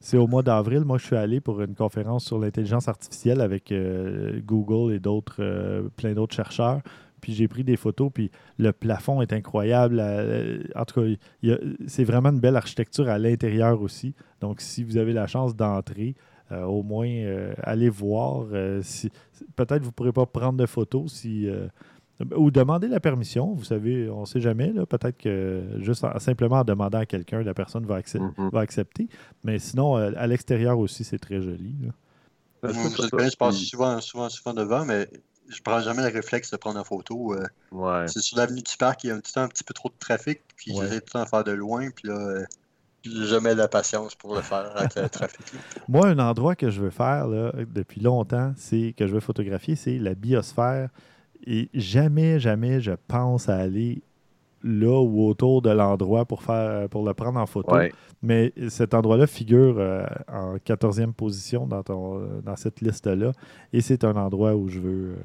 C'est 0.00 0.18
au 0.18 0.26
mois 0.26 0.42
d'avril. 0.42 0.80
Moi, 0.84 0.98
je 0.98 1.06
suis 1.06 1.16
allé 1.16 1.40
pour 1.40 1.62
une 1.62 1.74
conférence 1.74 2.24
sur 2.26 2.38
l'intelligence 2.38 2.88
artificielle 2.88 3.40
avec 3.40 3.72
euh, 3.72 4.40
Google 4.44 4.92
et 4.94 5.00
d'autres, 5.00 5.36
euh, 5.40 5.88
plein 5.96 6.12
d'autres 6.12 6.34
chercheurs. 6.34 6.82
Puis 7.20 7.32
j'ai 7.34 7.48
pris 7.48 7.64
des 7.64 7.76
photos, 7.76 8.10
puis 8.12 8.30
le 8.58 8.72
plafond 8.72 9.20
est 9.22 9.32
incroyable. 9.32 9.98
Euh, 10.00 10.62
en 10.74 10.84
tout 10.84 11.00
cas, 11.00 11.56
c'est 11.86 12.04
vraiment 12.04 12.28
une 12.30 12.40
belle 12.40 12.56
architecture 12.56 13.08
à 13.08 13.18
l'intérieur 13.18 13.80
aussi. 13.82 14.14
Donc, 14.40 14.60
si 14.60 14.84
vous 14.84 14.96
avez 14.96 15.12
la 15.12 15.26
chance 15.26 15.56
d'entrer, 15.56 16.14
euh, 16.52 16.62
au 16.64 16.82
moins 16.82 17.08
euh, 17.08 17.54
allez 17.62 17.88
voir. 17.88 18.46
euh, 18.52 18.80
si, 18.82 19.10
peut-être 19.56 19.82
vous 19.82 19.88
ne 19.88 19.92
pourrez 19.92 20.12
pas 20.12 20.26
prendre 20.26 20.58
de 20.58 20.66
photos 20.66 21.12
si. 21.12 21.48
euh, 21.48 21.66
ou 22.34 22.50
demander 22.50 22.88
la 22.88 22.98
permission, 22.98 23.52
vous 23.52 23.64
savez, 23.64 24.08
on 24.08 24.20
ne 24.22 24.24
sait 24.26 24.40
jamais. 24.40 24.72
Peut-être 24.88 25.18
que 25.18 25.62
juste 25.80 26.02
en- 26.02 26.18
simplement 26.18 26.60
en 26.60 26.64
demandant 26.64 26.98
à 27.00 27.04
quelqu'un, 27.06 27.42
la 27.42 27.52
personne 27.52 27.84
va, 27.84 27.98
Mhm. 28.14 28.48
va 28.52 28.60
accepter. 28.60 29.06
Mais 29.44 29.58
sinon, 29.58 29.96
à 29.96 30.26
l'extérieur 30.26 30.78
aussi, 30.78 31.04
c'est 31.04 31.18
très 31.18 31.42
joli. 31.42 31.74
là. 31.82 32.72
Connu, 33.10 33.30
je 33.30 33.36
passe 33.36 33.56
souvent, 33.58 34.00
souvent, 34.00 34.28
souvent 34.30 34.54
devant, 34.54 34.86
mais 34.86 35.06
je 35.48 35.60
prends 35.62 35.80
jamais 35.80 36.02
le 36.02 36.12
réflexe 36.14 36.50
de 36.50 36.56
prendre 36.56 36.78
en 36.80 36.84
photo. 36.84 37.34
euh. 37.34 37.44
Ouais. 37.72 38.08
C'est 38.08 38.20
sur 38.20 38.36
l'avenue 38.38 38.62
du 38.62 38.76
Parc, 38.76 39.04
il 39.04 39.08
y 39.08 39.10
a 39.10 39.14
un 39.14 39.20
petit, 39.20 39.38
un 39.38 39.48
petit 39.48 39.64
peu 39.64 39.74
trop 39.74 39.88
de 39.88 39.94
trafic, 39.98 40.40
puis 40.56 40.72
Ouais. 40.72 40.84
j'essaie 40.86 41.00
tout 41.00 41.06
le 41.06 41.12
temps 41.12 41.22
de 41.24 41.28
faire 41.28 41.44
de 41.44 41.52
loin, 41.52 41.88
puis 41.94 42.08
là, 42.08 42.14
euh, 42.18 42.44
j'ai 43.04 43.26
jamais 43.26 43.54
la 43.54 43.68
patience 43.68 44.14
pour 44.16 44.34
le 44.34 44.40
faire 44.42 44.72
avec 44.76 44.94
le 44.96 45.08
trafic. 45.08 45.40
Moi, 45.88 46.08
un 46.08 46.18
endroit 46.18 46.56
que 46.56 46.70
je 46.70 46.80
veux 46.82 46.90
faire 46.90 47.28
là, 47.28 47.52
depuis 47.72 48.00
longtemps, 48.00 48.52
c'est 48.56 48.94
que 48.96 49.06
je 49.06 49.14
veux 49.14 49.20
photographier, 49.20 49.76
c'est 49.76 49.98
la 49.98 50.14
biosphère. 50.14 50.88
Et 51.46 51.68
jamais, 51.74 52.40
jamais 52.40 52.80
je 52.80 52.92
pense 53.06 53.48
à 53.48 53.56
aller 53.56 54.02
là 54.64 55.00
ou 55.00 55.28
autour 55.28 55.62
de 55.62 55.70
l'endroit 55.70 56.24
pour 56.24 56.42
faire 56.42 56.88
pour 56.88 57.04
le 57.06 57.14
prendre 57.14 57.38
en 57.38 57.46
photo. 57.46 57.72
Ouais. 57.72 57.92
Mais 58.22 58.52
cet 58.68 58.94
endroit-là 58.94 59.28
figure 59.28 59.76
euh, 59.78 60.04
en 60.26 60.56
14e 60.56 61.12
position 61.12 61.66
dans, 61.68 61.84
ton, 61.84 62.40
dans 62.42 62.56
cette 62.56 62.80
liste-là. 62.80 63.30
Et 63.72 63.80
c'est 63.82 64.02
un 64.02 64.16
endroit 64.16 64.56
où 64.56 64.68
je 64.68 64.80
veux 64.80 65.16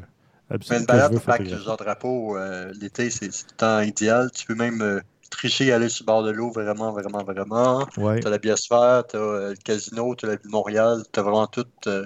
absolument 0.51 0.81
une 0.81 0.85
balade 0.85 1.11
veux 1.11 1.17
au 1.17 1.21
parc 1.21 1.37
photographier. 1.39 1.65
Jean 1.65 1.75
Drapeau, 1.75 2.37
euh, 2.37 2.71
l'été, 2.79 3.09
c'est 3.09 3.27
le 3.27 3.55
temps 3.57 3.81
idéal. 3.81 4.29
Tu 4.31 4.45
peux 4.45 4.55
même 4.55 4.81
euh, 4.81 4.99
tricher, 5.31 5.71
aller 5.71 5.89
sur 5.89 6.03
le 6.03 6.07
bord 6.07 6.23
de 6.23 6.29
l'eau, 6.29 6.51
vraiment, 6.51 6.91
vraiment, 6.91 7.23
vraiment. 7.23 7.87
Ouais. 7.97 8.19
T'as 8.19 8.29
la 8.29 8.37
biosphère, 8.37 9.05
t'as 9.07 9.17
euh, 9.17 9.49
le 9.51 9.55
casino, 9.55 10.13
t'as 10.13 10.27
la 10.27 10.35
ville 10.35 10.45
de 10.45 10.51
Montréal, 10.51 11.01
t'as 11.11 11.23
vraiment 11.23 11.47
toute 11.47 11.87
euh, 11.87 12.05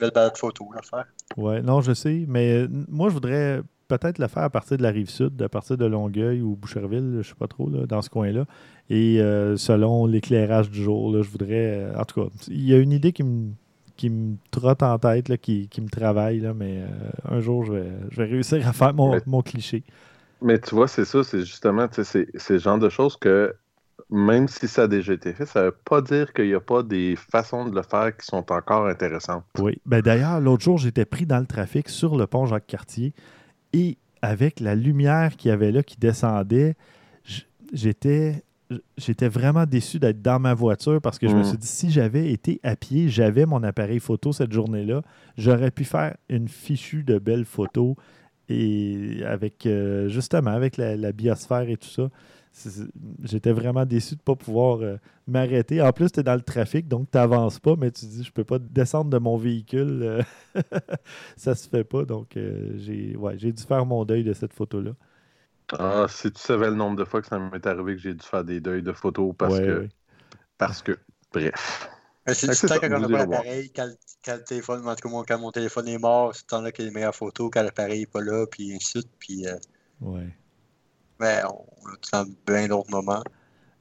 belle 0.00 0.12
balade 0.12 0.38
photo 0.38 0.70
à 0.74 0.82
faire. 0.82 1.06
Ouais, 1.36 1.60
non, 1.60 1.82
je 1.82 1.92
sais, 1.92 2.24
mais 2.26 2.62
euh, 2.62 2.68
moi, 2.88 3.10
je 3.10 3.14
voudrais 3.14 3.60
peut-être 3.88 4.18
le 4.18 4.28
faire 4.28 4.44
à 4.44 4.50
partir 4.50 4.78
de 4.78 4.82
la 4.82 4.90
rive 4.90 5.10
sud, 5.10 5.42
à 5.42 5.50
partir 5.50 5.76
de 5.76 5.84
Longueuil 5.84 6.40
ou 6.40 6.56
Boucherville, 6.56 7.18
je 7.20 7.28
sais 7.28 7.34
pas 7.34 7.48
trop, 7.48 7.68
là, 7.68 7.84
dans 7.86 8.00
ce 8.00 8.08
coin-là. 8.08 8.46
Et 8.88 9.18
selon 9.56 10.06
l'éclairage 10.06 10.70
du 10.70 10.82
jour, 10.82 11.14
là, 11.14 11.22
je 11.22 11.28
voudrais. 11.28 11.92
en 11.96 12.04
tout 12.04 12.22
cas, 12.22 12.30
il 12.48 12.66
y 12.66 12.74
a 12.74 12.78
une 12.78 12.92
idée 12.92 13.12
qui 13.12 13.22
me, 13.22 13.52
qui 13.96 14.10
me 14.10 14.36
trotte 14.50 14.82
en 14.82 14.98
tête, 14.98 15.28
là, 15.28 15.36
qui, 15.36 15.68
qui 15.68 15.80
me 15.80 15.88
travaille, 15.88 16.40
là, 16.40 16.54
mais 16.54 16.82
euh, 16.82 16.86
un 17.36 17.40
jour, 17.40 17.64
je 17.64 17.72
vais, 17.72 17.88
je 18.10 18.16
vais 18.16 18.28
réussir 18.28 18.66
à 18.66 18.72
faire 18.72 18.94
mon, 18.94 19.12
Mais- 19.12 19.22
mon 19.26 19.42
cliché. 19.42 19.84
Mais 20.40 20.58
tu 20.58 20.74
vois, 20.74 20.88
c'est 20.88 21.04
ça, 21.04 21.22
c'est 21.22 21.40
justement, 21.40 21.86
c'est 21.92 22.26
le 22.50 22.58
genre 22.58 22.78
de 22.78 22.88
choses 22.88 23.16
que 23.16 23.54
même 24.10 24.48
si 24.48 24.66
ça 24.68 24.82
a 24.82 24.88
déjà 24.88 25.12
été 25.12 25.32
fait, 25.32 25.46
ça 25.46 25.60
ne 25.60 25.64
veut 25.66 25.76
pas 25.84 26.00
dire 26.02 26.32
qu'il 26.32 26.46
n'y 26.48 26.54
a 26.54 26.60
pas 26.60 26.82
des 26.82 27.16
façons 27.16 27.64
de 27.68 27.74
le 27.74 27.82
faire 27.82 28.16
qui 28.16 28.26
sont 28.26 28.50
encore 28.52 28.86
intéressantes. 28.88 29.44
Oui. 29.58 29.78
Ben, 29.86 30.02
D'ailleurs, 30.02 30.40
l'autre 30.40 30.64
jour, 30.64 30.78
j'étais 30.78 31.04
pris 31.04 31.26
dans 31.26 31.38
le 31.38 31.46
trafic 31.46 31.88
sur 31.88 32.16
le 32.16 32.26
pont 32.26 32.44
Jacques-Cartier 32.46 33.14
et 33.72 33.96
avec 34.20 34.60
la 34.60 34.74
lumière 34.74 35.36
qu'il 35.36 35.50
y 35.50 35.52
avait 35.52 35.72
là 35.72 35.82
qui 35.82 35.96
descendait, 35.98 36.74
j'étais. 37.72 38.42
J'étais 38.96 39.28
vraiment 39.28 39.66
déçu 39.66 39.98
d'être 39.98 40.22
dans 40.22 40.38
ma 40.40 40.54
voiture 40.54 41.00
parce 41.00 41.18
que 41.18 41.28
je 41.28 41.34
me 41.34 41.40
Mm. 41.40 41.44
suis 41.44 41.58
dit, 41.58 41.66
si 41.66 41.90
j'avais 41.90 42.30
été 42.32 42.60
à 42.62 42.76
pied, 42.76 43.08
j'avais 43.08 43.46
mon 43.46 43.62
appareil 43.62 44.00
photo 44.00 44.32
cette 44.32 44.52
journée-là, 44.52 45.02
j'aurais 45.36 45.70
pu 45.70 45.84
faire 45.84 46.16
une 46.28 46.48
fichue 46.48 47.02
de 47.04 47.18
belles 47.18 47.44
photos 47.44 47.94
et 48.48 49.22
avec 49.26 49.66
euh, 49.66 50.08
justement 50.08 50.50
avec 50.50 50.76
la, 50.76 50.96
la 50.96 51.12
biosphère 51.12 51.68
et 51.68 51.76
tout 51.76 51.88
ça. 51.88 52.08
J'étais 53.22 53.52
vraiment 53.52 53.86
déçu 53.86 54.14
de 54.14 54.20
ne 54.20 54.24
pas 54.24 54.34
pouvoir 54.36 54.80
euh, 54.82 54.96
m'arrêter. 55.26 55.80
En 55.80 55.90
plus, 55.92 56.12
tu 56.12 56.20
es 56.20 56.22
dans 56.22 56.34
le 56.34 56.42
trafic, 56.42 56.86
donc 56.86 57.10
tu 57.10 57.16
n'avances 57.16 57.58
pas, 57.58 57.76
mais 57.76 57.90
tu 57.90 58.04
dis, 58.04 58.22
je 58.24 58.30
peux 58.30 58.44
pas 58.44 58.58
descendre 58.58 59.08
de 59.10 59.16
mon 59.18 59.38
véhicule. 59.38 60.00
euh, 60.02 60.22
ça 61.36 61.54
se 61.54 61.66
fait 61.68 61.84
pas. 61.84 62.04
Donc, 62.04 62.36
euh, 62.36 62.74
j'ai 62.76 63.16
ouais, 63.16 63.38
j'ai 63.38 63.52
dû 63.52 63.62
faire 63.62 63.86
mon 63.86 64.04
deuil 64.04 64.22
de 64.24 64.34
cette 64.34 64.52
photo-là. 64.52 64.90
Ah, 65.78 66.06
si 66.08 66.30
tu 66.32 66.40
savais 66.40 66.68
le 66.70 66.76
nombre 66.76 66.96
de 66.96 67.04
fois 67.04 67.22
que 67.22 67.28
ça 67.28 67.38
m'est 67.38 67.66
arrivé 67.66 67.94
que 67.96 68.00
j'ai 68.02 68.14
dû 68.14 68.24
faire 68.26 68.44
des 68.44 68.60
deuils 68.60 68.82
de 68.82 68.92
photos 68.92 69.34
parce 69.36 69.54
Ouais, 69.54 69.66
que. 69.66 69.80
ouais. 69.80 69.88
Parce 70.58 70.82
que. 70.82 70.98
Bref. 71.32 71.88
Mais 72.26 72.34
c'est 72.34 72.48
du 72.48 72.56
temps 72.56 72.78
quand 72.80 72.86
on 72.92 73.00
n'a 73.00 73.08
pas 73.08 73.18
l'appareil, 73.18 73.72
quand, 73.72 73.88
quand 74.24 74.36
le 74.36 74.44
téléphone, 74.44 74.86
en 74.86 74.94
tout 74.94 75.02
cas, 75.02 75.08
moi, 75.08 75.24
quand 75.26 75.38
mon 75.38 75.50
téléphone 75.50 75.88
est 75.88 75.98
mort, 75.98 76.34
c'est 76.34 76.42
le 76.44 76.46
temps-là 76.48 76.72
qu'il 76.72 76.84
y 76.84 76.88
a 76.88 76.90
les 76.90 76.94
meilleures 76.94 77.14
photos, 77.14 77.50
quand 77.52 77.62
l'appareil 77.62 78.00
n'est 78.00 78.06
pas 78.06 78.20
là, 78.20 78.46
puis 78.46 78.74
ainsi 78.74 78.94
de 78.94 79.00
suite. 79.00 79.10
Puis, 79.18 79.46
euh, 79.46 79.56
Ouais. 80.00 80.36
mais 81.20 81.42
on 81.44 81.48
a 81.88 81.96
tout 81.96 81.98
le 82.02 82.10
temps 82.10 82.24
bien 82.46 82.68
d'autres 82.68 82.90
moments. 82.90 83.22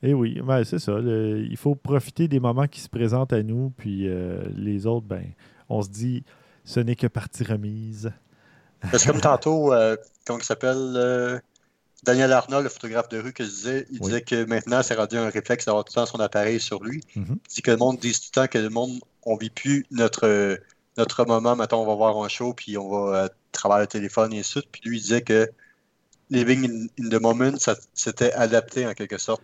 Et 0.04 0.14
oui, 0.14 0.42
ouais, 0.42 0.64
c'est 0.66 0.80
ça. 0.80 0.94
le- 1.00 1.40
il 1.50 1.58
faut 1.58 1.76
profiter 1.76 2.28
des 2.28 2.40
moments 2.40 2.68
qui 2.68 2.82
se 2.82 2.90
présentent 2.90 3.34
à 3.34 3.44
nous, 3.44 3.72
puis 3.78 4.08
euh, 4.08 4.44
les 4.56 4.88
autres, 4.88 5.06
ben, 5.08 5.26
on 5.70 5.82
se 5.82 5.90
dit, 5.90 6.24
ce 6.64 6.80
n'est 6.80 6.96
que 6.96 7.08
partie 7.08 7.44
remise. 7.44 8.12
C'est 8.94 9.06
comme 9.08 9.22
tantôt, 9.22 9.74
euh, 9.74 9.96
comment 10.26 10.40
il 10.40 10.46
s'appelle 10.46 10.94
euh, 10.96 11.40
Daniel 12.03 12.32
Arnaud, 12.34 12.61
le 12.61 12.69
photographe 12.69 13.10
de 13.10 13.19
rue, 13.19 13.32
que 13.32 13.44
je 13.44 13.49
disais, 13.49 13.86
il 13.91 13.99
Oui. 14.02 14.07
disait 14.10 14.22
que 14.22 14.45
maintenant, 14.45 14.82
c'est 14.82 14.95
rendu 14.95 15.18
un 15.18 15.30
réflexe 15.30 15.65
d'avoir 15.65 15.84
tout 15.86 15.94
le 15.95 16.02
temps 16.02 16.06
son 16.07 16.19
appareil 16.19 16.60
sur 16.60 16.84
lui. 16.84 17.02
Mhm. 17.15 17.38
Il 17.49 17.53
dit 17.53 17.61
que 17.61 17.72
le 17.72 17.78
monde 17.78 17.99
dit 17.99 18.11
tout 18.11 18.19
le 18.28 18.41
temps 18.41 18.48
que 18.48 18.57
le 18.57 18.69
monde, 18.69 18.99
on 19.23 19.36
vit 19.36 19.52
plus 19.52 19.86
notre, 19.91 20.60
notre 20.98 21.26
moment. 21.26 21.56
Maintenant, 21.56 21.84
on 21.84 21.86
va 21.86 21.94
voir 21.95 22.18
un 22.23 22.28
show, 22.28 22.53
puis 22.53 22.78
on 22.78 22.90
va 22.90 23.23
euh, 23.26 23.30
travailler 23.52 23.84
le 23.84 23.88
téléphone 23.88 24.34
et 24.34 24.40
ainsi 24.40 24.56
de 24.56 24.61
suite. 24.61 24.69
Puis 24.72 24.82
lui, 24.84 24.98
il 24.98 25.02
disait 25.02 25.22
que 25.22 25.48
living 26.32 26.88
in, 26.99 27.06
in 27.06 27.10
the 27.10 27.22
moment, 27.22 27.57
ça 27.60 27.76
s'était 27.94 28.34
adapté 28.34 28.88
en 28.88 28.94
quelque 28.94 29.19
sorte. 29.19 29.44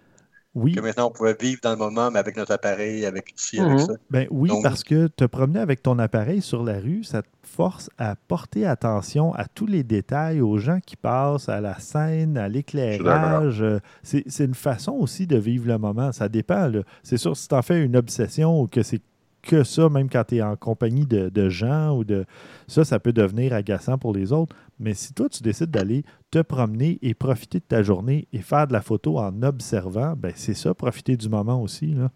Oui, 0.57 0.71
Que 0.73 0.81
maintenant, 0.81 1.07
on 1.07 1.11
pouvait 1.11 1.37
vivre 1.39 1.59
dans 1.61 1.71
le 1.71 1.77
moment, 1.77 2.09
mais 2.11 2.19
avec 2.19 2.35
notre 2.35 2.51
appareil, 2.51 3.05
avec 3.05 3.31
ci, 3.35 3.59
avec 3.59 3.73
Mhm. 3.73 3.79
ça. 3.85 3.93
ben 4.09 4.27
oui, 4.31 4.49
Donc- 4.49 4.63
parce 4.63 4.83
que 4.83 5.07
te 5.07 5.23
promener 5.25 5.59
avec 5.59 5.83
ton 5.83 5.99
appareil 5.99 6.41
sur 6.41 6.63
la 6.63 6.79
rue, 6.79 7.03
ça 7.03 7.21
te 7.21 7.27
force 7.43 7.89
à 7.97 8.15
porter 8.27 8.65
attention 8.65 9.33
à 9.35 9.45
tous 9.45 9.67
les 9.67 9.83
détails, 9.83 10.41
aux 10.41 10.57
gens 10.57 10.79
qui 10.85 10.95
passent, 10.95 11.47
à 11.49 11.61
la 11.61 11.79
scène, 11.79 12.37
à 12.37 12.49
l'éclairage. 12.49 13.61
Euh, 13.61 13.79
C'est 14.03 14.23
c'est 14.27 14.45
une 14.45 14.53
façon 14.55 14.93
aussi 14.93 15.27
de 15.27 15.37
vivre 15.37 15.67
le 15.67 15.77
moment. 15.77 16.11
Ça 16.11 16.29
dépend. 16.29 16.71
C'est 17.03 17.17
sûr, 17.17 17.35
si 17.37 17.47
tu 17.47 17.55
en 17.55 17.61
fais 17.61 17.83
une 17.83 17.95
obsession 17.95 18.61
ou 18.61 18.67
que 18.67 18.83
c'est 18.83 19.01
que 19.43 19.63
ça, 19.63 19.87
même 19.87 20.09
quand 20.09 20.23
tu 20.25 20.37
es 20.37 20.41
en 20.41 20.55
compagnie 20.57 21.05
de, 21.05 21.29
de 21.29 21.49
gens 21.49 21.95
ou 21.95 22.03
de. 22.03 22.25
Ça, 22.67 22.83
ça 22.83 22.99
peut 22.99 23.13
devenir 23.13 23.53
agaçant 23.53 23.97
pour 23.97 24.13
les 24.13 24.33
autres. 24.33 24.53
Mais 24.79 24.93
si 24.93 25.13
toi, 25.13 25.27
tu 25.29 25.41
décides 25.41 25.71
d'aller 25.71 26.03
te 26.31 26.41
promener 26.41 26.99
et 27.01 27.13
profiter 27.13 27.59
de 27.59 27.65
ta 27.65 27.83
journée 27.83 28.27
et 28.31 28.41
faire 28.41 28.67
de 28.67 28.73
la 28.73 28.81
photo 28.81 29.17
en 29.17 29.41
observant, 29.41 30.15
ben 30.15 30.33
c'est 30.35 30.53
ça, 30.53 30.73
profiter 30.73 31.17
du 31.17 31.29
moment 31.29 31.61
aussi. 31.61 31.93
Là. 31.93 32.11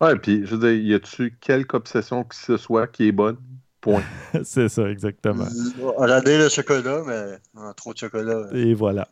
Ouais, 0.00 0.16
puis 0.16 0.46
je 0.46 0.56
veux 0.56 0.58
dire, 0.58 0.82
y 0.82 0.94
a-tu 0.94 1.36
quelque 1.40 1.74
obsession 1.74 2.24
que 2.24 2.34
ce 2.34 2.56
soit 2.56 2.86
qui 2.86 3.08
est 3.08 3.12
bonne? 3.12 3.36
Point. 3.80 4.02
c'est 4.44 4.68
ça, 4.68 4.90
exactement. 4.90 5.46
On 5.96 6.02
a 6.02 6.20
le 6.20 6.48
chocolat, 6.48 7.02
mais 7.06 7.38
non, 7.54 7.72
trop 7.74 7.92
de 7.92 7.98
chocolat. 7.98 8.48
Et 8.52 8.74
voilà. 8.74 9.08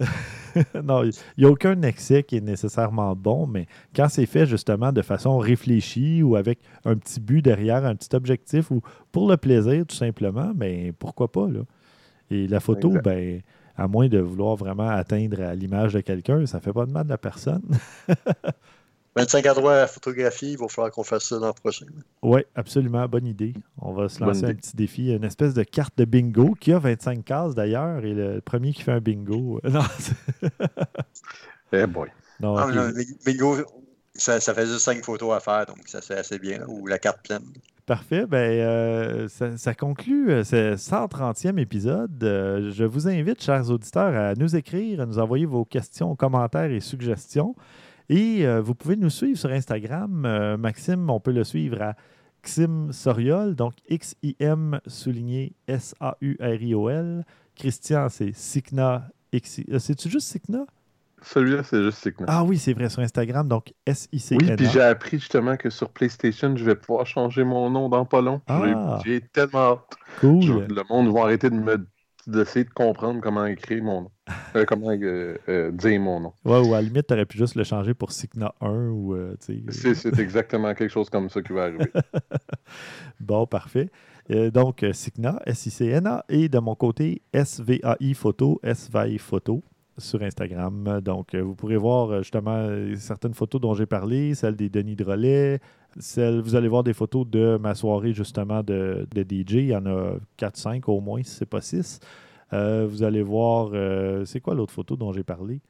non, 0.82 1.04
il 1.04 1.12
n'y 1.38 1.44
a 1.44 1.48
aucun 1.50 1.80
excès 1.82 2.22
qui 2.22 2.36
est 2.36 2.42
nécessairement 2.42 3.14
bon, 3.14 3.46
mais 3.46 3.66
quand 3.94 4.08
c'est 4.08 4.26
fait 4.26 4.46
justement 4.46 4.92
de 4.92 5.02
façon 5.02 5.38
réfléchie 5.38 6.22
ou 6.22 6.36
avec 6.36 6.60
un 6.84 6.96
petit 6.96 7.20
but 7.20 7.42
derrière, 7.42 7.84
un 7.84 7.94
petit 7.94 8.14
objectif 8.14 8.70
ou 8.70 8.80
pour 9.12 9.28
le 9.28 9.36
plaisir 9.36 9.84
tout 9.86 9.96
simplement, 9.96 10.52
ben 10.54 10.92
pourquoi 10.98 11.30
pas 11.30 11.48
là. 11.48 11.60
Et 12.32 12.46
la 12.48 12.60
photo, 12.60 12.88
Exact. 12.88 13.04
ben 13.04 13.42
à 13.76 13.88
moins 13.88 14.08
de 14.08 14.18
vouloir 14.18 14.56
vraiment 14.56 14.88
atteindre 14.88 15.40
à 15.42 15.54
l'image 15.54 15.94
de 15.94 16.00
quelqu'un, 16.00 16.44
ça 16.46 16.60
fait 16.60 16.72
pas 16.72 16.84
de 16.86 16.92
mal 16.92 17.10
à 17.10 17.16
personne. 17.18 17.62
25 19.16 19.44
endroits 19.46 19.74
à 19.74 19.80
la 19.80 19.86
photographie, 19.86 20.52
il 20.52 20.58
va 20.58 20.68
falloir 20.68 20.90
qu'on 20.90 21.02
fasse 21.04 21.24
ça 21.24 21.38
l'an 21.38 21.52
prochain. 21.52 21.84
Oui, 22.22 22.40
absolument, 22.54 23.06
bonne 23.08 23.26
idée. 23.26 23.52
On 23.78 23.92
va 23.92 24.08
se 24.08 24.18
Bonne 24.18 24.28
lancer 24.28 24.44
un 24.46 24.54
petit 24.54 24.74
défi, 24.74 25.12
une 25.12 25.24
espèce 25.24 25.52
de 25.52 25.62
carte 25.64 25.96
de 25.98 26.04
bingo 26.06 26.54
qui 26.58 26.72
a 26.72 26.78
25 26.78 27.22
cases 27.24 27.54
d'ailleurs, 27.54 28.04
et 28.04 28.14
le 28.14 28.40
premier 28.40 28.72
qui 28.72 28.82
fait 28.82 28.92
un 28.92 29.00
bingo. 29.00 29.60
Non, 29.70 29.82
Eh 31.72 31.86
boy. 31.86 32.08
non, 32.40 32.56
bingo, 33.24 33.56
ça, 34.14 34.40
ça 34.40 34.54
fait 34.54 34.66
juste 34.66 34.80
5 34.80 35.04
photos 35.04 35.34
à 35.34 35.40
faire, 35.40 35.66
donc 35.66 35.86
ça 35.86 36.00
c'est 36.02 36.16
assez 36.18 36.38
bien. 36.38 36.64
Ou 36.68 36.86
la 36.86 36.98
carte 36.98 37.22
pleine. 37.22 37.44
Parfait. 37.92 38.24
Ben, 38.26 38.38
euh, 38.38 39.28
ça, 39.28 39.74
conclut 39.74 40.30
euh, 40.30 40.44
ce 40.44 40.76
130e 40.76 41.58
épisode. 41.58 42.24
Euh, 42.24 42.70
je 42.70 42.84
vous 42.84 43.06
invite, 43.06 43.42
chers 43.42 43.68
auditeurs, 43.68 44.16
à 44.16 44.34
nous 44.34 44.56
écrire, 44.56 45.02
à 45.02 45.04
nous 45.04 45.18
envoyer 45.18 45.44
vos 45.44 45.66
questions, 45.66 46.16
commentaires 46.16 46.70
et 46.70 46.80
suggestions. 46.80 47.54
Et 48.08 48.46
vous 48.60 48.74
pouvez 48.74 48.96
nous 48.96 49.10
suivre 49.10 49.38
sur 49.38 49.50
Instagram. 49.50 50.56
Maxime, 50.58 51.10
on 51.10 51.20
peut 51.20 51.32
le 51.32 51.44
suivre 51.44 51.82
à 51.82 51.94
Xim 52.42 52.92
Soriol, 52.92 53.54
donc 53.54 53.74
X-I-M 53.90 54.80
souligné 54.86 55.52
S-A-U-R-I-O-L. 55.68 57.26
Christian, 57.54 58.08
c'est 58.08 58.32
Sikna. 58.32 59.10
C'est-tu 59.34 60.08
juste 60.08 60.28
Sikna? 60.28 60.64
Celui-là, 61.22 61.62
c'est 61.62 61.82
juste 61.82 61.98
Sickness. 61.98 62.28
Ah 62.30 62.42
oui, 62.44 62.58
c'est 62.58 62.72
vrai, 62.74 62.88
sur 62.88 63.00
Instagram, 63.00 63.46
donc 63.48 63.72
S-I-C-N-A. 63.86 64.44
Oui, 64.50 64.56
puis 64.56 64.66
j'ai 64.66 64.80
appris 64.82 65.18
justement 65.18 65.56
que 65.56 65.70
sur 65.70 65.88
PlayStation, 65.90 66.54
je 66.56 66.64
vais 66.64 66.74
pouvoir 66.74 67.06
changer 67.06 67.44
mon 67.44 67.70
nom 67.70 67.88
dans 67.88 68.04
pas 68.04 68.20
long. 68.20 68.40
J'ai- 68.48 68.72
Ah. 68.76 68.98
J'ai 69.04 69.20
tellement 69.20 69.72
hâte. 69.72 69.94
Cool. 70.20 70.42
Je- 70.42 70.52
le 70.52 70.82
monde 70.90 71.12
va 71.14 71.22
arrêter 71.22 71.48
de 71.50 71.54
me 71.56 71.86
d'essayer 72.28 72.64
de 72.64 72.70
comprendre 72.70 73.20
comment 73.20 73.46
écrire 73.46 73.82
mon 73.82 74.02
nom. 74.02 74.10
Euh, 74.54 74.64
comment 74.64 74.90
euh, 74.90 75.36
euh, 75.48 75.72
dire 75.72 75.98
mon 76.00 76.20
nom. 76.20 76.32
Ouais, 76.44 76.58
ou 76.60 76.72
à 76.74 76.76
la 76.76 76.82
limite, 76.82 77.06
tu 77.08 77.14
aurais 77.14 77.24
pu 77.26 77.36
juste 77.38 77.54
le 77.56 77.64
changer 77.64 77.94
pour 77.94 78.12
Signa 78.12 78.54
1 78.60 78.88
ou. 78.90 79.16
C'est 79.40 80.18
exactement 80.20 80.72
quelque 80.74 80.90
chose 80.92 81.08
comme 81.10 81.28
ça 81.30 81.40
qui 81.42 81.52
va 81.52 81.62
arriver. 81.64 81.90
Bon, 83.20 83.46
parfait. 83.46 83.90
Donc, 84.52 84.84
Signa, 84.92 85.40
S-I-C-N-A, 85.46 86.24
et 86.28 86.48
de 86.48 86.58
mon 86.58 86.74
côté, 86.74 87.22
S-V-A-I 87.32 88.14
Photo, 88.14 88.60
S-V-A-I 88.62 89.18
Photo 89.18 89.62
sur 90.02 90.22
Instagram. 90.22 91.00
Donc, 91.02 91.34
euh, 91.34 91.40
vous 91.42 91.54
pourrez 91.54 91.76
voir 91.76 92.10
euh, 92.10 92.18
justement 92.22 92.54
euh, 92.56 92.94
certaines 92.96 93.34
photos 93.34 93.60
dont 93.60 93.74
j'ai 93.74 93.86
parlé, 93.86 94.34
celle 94.34 94.56
des 94.56 94.68
Denis 94.68 94.96
Drolet, 94.96 95.60
celle, 95.98 96.40
vous 96.40 96.54
allez 96.54 96.68
voir 96.68 96.82
des 96.84 96.92
photos 96.92 97.26
de 97.28 97.56
ma 97.60 97.74
soirée 97.74 98.12
justement 98.12 98.62
de, 98.62 99.06
de 99.14 99.22
DJ. 99.22 99.52
Il 99.54 99.66
y 99.66 99.76
en 99.76 99.86
a 99.86 100.14
4-5 100.38 100.82
au 100.88 101.00
moins, 101.00 101.22
si 101.22 101.30
ce 101.30 101.40
n'est 101.44 101.46
pas 101.48 101.60
6. 101.60 102.00
vous 102.52 103.02
allez 103.02 103.22
voir, 103.22 103.70
euh, 103.72 104.24
c'est 104.24 104.40
quoi 104.40 104.54
l'autre 104.54 104.72
photo 104.72 104.96
dont 104.96 105.12
j'ai 105.12 105.24
parlé? 105.24 105.60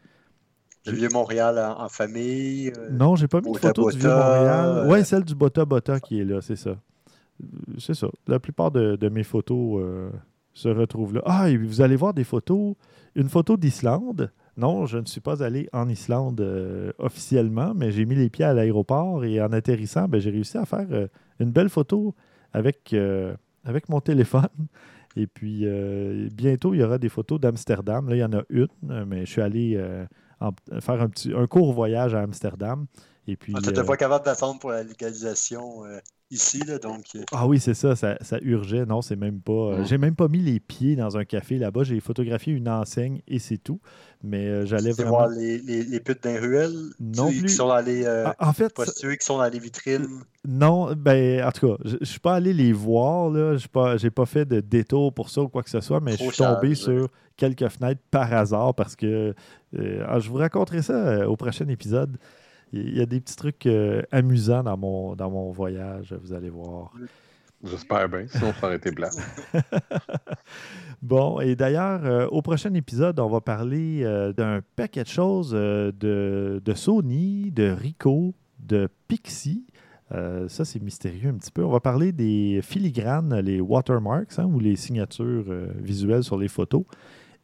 Le 0.86 0.92
vieux 0.92 1.08
Montréal 1.12 1.58
en, 1.58 1.84
en 1.84 1.88
famille. 1.88 2.72
euh, 2.76 2.90
Non, 2.90 3.14
j'ai 3.14 3.28
pas 3.28 3.40
mis 3.40 3.46
de 3.46 3.52
Bota 3.52 3.68
photo 3.68 3.90
du 3.90 3.98
Bota, 3.98 4.08
Vieux-Montréal. 4.08 4.68
euh, 4.78 4.90
Oui, 4.90 5.04
celle 5.04 5.24
du 5.24 5.34
Bota 5.34 5.64
Bota 5.64 6.00
qui 6.00 6.20
est 6.20 6.24
là, 6.24 6.40
c'est 6.40 6.56
ça. 6.56 6.76
C'est 7.78 7.94
ça. 7.94 8.08
La 8.26 8.38
plupart 8.40 8.70
de, 8.70 8.96
de 8.96 9.08
mes 9.08 9.22
photos 9.24 9.82
se 10.54 10.68
retrouvent 10.68 11.14
là. 11.14 11.22
Ah, 11.24 11.50
et 11.50 11.56
vous 11.56 11.80
allez 11.80 11.96
voir 11.96 12.14
des 12.14 12.24
photos. 12.24 12.74
Une 13.14 13.28
photo 13.28 13.56
d'Islande. 13.56 14.32
Non, 14.56 14.86
je 14.86 14.98
ne 14.98 15.06
suis 15.06 15.20
pas 15.20 15.42
allé 15.42 15.68
en 15.72 15.88
Islande 15.88 16.40
euh, 16.40 16.92
officiellement, 16.98 17.72
mais 17.74 17.90
j'ai 17.90 18.04
mis 18.04 18.14
les 18.14 18.28
pieds 18.28 18.44
à 18.44 18.52
l'aéroport 18.52 19.24
et 19.24 19.40
en 19.40 19.52
atterrissant, 19.52 20.08
ben, 20.08 20.20
j'ai 20.20 20.30
réussi 20.30 20.58
à 20.58 20.66
faire 20.66 20.86
euh, 20.90 21.08
une 21.40 21.50
belle 21.50 21.70
photo 21.70 22.14
avec, 22.52 22.92
euh, 22.92 23.34
avec 23.64 23.88
mon 23.88 24.00
téléphone. 24.00 24.48
Et 25.16 25.26
puis, 25.26 25.66
bientôt, 26.32 26.72
il 26.72 26.80
y 26.80 26.82
aura 26.82 26.96
des 26.96 27.10
photos 27.10 27.38
d'Amsterdam. 27.38 28.08
Là, 28.08 28.16
il 28.16 28.20
y 28.20 28.24
en 28.24 28.32
a 28.32 28.44
une, 28.48 28.68
mais 29.06 29.26
je 29.26 29.30
suis 29.30 29.42
allé 29.42 29.78
en- 30.40 30.52
faire 30.80 31.02
un, 31.02 31.08
petit, 31.10 31.34
un 31.34 31.46
court 31.46 31.74
voyage 31.74 32.14
à 32.14 32.22
Amsterdam. 32.22 32.86
Et 33.26 33.36
puis, 33.36 33.54
n'était 33.54 33.78
euh, 33.78 33.84
pas 33.84 33.96
capable 33.96 34.24
d'attendre 34.24 34.58
pour 34.58 34.70
la 34.70 34.82
légalisation 34.82 35.84
euh, 35.84 35.98
ici, 36.32 36.58
là, 36.66 36.78
donc 36.78 37.04
euh, 37.14 37.22
ah 37.32 37.46
oui, 37.46 37.60
c'est 37.60 37.74
ça, 37.74 37.94
ça, 37.94 38.16
ça 38.22 38.38
urgeait. 38.40 38.86
Non, 38.86 39.02
c'est 39.02 39.16
même 39.16 39.40
pas. 39.40 39.52
euh. 39.52 39.84
J'ai 39.84 39.98
même 39.98 40.16
pas 40.16 40.28
mis 40.28 40.40
les 40.40 40.58
pieds 40.58 40.96
dans 40.96 41.16
un 41.16 41.24
café 41.24 41.58
là-bas. 41.58 41.84
J'ai 41.84 42.00
photographié 42.00 42.52
une 42.54 42.68
enseigne 42.68 43.20
et 43.28 43.38
c'est 43.38 43.58
tout. 43.58 43.80
Mais 44.24 44.46
euh, 44.46 44.66
j'allais 44.66 44.92
vraiment. 44.92 45.10
voir 45.10 45.28
les, 45.28 45.58
les, 45.58 45.82
les 45.84 46.00
putes 46.00 46.22
d'un 46.22 46.40
ruelle 46.40 46.74
Non 47.00 47.28
qui, 47.28 47.38
plus. 47.40 47.48
qui 47.48 47.54
sont 47.54 47.68
dans 47.68 47.80
les 47.80 48.04
euh, 48.04 48.24
Ah, 48.38 48.48
en 48.48 48.52
fait, 48.52 48.72
qui 48.74 49.24
sont 49.24 49.38
dans 49.38 49.48
les 49.48 49.58
vitrines. 49.58 50.06
non, 50.48 50.92
ben, 50.94 51.44
en 51.44 51.52
tout 51.52 51.68
cas, 51.68 51.82
je, 51.84 52.04
suis 52.04 52.20
pas 52.20 52.34
allé 52.36 52.52
les 52.52 52.72
voir. 52.72 53.30
Là. 53.30 53.52
Je 53.54 53.58
suis 53.58 53.68
pas, 53.68 53.96
j'ai 53.96 54.10
pas 54.10 54.26
fait 54.26 54.44
de 54.44 54.60
détour 54.60 55.12
pour 55.12 55.28
ça 55.28 55.42
ou 55.42 55.48
quoi 55.48 55.62
que 55.62 55.70
ce 55.70 55.80
soit, 55.80 56.00
mais 56.00 56.16
Trop 56.16 56.30
je 56.30 56.34
suis 56.34 56.42
tombé 56.42 56.74
sur 56.74 57.08
quelques 57.36 57.68
fenêtres 57.68 58.00
par 58.10 58.32
hasard 58.32 58.74
parce 58.74 58.96
que 58.96 59.34
ah, 59.76 60.18
je 60.18 60.28
vous 60.28 60.36
raconterai 60.36 60.82
ça 60.82 61.28
au 61.28 61.36
prochain 61.36 61.68
épisode. 61.68 62.16
Il 62.72 62.96
y 62.96 63.02
a 63.02 63.06
des 63.06 63.20
petits 63.20 63.36
trucs 63.36 63.66
euh, 63.66 64.02
amusants 64.10 64.62
dans 64.62 64.78
mon, 64.78 65.14
dans 65.14 65.30
mon 65.30 65.50
voyage, 65.50 66.14
vous 66.22 66.32
allez 66.32 66.48
voir. 66.48 66.92
J'espère 67.62 68.08
bien, 68.08 68.26
sinon 68.26 68.52
ça 68.58 68.66
aurait 68.66 68.76
été 68.76 68.90
blanc. 68.90 69.10
Bon, 71.02 71.40
et 71.40 71.56
d'ailleurs, 71.56 72.04
euh, 72.04 72.28
au 72.28 72.42
prochain 72.42 72.72
épisode, 72.74 73.18
on 73.18 73.28
va 73.28 73.40
parler 73.40 74.04
euh, 74.04 74.32
d'un 74.32 74.60
paquet 74.76 75.02
de 75.02 75.08
choses 75.08 75.50
de, 75.50 75.92
de 76.64 76.74
Sony, 76.74 77.50
de 77.50 77.70
Ricoh, 77.70 78.34
de 78.60 78.88
Pixie. 79.08 79.66
Ça, 80.48 80.66
c'est 80.66 80.80
mystérieux 80.80 81.30
un 81.30 81.34
petit 81.34 81.50
peu. 81.50 81.64
On 81.64 81.70
va 81.70 81.80
parler 81.80 82.12
des 82.12 82.60
filigranes, 82.62 83.40
les 83.40 83.62
watermarks, 83.62 84.38
hein, 84.38 84.44
ou 84.44 84.60
les 84.60 84.76
signatures 84.76 85.50
visuelles 85.80 86.22
sur 86.22 86.36
les 86.36 86.48
photos. 86.48 86.84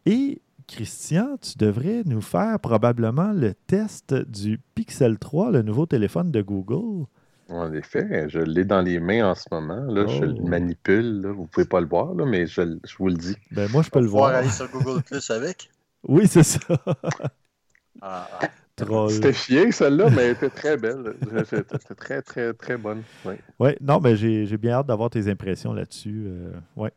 Et 0.05 0.43
Christian, 0.69 1.37
tu 1.41 1.57
devrais 1.59 2.03
nous 2.05 2.21
faire 2.21 2.61
probablement 2.61 3.33
le 3.33 3.55
test 3.55 4.15
du 4.15 4.61
Pixel 4.75 5.19
3, 5.19 5.51
le 5.51 5.63
nouveau 5.63 5.87
téléphone 5.87 6.31
de 6.31 6.43
Google. 6.43 7.07
En 7.49 7.73
effet, 7.73 8.29
je 8.29 8.39
l'ai 8.41 8.65
dans 8.67 8.83
les 8.83 9.01
mains 9.01 9.31
en 9.31 9.35
ce 9.35 9.47
moment. 9.51 9.81
Là, 9.91 10.07
Je 10.07 10.25
le 10.25 10.35
Oh. 10.39 10.47
manipule. 10.47 11.23
Là. 11.23 11.33
Vous 11.33 11.43
ne 11.43 11.47
pouvez 11.47 11.67
pas 11.67 11.81
le 11.81 11.87
voir, 11.87 12.15
là, 12.15 12.27
mais 12.27 12.47
je, 12.47 12.61
je 12.87 12.97
vous 12.99 13.09
le 13.09 13.15
dis. 13.15 13.35
Ben, 13.51 13.71
moi, 13.71 13.83
je 13.83 13.89
peux 13.89 13.99
On 14.01 14.03
le 14.03 14.09
voir. 14.09 14.35
aller 14.35 14.51
sur 14.51 14.69
Google 14.71 15.03
Plus 15.03 15.31
avec. 15.31 15.71
Oui, 16.07 16.29
c'est 16.29 16.45
ça. 16.45 16.61
Ah, 18.01 18.29
ah. 18.41 18.49
C'était 19.09 19.33
chier, 19.33 19.73
celle-là, 19.73 20.09
mais 20.11 20.23
elle 20.27 20.31
était 20.37 20.49
très 20.51 20.77
belle. 20.77 21.17
C'était 21.45 21.95
très, 21.97 22.23
très, 22.23 22.53
très 22.55 22.77
bonne. 22.77 23.03
Ouais. 23.25 23.41
Oui, 23.59 23.71
non, 23.81 23.99
mais 23.99 24.15
j'ai 24.15 24.47
j'ai 24.47 24.57
bien 24.57 24.75
hâte 24.75 24.87
d'avoir 24.87 25.11
tes 25.11 25.29
impressions 25.29 25.73
là-dessus. 25.73 26.27
euh, 26.29 26.53
ouais. 26.77 26.93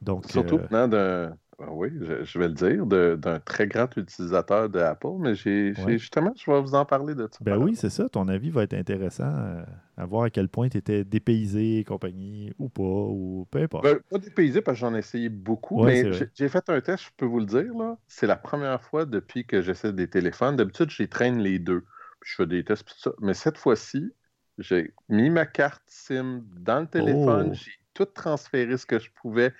Donc, 0.00 0.24
Surtout 0.30 0.56
euh, 0.56 0.66
venant 0.70 0.88
d'un 0.88 1.32
oui, 1.70 1.88
je, 2.00 2.22
je 2.24 2.38
vais 2.38 2.48
le 2.48 2.54
dire, 2.54 2.86
d'un 2.86 3.40
très 3.40 3.66
grand 3.66 3.88
utilisateur 3.96 4.68
de 4.68 4.78
Apple, 4.78 5.16
mais 5.18 5.34
j'ai 5.34 5.74
j'ai- 5.74 5.84
Ouais. 5.84 5.98
justement, 5.98 6.32
je 6.36 6.48
vais 6.50 6.60
vous 6.60 6.74
en 6.74 6.84
parler 6.84 7.14
de 7.16 7.28
ça. 7.30 7.38
Ben 7.40 7.58
oui, 7.58 7.74
c'est 7.74 7.90
ça. 7.90 8.08
Ton 8.08 8.28
avis 8.28 8.50
va 8.50 8.62
être 8.62 8.74
intéressant 8.74 9.24
euh, 9.36 9.64
à 9.96 10.06
voir 10.06 10.24
à 10.24 10.30
quel 10.30 10.48
point 10.48 10.68
tu 10.68 10.78
étais 10.78 11.02
dépaysé 11.04 11.78
et 11.78 11.84
compagnie, 11.84 12.52
ou 12.58 12.68
pas, 12.68 12.82
ou 12.82 13.46
peu 13.50 13.58
importe. 13.60 13.84
Ben, 13.84 13.98
pas 14.08 14.18
dépaysé 14.18 14.60
parce 14.62 14.76
que 14.76 14.80
j'en 14.80 14.94
ai 14.94 14.98
essayé 14.98 15.28
beaucoup, 15.28 15.82
Ouais, 15.82 16.04
mais 16.04 16.12
j'ai- 16.34 16.48
fait 16.48 16.70
un 16.70 16.80
test, 16.80 17.04
je 17.04 17.10
peux 17.16 17.26
vous 17.26 17.40
le 17.40 17.46
dire, 17.46 17.74
là. 17.76 17.96
C'est 18.06 18.26
la 18.28 18.36
première 18.36 18.80
fois 18.82 19.04
depuis 19.04 19.44
que 19.44 19.60
j'essaie 19.60 19.92
des 19.92 20.08
téléphones. 20.08 20.54
D'habitude, 20.56 20.90
j'y 20.90 21.08
traîne 21.08 21.38
les 21.38 21.58
deux. 21.58 21.80
Puis 22.20 22.30
je 22.30 22.34
fais 22.36 22.46
des 22.46 22.64
tests, 22.64 22.86
tout 22.86 22.94
ça. 22.98 23.10
Mais 23.20 23.34
cette 23.34 23.58
fois-ci, 23.58 24.12
j'ai 24.58 24.92
mis 25.08 25.30
ma 25.30 25.46
carte 25.46 25.82
SIM 25.86 26.42
dans 26.60 26.80
le 26.80 26.86
téléphone, 26.86 27.48
Oh. 27.50 27.54
j'ai 27.54 27.70
tout 27.94 28.04
transféré 28.06 28.76
ce 28.76 28.86
que 28.86 28.98
je 29.00 29.10
pouvais. 29.20 29.52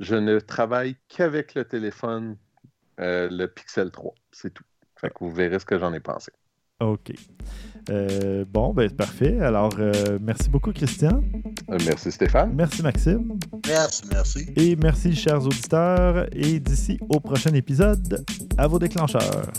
Je 0.00 0.14
ne 0.14 0.38
travaille 0.40 0.96
qu'avec 1.08 1.54
le 1.54 1.64
téléphone, 1.64 2.36
euh, 3.00 3.28
le 3.30 3.46
Pixel 3.46 3.90
3. 3.90 4.14
C'est 4.30 4.52
tout. 4.52 4.64
Fait 4.96 5.10
que 5.10 5.16
vous 5.20 5.30
verrez 5.30 5.58
ce 5.58 5.64
que 5.64 5.78
j'en 5.78 5.92
ai 5.92 6.00
pensé. 6.00 6.32
OK. 6.80 7.12
Euh, 7.88 8.44
bon, 8.46 8.74
ben 8.74 8.90
parfait. 8.90 9.40
Alors, 9.40 9.72
euh, 9.78 10.18
merci 10.20 10.50
beaucoup, 10.50 10.72
Christian. 10.72 11.22
Euh, 11.70 11.78
merci 11.86 12.12
Stéphane. 12.12 12.52
Merci, 12.54 12.82
Maxime. 12.82 13.38
Merci, 13.66 14.02
merci. 14.10 14.46
Et 14.56 14.76
merci, 14.76 15.14
chers 15.14 15.42
auditeurs. 15.42 16.26
Et 16.32 16.58
d'ici 16.60 16.98
au 17.08 17.20
prochain 17.20 17.54
épisode, 17.54 18.24
à 18.58 18.66
vos 18.66 18.78
déclencheurs. 18.78 19.52